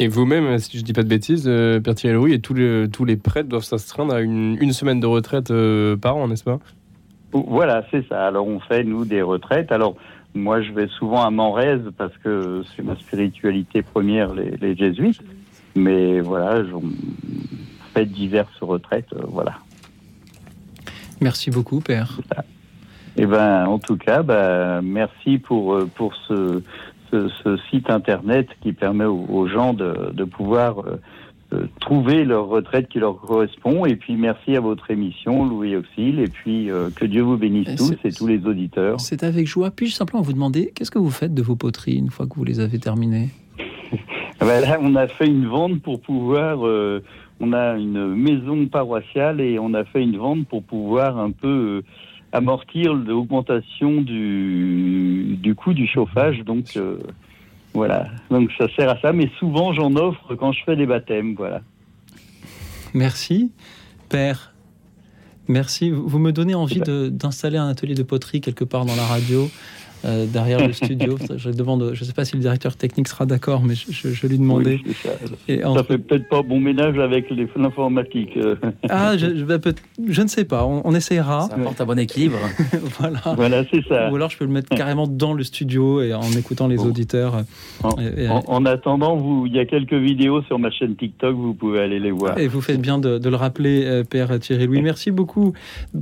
Et 0.00 0.08
vous-même, 0.08 0.58
si 0.58 0.76
je 0.76 0.82
dis 0.82 0.92
pas 0.92 1.04
de 1.04 1.08
bêtises, 1.08 1.44
euh, 1.46 1.78
Père 1.78 1.94
Thierry 1.94 2.16
Louis, 2.16 2.32
et 2.32 2.40
tous 2.40 2.54
les, 2.54 2.88
tous 2.92 3.04
les 3.04 3.16
prêtres 3.16 3.48
doivent 3.48 3.62
s'astreindre 3.62 4.14
à 4.14 4.20
une, 4.20 4.58
une 4.60 4.72
semaine 4.72 4.98
de 4.98 5.06
retraite 5.06 5.52
euh, 5.52 5.96
par 5.96 6.16
an, 6.16 6.26
n'est-ce 6.26 6.42
pas? 6.42 6.58
Voilà, 7.32 7.86
c'est 7.92 8.06
ça. 8.08 8.26
Alors 8.26 8.48
on 8.48 8.58
fait 8.58 8.82
nous 8.82 9.04
des 9.04 9.22
retraites. 9.22 9.70
Alors 9.70 9.96
moi 10.34 10.60
je 10.60 10.72
vais 10.72 10.88
souvent 10.88 11.22
à 11.22 11.30
Manrez 11.30 11.78
parce 11.96 12.16
que 12.18 12.62
c'est 12.74 12.82
ma 12.82 12.96
spiritualité 12.96 13.82
première, 13.82 14.34
les, 14.34 14.56
les 14.60 14.74
jésuites. 14.74 15.22
Mais 15.76 16.20
voilà, 16.20 16.64
je 16.64 16.72
fais 17.94 18.06
diverses 18.06 18.58
retraites. 18.60 19.12
euh, 19.12 19.22
voilà. 19.28 19.54
Merci 21.20 21.50
beaucoup, 21.50 21.80
Père. 21.80 22.18
Et 23.16 23.26
ben 23.26 23.66
en 23.66 23.78
tout 23.78 23.96
cas, 23.96 24.22
bah, 24.22 24.80
merci 24.82 25.38
pour 25.38 25.74
euh, 25.74 25.88
pour 25.94 26.14
ce, 26.28 26.62
ce, 27.10 27.28
ce 27.42 27.56
site 27.70 27.88
internet 27.90 28.48
qui 28.62 28.72
permet 28.72 29.04
aux, 29.06 29.24
aux 29.28 29.46
gens 29.48 29.72
de, 29.72 30.10
de 30.12 30.24
pouvoir 30.24 30.80
euh, 30.80 31.00
euh, 31.52 31.66
trouver 31.80 32.24
leur 32.24 32.46
retraite 32.48 32.88
qui 32.88 32.98
leur 32.98 33.20
correspond. 33.20 33.86
Et 33.86 33.96
puis 33.96 34.16
merci 34.16 34.56
à 34.56 34.60
votre 34.60 34.90
émission, 34.90 35.46
Louis 35.46 35.76
Auxil. 35.76 36.18
Et 36.18 36.28
puis 36.28 36.70
euh, 36.70 36.90
que 36.94 37.06
Dieu 37.06 37.22
vous 37.22 37.36
bénisse 37.38 37.68
Et 37.68 37.76
tous 37.76 37.94
et 38.04 38.10
tous 38.12 38.26
les 38.26 38.44
auditeurs. 38.44 39.00
C'est 39.00 39.22
avec 39.22 39.46
joie. 39.46 39.70
Puis-je 39.70 39.94
simplement 39.94 40.22
vous 40.22 40.32
demander, 40.32 40.72
qu'est-ce 40.74 40.90
que 40.90 40.98
vous 40.98 41.10
faites 41.10 41.32
de 41.32 41.42
vos 41.42 41.56
poteries 41.56 41.96
une 41.96 42.10
fois 42.10 42.26
que 42.26 42.34
vous 42.34 42.44
les 42.44 42.60
avez 42.60 42.78
terminées? 42.78 43.28
Ben 44.40 44.60
là, 44.60 44.78
on 44.80 44.94
a 44.96 45.08
fait 45.08 45.26
une 45.26 45.46
vente 45.46 45.80
pour 45.80 46.00
pouvoir. 46.00 46.66
euh, 46.66 47.02
on 47.40 47.52
a 47.52 47.76
une 47.76 48.14
maison 48.14 48.66
paroissiale 48.66 49.40
et 49.40 49.58
on 49.58 49.72
a 49.74 49.84
fait 49.84 50.02
une 50.02 50.16
vente 50.18 50.46
pour 50.46 50.62
pouvoir 50.62 51.18
un 51.18 51.30
peu 51.30 51.82
amortir 52.36 52.94
l'augmentation 52.94 54.00
du, 54.00 55.36
du 55.40 55.54
coût 55.54 55.74
du 55.74 55.86
chauffage. 55.86 56.38
Donc 56.44 56.76
euh, 56.76 56.98
voilà. 57.74 58.06
Donc 58.30 58.50
ça 58.58 58.66
sert 58.76 58.88
à 58.90 59.00
ça. 59.00 59.12
Mais 59.12 59.30
souvent, 59.38 59.72
j'en 59.72 59.94
offre 59.96 60.34
quand 60.34 60.52
je 60.52 60.62
fais 60.64 60.76
des 60.76 60.86
baptêmes. 60.86 61.34
Voilà. 61.36 61.60
Merci, 62.94 63.52
Père. 64.08 64.52
Merci. 65.48 65.90
Vous 65.90 66.18
me 66.18 66.32
donnez 66.32 66.54
envie 66.54 66.80
de- 66.80 67.08
d'installer 67.08 67.56
un 67.58 67.68
atelier 67.68 67.94
de 67.94 68.02
poterie 68.02 68.40
quelque 68.40 68.64
part 68.64 68.84
dans 68.84 68.96
la 68.96 69.04
radio, 69.04 69.48
euh, 70.04 70.26
derrière 70.26 70.66
le 70.66 70.72
studio. 70.72 71.16
Je 71.36 71.50
demande, 71.50 71.90
je 71.94 72.00
ne 72.02 72.06
sais 72.06 72.12
pas 72.12 72.24
si 72.24 72.34
le 72.36 72.40
directeur 72.40 72.76
technique 72.76 73.08
sera 73.08 73.26
d'accord, 73.26 73.62
mais 73.62 73.74
je, 73.74 73.90
je- 73.90 74.08
je 74.08 74.26
lui 74.26 74.38
demandais. 74.38 74.80
Oui, 74.84 74.94
ça. 75.02 75.08
Et 75.48 75.60
Ça 75.60 75.70
entre- 75.70 75.82
fait 75.84 75.98
peut-être 75.98 76.28
pas 76.28 76.42
bon 76.42 76.60
ménage 76.60 76.98
avec 76.98 77.26
l'informatique. 77.56 78.38
Ah, 78.88 79.16
je, 79.16 79.36
je- 79.36 79.44
bah, 79.44 79.58
peut- 79.58 79.74
je 80.08 80.22
ne 80.22 80.28
sais 80.28 80.44
pas. 80.44 80.64
On, 80.64 80.82
on 80.84 80.94
essayera. 80.94 81.48
Ça 81.48 81.54
apporte 81.56 81.80
un 81.80 81.86
bon 81.86 81.98
équilibre. 81.98 82.38
voilà. 82.98 83.20
Voilà, 83.36 83.64
c'est 83.70 83.84
ça. 83.86 84.10
Ou 84.10 84.16
alors 84.16 84.30
je 84.30 84.38
peux 84.38 84.44
le 84.44 84.52
mettre 84.52 84.68
carrément 84.74 85.06
dans 85.06 85.32
le 85.34 85.42
studio 85.44 86.00
et 86.02 86.14
en 86.14 86.30
écoutant 86.32 86.68
les 86.68 86.78
auditeurs. 86.78 87.44
En, 87.82 87.90
Et- 88.00 88.24
et- 88.24 88.28
en- 88.28 88.42
en 88.46 88.64
attendant, 88.66 89.16
vous, 89.16 89.46
il 89.46 89.54
y 89.54 89.58
a 89.58 89.64
quelques 89.66 89.94
vidéos 89.94 90.42
sur 90.42 90.58
ma 90.58 90.70
chaîne 90.70 90.96
TikTok. 90.96 91.34
Vous 91.34 91.54
pouvez 91.54 91.80
aller 91.80 91.98
les 91.98 92.10
voir. 92.10 92.38
Et 92.38 92.48
vous 92.48 92.60
faites 92.60 92.80
bien 92.80 92.98
de, 92.98 93.18
de 93.18 93.28
le 93.28 93.36
rappeler, 93.36 93.84
euh, 93.84 94.04
Père 94.04 94.38
Thierry 94.38 94.66
Louis. 94.66 94.82
Merci 94.82 95.10
beaucoup 95.10 95.52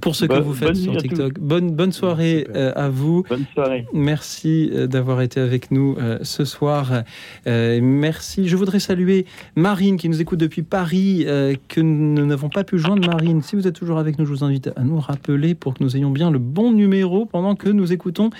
pour 0.00 0.14
ce 0.14 0.24
que 0.26 0.38
vous 0.38 0.54
faites 0.54 0.76
sur 0.76 0.96
TikTok. 0.96 1.38
Bonne, 1.38 1.70
bonne 1.72 1.92
soirée 1.92 2.46
euh, 2.54 2.72
à 2.76 2.88
vous. 2.88 3.24
Bonne 3.28 3.44
soirée. 3.54 3.83
Merci 3.92 4.70
euh, 4.72 4.86
d'avoir 4.86 5.20
été 5.20 5.40
avec 5.40 5.70
nous 5.70 5.96
euh, 5.98 6.18
ce 6.22 6.44
soir. 6.44 7.02
Euh, 7.46 7.80
merci. 7.82 8.48
Je 8.48 8.56
voudrais 8.56 8.80
saluer 8.80 9.26
Marine 9.56 9.96
qui 9.96 10.08
nous 10.08 10.20
écoute 10.20 10.38
depuis 10.38 10.62
Paris, 10.62 11.26
que 11.68 11.80
nous 11.80 12.26
n'avons 12.26 12.48
pas 12.48 12.64
pu 12.64 12.78
joindre. 12.78 13.06
Marine, 13.06 13.42
si 13.42 13.56
vous 13.56 13.66
êtes 13.66 13.74
toujours 13.74 13.98
avec 13.98 14.18
nous, 14.18 14.26
je 14.26 14.30
vous 14.30 14.44
invite 14.44 14.70
à 14.76 14.82
nous 14.82 14.98
rappeler 14.98 15.54
pour 15.54 15.74
que 15.74 15.82
nous 15.82 15.96
ayons 15.96 16.10
bien 16.10 16.30
le 16.30 16.38
bon 16.38 16.72
numéro 16.72 17.26
pendant 17.26 17.54
que 17.54 17.68
nous 17.68 17.92
écoutons 17.92 18.30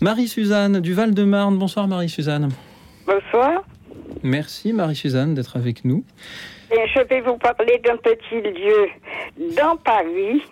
Marie-Suzanne 0.00 0.80
du 0.80 0.94
Val-de-Marne. 0.94 1.58
Bonsoir 1.58 1.88
Marie-Suzanne. 1.88 2.50
Bonsoir. 3.06 3.62
Merci 4.22 4.72
Marie-Suzanne 4.72 5.34
d'être 5.34 5.56
avec 5.56 5.84
nous. 5.84 6.04
Et 6.70 6.88
je 6.94 7.00
vais 7.00 7.20
vous 7.20 7.36
parler 7.36 7.80
d'un 7.84 7.96
petit 7.96 8.40
lieu 8.42 8.88
dans 9.56 9.76
Paris 9.76 10.42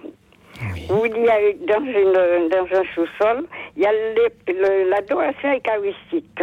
où 0.90 1.04
il 1.06 1.16
y 1.24 1.28
a 1.28 1.38
dans, 1.66 1.84
une, 1.84 2.48
dans 2.48 2.78
un 2.78 2.84
sous-sol, 2.94 3.46
il 3.76 3.82
y 3.82 3.86
a 3.86 3.92
les- 3.92 4.52
le- 4.54 4.88
l'adoration 4.90 5.50
eucharistique. 5.56 6.42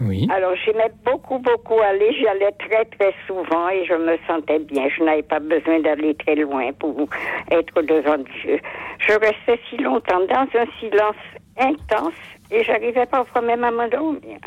Oui. 0.00 0.26
Alors 0.34 0.54
j'aimais 0.64 0.90
beaucoup, 1.04 1.38
beaucoup 1.38 1.78
aller. 1.80 2.12
J'y 2.14 2.26
allais 2.26 2.50
très, 2.58 2.84
très 2.86 3.14
souvent 3.26 3.68
et 3.68 3.84
je 3.84 3.94
me 3.94 4.16
sentais 4.26 4.58
bien. 4.58 4.88
Je 4.88 5.04
n'avais 5.04 5.22
pas 5.22 5.38
besoin 5.38 5.78
d'aller 5.80 6.14
très 6.16 6.34
loin 6.34 6.72
pour 6.72 7.06
être 7.50 7.82
devant 7.82 8.18
Dieu. 8.18 8.58
Je 8.98 9.12
restais 9.12 9.60
si 9.70 9.76
longtemps 9.76 10.20
dans 10.26 10.48
un 10.60 10.66
silence 10.80 11.14
intense 11.58 12.14
et 12.50 12.64
j'arrivais 12.64 13.06
parfois 13.06 13.42
même 13.42 13.62
à 13.62 13.70
m'endormir. 13.70 14.38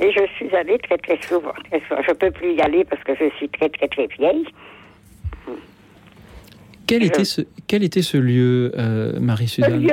Et 0.00 0.10
je 0.10 0.26
suis 0.36 0.54
allée 0.56 0.78
très, 0.78 0.98
très 0.98 1.20
souvent, 1.22 1.52
très 1.70 1.80
souvent. 1.86 2.02
Je 2.02 2.12
peux 2.14 2.32
plus 2.32 2.54
y 2.54 2.60
aller 2.62 2.84
parce 2.84 3.02
que 3.04 3.14
je 3.14 3.28
suis 3.36 3.48
très, 3.48 3.68
très, 3.68 3.86
très 3.86 4.06
vieille. 4.08 4.46
Quel 6.86 7.04
était 7.04 7.24
ce, 7.24 7.42
quel 7.66 7.82
était 7.82 8.02
ce 8.02 8.16
lieu, 8.16 8.72
euh, 8.76 9.18
Marie-Suzanne? 9.20 9.86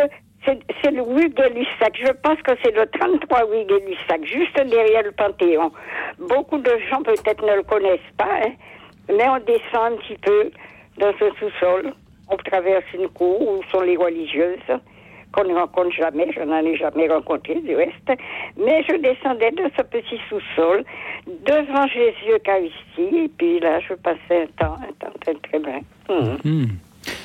C'est 0.46 0.92
le 0.92 1.04
rue 1.04 1.30
Gay-Lussac. 1.30 1.96
Je 2.02 2.12
pense 2.24 2.42
que 2.42 2.52
c'est 2.64 2.76
le 2.76 2.88
33 3.00 3.42
rue 3.42 3.66
Gay-Lussac, 3.66 4.26
juste 4.26 4.56
derrière 4.56 5.04
le 5.04 5.12
Panthéon. 5.12 5.72
Beaucoup 6.18 6.58
de 6.58 6.72
gens 6.90 7.04
peut-être 7.04 7.46
ne 7.46 7.58
le 7.58 7.64
connaissent 7.64 8.00
pas, 8.18 8.40
hein, 8.44 8.52
mais 9.08 9.28
on 9.30 9.38
descend 9.40 9.94
un 9.94 9.98
petit 9.98 10.18
peu 10.18 10.52
dans 10.98 11.14
ce 11.20 11.30
sous-sol. 11.40 11.94
On 12.30 12.38
traverse 12.38 12.86
une 12.94 13.08
cour 13.10 13.42
où 13.42 13.62
sont 13.72 13.82
les 13.82 13.98
religieuses 13.98 14.80
qu'on 15.34 15.44
ne 15.44 15.54
rencontre 15.54 15.92
jamais. 15.96 16.28
Je 16.36 16.42
n'en 16.42 16.60
ai 16.66 16.76
jamais 16.78 17.08
rencontré 17.08 17.56
du 17.62 17.76
reste. 17.76 18.12
Mais 18.58 18.84
je 18.90 18.96
descendais 19.02 19.52
de 19.52 19.70
ce 19.78 19.82
petit 19.84 20.20
sous-sol 20.30 20.84
devant 21.46 21.88
Jésus 21.88 22.32
Eucharistie. 22.36 23.26
Et 23.26 23.30
puis 23.38 23.60
là, 23.60 23.80
je 23.80 23.94
passais 23.96 24.44
un 24.44 24.48
temps, 24.66 24.76
un 24.76 24.94
temps 25.00 25.14
très, 25.22 25.34
très 25.36 25.60
bien. 25.60 25.80
Mhm. 26.10 26.38
Hmm. 26.44 26.66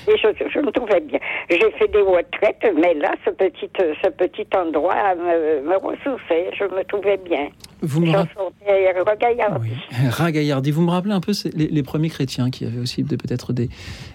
Et 0.09 0.17
je, 0.17 0.29
je 0.49 0.59
me 0.61 0.71
trouvais 0.71 1.01
bien. 1.01 1.19
J'ai 1.51 1.71
fait 1.73 1.89
des 1.89 2.01
retraites, 2.01 2.65
mais 2.81 2.95
là, 2.95 3.11
ce 3.25 3.31
petit, 3.31 3.69
ce 3.77 4.09
petit 4.09 4.47
endroit 4.57 5.15
me, 5.17 5.61
me 5.69 5.77
ressourçait. 5.77 6.51
Je 6.59 6.65
me 6.65 6.83
trouvais 6.85 7.19
bien. 7.19 7.49
Vous 7.83 8.01
me 8.01 8.11
rapp- 8.11 8.29
sortais 8.35 8.93
ragaillardi. 9.05 9.73
Ragaillardi, 10.09 10.71
vous 10.71 10.81
me 10.83 10.91
rappelez 10.91 11.13
un 11.13 11.21
peu 11.21 11.33
les, 11.55 11.67
les 11.67 11.83
premiers 11.83 12.09
chrétiens 12.09 12.51
qui 12.51 12.65
avaient 12.65 12.81
aussi 12.81 13.05
peut-être 13.05 13.53
des, 13.53 13.69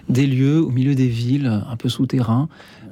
des 0.08 0.26
lieux 0.26 0.58
au 0.60 0.70
milieu 0.70 0.94
des 0.96 1.06
villes, 1.06 1.48
un 1.70 1.76
peu 1.76 1.88
souterrains. 1.88 2.48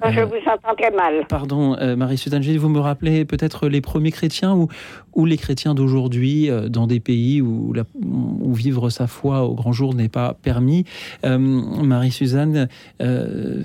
Je 0.09 0.21
vous 0.21 0.35
entends 0.47 0.75
très 0.79 0.91
mal. 0.91 1.27
Pardon, 1.29 1.77
euh, 1.79 1.97
Marie-Suzanne, 1.97 2.43
vous 2.57 2.69
me 2.69 2.81
rappelez 2.81 3.25
peut-être 3.25 3.69
les 3.69 3.81
premiers 3.81 4.11
chrétiens 4.13 4.55
ou, 4.55 4.69
ou 5.15 5.27
les 5.27 5.37
chrétiens 5.37 5.75
d'aujourd'hui 5.75 6.51
euh, 6.51 6.69
dans 6.69 6.87
des 6.87 7.01
pays 7.01 7.43
où, 7.43 7.73
la- 7.73 7.85
où 8.03 8.53
vivre 8.55 8.89
sa 8.91 9.07
foi 9.07 9.43
au 9.45 9.55
grand 9.55 9.73
jour 9.73 9.95
n'est 9.95 10.09
pas 10.09 10.35
permis. 10.43 10.85
Euh, 11.25 11.39
Marie-Suzanne, 11.39 12.69
euh, 13.03 13.63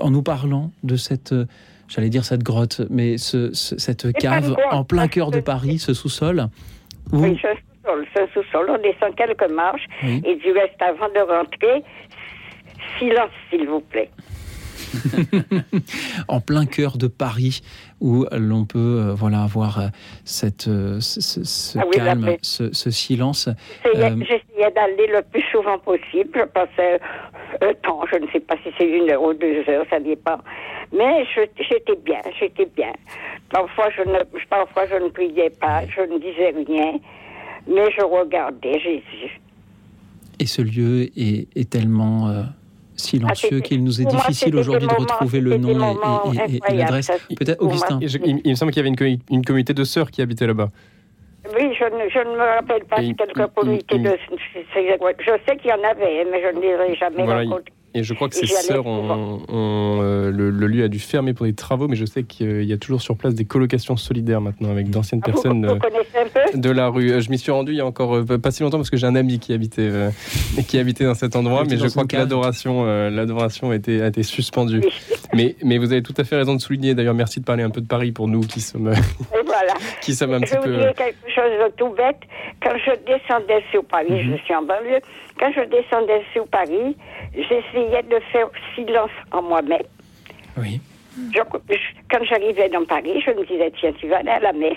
en 0.00 0.10
nous 0.10 0.22
parlant 0.22 0.70
de 0.84 0.96
cette, 0.96 1.32
euh, 1.32 1.46
j'allais 1.88 2.10
dire 2.10 2.24
cette 2.24 2.42
grotte, 2.42 2.80
mais 2.90 3.18
ce- 3.18 3.52
ce- 3.52 3.78
cette 3.78 4.12
cave 4.12 4.52
grotte, 4.52 4.60
en 4.70 4.84
plein 4.84 5.08
cœur 5.08 5.30
de 5.30 5.40
Paris, 5.40 5.78
ce 5.78 5.94
sous-sol, 5.94 6.46
vous, 7.10 7.24
Oui, 7.24 7.38
ce 7.42 8.20
sous-sol, 8.32 8.66
on 8.68 8.78
descend 8.80 9.14
quelques 9.16 9.50
marches. 9.52 9.86
Oui. 10.04 10.22
Et 10.24 10.36
du 10.36 10.52
reste, 10.52 10.80
avant 10.80 11.08
de 11.08 11.20
rentrer, 11.20 11.82
silence, 12.98 13.30
s'il 13.50 13.66
vous 13.66 13.80
plaît. 13.80 14.10
en 16.28 16.40
plein 16.40 16.66
cœur 16.66 16.96
de 16.98 17.06
Paris, 17.06 17.62
où 18.00 18.26
l'on 18.32 18.64
peut 18.64 18.78
euh, 18.78 19.14
voilà 19.14 19.42
avoir 19.42 19.78
euh, 19.78 19.86
cette, 20.24 20.68
euh, 20.68 21.00
ce, 21.00 21.20
ce- 21.20 21.44
ce 21.44 21.78
Ah 21.78 21.84
oui, 21.86 21.96
calme, 21.96 22.36
ce, 22.42 22.72
ce 22.72 22.90
silence. 22.90 23.48
J'essayais 23.84 24.10
Euh, 24.10 24.16
j'essayais 24.20 24.70
d'aller 24.72 25.06
le 25.08 25.22
plus 25.22 25.42
souvent 25.52 25.78
possible. 25.78 26.30
Je 26.34 26.44
passais 26.44 27.00
un 27.60 27.74
temps, 27.82 28.00
je 28.12 28.18
ne 28.18 28.26
sais 28.32 28.40
pas 28.40 28.56
si 28.62 28.70
c'est 28.78 28.88
une 28.88 29.10
heure 29.10 29.22
ou 29.22 29.34
deux 29.34 29.62
heures, 29.68 29.84
ça 29.90 30.00
dépend. 30.00 30.38
Mais 30.96 31.24
j'étais 31.58 31.96
bien, 32.04 32.20
j'étais 32.38 32.66
bien. 32.76 32.92
Parfois 33.50 33.88
je, 33.96 34.02
ne, 34.02 34.18
parfois, 34.48 34.86
je 34.86 34.94
ne 35.02 35.08
priais 35.10 35.50
pas, 35.50 35.86
je 35.86 36.00
ne 36.02 36.18
disais 36.18 36.50
rien, 36.66 36.98
mais 37.66 37.90
je 37.96 38.02
regardais 38.04 38.78
Jésus. 38.80 39.40
et 40.38 40.46
ce 40.46 40.62
lieu 40.62 41.08
est, 41.16 41.48
est 41.56 41.70
tellement 41.70 42.28
euh, 42.28 42.42
silencieux 42.96 43.58
Ah, 43.58 43.60
qu'il 43.60 43.82
nous 43.84 44.00
est 44.00 44.04
moi, 44.04 44.12
difficile 44.14 44.56
aujourd'hui 44.56 44.88
de 44.88 44.94
retrouver 44.94 45.40
le 45.40 45.56
nom 45.56 45.68
et- 45.70 45.74
moments 45.74 46.32
et, 46.32 46.36
et- 46.36 46.40
et 46.40 46.56
incroyables, 46.56 46.78
l'adresse. 46.78 47.10
Peut-être. 47.36 47.62
Augustin. 47.62 47.98
Je- 48.02 48.18
il, 48.24 48.40
il 48.44 48.50
me 48.50 48.54
semble 48.54 48.72
qu'il 48.72 48.84
y 48.84 48.86
avait 48.88 48.94
une, 49.10 49.18
une 49.30 49.44
communauté 49.44 49.74
de 49.74 49.84
sœurs 49.84 50.10
qui 50.10 50.22
habitait 50.22 50.46
là-bas. 50.46 50.68
Oui, 51.54 51.74
je 51.78 51.84
ne, 51.84 52.08
je 52.08 52.18
ne 52.20 52.34
me 52.36 52.54
rappelle 52.56 52.84
pas 52.84 52.96
quelques 52.96 53.46
comités 53.54 53.98
de. 53.98 54.10
Je 54.76 55.32
sais 55.46 55.56
qu'il 55.56 55.70
y 55.70 55.74
en 55.74 55.82
avait, 55.82 56.24
mais 56.30 56.40
je 56.42 56.56
ne 56.56 56.60
les 56.60 56.92
ai 56.92 56.96
jamais 56.96 57.24
Voilà, 57.24 57.40
rencontrés. 57.42 57.72
Et 57.94 58.02
je 58.04 58.14
crois 58.14 58.28
que 58.28 58.36
allais 58.38 58.46
sœurs 58.46 58.86
ont, 58.86 59.42
ont, 59.48 59.98
euh, 60.02 60.30
le, 60.30 60.50
le 60.50 60.66
lieu 60.66 60.84
a 60.84 60.88
dû 60.88 60.98
fermer 60.98 61.34
pour 61.34 61.44
des 61.46 61.52
travaux, 61.54 61.88
mais 61.88 61.96
je 61.96 62.04
sais 62.06 62.22
qu'il 62.22 62.64
y 62.64 62.72
a 62.72 62.78
toujours 62.78 63.02
sur 63.02 63.16
place 63.16 63.34
des 63.34 63.44
colocations 63.44 63.96
solidaires 63.96 64.40
maintenant 64.40 64.70
avec 64.70 64.88
d'anciennes 64.90 65.20
Ah, 65.24 65.30
personnes 65.30 65.66
vous 65.66 65.74
euh, 65.74 66.56
de 66.56 66.70
la 66.70 66.88
rue. 66.88 67.10
Euh, 67.12 67.20
Je 67.20 67.30
m'y 67.30 67.38
suis 67.38 67.52
rendu 67.52 67.72
il 67.72 67.76
y 67.78 67.80
a 67.80 67.86
encore 67.86 68.16
euh, 68.16 68.38
pas 68.38 68.50
si 68.50 68.62
longtemps 68.62 68.78
parce 68.78 68.90
que 68.90 68.96
j'ai 68.96 69.06
un 69.06 69.14
ami 69.14 69.38
qui 69.38 69.52
habitait 69.52 69.82
euh, 69.82 70.10
qui 70.68 70.78
habitait 70.78 71.04
dans 71.04 71.14
cet 71.14 71.36
endroit, 71.36 71.64
mais 71.68 71.76
je 71.76 71.86
crois 71.88 72.06
que 72.06 72.16
l'adoration 72.16 72.84
euh, 72.86 73.10
l'adoration 73.10 73.70
a 73.70 73.74
été, 73.76 74.00
a 74.02 74.06
été 74.06 74.22
suspendue. 74.22 74.80
mais 75.34 75.56
mais 75.62 75.78
vous 75.78 75.92
avez 75.92 76.02
tout 76.02 76.14
à 76.16 76.24
fait 76.24 76.36
raison 76.36 76.54
de 76.54 76.60
souligner. 76.60 76.94
D'ailleurs, 76.94 77.14
merci 77.14 77.40
de 77.40 77.44
parler 77.44 77.62
un 77.62 77.70
peu 77.70 77.80
de 77.80 77.86
Paris 77.86 78.12
pour 78.12 78.26
nous 78.28 78.40
qui 78.40 78.60
sommes 78.60 78.88
euh, 78.88 78.94
voilà. 79.44 79.74
qui 80.00 80.14
sommes 80.14 80.32
un 80.32 80.38
je 80.38 80.44
petit 80.46 80.56
vous 80.56 80.62
peu. 80.64 80.76
dire 80.78 80.94
quelque 80.94 81.28
chose 81.34 81.52
de 81.66 81.72
tout 81.76 81.90
bête. 81.94 82.16
Quand 82.62 82.72
je 82.78 82.92
descendais 83.06 83.62
sur 83.70 83.84
Paris, 83.84 84.06
Mhm. 84.10 84.36
je 84.36 84.42
suis 84.44 84.54
en 84.54 84.62
banlieue, 84.62 85.00
quand 85.38 85.52
je 85.52 85.62
descendais 85.64 86.22
sur 86.32 86.46
Paris, 86.48 86.96
j'essayais 87.34 88.02
de 88.02 88.18
faire 88.32 88.48
silence 88.74 89.10
en 89.32 89.42
moi-même. 89.42 89.82
Oui. 90.56 90.80
Je- 91.34 91.40
je- 91.74 91.78
quand 92.10 92.24
j'arrivais 92.24 92.68
dans 92.68 92.84
Paris, 92.84 93.20
je 93.24 93.30
me 93.32 93.44
disais, 93.46 93.70
tiens, 93.78 93.92
tu 93.92 94.08
vas 94.08 94.18
aller 94.18 94.30
à 94.30 94.40
la 94.40 94.52
messe, 94.52 94.76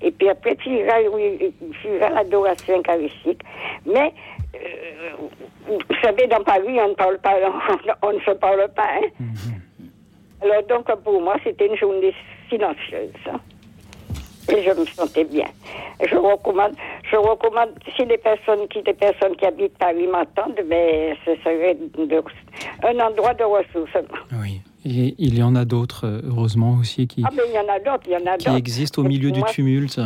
et 0.00 0.10
puis 0.10 0.28
après, 0.28 0.56
tu 0.56 0.70
iras, 0.70 1.00
oui, 1.12 1.52
tu 1.82 1.88
iras 1.96 2.06
à 2.06 2.10
l'adoration 2.10 2.78
eucharistique. 2.80 3.42
Mais, 3.86 4.12
euh, 4.54 5.10
vous 5.68 5.78
savez, 6.02 6.26
dans 6.26 6.42
Paris, 6.42 6.78
on 6.80 6.88
ne 6.88 6.94
parle 6.94 7.18
pas, 7.18 7.34
on, 7.44 7.78
on 8.08 8.12
ne 8.14 8.20
se 8.20 8.30
parle 8.32 8.66
pas. 8.74 8.88
hein. 8.96 9.08
Alors, 10.42 10.62
donc, 10.64 10.90
pour 11.04 11.20
moi, 11.20 11.36
c'était 11.44 11.66
une 11.66 11.76
journée 11.76 12.14
silencieuse. 12.48 13.12
Et 14.52 14.62
je 14.62 14.70
me 14.78 14.84
sentais 14.86 15.24
bien. 15.24 15.46
Je 16.04 16.16
recommande, 16.16 16.74
je 17.10 17.16
recommande, 17.16 17.70
si 17.96 18.04
les 18.04 18.18
personnes 18.18 18.68
qui, 18.68 18.82
des 18.82 18.92
personnes 18.92 19.34
qui 19.36 19.46
habitent 19.46 19.78
Paris 19.78 20.06
m'entendent, 20.06 20.60
mais 20.66 21.16
ce 21.24 21.34
serait 21.36 21.76
un 22.82 23.00
endroit 23.00 23.34
de 23.34 23.44
ressourcement. 23.44 24.18
Et 24.84 25.14
il 25.18 25.38
y 25.38 25.42
en 25.44 25.54
a 25.54 25.64
d'autres, 25.64 26.06
euh, 26.08 26.20
heureusement 26.26 26.76
aussi, 26.80 27.06
qui, 27.06 27.22
Ah, 27.24 27.30
mais 27.32 27.42
il 27.48 27.54
y 27.54 27.58
en 27.58 27.72
a 27.72 27.78
d'autres, 27.78 28.02
il 28.06 28.12
y 28.12 28.16
en 28.16 28.32
a 28.32 28.36
qui 28.36 28.46
d'autres. 28.46 28.56
existent 28.58 29.02
au 29.02 29.04
milieu 29.04 29.30
du 29.30 29.40
tumulte. 29.44 30.00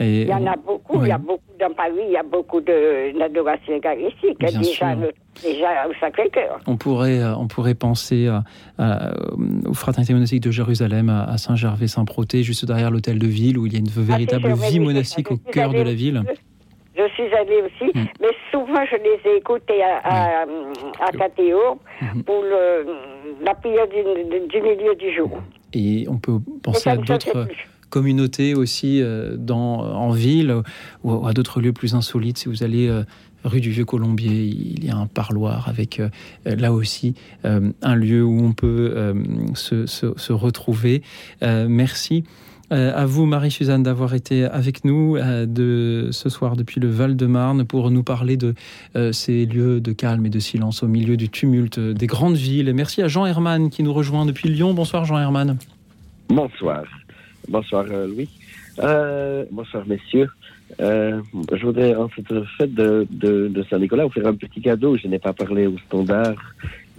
Et, 0.00 0.22
Il 0.22 0.28
y 0.28 0.34
en 0.34 0.46
a 0.46 0.56
beaucoup, 0.56 1.00
il 1.04 1.08
y 1.08 1.12
a 1.12 1.18
beaucoup 1.18 1.40
dans 1.60 1.72
Paris, 1.74 1.92
il 2.08 2.12
y 2.12 2.16
a 2.16 2.24
beaucoup 2.24 2.60
de- 2.60 3.16
d'adoration 3.16 3.76
eucharistique, 3.78 4.40
déjà, 4.40 4.94
le- 4.96 5.12
déjà 5.42 5.86
au 5.88 5.92
Sacré-Cœur. 6.00 6.58
On 6.66 6.76
pourrait, 6.76 7.20
euh, 7.20 7.36
on 7.36 7.46
pourrait 7.46 7.74
penser 7.76 8.26
à, 8.26 8.42
à- 8.78 9.12
aux 9.66 9.74
fraternités 9.74 10.12
monastiques 10.12 10.42
de 10.42 10.50
Jérusalem, 10.50 11.08
à, 11.08 11.24
à 11.24 11.38
Saint-Gervais-Saint-Protais, 11.38 12.42
juste 12.42 12.64
derrière 12.64 12.90
l'hôtel 12.90 13.18
de 13.20 13.26
ville, 13.28 13.58
où 13.58 13.66
il 13.66 13.74
y 13.74 13.76
a 13.76 13.78
une 13.78 13.86
véritable 13.88 14.48
Gervais, 14.48 14.70
vie 14.70 14.80
monastique 14.80 15.30
au 15.30 15.36
cœur 15.36 15.72
de 15.72 15.82
la 15.82 15.94
ville. 15.94 16.24
Je 17.08 17.12
suis 17.14 17.34
allée 17.34 17.62
aussi, 17.62 17.90
Hmm. 17.94 18.04
mais 18.20 18.28
souvent 18.50 18.84
je 18.90 18.96
les 18.96 19.30
ai 19.30 19.36
écoutés 19.38 19.82
à, 19.82 19.96
à, 20.42 20.46
à 21.06 21.10
Catéo 21.12 21.58
Hmm. 22.02 22.22
pour 22.22 22.42
le, 22.42 22.86
la 23.44 23.54
prière 23.54 23.86
du, 23.88 24.02
du 24.48 24.60
milieu 24.60 24.94
du 24.94 25.14
jour. 25.14 25.30
Et 25.72 26.06
on 26.08 26.18
peut 26.18 26.38
penser 26.62 26.90
à 26.90 26.96
d'autres 26.96 27.46
communautés 27.90 28.54
aussi 28.54 29.00
euh, 29.02 29.36
dans, 29.36 29.80
en 29.80 30.10
ville 30.10 30.54
ou 31.04 31.26
à 31.26 31.32
d'autres 31.32 31.60
lieux 31.60 31.72
plus 31.72 31.94
insolites. 31.94 32.38
Si 32.38 32.48
vous 32.48 32.62
allez 32.62 32.88
euh, 32.88 33.02
rue 33.44 33.60
du 33.60 33.70
Vieux 33.70 33.84
Colombier, 33.84 34.44
il 34.44 34.84
y 34.84 34.90
a 34.90 34.96
un 34.96 35.06
parloir 35.06 35.68
avec 35.68 35.98
euh, 36.00 36.08
là 36.44 36.72
aussi 36.72 37.14
un 37.44 37.94
lieu 37.94 38.22
où 38.24 38.44
on 38.44 38.52
peut 38.52 39.14
se, 39.54 39.86
se- 39.86 40.16
se 40.18 40.32
retrouver. 40.32 41.02
Merci. 41.42 42.24
Euh, 42.72 42.92
à 42.94 43.04
vous, 43.04 43.26
Marie-Suzanne, 43.26 43.82
d'avoir 43.82 44.14
été 44.14 44.44
avec 44.44 44.84
nous 44.84 45.16
euh, 45.16 45.44
de, 45.44 46.10
ce 46.12 46.28
soir 46.28 46.54
depuis 46.54 46.80
le 46.80 46.88
Val-de-Marne 46.88 47.64
pour 47.64 47.90
nous 47.90 48.04
parler 48.04 48.36
de 48.36 48.54
euh, 48.94 49.10
ces 49.10 49.44
lieux 49.44 49.80
de 49.80 49.92
calme 49.92 50.24
et 50.26 50.30
de 50.30 50.38
silence 50.38 50.84
au 50.84 50.86
milieu 50.86 51.16
du 51.16 51.28
tumulte 51.28 51.80
des 51.80 52.06
grandes 52.06 52.36
villes. 52.36 52.72
Merci 52.72 53.02
à 53.02 53.08
Jean 53.08 53.26
Herman 53.26 53.70
qui 53.70 53.82
nous 53.82 53.92
rejoint 53.92 54.24
depuis 54.24 54.48
Lyon. 54.48 54.72
Bonsoir, 54.72 55.04
Jean 55.04 55.18
Herman. 55.18 55.56
Bonsoir. 56.28 56.84
Bonsoir, 57.48 57.86
euh, 57.90 58.06
Louis. 58.06 58.28
Bonsoir, 59.50 59.84
messieurs. 59.88 60.28
Je 60.78 61.64
voudrais, 61.66 61.96
en 61.96 62.08
cette 62.14 62.32
fête 62.56 62.72
de 62.72 63.64
Saint-Nicolas, 63.68 64.04
vous 64.04 64.12
faire 64.12 64.28
un 64.28 64.34
petit 64.34 64.60
cadeau. 64.60 64.96
Je 64.96 65.08
n'ai 65.08 65.18
pas 65.18 65.32
parlé 65.32 65.66
au 65.66 65.76
standard. 65.78 66.36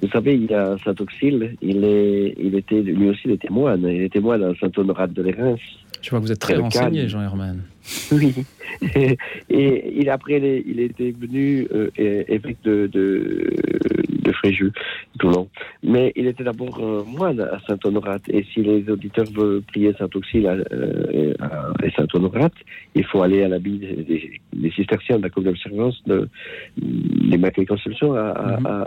Vous 0.02 0.10
savez, 0.10 0.34
il 0.36 0.46
y 0.50 0.54
a 0.54 0.76
Saint-Auxile, 0.84 1.56
il, 1.62 1.84
est, 1.84 2.34
il 2.40 2.56
était, 2.56 2.82
lui 2.82 3.10
aussi, 3.10 3.22
il 3.26 3.32
était 3.32 3.50
moine. 3.50 3.84
Il 3.88 4.02
était 4.02 4.20
moine 4.20 4.44
à 4.44 4.54
Saint-Honorat 4.60 5.08
de 5.08 5.22
Lérins. 5.22 5.56
Je 6.02 6.10
vois 6.10 6.20
que 6.20 6.26
vous 6.26 6.32
êtes 6.32 6.40
très 6.40 6.56
renseigné. 6.56 7.08
Jean 7.08 7.22
Herman. 7.22 7.62
Oui. 8.12 8.34
Et, 8.96 9.18
et 9.50 9.94
il, 10.00 10.10
après, 10.10 10.38
il, 10.38 10.46
est- 10.46 10.64
il 10.68 10.80
était 10.80 11.14
venu 11.20 11.68
euh, 11.74 11.90
évêque 11.98 12.58
de, 12.64 12.88
de, 12.92 13.54
de 14.22 14.32
Fréjus, 14.32 14.72
Toulon. 15.20 15.48
Mais 15.84 16.12
il 16.16 16.28
était 16.28 16.44
d'abord 16.44 16.78
euh, 16.80 17.04
moine 17.06 17.40
à 17.42 17.60
Saint-Honorat. 17.68 18.20
Et 18.30 18.44
si 18.54 18.62
les 18.62 18.88
auditeurs 18.90 19.26
veulent 19.36 19.62
prier 19.64 19.94
Saint-Auxile 19.98 20.48
à- 20.48 20.74
euh, 20.74 21.34
et 21.84 21.92
Saint-Honorat, 21.92 22.50
il 22.96 23.04
faut 23.06 23.22
aller 23.24 23.44
à 23.44 23.48
l'abbaye 23.48 23.80
des, 23.80 23.96
des, 24.04 24.42
des 24.54 24.72
cisterciens 24.72 25.18
de 25.18 25.24
la 25.24 25.30
Cour 25.30 25.44
d'observance 25.44 26.02
de 26.06 26.28
l'Immaculée 26.78 27.66
Conception 27.66 28.14
à, 28.14 28.30
à, 28.30 28.56
à, 28.66 28.84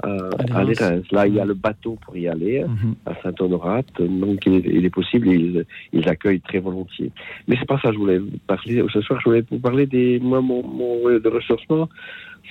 à. 0.52 0.64
Là, 1.12 1.26
il 1.26 1.34
y 1.34 1.40
a 1.40 1.44
le 1.44 1.54
bateau 1.54 1.98
pour 2.04 2.16
y 2.16 2.28
aller 2.28 2.64
à 3.06 3.14
Saint-Honorat. 3.22 3.82
Donc, 3.98 4.46
il 4.46 4.54
est, 4.54 4.64
il 4.66 4.84
est 4.84 4.90
possible, 4.90 5.28
ils, 5.28 5.64
ils 5.92 6.08
accueillent 6.08 6.40
très 6.40 6.58
volontiers. 6.60 7.10
Mais 7.48 7.56
c'est 7.58 7.66
pas 7.68 7.78
ça 7.82 7.88
que 7.88 7.94
je 7.94 7.98
voulais 7.98 8.20
parler. 8.46 8.82
Ce 8.92 9.00
soir, 9.00 9.20
je 9.20 9.24
voulais 9.28 9.44
vous 9.50 9.58
parler 9.58 9.86
des. 9.86 10.18
Moi, 10.20 10.40
mon, 10.40 10.62
mon 10.66 11.04
de 11.18 11.28
ressourcement, 11.28 11.88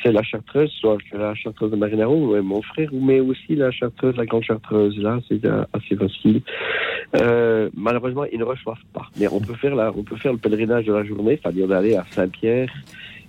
c'est 0.02 0.12
la 0.12 0.24
Chartreuse, 0.24 0.72
soit 0.80 0.98
la 1.14 1.34
Chartreuse 1.36 1.72
de 1.72 1.76
Marinaro, 1.76 2.42
mon 2.42 2.62
frère, 2.62 2.90
mais 2.92 3.20
aussi 3.20 3.56
la 3.56 3.72
Chartreuse, 3.72 4.16
la 4.18 4.26
Grande 4.26 4.44
Chartreuse. 4.44 4.98
Là, 4.98 5.20
c'est 5.30 5.44
euh, 5.46 5.64
assez 5.74 5.96
facile. 5.96 6.42
Euh, 7.16 7.70
malheureusement, 7.76 8.26
ils 8.32 8.40
ne 8.40 8.44
reçoivent 8.44 8.84
pas. 8.94 9.08
Mais 9.20 9.28
on 9.28 9.40
peut 9.40 9.54
faire, 9.56 9.76
la, 9.76 9.92
on 9.96 10.04
peut 10.04 10.16
faire 10.18 10.34
le 10.34 10.40
pèlerinage 10.40 10.86
de 10.86 10.94
la 10.94 11.04
journée, 11.06 11.40
c'est-à-dire 11.42 11.68
d'aller 11.68 11.96
à 11.96 12.06
Saint-Pierre 12.12 12.70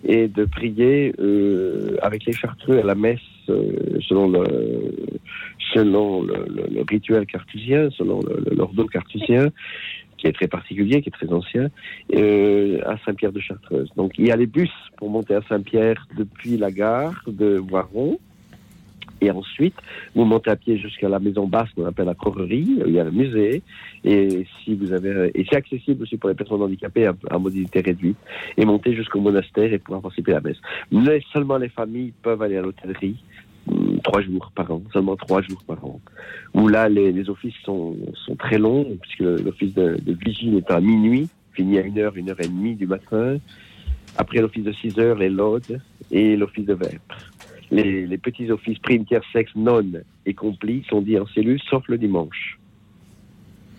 et 0.07 0.29
de 0.29 0.45
prier 0.45 1.15
euh, 1.19 1.97
avec 2.03 2.25
les 2.27 2.33
chartreux 2.33 2.79
à 2.79 2.83
la 2.83 2.95
messe 2.95 3.21
euh, 3.49 3.99
selon 4.09 4.29
le 4.29 4.45
selon 5.73 6.23
le, 6.23 6.35
le- 6.49 6.69
le 6.75 6.83
rituel 6.89 7.27
cartésien, 7.27 7.89
selon 7.91 8.21
l'ordo 8.57 8.85
cartésien, 8.87 9.49
qui 10.25 10.31
est 10.31 10.33
très 10.33 10.49
particulier, 10.49 11.03
qui 11.03 11.11
est 11.11 11.13
très 11.13 11.31
ancien, 11.33 11.69
euh, 12.15 12.81
à 12.87 12.97
Saint-Pierre 13.05 13.33
de 13.33 13.41
Chartreuse. 13.41 13.91
Donc 13.95 14.13
il 14.19 14.27
y 14.27 14.33
a 14.33 14.37
les 14.37 14.47
bus 14.47 14.73
pour 14.97 15.11
monter 15.11 15.35
à 15.35 15.43
Saint-Pierre 15.49 16.07
depuis 16.17 16.57
la 16.57 16.71
gare 16.71 17.23
de 17.27 17.57
Voiron. 17.57 18.19
Et 19.21 19.31
ensuite, 19.31 19.75
vous 20.15 20.25
montez 20.25 20.51
à 20.51 20.57
pied 20.57 20.77
jusqu'à 20.77 21.09
la 21.09 21.19
maison 21.19 21.47
basse 21.47 21.71
qu'on 21.75 21.87
appelle 21.87 22.07
la 22.07 22.15
Correrie, 22.15 22.79
où 22.85 22.89
il 22.89 22.95
y 22.95 23.01
a 23.01 23.05
le 23.05 23.11
musée. 23.11 23.63
Et 24.03 24.45
si 24.63 24.75
vous 24.75 24.93
avez, 24.93 25.31
et 25.35 25.47
c'est 25.49 25.57
accessible 25.57 26.03
aussi 26.03 26.17
pour 26.17 26.29
les 26.29 26.35
personnes 26.35 26.61
handicapées 26.61 27.07
à, 27.07 27.39
mobilité 27.39 27.81
réduite. 27.81 28.19
Et 28.57 28.65
monter 28.65 28.95
jusqu'au 28.95 29.21
monastère 29.21 29.73
et 29.73 29.79
pouvoir 29.79 30.03
participer 30.03 30.33
à 30.33 30.37
la 30.37 30.41
messe. 30.41 30.61
Mais 30.91 31.23
seulement 31.33 31.59
les 31.59 31.69
familles 31.69 32.13
peuvent 32.23 32.43
aller 32.43 32.57
à 32.57 32.63
l'hôtellerie 32.63 33.17
trois 34.03 34.23
jours 34.23 34.53
par 34.55 34.71
an, 34.71 34.83
seulement 34.93 35.17
trois 35.17 35.43
jours 35.43 35.63
par 35.67 35.85
an. 35.85 36.01
Où 36.55 36.69
là, 36.69 36.89
les, 36.89 37.29
offices 37.29 37.55
sont, 37.65 37.97
sont 38.27 38.37
très 38.37 38.59
longs, 38.59 38.97
puisque 39.01 39.21
l'office 39.43 39.75
de, 39.75 39.99
vigile 40.07 40.57
est 40.57 40.71
à 40.71 40.81
minuit, 40.81 41.29
fini 41.53 41.79
à 41.79 41.83
une 41.83 41.99
heure, 41.99 42.17
une 42.17 42.31
heure 42.31 42.41
et 42.41 42.49
demie 42.49 42.75
du 42.75 42.87
matin. 42.87 43.39
Après 44.17 44.41
l'office 44.41 44.65
de 44.65 44.73
6 44.73 44.99
heures, 44.99 45.19
les 45.19 45.29
laudes 45.31 45.81
et 46.11 46.37
l'office 46.37 46.67
de 46.67 46.75
vêpres. 46.75 47.31
Les, 47.71 48.19
petits 48.19 48.51
offices 48.51 48.79
prime, 48.79 49.05
sexe, 49.33 49.51
non 49.57 49.83
et 50.27 50.35
complis 50.35 50.85
sont 50.89 51.01
dits 51.01 51.19
en 51.19 51.27
cellule, 51.27 51.61
sauf 51.69 51.89
le 51.89 51.99
dimanche. 51.99 52.59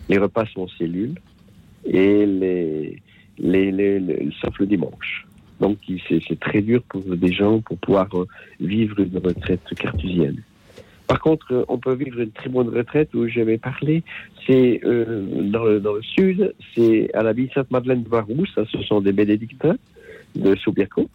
Les 0.08 0.18
repas 0.18 0.44
sont 0.46 0.62
en 0.62 0.68
cellule 0.68 1.14
et 1.84 2.26
les, 2.26 3.02
les- 3.38 3.72
les- 3.72 4.30
sauf 4.40 4.58
le 4.58 4.66
dimanche. 4.66 5.26
Donc 5.60 5.78
c'est 6.08 6.38
très 6.40 6.60
dur 6.62 6.82
pour 6.88 7.02
des 7.02 7.32
gens 7.32 7.60
pour 7.60 7.78
pouvoir 7.78 8.08
euh, 8.14 8.26
vivre 8.60 8.98
une 9.00 9.16
retraite 9.18 9.62
cartésienne. 9.78 10.42
Par 11.06 11.20
contre, 11.20 11.46
euh, 11.52 11.64
on 11.68 11.78
peut 11.78 11.94
vivre 11.94 12.20
une 12.20 12.30
très 12.32 12.48
bonne 12.48 12.68
retraite 12.68 13.14
où 13.14 13.26
je 13.28 13.40
vais 13.40 13.58
parler. 13.58 14.02
C'est 14.46 14.80
euh, 14.84 15.24
dans, 15.50 15.64
le, 15.64 16.02
sud, 16.02 16.54
c'est 16.74 17.12
à 17.14 17.22
l'abbaye 17.22 17.50
Sainte-Madeleine 17.54 18.02
de 18.02 18.08
Varoux, 18.08 18.44
ça 18.54 18.64
ce 18.70 18.82
sont 18.82 19.00
des 19.00 19.12
bénédictins 19.12 19.76
de 20.34 20.54
Sobiaco, 20.56 21.08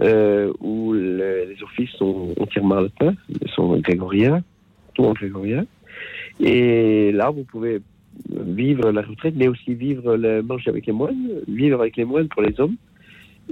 euh, 0.00 0.52
où 0.60 0.92
le- 0.92 1.46
les 1.50 1.62
offices 1.62 1.90
sont 1.90 2.34
entièrement 2.40 2.80
latins, 2.80 3.14
sont 3.54 3.76
grégoriens, 3.78 4.42
tout 4.94 5.04
en 5.04 5.12
grégorien. 5.12 5.64
Et 6.40 7.12
là, 7.12 7.30
vous 7.30 7.44
pouvez 7.44 7.80
vivre 8.28 8.90
la 8.90 9.02
retraite, 9.02 9.34
mais 9.36 9.48
aussi 9.48 9.74
vivre 9.74 10.16
le 10.16 10.42
manger 10.42 10.70
avec 10.70 10.86
les 10.86 10.92
moines, 10.92 11.28
vivre 11.46 11.80
avec 11.80 11.96
les 11.96 12.04
moines 12.04 12.28
pour 12.28 12.42
les 12.42 12.58
hommes, 12.60 12.76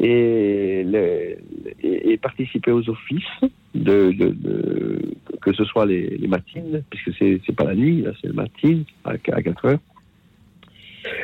et, 0.01 0.83
le- 0.85 1.37
et, 1.83 2.13
et 2.13 2.17
participer 2.17 2.73
aux 2.73 2.89
offices, 2.89 3.41
de, 3.75 4.11
de- 4.13 4.35
de- 4.47 5.15
que 5.43 5.53
ce 5.53 5.65
soit 5.65 5.87
les, 5.87 6.17
les 6.17 6.27
matines, 6.29 6.83
puisque 6.91 7.13
c'est 7.19 7.41
c'est 7.47 7.55
pas 7.55 7.65
la 7.65 7.75
nuit, 7.75 8.05
c'est 8.21 8.29
le 8.29 8.33
matin 8.35 8.83
à, 9.05 9.13
à 9.33 9.43
4 9.43 9.65
heures. 9.67 9.79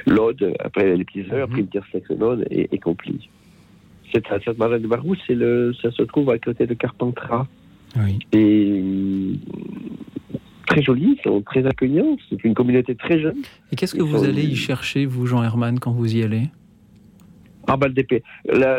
L'ode, 0.07 0.55
après 0.61 0.97
les 0.97 1.05
petites 1.05 1.31
heures, 1.33 1.45
après 1.45 1.61
une 1.61 1.69
tierce 1.69 1.87
section 1.93 2.39
et, 2.51 2.69
et 2.73 2.79
compli. 2.79 3.29
Cette, 4.13 4.25
cette 4.45 4.59
marine 4.59 4.83
de 4.83 4.87
Barou, 4.89 5.15
c'est 5.27 5.35
le, 5.35 5.75
ça 5.83 5.91
se 5.91 6.03
trouve 6.05 6.31
à 6.31 6.39
côté 6.39 6.67
de 6.67 6.75
Carpentras. 6.75 7.47
Et 8.33 8.83
très 10.67 10.83
joli, 10.83 11.17
ils 11.19 11.23
sont 11.23 11.41
très 11.43 11.67
accueillants. 11.67 12.17
C'est 12.31 12.43
une 12.45 12.55
communauté 12.55 12.95
très 12.95 13.21
jeune. 13.21 13.37
Et 13.73 13.77
qu'est-ce 13.77 13.95
que 13.95 14.03
vous 14.03 14.25
allez 14.25 14.45
y 14.45 14.57
chercher, 14.57 15.07
vous, 15.07 15.27
Jean 15.27 15.43
Herman, 15.43 15.79
quand 15.79 15.93
vous 15.93 16.15
y 16.17 16.23
allez? 16.23 16.45
Ah 17.69 17.77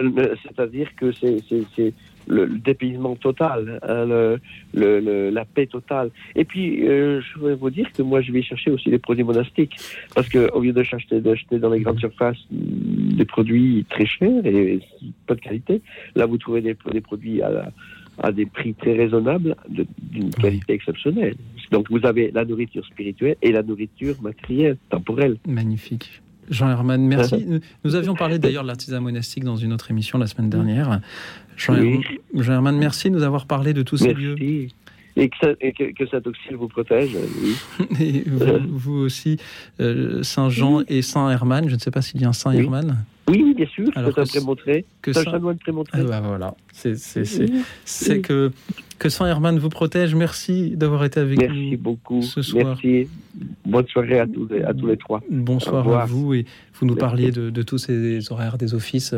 le- 0.01 0.35
C'est-à-dire 0.43 0.89
que 0.95 1.11
c'est 1.11 1.37
c'est- 1.47 1.63
c'est 1.75 1.93
le, 2.29 2.43
le 2.45 2.57
dépaysement 2.57 3.15
total, 3.15 3.79
hein, 3.83 4.05
le- 4.05 4.39
le- 4.73 4.99
le- 4.99 5.29
la 5.29 5.45
paix 5.45 5.65
totale. 5.65 6.09
Et 6.35 6.43
puis, 6.43 6.85
euh, 6.87 7.21
je 7.21 7.39
voudrais 7.39 7.55
vous 7.55 7.69
dire 7.69 7.89
que 7.93 8.01
moi, 8.01 8.19
je 8.21 8.31
vais 8.33 8.41
chercher 8.41 8.69
aussi 8.71 8.89
des 8.89 8.97
produits 8.99 9.23
monastiques. 9.23 9.75
Parce 10.13 10.27
que 10.27 10.51
au 10.51 10.59
lieu 10.61 10.73
de 10.73 10.83
chercher- 10.83 11.21
d'acheter 11.21 11.57
dans 11.59 11.69
les 11.69 11.79
grandes 11.79 11.99
surfaces 11.99 12.37
des 12.51 13.23
produits 13.25 13.85
très 13.89 14.05
chers 14.05 14.45
et 14.45 14.79
pas 15.25 15.35
de 15.35 15.39
qualité, 15.39 15.81
là, 16.15 16.25
vous 16.25 16.37
trouvez 16.37 16.61
des, 16.61 16.75
des 16.91 17.01
produits 17.01 17.41
à, 17.41 17.49
la- 17.49 17.71
à 18.19 18.31
des 18.33 18.45
prix 18.45 18.73
très 18.73 18.95
raisonnables, 18.97 19.55
d'une 19.69 20.31
qualité 20.31 20.73
exceptionnelle. 20.73 21.35
Donc, 21.71 21.89
vous 21.89 22.05
avez 22.05 22.31
la 22.31 22.43
nourriture 22.45 22.85
spirituelle 22.85 23.37
et 23.41 23.51
la 23.53 23.63
nourriture 23.63 24.15
matérielle, 24.21 24.77
temporelle. 24.89 25.37
Magnifique. 25.47 26.21
Jean 26.49 26.69
Herman, 26.69 27.01
merci. 27.05 27.45
Nous- 27.47 27.59
Nous 27.83 27.95
avions 27.95 28.15
parlé 28.15 28.39
d'ailleurs 28.39 28.63
de 28.63 28.67
l'artisan 28.67 29.01
monastique 29.01 29.43
dans 29.43 29.57
une 29.57 29.73
autre 29.73 29.91
émission 29.91 30.17
la 30.17 30.27
semaine 30.27 30.49
dernière. 30.49 31.01
Jean, 31.57 31.73
Oui. 31.73 31.87
Herman, 32.33 32.43
Jean 32.43 32.53
Herman, 32.53 32.77
merci 32.77 33.09
de 33.09 33.15
nous 33.15 33.23
avoir 33.23 33.45
parlé 33.45 33.73
de 33.73 33.81
tous 33.83 33.97
ces 33.97 34.13
lieux. 34.13 34.35
Et 35.19 35.29
que, 35.29 35.35
ça- 35.41 35.53
et 35.61 35.73
que, 35.73 35.83
que 35.93 36.55
vous 36.55 36.67
protège, 36.67 37.09
oui. 37.41 37.55
Et 37.99 38.23
vous, 38.29 38.59
vous 38.77 38.93
aussi, 38.99 39.37
euh, 39.79 40.21
Saint-Jean 40.21 40.83
et 40.87 41.01
Saint-Herman. 41.01 41.67
Je 41.69 41.73
ne 41.75 41.79
sais 41.79 41.89
pas 41.89 42.03
s'il 42.03 42.21
y 42.21 42.25
a 42.25 42.29
un 42.29 42.33
Saint-Herman. 42.33 42.85
Oui, 42.85 43.16
oui, 43.29 43.53
bien 43.55 43.65
sûr, 43.67 43.89
Alors 43.95 44.11
c'est 44.13 44.21
un 44.21 44.25
prémontré. 44.25 44.85
que 45.01 45.11
C'est 45.13 45.19
un 45.19 45.23
ça- 45.23 45.31
chanoine 45.31 45.57
prémontré. 45.57 45.99
Ah 46.01 46.03
bah 46.03 46.21
voilà, 46.21 46.55
c'est 46.71 46.97
c'est- 46.97 47.25
c'est- 47.25 47.51
c'est 47.85 48.21
que, 48.21 48.51
que 48.99 49.09
Saint 49.09 49.25
Herman 49.27 49.59
vous 49.59 49.69
protège. 49.69 50.15
Merci 50.15 50.71
d'avoir 50.77 51.03
été 51.03 51.19
avec 51.19 51.37
nous. 51.39 51.47
Merci 51.47 51.75
beaucoup. 51.77 52.21
ce 52.21 52.41
soir. 52.41 52.65
Merci. 52.81 53.07
Bonne 53.65 53.85
soirée 53.87 54.19
à 54.19 54.25
tous 54.25 54.47
les, 54.47 54.63
à 54.63 54.73
tous 54.73 54.87
les 54.87 54.97
trois. 54.97 55.21
Bonsoir 55.29 55.87
à 55.99 56.05
vous 56.05 56.33
et 56.33 56.45
vous 56.79 56.85
nous 56.87 56.95
parliez 56.95 57.31
de, 57.31 57.49
de 57.51 57.61
tous 57.61 57.77
ces 57.77 58.31
horaires 58.31 58.57
des 58.57 58.73
offices. 58.73 59.13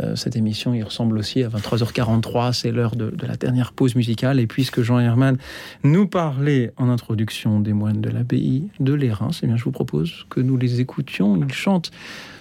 Euh, 0.00 0.14
cette 0.14 0.36
émission, 0.36 0.74
il 0.74 0.82
ressemble 0.84 1.18
aussi 1.18 1.42
à 1.42 1.48
23h43, 1.48 2.52
c'est 2.52 2.70
l'heure 2.70 2.94
de, 2.96 3.10
de 3.10 3.26
la 3.26 3.36
dernière 3.36 3.72
pause 3.72 3.96
musicale. 3.96 4.38
Et 4.40 4.46
puisque 4.46 4.82
Jean 4.82 5.00
Herman 5.00 5.38
nous 5.82 6.06
parlait 6.06 6.72
en 6.76 6.88
introduction 6.88 7.58
des 7.60 7.72
moines 7.72 8.00
de 8.00 8.10
l'abbaye 8.10 8.68
de 8.78 8.92
Lérins, 8.92 9.30
eh 9.42 9.46
bien 9.46 9.56
je 9.56 9.64
vous 9.64 9.72
propose 9.72 10.26
que 10.30 10.40
nous 10.40 10.56
les 10.56 10.80
écoutions. 10.80 11.36
Ils 11.36 11.52
chantent 11.52 11.90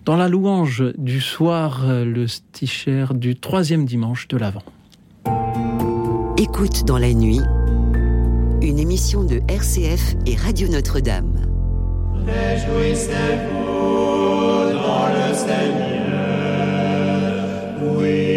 dans 0.06 0.16
la 0.18 0.28
louange 0.28 0.84
du 0.98 1.22
soir 1.22 1.84
euh, 1.86 2.04
le 2.04 2.28
sticher 2.28 3.06
du 3.14 3.36
troisième 3.36 3.86
dimanche 3.86 4.28
de 4.28 4.38
l'Avent. 4.38 4.64
Écoute 6.38 6.84
dans 6.86 6.98
la 6.98 7.14
nuit, 7.14 7.40
une 8.62 8.80
émission 8.80 9.24
de 9.24 9.42
RCF 9.48 10.16
et 10.26 10.36
Radio 10.36 10.68
Notre-Dame. 10.68 11.36
Réjouissez-vous 12.26 13.64
dans 14.74 15.08
le 15.08 15.34
Seigneur. 15.34 15.94
Oui, 17.98 18.33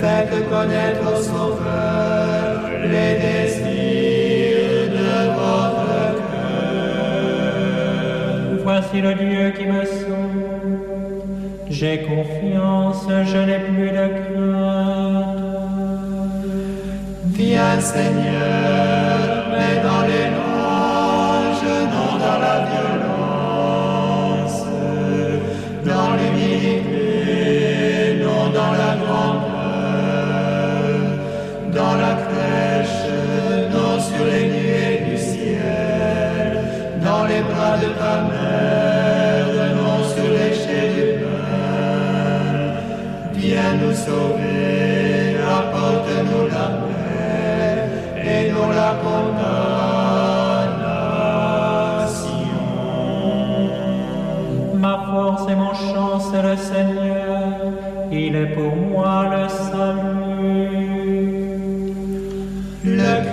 Faites 0.00 0.48
connaître 0.48 1.04
au 1.12 1.16
Sauveur 1.20 2.60
les 2.82 3.12
désirs 3.24 4.86
de 4.92 5.12
votre 5.34 6.02
cœur. 6.30 7.42
Voici 8.62 8.98
le 9.00 9.12
Dieu 9.14 9.50
qui 9.56 9.66
me 9.66 9.84
sauve. 9.84 10.88
J'ai 11.68 11.98
confiance, 12.02 13.06
je 13.08 13.38
n'ai 13.38 13.58
plus 13.58 13.90
de 13.90 14.06
crainte. 14.22 15.38
Viens 17.26 17.80
Seigneur. 17.80 19.17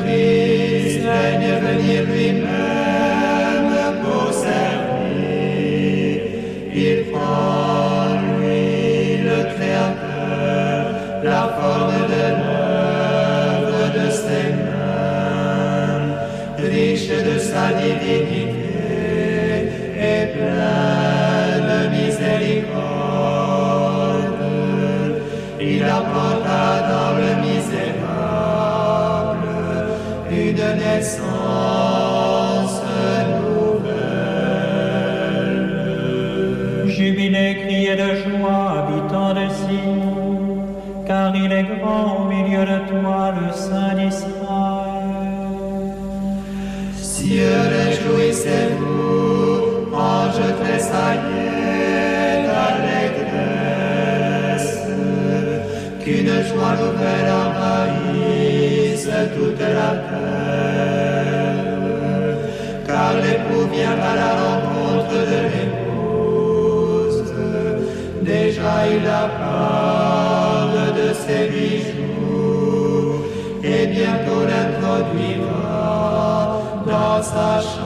Christ 0.06 1.02
règne 1.06 1.52
venir 1.64 2.04
lui-même 2.04 2.35
car 41.08 41.36
il 41.36 41.52
est 41.52 41.64
grand 41.64 42.22
au 42.22 42.26
milieu 42.26 42.66
de 42.66 42.80
toi, 42.90 43.32
joie 56.56 56.76
nouvelle 56.84 57.30
envahisse 57.46 59.10
toute 59.36 59.60
la 59.60 59.92
terre, 60.10 61.56
car 62.88 63.12
l'époux 63.24 63.66
vient 63.74 64.00
à 64.12 64.14
la 64.22 64.32
rencontre 64.44 65.18
de 65.32 65.40
l'épouse, 65.54 67.22
déjà 68.22 68.74
il 68.96 69.06
parle 69.40 70.80
de 71.00 71.10
ses 71.24 71.44
bijoux, 71.54 73.14
et 73.64 73.84
bientôt 73.88 74.44
l'introduira 74.52 75.84
dans 76.88 77.20
sa 77.22 77.50
chambre 77.62 77.85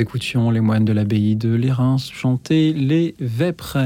Écoutions 0.00 0.50
les 0.50 0.60
moines 0.60 0.84
de 0.84 0.92
l'abbaye 0.92 1.34
de 1.34 1.52
Lérins 1.54 1.96
chanter 1.98 2.72
les 2.72 3.16
vêpres 3.18 3.78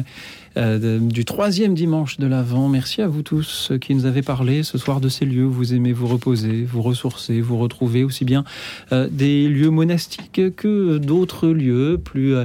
euh, 0.58 0.98
du 0.98 1.24
troisième 1.24 1.74
dimanche 1.74 2.18
de 2.18 2.26
l'Avent. 2.26 2.68
Merci 2.68 3.00
à 3.00 3.08
vous 3.08 3.22
tous 3.22 3.72
qui 3.80 3.94
nous 3.94 4.04
avez 4.04 4.20
parlé 4.20 4.62
ce 4.62 4.76
soir 4.76 5.00
de 5.00 5.08
ces 5.08 5.24
lieux 5.24 5.44
vous 5.44 5.72
aimez 5.72 5.92
vous 5.92 6.06
reposer, 6.06 6.64
vous 6.64 6.82
ressourcer, 6.82 7.40
vous 7.40 7.56
retrouver, 7.56 8.04
aussi 8.04 8.24
bien 8.26 8.44
euh, 8.92 9.08
des 9.10 9.48
lieux 9.48 9.70
monastiques 9.70 10.54
que 10.54 10.98
d'autres 10.98 11.48
lieux 11.48 11.98
plus... 12.02 12.34
euh, 12.34 12.44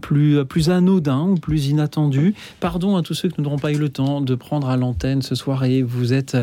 plus, 0.00 0.44
plus 0.44 0.70
anodins 0.70 1.28
ou 1.28 1.34
plus 1.36 1.68
inattendus. 1.68 2.34
Pardon 2.60 2.96
à 2.96 3.02
tous 3.02 3.14
ceux 3.14 3.28
que 3.28 3.34
nous 3.38 3.44
n'aurons 3.44 3.58
pas 3.58 3.72
eu 3.72 3.78
le 3.78 3.88
temps 3.88 4.20
de 4.20 4.34
prendre 4.34 4.68
à 4.68 4.76
l'antenne 4.76 5.22
ce 5.22 5.34
soir 5.34 5.64
et 5.64 5.82
vous 5.82 6.12
êtes 6.12 6.36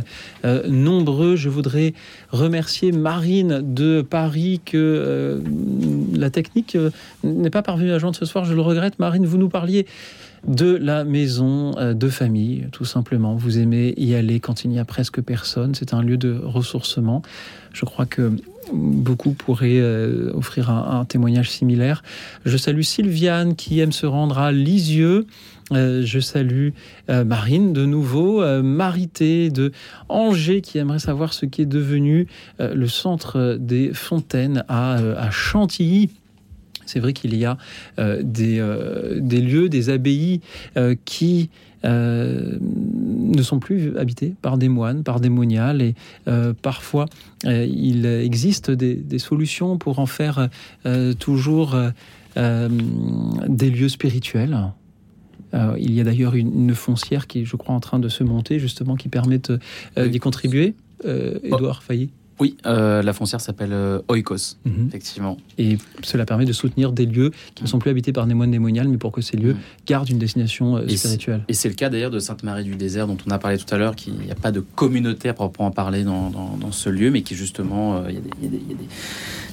euh, 0.45 0.67
nombreux. 0.67 1.35
Je 1.35 1.49
voudrais 1.49 1.93
remercier 2.31 2.91
Marine 2.91 3.61
de 3.61 4.01
Paris 4.01 4.61
que 4.63 4.77
euh, 4.77 5.39
la 6.13 6.29
technique 6.29 6.75
euh, 6.75 6.89
n'est 7.23 7.49
pas 7.49 7.61
parvenue 7.61 7.91
à 7.91 7.99
joindre 7.99 8.15
ce 8.15 8.25
soir. 8.25 8.45
Je 8.45 8.53
le 8.53 8.61
regrette. 8.61 8.99
Marine, 8.99 9.25
vous 9.25 9.37
nous 9.37 9.49
parliez 9.49 9.85
de 10.47 10.75
la 10.75 11.03
maison 11.03 11.77
euh, 11.77 11.93
de 11.93 12.09
famille, 12.09 12.67
tout 12.71 12.85
simplement. 12.85 13.35
Vous 13.35 13.59
aimez 13.59 13.93
y 13.97 14.15
aller 14.15 14.39
quand 14.39 14.63
il 14.63 14.69
n'y 14.69 14.79
a 14.79 14.85
presque 14.85 15.21
personne. 15.21 15.75
C'est 15.75 15.93
un 15.93 16.01
lieu 16.01 16.17
de 16.17 16.39
ressourcement. 16.43 17.21
Je 17.73 17.85
crois 17.85 18.05
que 18.05 18.31
beaucoup 18.73 19.31
pourraient 19.31 19.79
euh, 19.79 20.31
offrir 20.33 20.69
un, 20.69 21.05
témoignage 21.05 21.49
similaire. 21.49 22.03
Je 22.45 22.57
salue 22.57 22.81
Sylviane 22.81 23.55
qui 23.55 23.79
aime 23.79 23.91
se 23.91 24.05
rendre 24.05 24.39
à 24.39 24.51
Lisieux. 24.51 25.25
Euh, 25.71 26.01
je 26.03 26.19
salue 26.19 26.69
euh, 27.09 27.23
Marine 27.23 27.73
de 27.73 27.85
nouveau, 27.85 28.43
Marité 28.61 29.49
de 29.49 29.71
Angers 30.09 30.61
qui 30.61 30.77
aimerait 30.77 30.99
savoir 30.99 31.33
ce 31.33 31.45
qui 31.45 31.61
est 31.61 31.67
devenu 31.67 32.27
le 32.59 32.87
centre 32.87 33.57
des 33.59 33.93
fontaines 33.93 34.63
à, 34.67 35.29
Chantilly. 35.31 36.09
C'est 36.85 36.99
vrai 36.99 37.13
qu'il 37.13 37.35
y 37.35 37.45
a 37.45 37.57
des, 37.97 38.61
des 39.17 39.41
lieux, 39.41 39.69
des 39.69 39.89
abbayes 39.89 40.41
qui 41.05 41.49
euh, 41.85 42.57
ne 42.61 43.41
sont 43.41 43.59
plus 43.59 43.97
habités 43.97 44.35
par 44.41 44.57
des 44.57 44.69
moines, 44.69 45.03
par 45.03 45.19
des 45.19 45.29
moniales, 45.29 45.81
et 45.81 45.95
euh, 46.27 46.53
parfois 46.59 47.05
euh, 47.45 47.65
il 47.65 48.05
existe 48.05 48.71
des, 48.71 48.95
des 48.95 49.19
solutions 49.19 49.77
pour 49.77 49.99
en 49.99 50.05
faire 50.05 50.49
euh, 50.85 51.13
toujours 51.13 51.75
euh, 51.75 51.89
euh, 52.37 52.69
des 53.47 53.69
lieux 53.69 53.89
spirituels. 53.89 54.57
Euh, 55.53 55.75
il 55.79 55.91
y 55.93 55.99
a 55.99 56.03
d'ailleurs 56.03 56.35
une, 56.35 56.69
une 56.69 56.75
foncière 56.75 57.27
qui 57.27 57.41
est, 57.41 57.45
je 57.45 57.55
crois, 57.57 57.75
en 57.75 57.81
train 57.81 57.99
de 57.99 58.07
se 58.07 58.23
monter, 58.23 58.59
justement, 58.59 58.95
qui 58.95 59.09
permet 59.09 59.41
euh, 59.49 60.07
d'y 60.07 60.19
contribuer. 60.19 60.75
Euh, 61.03 61.39
Édouard 61.43 61.83
Failly 61.83 62.09
Oui, 62.41 62.57
euh, 62.65 63.03
la 63.03 63.13
foncière 63.13 63.39
s'appelle 63.39 63.71
euh, 63.71 63.99
Oikos, 64.09 64.57
Mhm. 64.65 64.87
effectivement. 64.87 65.37
Et 65.59 65.77
cela 66.01 66.25
permet 66.25 66.45
de 66.45 66.53
soutenir 66.53 66.91
des 66.91 67.05
lieux 67.05 67.29
qui 67.53 67.61
ne 67.61 67.67
sont 67.67 67.77
plus 67.77 67.91
habités 67.91 68.11
par 68.13 68.25
des 68.25 68.33
moines 68.33 68.49
démoniales, 68.49 68.87
mais 68.87 68.97
pour 68.97 69.11
que 69.11 69.21
ces 69.21 69.37
lieux 69.37 69.55
gardent 69.85 70.09
une 70.09 70.17
destination 70.17 70.75
euh, 70.77 70.87
spirituelle. 70.87 71.43
Et 71.49 71.53
c'est 71.53 71.69
le 71.69 71.75
cas 71.75 71.89
d'ailleurs 71.89 72.09
de 72.09 72.17
Sainte-Marie-du-Désert 72.17 73.05
dont 73.05 73.17
on 73.27 73.29
a 73.29 73.37
parlé 73.37 73.59
tout 73.59 73.71
à 73.73 73.77
l'heure, 73.77 73.95
qu'il 73.95 74.13
n'y 74.15 74.31
a 74.31 74.35
pas 74.35 74.51
de 74.51 74.59
communauté 74.59 75.29
à 75.29 75.35
proprement 75.35 75.69
parler 75.69 76.03
dans, 76.03 76.31
dans- 76.31 76.57
dans 76.59 76.71
ce 76.71 76.89
lieu, 76.89 77.11
mais 77.11 77.21
qui 77.21 77.35
justement, 77.35 78.07
il 78.07 78.15
y 78.15 78.17
a 78.17 78.21
des, 78.21 78.29
y 78.47 78.49
des- 78.49 78.57
il 78.57 78.71
y 78.71 78.73
a 78.73 78.77
des- 78.77 78.87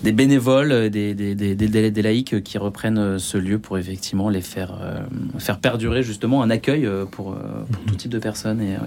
des 0.04 0.12
bénévoles, 0.12 0.88
des, 0.88 2.02
laïcs 2.02 2.42
qui 2.42 2.56
reprennent 2.56 3.18
ce 3.18 3.36
lieu 3.36 3.58
pour 3.58 3.76
effectivement 3.76 4.30
les 4.30 4.40
faire, 4.40 4.72
faire 5.38 5.58
perdurer 5.58 6.02
justement 6.02 6.42
un 6.42 6.48
accueil 6.48 6.88
pour, 7.10 7.34
pour 7.34 7.84
tout 7.86 7.94
type 7.96 8.10
de 8.12 8.18
personnes. 8.18 8.62
Et, 8.62 8.72
ouais. 8.72 8.78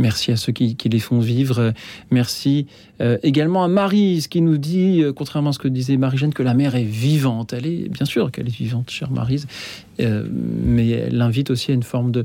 Merci 0.00 0.32
à 0.32 0.36
ceux 0.36 0.52
qui, 0.52 0.76
les 0.90 0.98
font 0.98 1.18
vivre. 1.18 1.74
Merci 2.10 2.66
euh, 3.02 3.18
également 3.22 3.62
à 3.62 3.68
Marise 3.68 4.28
qui 4.28 4.40
nous 4.40 4.56
dit, 4.56 5.02
euh, 5.02 5.12
contrairement 5.12 5.50
à 5.50 5.52
ce 5.52 5.58
que 5.58 5.68
disait 5.68 5.98
Marie-Jeanne, 5.98 6.32
que 6.32 6.42
la 6.42 6.54
mère 6.54 6.74
est 6.74 6.84
vivante. 6.84 7.52
Elle 7.52 7.66
est 7.66 7.88
bien 7.88 8.06
sûr 8.06 8.30
qu'elle 8.30 8.48
est 8.48 8.56
vivante, 8.56 8.90
chère 8.90 9.10
Marise, 9.10 9.46
euh, 10.00 10.26
mais 10.32 10.88
elle 10.88 11.20
invite 11.20 11.50
aussi 11.50 11.70
à 11.70 11.74
une 11.74 11.82
forme 11.82 12.12
de, 12.12 12.24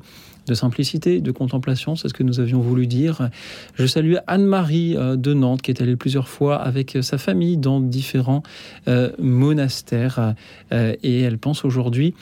simplicité, 0.54 1.20
de 1.20 1.32
contemplation. 1.32 1.98
C'est 1.98 2.08
ce 2.08 2.14
que 2.14 2.24
nous 2.24 2.40
avions 2.40 2.62
voulu 2.62 2.88
dire. 2.88 3.30
Je 3.76 3.86
salue 3.86 4.16
Anne-Marie 4.26 4.96
euh, 4.96 5.18
de 5.18 5.34
Nantes 5.34 5.62
qui 5.62 5.72
est 5.72 5.82
allée 5.82 5.98
plusieurs 5.98 6.30
fois 6.30 6.56
avec 6.56 6.98
sa 7.02 7.18
famille 7.18 7.58
dans 7.58 7.82
différents 7.82 8.44
monastères 9.20 10.36
et 10.72 11.22
elle 11.22 11.38
pense 11.38 11.66
aujourd'hui 11.66 12.14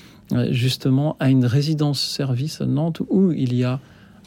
justement 0.49 1.15
à 1.19 1.29
une 1.29 1.45
résidence-service 1.45 2.61
à 2.61 2.65
Nantes 2.65 3.01
où 3.09 3.31
il 3.31 3.53
y 3.53 3.63
a 3.63 3.79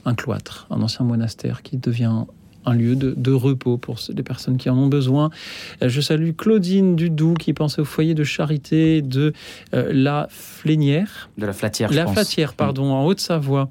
un 0.07 0.15
cloître, 0.15 0.67
un 0.71 0.81
ancien 0.81 1.05
monastère 1.05 1.63
qui 1.63 1.77
devient 1.77 2.25
un 2.69 2.75
lieu 2.75 2.97
de, 2.97 3.15
de 3.17 3.33
repos 3.33 3.77
pour 3.79 3.97
les 4.13 4.23
personnes 4.25 4.57
qui 4.57 4.69
en 4.71 4.77
ont 4.77 4.89
besoin. 4.89 5.31
Euh, 5.83 5.89
Je 5.89 6.01
salue 6.01 6.31
Claudine 6.37 6.97
Dudou 6.97 7.35
qui 7.35 7.53
pensait 7.53 7.81
au 7.81 7.85
foyer 7.85 8.15
de 8.15 8.25
charité 8.25 9.03
de 9.03 9.33
euh, 9.75 9.91
la 9.93 10.27
Flénière. 10.31 11.31
De 11.39 11.47
la 11.47 11.53
Flatière, 11.53 11.93
je 11.93 11.97
La 11.97 12.05
pense. 12.05 12.15
Flatière, 12.15 12.55
pardon, 12.55 12.91
en 12.93 13.05
Haute-Savoie. 13.07 13.69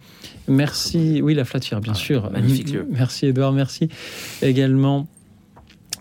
Merci. 0.47 1.19
Oui, 1.21 1.33
la 1.33 1.43
Flatière, 1.43 1.81
bien 1.81 1.93
sûr. 1.93 2.31
magnifique 2.31 2.71
lieu. 2.71 2.87
Merci 2.89 3.25
Edouard, 3.25 3.51
merci 3.51 3.89
également 4.41 5.07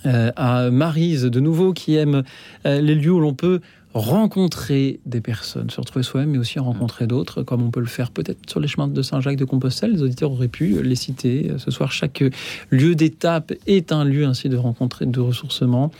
euh, 0.06 0.30
à 0.36 0.70
Marise, 0.70 1.22
de 1.24 1.40
nouveau, 1.40 1.72
qui 1.72 1.96
aime 1.96 2.22
euh, 2.66 2.80
les 2.80 2.94
lieux 2.94 3.12
où 3.12 3.20
l'on 3.20 3.34
peut 3.34 3.60
rencontrer 3.94 4.98
des 5.06 5.20
personnes, 5.20 5.70
se 5.70 5.80
retrouver 5.80 6.02
soi-même, 6.02 6.30
mais 6.30 6.38
aussi 6.38 6.58
rencontrer 6.58 7.06
d'autres, 7.06 7.42
comme 7.42 7.62
on 7.62 7.70
peut 7.70 7.80
le 7.80 7.86
faire 7.86 8.10
peut-être 8.10 8.50
sur 8.50 8.58
les 8.58 8.66
chemins 8.66 8.88
de 8.88 9.02
Saint-Jacques 9.02 9.36
de 9.36 9.44
Compostelle. 9.44 9.92
Les 9.92 10.02
auditeurs 10.02 10.32
auraient 10.32 10.48
pu 10.48 10.82
les 10.82 10.96
citer. 10.96 11.52
Ce 11.58 11.70
soir, 11.70 11.92
chaque 11.92 12.24
lieu 12.70 12.94
d'étape 12.96 13.52
est 13.66 13.92
un 13.92 14.04
lieu 14.04 14.26
ainsi 14.26 14.48
de 14.48 14.56
rencontre 14.56 15.02
et 15.02 15.06
de 15.06 15.20
ressourcement. 15.20 15.92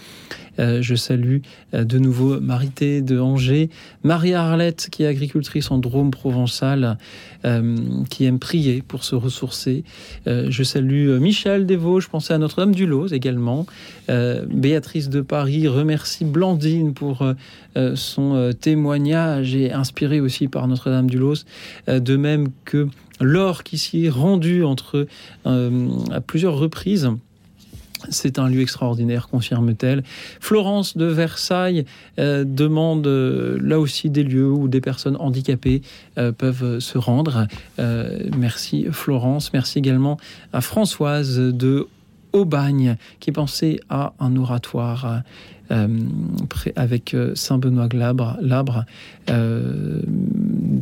Euh, 0.59 0.83
je 0.83 0.95
salue 0.95 1.39
euh, 1.73 1.85
de 1.85 1.99
nouveau 1.99 2.41
Marité 2.41 3.03
de 3.03 3.19
Angers, 3.19 3.71
Marie 4.03 4.35
Arlette, 4.35 4.89
qui 4.91 5.03
est 5.03 5.07
agricultrice 5.07 5.71
en 5.71 5.79
Drôme 5.79 6.11
provençal, 6.11 6.99
euh, 7.45 7.77
qui 8.11 8.25
aime 8.25 8.39
prier 8.39 8.83
pour 8.87 9.05
se 9.05 9.15
ressourcer. 9.15 9.85
Je 10.27 10.63
salue 10.63 11.19
Michel 11.19 11.67
Desvaux, 11.67 12.01
je 12.01 12.09
pensais 12.09 12.35
à 12.35 12.39
Notre-Dame 12.39 12.75
du 12.75 12.87
Lot 12.87 13.13
également. 13.13 13.67
Béatrice 14.09 15.09
de 15.09 15.21
Paris 15.21 15.69
remercie 15.69 16.25
Blandine 16.25 16.95
pour 16.95 17.27
son 17.95 18.53
témoignage 18.59 19.55
et 19.55 19.73
inspiré 19.73 20.21
aussi 20.21 20.49
par 20.49 20.67
Notre-Dame 20.69 21.09
du 21.09 21.19
Lot. 21.19 21.45
De 21.89 22.17
même 22.17 22.49
que 22.65 22.89
Laure 23.21 23.63
qui 23.63 23.79
s'y 23.79 24.07
est 24.07 24.11
rendue 24.11 24.65
entre, 24.65 25.07
à 25.45 26.21
plusieurs 26.21 26.57
reprises. 26.57 27.11
C'est 28.11 28.39
un 28.39 28.49
lieu 28.49 28.61
extraordinaire, 28.61 29.29
confirme-t-elle. 29.29 30.03
Florence 30.41 30.97
de 30.97 31.07
Versailles 31.07 31.85
euh, 32.19 32.45
demande 32.45 33.07
euh, 33.07 33.59
là 33.61 33.81
aussi 33.81 34.11
des 34.11 34.23
lieux 34.23 34.51
où 34.51 34.69
des 34.69 34.81
personnes 34.81 35.17
handicapées 35.19 35.83
euh, 36.19 36.33
peuvent 36.33 36.79
se 36.79 36.99
rendre. 36.99 37.47
Merci 38.37 38.87
Florence. 38.91 39.53
Merci 39.53 39.79
également 39.79 40.19
à 40.53 40.61
Françoise 40.61 41.39
de 41.39 41.87
Aubagne 42.33 42.97
qui 43.21 43.33
pensait 43.33 43.79
à 43.89 44.13
un 44.19 44.37
oratoire 44.37 45.23
avec 46.77 47.15
euh, 47.15 47.35
Saint-Benoît 47.35 47.89
Glabre, 47.89 48.37
Labre, 48.41 48.85
euh, 49.31 50.01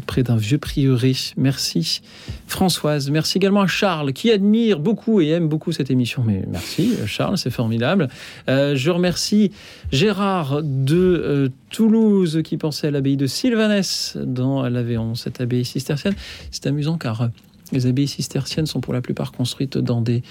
près 0.06 0.22
d'un 0.22 0.36
vieux 0.36 0.59
prieuré. 0.59 1.14
Merci 1.36 2.02
Françoise. 2.46 3.10
Merci 3.10 3.38
également 3.38 3.62
à 3.62 3.66
Charles 3.66 4.12
qui 4.12 4.30
admire 4.30 4.78
beaucoup 4.78 5.20
et 5.20 5.28
aime 5.28 5.48
beaucoup 5.48 5.72
cette 5.72 5.90
émission. 5.90 6.22
Mais 6.26 6.44
merci 6.50 6.94
Charles, 7.06 7.38
c'est 7.38 7.50
formidable. 7.50 8.09
Euh, 8.48 8.74
je 8.76 8.90
remercie 8.90 9.52
Gérard 9.90 10.62
de 10.62 10.96
euh, 10.96 11.48
Toulouse 11.70 12.40
qui 12.44 12.56
pensait 12.56 12.88
à 12.88 12.90
l'abbaye 12.90 13.16
de 13.16 13.26
Sylvanès 13.26 14.16
dans 14.20 14.68
l'Aveyron, 14.68 15.14
cette 15.14 15.40
abbaye 15.40 15.64
cistercienne. 15.64 16.14
C'est 16.50 16.66
amusant 16.66 16.98
car 16.98 17.22
euh, 17.22 17.28
les 17.72 17.86
abbayes 17.86 18.09
cisterciennes 18.09 18.66
sont 18.66 18.80
pour 18.80 18.92
la 18.92 19.00
plupart 19.00 19.32
construites 19.32 19.78
dans 19.78 20.00
des, 20.00 20.22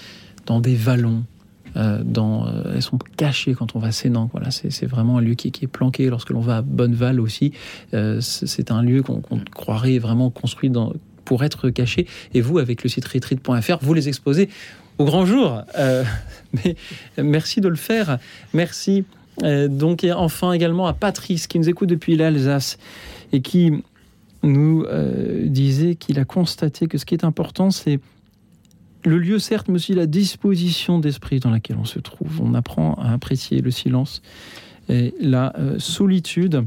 dans 0.46 0.60
des 0.60 0.74
vallons. 0.74 1.24
Euh, 1.76 2.02
euh, 2.16 2.72
elles 2.74 2.82
sont 2.82 2.98
cachées 3.16 3.54
quand 3.54 3.74
on 3.74 3.78
va 3.78 3.88
à 3.88 3.92
Sénan. 3.92 4.30
C'est 4.50 4.86
vraiment 4.86 5.18
un 5.18 5.20
lieu 5.20 5.34
qui, 5.34 5.48
est 5.48 5.66
planqué. 5.66 6.08
Lorsque 6.08 6.30
l'on 6.30 6.40
va 6.40 6.58
à 6.58 6.62
Bonneval 6.62 7.20
aussi, 7.20 7.52
euh, 7.94 8.20
c'est 8.20 8.70
un 8.70 8.82
lieu 8.82 9.02
qu'on 9.02 9.22
croirait 9.54 9.98
vraiment 9.98 10.30
construit 10.30 10.70
pour 11.24 11.44
être 11.44 11.70
caché. 11.70 12.06
Et 12.34 12.40
vous, 12.40 12.58
avec 12.58 12.82
le 12.82 12.88
site 12.88 13.06
retreat.fr, 13.06 13.78
vous 13.80 13.94
les 13.94 14.08
exposez 14.08 14.48
au 14.98 15.04
grand 15.04 15.24
jour. 15.24 15.62
Merci 17.18 17.60
de 17.60 17.68
le 17.68 17.76
faire. 17.76 18.18
Merci. 18.52 19.04
Donc, 19.42 20.04
et 20.04 20.12
enfin 20.12 20.52
également 20.52 20.86
à 20.86 20.92
Patrice 20.92 21.46
qui 21.46 21.58
nous 21.58 21.68
écoute 21.68 21.88
depuis 21.88 22.16
l'Alsace 22.16 22.78
et 23.32 23.40
qui 23.40 23.72
nous 24.42 24.84
disait 25.44 25.94
qu'il 25.94 26.18
a 26.18 26.24
constaté 26.24 26.86
que 26.86 26.98
ce 26.98 27.06
qui 27.06 27.14
est 27.14 27.24
important, 27.24 27.70
c'est 27.70 27.98
le 29.04 29.18
lieu, 29.18 29.38
certes, 29.38 29.68
mais 29.68 29.76
aussi 29.76 29.94
la 29.94 30.06
disposition 30.06 30.98
d'esprit 30.98 31.40
dans 31.40 31.50
laquelle 31.50 31.76
on 31.78 31.84
se 31.84 31.98
trouve. 31.98 32.40
On 32.40 32.54
apprend 32.54 32.94
à 32.94 33.12
apprécier 33.12 33.60
le 33.60 33.70
silence 33.70 34.22
et 34.88 35.14
la 35.20 35.56
euh, 35.58 35.78
solitude. 35.78 36.64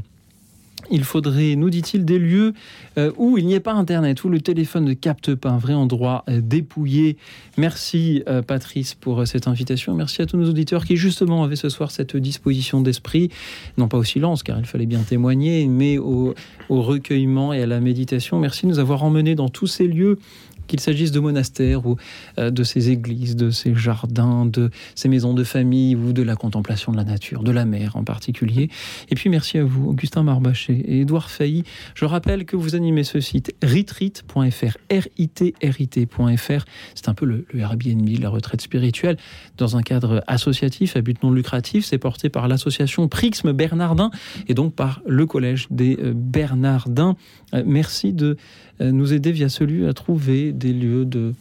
Il 0.88 1.02
faudrait, 1.02 1.56
nous 1.56 1.68
dit-il, 1.68 2.04
des 2.04 2.18
lieux 2.18 2.52
euh, 2.96 3.10
où 3.16 3.38
il 3.38 3.46
n'y 3.46 3.54
ait 3.54 3.60
pas 3.60 3.72
Internet, 3.72 4.22
où 4.22 4.28
le 4.28 4.40
téléphone 4.40 4.84
ne 4.84 4.92
capte 4.92 5.34
pas 5.34 5.50
un 5.50 5.58
vrai 5.58 5.74
endroit 5.74 6.22
euh, 6.28 6.40
dépouillé. 6.40 7.16
Merci 7.56 8.22
Patrice 8.46 8.94
pour 8.94 9.26
cette 9.26 9.48
invitation. 9.48 9.94
Merci 9.94 10.22
à 10.22 10.26
tous 10.26 10.36
nos 10.36 10.48
auditeurs 10.48 10.84
qui 10.84 10.96
justement 10.96 11.42
avaient 11.42 11.56
ce 11.56 11.70
soir 11.70 11.90
cette 11.90 12.16
disposition 12.16 12.82
d'esprit, 12.82 13.30
non 13.78 13.88
pas 13.88 13.96
au 13.96 14.04
silence, 14.04 14.42
car 14.42 14.58
il 14.58 14.66
fallait 14.66 14.86
bien 14.86 15.00
témoigner, 15.00 15.66
mais 15.66 15.98
au 15.98 16.34
recueillement 16.68 17.52
et 17.52 17.62
à 17.62 17.66
la 17.66 17.80
méditation. 17.80 18.38
Merci 18.38 18.66
de 18.66 18.70
nous 18.70 18.78
avoir 18.78 19.02
emmenés 19.02 19.34
dans 19.34 19.48
tous 19.48 19.66
ces 19.66 19.88
lieux 19.88 20.18
qu'il 20.66 20.80
s'agisse 20.80 21.12
de 21.12 21.20
monastères 21.20 21.86
ou 21.86 21.96
euh, 22.38 22.50
de 22.50 22.62
ces 22.62 22.90
églises, 22.90 23.36
de 23.36 23.50
ces 23.50 23.74
jardins, 23.74 24.46
de 24.46 24.70
ces 24.94 25.08
maisons 25.08 25.34
de 25.34 25.44
famille 25.44 25.94
ou 25.94 26.12
de 26.12 26.22
la 26.22 26.36
contemplation 26.36 26.92
de 26.92 26.96
la 26.96 27.04
nature, 27.04 27.42
de 27.42 27.50
la 27.50 27.64
mer 27.64 27.96
en 27.96 28.04
particulier. 28.04 28.68
Et 29.10 29.14
puis 29.14 29.30
merci 29.30 29.58
à 29.58 29.64
vous, 29.64 29.88
Augustin 29.88 30.22
Marbaché 30.22 30.74
et 30.74 31.00
Édouard 31.00 31.30
Failly. 31.30 31.64
Je 31.94 32.04
rappelle 32.04 32.44
que 32.44 32.56
vous 32.56 32.74
animez 32.74 33.04
ce 33.04 33.20
site 33.20 33.54
retreat.fr, 33.62 34.76
R-I-T-R-I-T.fr. 34.90 36.64
C'est 36.94 37.08
un 37.08 37.14
peu 37.14 37.26
le, 37.26 37.46
le 37.52 37.60
Airbnb, 37.60 38.08
la 38.20 38.28
retraite 38.28 38.60
spirituelle, 38.60 39.16
dans 39.58 39.76
un 39.76 39.82
cadre 39.82 40.22
associatif 40.26 40.96
à 40.96 41.00
but 41.00 41.22
non 41.22 41.30
lucratif. 41.30 41.84
C'est 41.84 41.98
porté 41.98 42.28
par 42.28 42.48
l'association 42.48 43.08
Prixme 43.08 43.52
Bernardin 43.52 44.10
et 44.48 44.54
donc 44.54 44.74
par 44.74 45.02
le 45.06 45.26
Collège 45.26 45.66
des 45.70 45.98
euh, 46.02 46.12
Bernardins. 46.14 47.16
Euh, 47.54 47.62
Merci 47.66 48.12
de 48.12 48.36
nous 48.80 49.12
aider 49.12 49.32
via 49.32 49.48
ce 49.48 49.64
lieu 49.64 49.88
à 49.88 49.94
trouver 49.94 50.52
des 50.52 50.72
lieux 50.72 51.04
de 51.04 51.34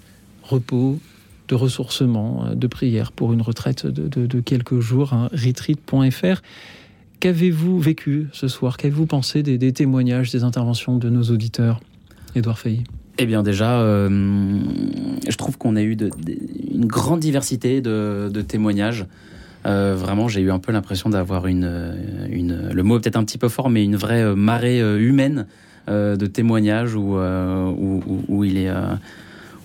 repos, 0.44 1.00
de 1.48 1.56
ressourcement, 1.56 2.46
euh, 2.46 2.56
de 2.56 2.68
prière 2.68 3.12
pour 3.12 3.34
une 3.34 3.42
retraite 3.42 3.86
de, 3.86 4.40
quelques 4.40 4.80
jours, 4.80 5.14
hein, 5.14 5.30
retreat.fr. 5.32 6.42
Qu'avez-vous 7.20 7.80
vécu 7.80 8.28
ce 8.34 8.48
soir? 8.48 8.78
Qu'avez-vous 8.78 9.06
pensé 9.06 9.42
des, 9.42 9.74
témoignages, 9.74 10.32
des 10.32 10.44
interventions 10.44 10.98
de 10.98 11.10
nos 11.10 11.24
auditeurs? 11.24 11.80
Édouard 12.36 12.60
Failly. 12.60 12.84
Eh 13.18 13.26
bien 13.26 13.44
déjà, 13.44 13.80
euh, 13.80 14.10
je 15.28 15.36
trouve 15.38 15.58
qu'on 15.58 15.78
a 15.78 15.82
eu 15.82 15.96
une 16.72 16.86
grande 16.86 17.22
diversité 17.22 17.80
de, 17.82 18.42
témoignages. 18.46 19.06
Euh, 19.66 19.96
vraiment, 19.98 20.28
j'ai 20.28 20.42
eu 20.42 20.52
un 20.52 20.60
peu 20.60 20.72
l'impression 20.72 21.10
d'avoir 21.10 21.48
une, 21.48 21.64
euh, 21.64 22.28
une, 22.30 22.70
le 22.70 22.84
mot 22.84 22.98
est 22.98 23.02
peut-être 23.02 23.16
un 23.16 23.24
petit 23.24 23.40
peu 23.40 23.50
fort, 23.50 23.70
mais 23.70 23.84
une 23.84 23.96
vraie 23.96 24.22
euh, 24.22 24.36
marée 24.36 24.80
euh, 24.80 25.00
humaine 25.00 25.40
euh, 25.40 25.75
de 25.88 26.26
témoignages 26.26 26.96
où, 26.96 27.18
euh, 27.18 27.66
où, 27.70 28.02
où- 28.28 28.44
il 28.44 28.58
est... 28.58 28.70
euh, 28.70 28.96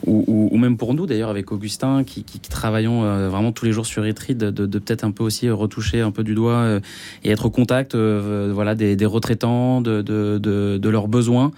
ou, 0.07 0.57
même 0.57 0.79
pour 0.79 0.95
nous 0.95 1.05
d'ailleurs 1.05 1.29
avec 1.29 1.53
Augustin 1.53 2.05
qui, 2.05 2.25
travaillons 2.49 3.05
euh, 3.05 3.29
vraiment 3.29 3.53
tous 3.53 3.67
les 3.67 3.73
jours 3.73 3.85
sur 3.85 4.03
Retreat 4.03 4.37
de, 4.39 4.67
peut-être 4.79 5.05
un 5.05 5.11
peu 5.11 5.23
aussi 5.23 5.47
euh, 5.47 5.55
retoucher 5.55 6.01
un 6.01 6.11
peu 6.11 6.25
du 6.25 6.35
doigt 6.35 6.53
euh, 6.55 6.81
et 7.23 7.31
être 7.31 7.45
au 7.45 7.51
contact 7.51 7.95
euh, 7.95 8.51
voilà 8.55 8.75
des, 8.75 8.97
retraitants 9.05 9.83
de, 9.83 10.01
de, 10.01 10.89
leurs 10.89 11.07
besoins 11.07 11.51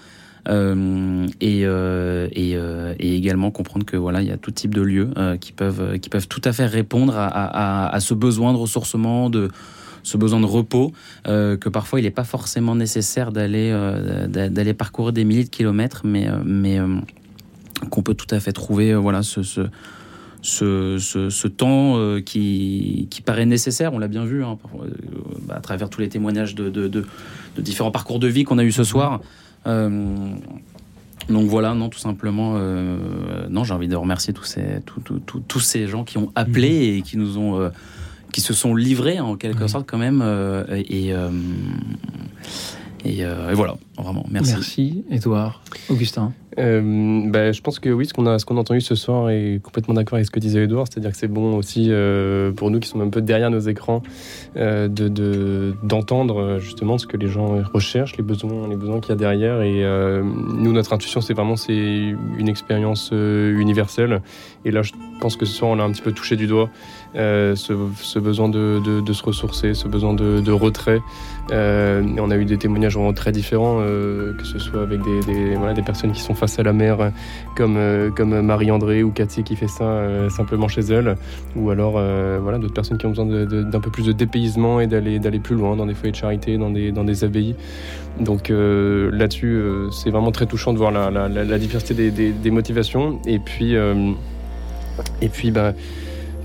euh, 0.49 1.25
et, 1.41 1.63
euh, 1.65 2.27
et, 2.33 2.57
euh, 2.57 2.95
également 2.99 3.53
comprendre 3.53 3.87
que 3.87 3.97
voilà 3.97 4.23
il 4.23 4.29
y 4.29 4.33
a 4.33 4.37
tout 4.37 4.51
type 4.51 4.75
de 4.75 4.83
lieux 4.83 5.11
euh, 5.17 5.37
qui 5.37 5.53
peuvent 5.53 5.99
qui 6.01 6.09
peuvent 6.09 6.27
tout 6.27 6.43
à 6.45 6.53
fait 6.53 6.67
répondre 6.67 7.17
à, 7.17 7.27
à- 7.29 7.95
à 7.95 8.01
ce 8.01 8.13
besoin 8.13 8.53
de 8.53 8.59
ressourcement 8.59 9.31
de 9.31 9.51
ce 10.03 10.17
besoin 10.17 10.41
de 10.41 10.47
repos 10.47 10.93
euh, 11.29 11.57
que 11.57 11.69
parfois 11.69 12.01
il 12.01 12.03
n'est 12.05 12.11
pas 12.11 12.25
forcément 12.25 12.75
nécessaire 12.75 13.31
d'aller 13.33 13.71
euh, 13.73 14.27
d'a- 14.27 14.49
d'aller 14.49 14.75
parcourir 14.75 15.13
des 15.13 15.25
milliers 15.25 15.45
de 15.45 15.49
kilomètres 15.51 16.03
mais 16.05 16.29
euh, 16.29 16.37
mais 16.45 16.79
qu'on 17.91 18.03
peut 18.03 18.15
tout 18.15 18.33
à 18.35 18.41
fait 18.41 18.53
trouver 18.53 18.95
voilà 18.95 19.23
ce, 19.23 19.43
ce 19.43 19.63
ce, 20.45 20.99
ce, 20.99 21.31
ce 21.31 21.47
temps 21.47 21.99
euh, 21.99 22.21
qui, 22.21 23.07
qui 23.11 23.23
paraît 23.23 23.47
nécessaire, 23.47 23.95
on 23.95 24.01
l'a 24.01 24.09
bien 24.09 24.25
vu 24.25 24.43
hein, 24.43 24.59
à 25.51 25.61
travers 25.61 25.89
tous 25.89 26.01
les 26.01 26.09
témoignages 26.09 26.57
de, 26.57 26.69
de, 26.69 26.89
de- 26.89 27.05
de 27.57 27.63
différents 27.63 27.93
parcours 27.93 28.19
de 28.19 28.27
vie 28.27 28.43
qu'on 28.43 28.59
a 28.59 28.65
eu 28.65 28.73
ce 28.73 28.83
soir. 28.83 29.21
Euh, 29.69 30.17
donc 31.29 31.49
voilà, 31.49 31.75
non, 31.75 31.89
tout 31.89 32.01
simplement, 32.01 32.55
euh, 32.57 32.97
non, 33.51 33.63
j'ai 33.63 33.73
envie 33.73 33.87
de 33.87 33.95
remercier 33.95 34.33
tous 34.35 34.43
ces, 34.43 34.81
tous- 34.85 35.01
tous- 35.03 35.21
tous- 35.21 35.43
tous 35.47 35.61
ces 35.61 35.87
gens 35.87 36.03
qui 36.03 36.19
ont 36.19 36.33
appelé 36.35 36.97
et 36.97 37.03
qui 37.03 37.17
nous 37.19 37.39
ont, 37.39 37.61
qui 38.33 38.41
se 38.41 38.53
sont 38.55 38.75
livrés 38.75 39.21
en 39.21 39.37
quelque 39.37 39.67
sorte 39.69 39.89
quand 39.89 39.99
même. 39.99 40.21
euh, 40.25 40.65
et, 40.89 41.13
euh, 41.15 41.29
et, 43.05 43.25
euh, 43.25 43.51
et 43.51 43.55
voilà, 43.55 43.75
vraiment, 43.99 44.25
merci. 44.31 44.53
Merci, 44.55 45.05
Édouard. 45.11 45.61
Augustin. 45.89 46.33
Euh, 46.59 47.23
bah, 47.31 47.51
je 47.51 47.61
pense 47.63 47.79
que 47.81 47.89
oui, 47.89 48.05
ce 48.07 48.13
qu'on 48.13 48.27
a, 48.27 48.39
ce 48.39 48.45
qu'on 48.45 48.59
a 48.59 48.61
entendu 48.61 48.83
ce 48.83 48.95
soir 48.95 49.31
est 49.31 49.59
complètement 49.63 49.95
d'accord 49.95 50.17
avec 50.17 50.27
ce 50.27 50.31
que 50.31 50.39
disait 50.39 50.63
Edouard, 50.65 50.87
c'est-à-dire 50.87 51.11
que 51.11 51.17
c'est 51.17 51.27
bon 51.27 51.57
aussi 51.57 51.87
euh, 51.89 52.53
pour 52.53 52.71
nous 52.71 52.79
qui 52.79 52.89
sommes 52.91 53.01
un 53.01 53.09
peu 53.09 53.23
derrière 53.23 53.51
nos 53.51 53.59
écrans 53.59 54.03
euh, 54.59 54.87
de, 54.87 55.09
de- 55.09 55.75
d'entendre 55.83 56.59
justement 56.61 56.99
ce 56.99 57.07
que 57.07 57.17
les 57.17 57.29
gens 57.29 57.57
recherchent, 57.73 58.19
les 58.19 58.23
besoins, 58.23 58.69
les 58.69 58.77
besoins 58.77 59.01
qu'il 59.01 59.09
y 59.09 59.13
a 59.15 59.17
derrière. 59.17 59.63
Et 59.63 59.83
euh, 59.83 60.23
nous, 60.23 60.73
notre 60.73 60.93
intuition, 60.93 61.23
c'est 61.23 61.33
vraiment 61.33 61.57
c'est 61.57 61.75
une 61.75 62.49
expérience 62.49 63.11
euh, 63.15 63.59
universelle. 63.59 64.21
Et 64.67 64.71
là, 64.71 64.83
je 64.83 64.93
pense 65.23 65.37
que 65.37 65.47
ce 65.47 65.55
soir, 65.55 65.71
on 65.71 65.79
a 65.79 65.83
un 65.83 65.91
petit 65.91 66.03
peu 66.03 66.13
touché 66.13 66.37
du 66.37 66.47
doigt 66.47 66.69
euh, 67.15 67.55
ce, 67.57 68.19
besoin 68.19 68.49
de, 68.49 69.03
se 69.13 69.23
ressourcer, 69.23 69.75
ce 69.75 69.87
besoin 69.87 70.15
de, 70.15 70.53
retrait. 70.53 71.01
Euh, 71.51 72.03
on 72.19 72.31
a 72.31 72.37
eu 72.37 72.45
des 72.45 72.57
témoignages 72.57 72.95
vraiment 72.95 73.13
très 73.13 73.33
différents, 73.33 73.79
euh, 73.81 74.33
que 74.35 74.45
ce 74.45 74.59
soit 74.59 74.83
avec 74.83 75.01
des, 75.03 75.83
personnes 75.83 76.13
qui 76.13 76.21
sont 76.21 76.35
face 76.35 76.59
à 76.59 76.63
la 76.63 76.73
mer, 76.73 77.13
comme, 77.57 78.41
Marie-André 78.43 79.03
ou 79.03 79.11
Cathy 79.11 79.43
qui 79.43 79.57
fait 79.57 79.69
ça 79.69 80.29
simplement 80.31 80.69
chez 80.69 80.83
elle, 80.83 81.17
ou 81.57 81.71
alors 81.71 81.95
d'autres 82.59 82.75
personnes 82.75 82.99
qui 82.99 83.07
ont 83.07 83.11
besoin 83.11 83.27
d'un 83.27 83.81
peu 83.81 83.91
plus 83.91 84.07
de 84.07 84.13
dépaysement 84.13 84.81
et 84.81 84.87
d'aller 84.87 85.41
plus 85.41 85.57
loin 85.57 85.77
dans 85.77 85.87
des 85.87 85.95
foyers 85.95 86.13
de 86.13 86.17
charité, 86.17 86.57
dans 86.57 86.71
des, 86.71 86.93
dans 86.93 87.07
abbayes. 87.07 87.57
Donc 88.21 88.49
là-dessus, 88.51 89.63
c'est 89.91 90.11
vraiment 90.11 90.33
très 90.33 90.47
touchant 90.47 90.73
de 90.73 90.79
voir 90.79 90.91
la, 90.91 91.59
diversité 91.59 92.11
des, 92.11 92.51
motivations. 92.51 93.21
Et 93.27 93.39
puis, 93.39 93.75
et 95.21 95.29
puis 95.29 95.51
bah, 95.51 95.73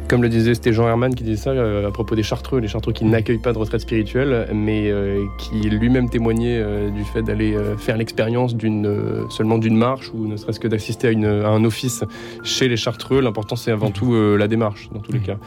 comme 0.07 0.21
le 0.21 0.29
disait, 0.29 0.53
c'était 0.53 0.73
Jean 0.73 0.87
Herman 0.87 1.13
qui 1.13 1.23
disait 1.23 1.43
ça 1.43 1.49
euh, 1.49 1.87
à 1.87 1.91
propos 1.91 2.15
des 2.15 2.23
Chartreux, 2.23 2.59
les 2.59 2.67
Chartreux 2.67 2.93
qui 2.93 3.05
n'accueillent 3.05 3.37
pas 3.37 3.53
de 3.53 3.57
retraite 3.57 3.81
spirituelle, 3.81 4.47
mais 4.53 4.89
euh, 4.89 5.25
qui 5.37 5.59
lui-même 5.69 6.09
témoignait 6.09 6.59
euh, 6.59 6.89
du 6.89 7.03
fait 7.03 7.21
d'aller 7.21 7.55
faire 7.77 7.97
l'expérience 7.97 8.55
d'une 8.55 9.25
seulement 9.29 9.57
d'une 9.57 9.75
marche 9.75 10.11
ou 10.13 10.27
ne 10.27 10.37
serait-ce 10.37 10.59
que 10.59 10.67
d'assister 10.67 11.07
à, 11.07 11.11
une, 11.11 11.25
à 11.25 11.49
un 11.49 11.63
office 11.63 12.03
chez 12.43 12.67
les 12.67 12.77
Chartreux. 12.77 13.21
L'important, 13.21 13.55
c'est 13.55 13.71
avant 13.71 13.91
tout 13.91 14.15
la 14.37 14.47
démarche, 14.47 14.89
dans 14.93 14.99
tous 14.99 15.11
les 15.11 15.19
cas. 15.19 15.37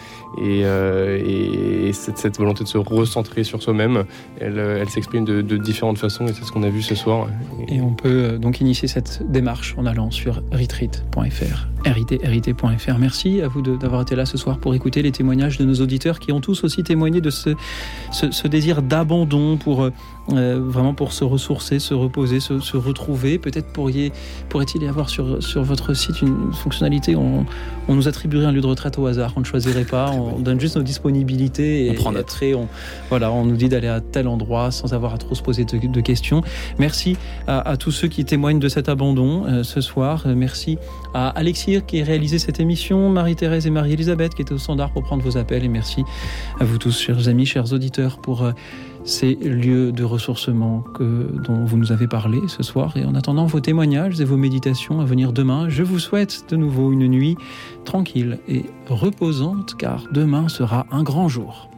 Et, 0.42 0.60
et 0.60 1.92
cette, 1.92 2.18
cette, 2.18 2.38
volonté 2.38 2.64
de 2.64 2.68
se 2.68 2.78
recentrer 2.78 3.44
sur 3.44 3.62
soi-même, 3.62 4.04
elle, 4.40 4.58
elle 4.58 4.88
s'exprime 4.88 5.24
de, 5.24 5.42
de, 5.42 5.56
différentes 5.56 5.98
façons, 5.98 6.26
et 6.26 6.32
c'est 6.32 6.44
ce 6.44 6.52
qu'on 6.52 6.62
a 6.62 6.68
vu 6.68 6.82
ce 6.82 6.94
soir. 6.94 7.28
Et 7.68 7.80
on 7.80 7.94
peut 7.94 8.38
donc 8.38 8.60
initier 8.60 8.88
cette 8.88 9.22
démarche 9.30 9.74
en 9.78 9.86
allant 9.86 10.10
sur 10.10 10.42
retreat.fr, 10.52 11.68
rit.fr. 11.84 12.98
Merci 12.98 13.40
à 13.42 13.48
vous 13.48 13.62
d'avoir 13.62 14.02
été 14.02 14.16
là 14.16 14.26
ce 14.26 14.36
soir 14.36 14.49
pour 14.58 14.74
écouter 14.74 15.02
les 15.02 15.12
témoignages 15.12 15.58
de 15.58 15.64
nos 15.64 15.74
auditeurs 15.74 16.18
qui 16.18 16.32
ont 16.32 16.40
tous 16.40 16.64
aussi 16.64 16.82
témoigné 16.82 17.20
de 17.20 17.30
ce, 17.30 18.46
désir 18.46 18.82
d'abandon 18.82 19.56
pour 19.56 19.88
euh, 20.34 20.60
vraiment 20.60 20.94
pour 20.94 21.12
se 21.12 21.24
ressourcer, 21.24 21.78
se 21.78 21.94
reposer, 21.94 22.40
se, 22.40 22.60
se 22.60 22.76
retrouver. 22.76 23.38
Peut-être 23.38 23.72
pourriez, 23.72 24.12
pourrait-il 24.48 24.82
y 24.82 24.86
avoir 24.86 25.08
sur, 25.08 25.42
sur 25.42 25.62
votre 25.62 25.94
site 25.94 26.22
une 26.22 26.52
fonctionnalité 26.52 27.16
on, 27.16 27.46
on 27.88 27.94
nous 27.94 28.08
attribuerait 28.08 28.46
un 28.46 28.52
lieu 28.52 28.60
de 28.60 28.66
retraite 28.66 28.98
au 28.98 29.06
hasard, 29.06 29.32
on 29.36 29.40
ne 29.40 29.44
choisirait 29.44 29.84
pas, 29.84 30.10
on 30.12 30.38
donne 30.38 30.60
juste 30.60 30.76
nos 30.76 30.82
disponibilités 30.82 31.86
et, 31.86 31.90
on 31.90 31.94
prend 31.94 32.14
et 32.14 32.18
après 32.18 32.54
on, 32.54 32.68
voilà, 33.08 33.32
on 33.32 33.44
nous 33.44 33.56
dit 33.56 33.68
d'aller 33.68 33.88
à 33.88 34.00
tel 34.00 34.28
endroit 34.28 34.70
sans 34.70 34.92
avoir 34.94 35.14
à 35.14 35.18
trop 35.18 35.34
se 35.34 35.42
poser 35.42 35.64
de, 35.64 35.78
de 35.78 36.00
questions. 36.00 36.42
Merci 36.78 37.16
à, 37.46 37.68
à, 37.68 37.76
tous 37.76 37.90
ceux 37.90 38.08
qui 38.08 38.24
témoignent 38.24 38.58
de 38.58 38.68
cet 38.68 38.88
abandon 38.88 39.44
euh, 39.46 39.62
ce 39.62 39.80
soir. 39.80 40.24
Euh, 40.26 40.34
merci 40.34 40.78
à 41.14 41.28
Alexir 41.30 41.84
qui 41.86 42.00
a 42.00 42.04
réalisé 42.04 42.38
cette 42.38 42.60
émission, 42.60 43.08
Marie-Thérèse 43.08 43.66
et 43.66 43.70
Marie-Elisabeth 43.70 44.34
qui 44.34 44.42
étaient 44.42 44.52
au 44.52 44.58
standard 44.58 44.92
pour 44.92 45.02
prendre 45.02 45.22
vos 45.22 45.36
appels 45.36 45.64
et 45.64 45.68
merci 45.68 46.04
à 46.60 46.64
vous 46.64 46.78
tous, 46.78 46.98
chers 46.98 47.28
amis, 47.28 47.46
chers 47.46 47.72
auditeurs, 47.72 48.18
pour 48.18 48.42
euh, 48.42 48.52
ces 49.04 49.34
lieux 49.34 49.92
de 49.92 50.04
ressourcement 50.04 50.84
que, 50.94 51.26
dont 51.44 51.64
vous 51.64 51.76
nous 51.76 51.92
avez 51.92 52.06
parlé 52.06 52.40
ce 52.48 52.62
soir. 52.62 52.96
Et 52.96 53.04
en 53.04 53.14
attendant 53.14 53.46
vos 53.46 53.60
témoignages 53.60 54.20
et 54.20 54.24
vos 54.24 54.36
méditations 54.36 55.00
à 55.00 55.04
venir 55.04 55.32
demain, 55.32 55.68
je 55.68 55.82
vous 55.82 55.98
souhaite 55.98 56.44
de 56.50 56.56
nouveau 56.56 56.92
une 56.92 57.08
nuit 57.08 57.36
tranquille 57.84 58.38
et 58.48 58.64
reposante, 58.88 59.74
car 59.76 60.04
demain 60.12 60.48
sera 60.48 60.86
un 60.90 61.02
grand 61.02 61.28
jour. 61.28 61.69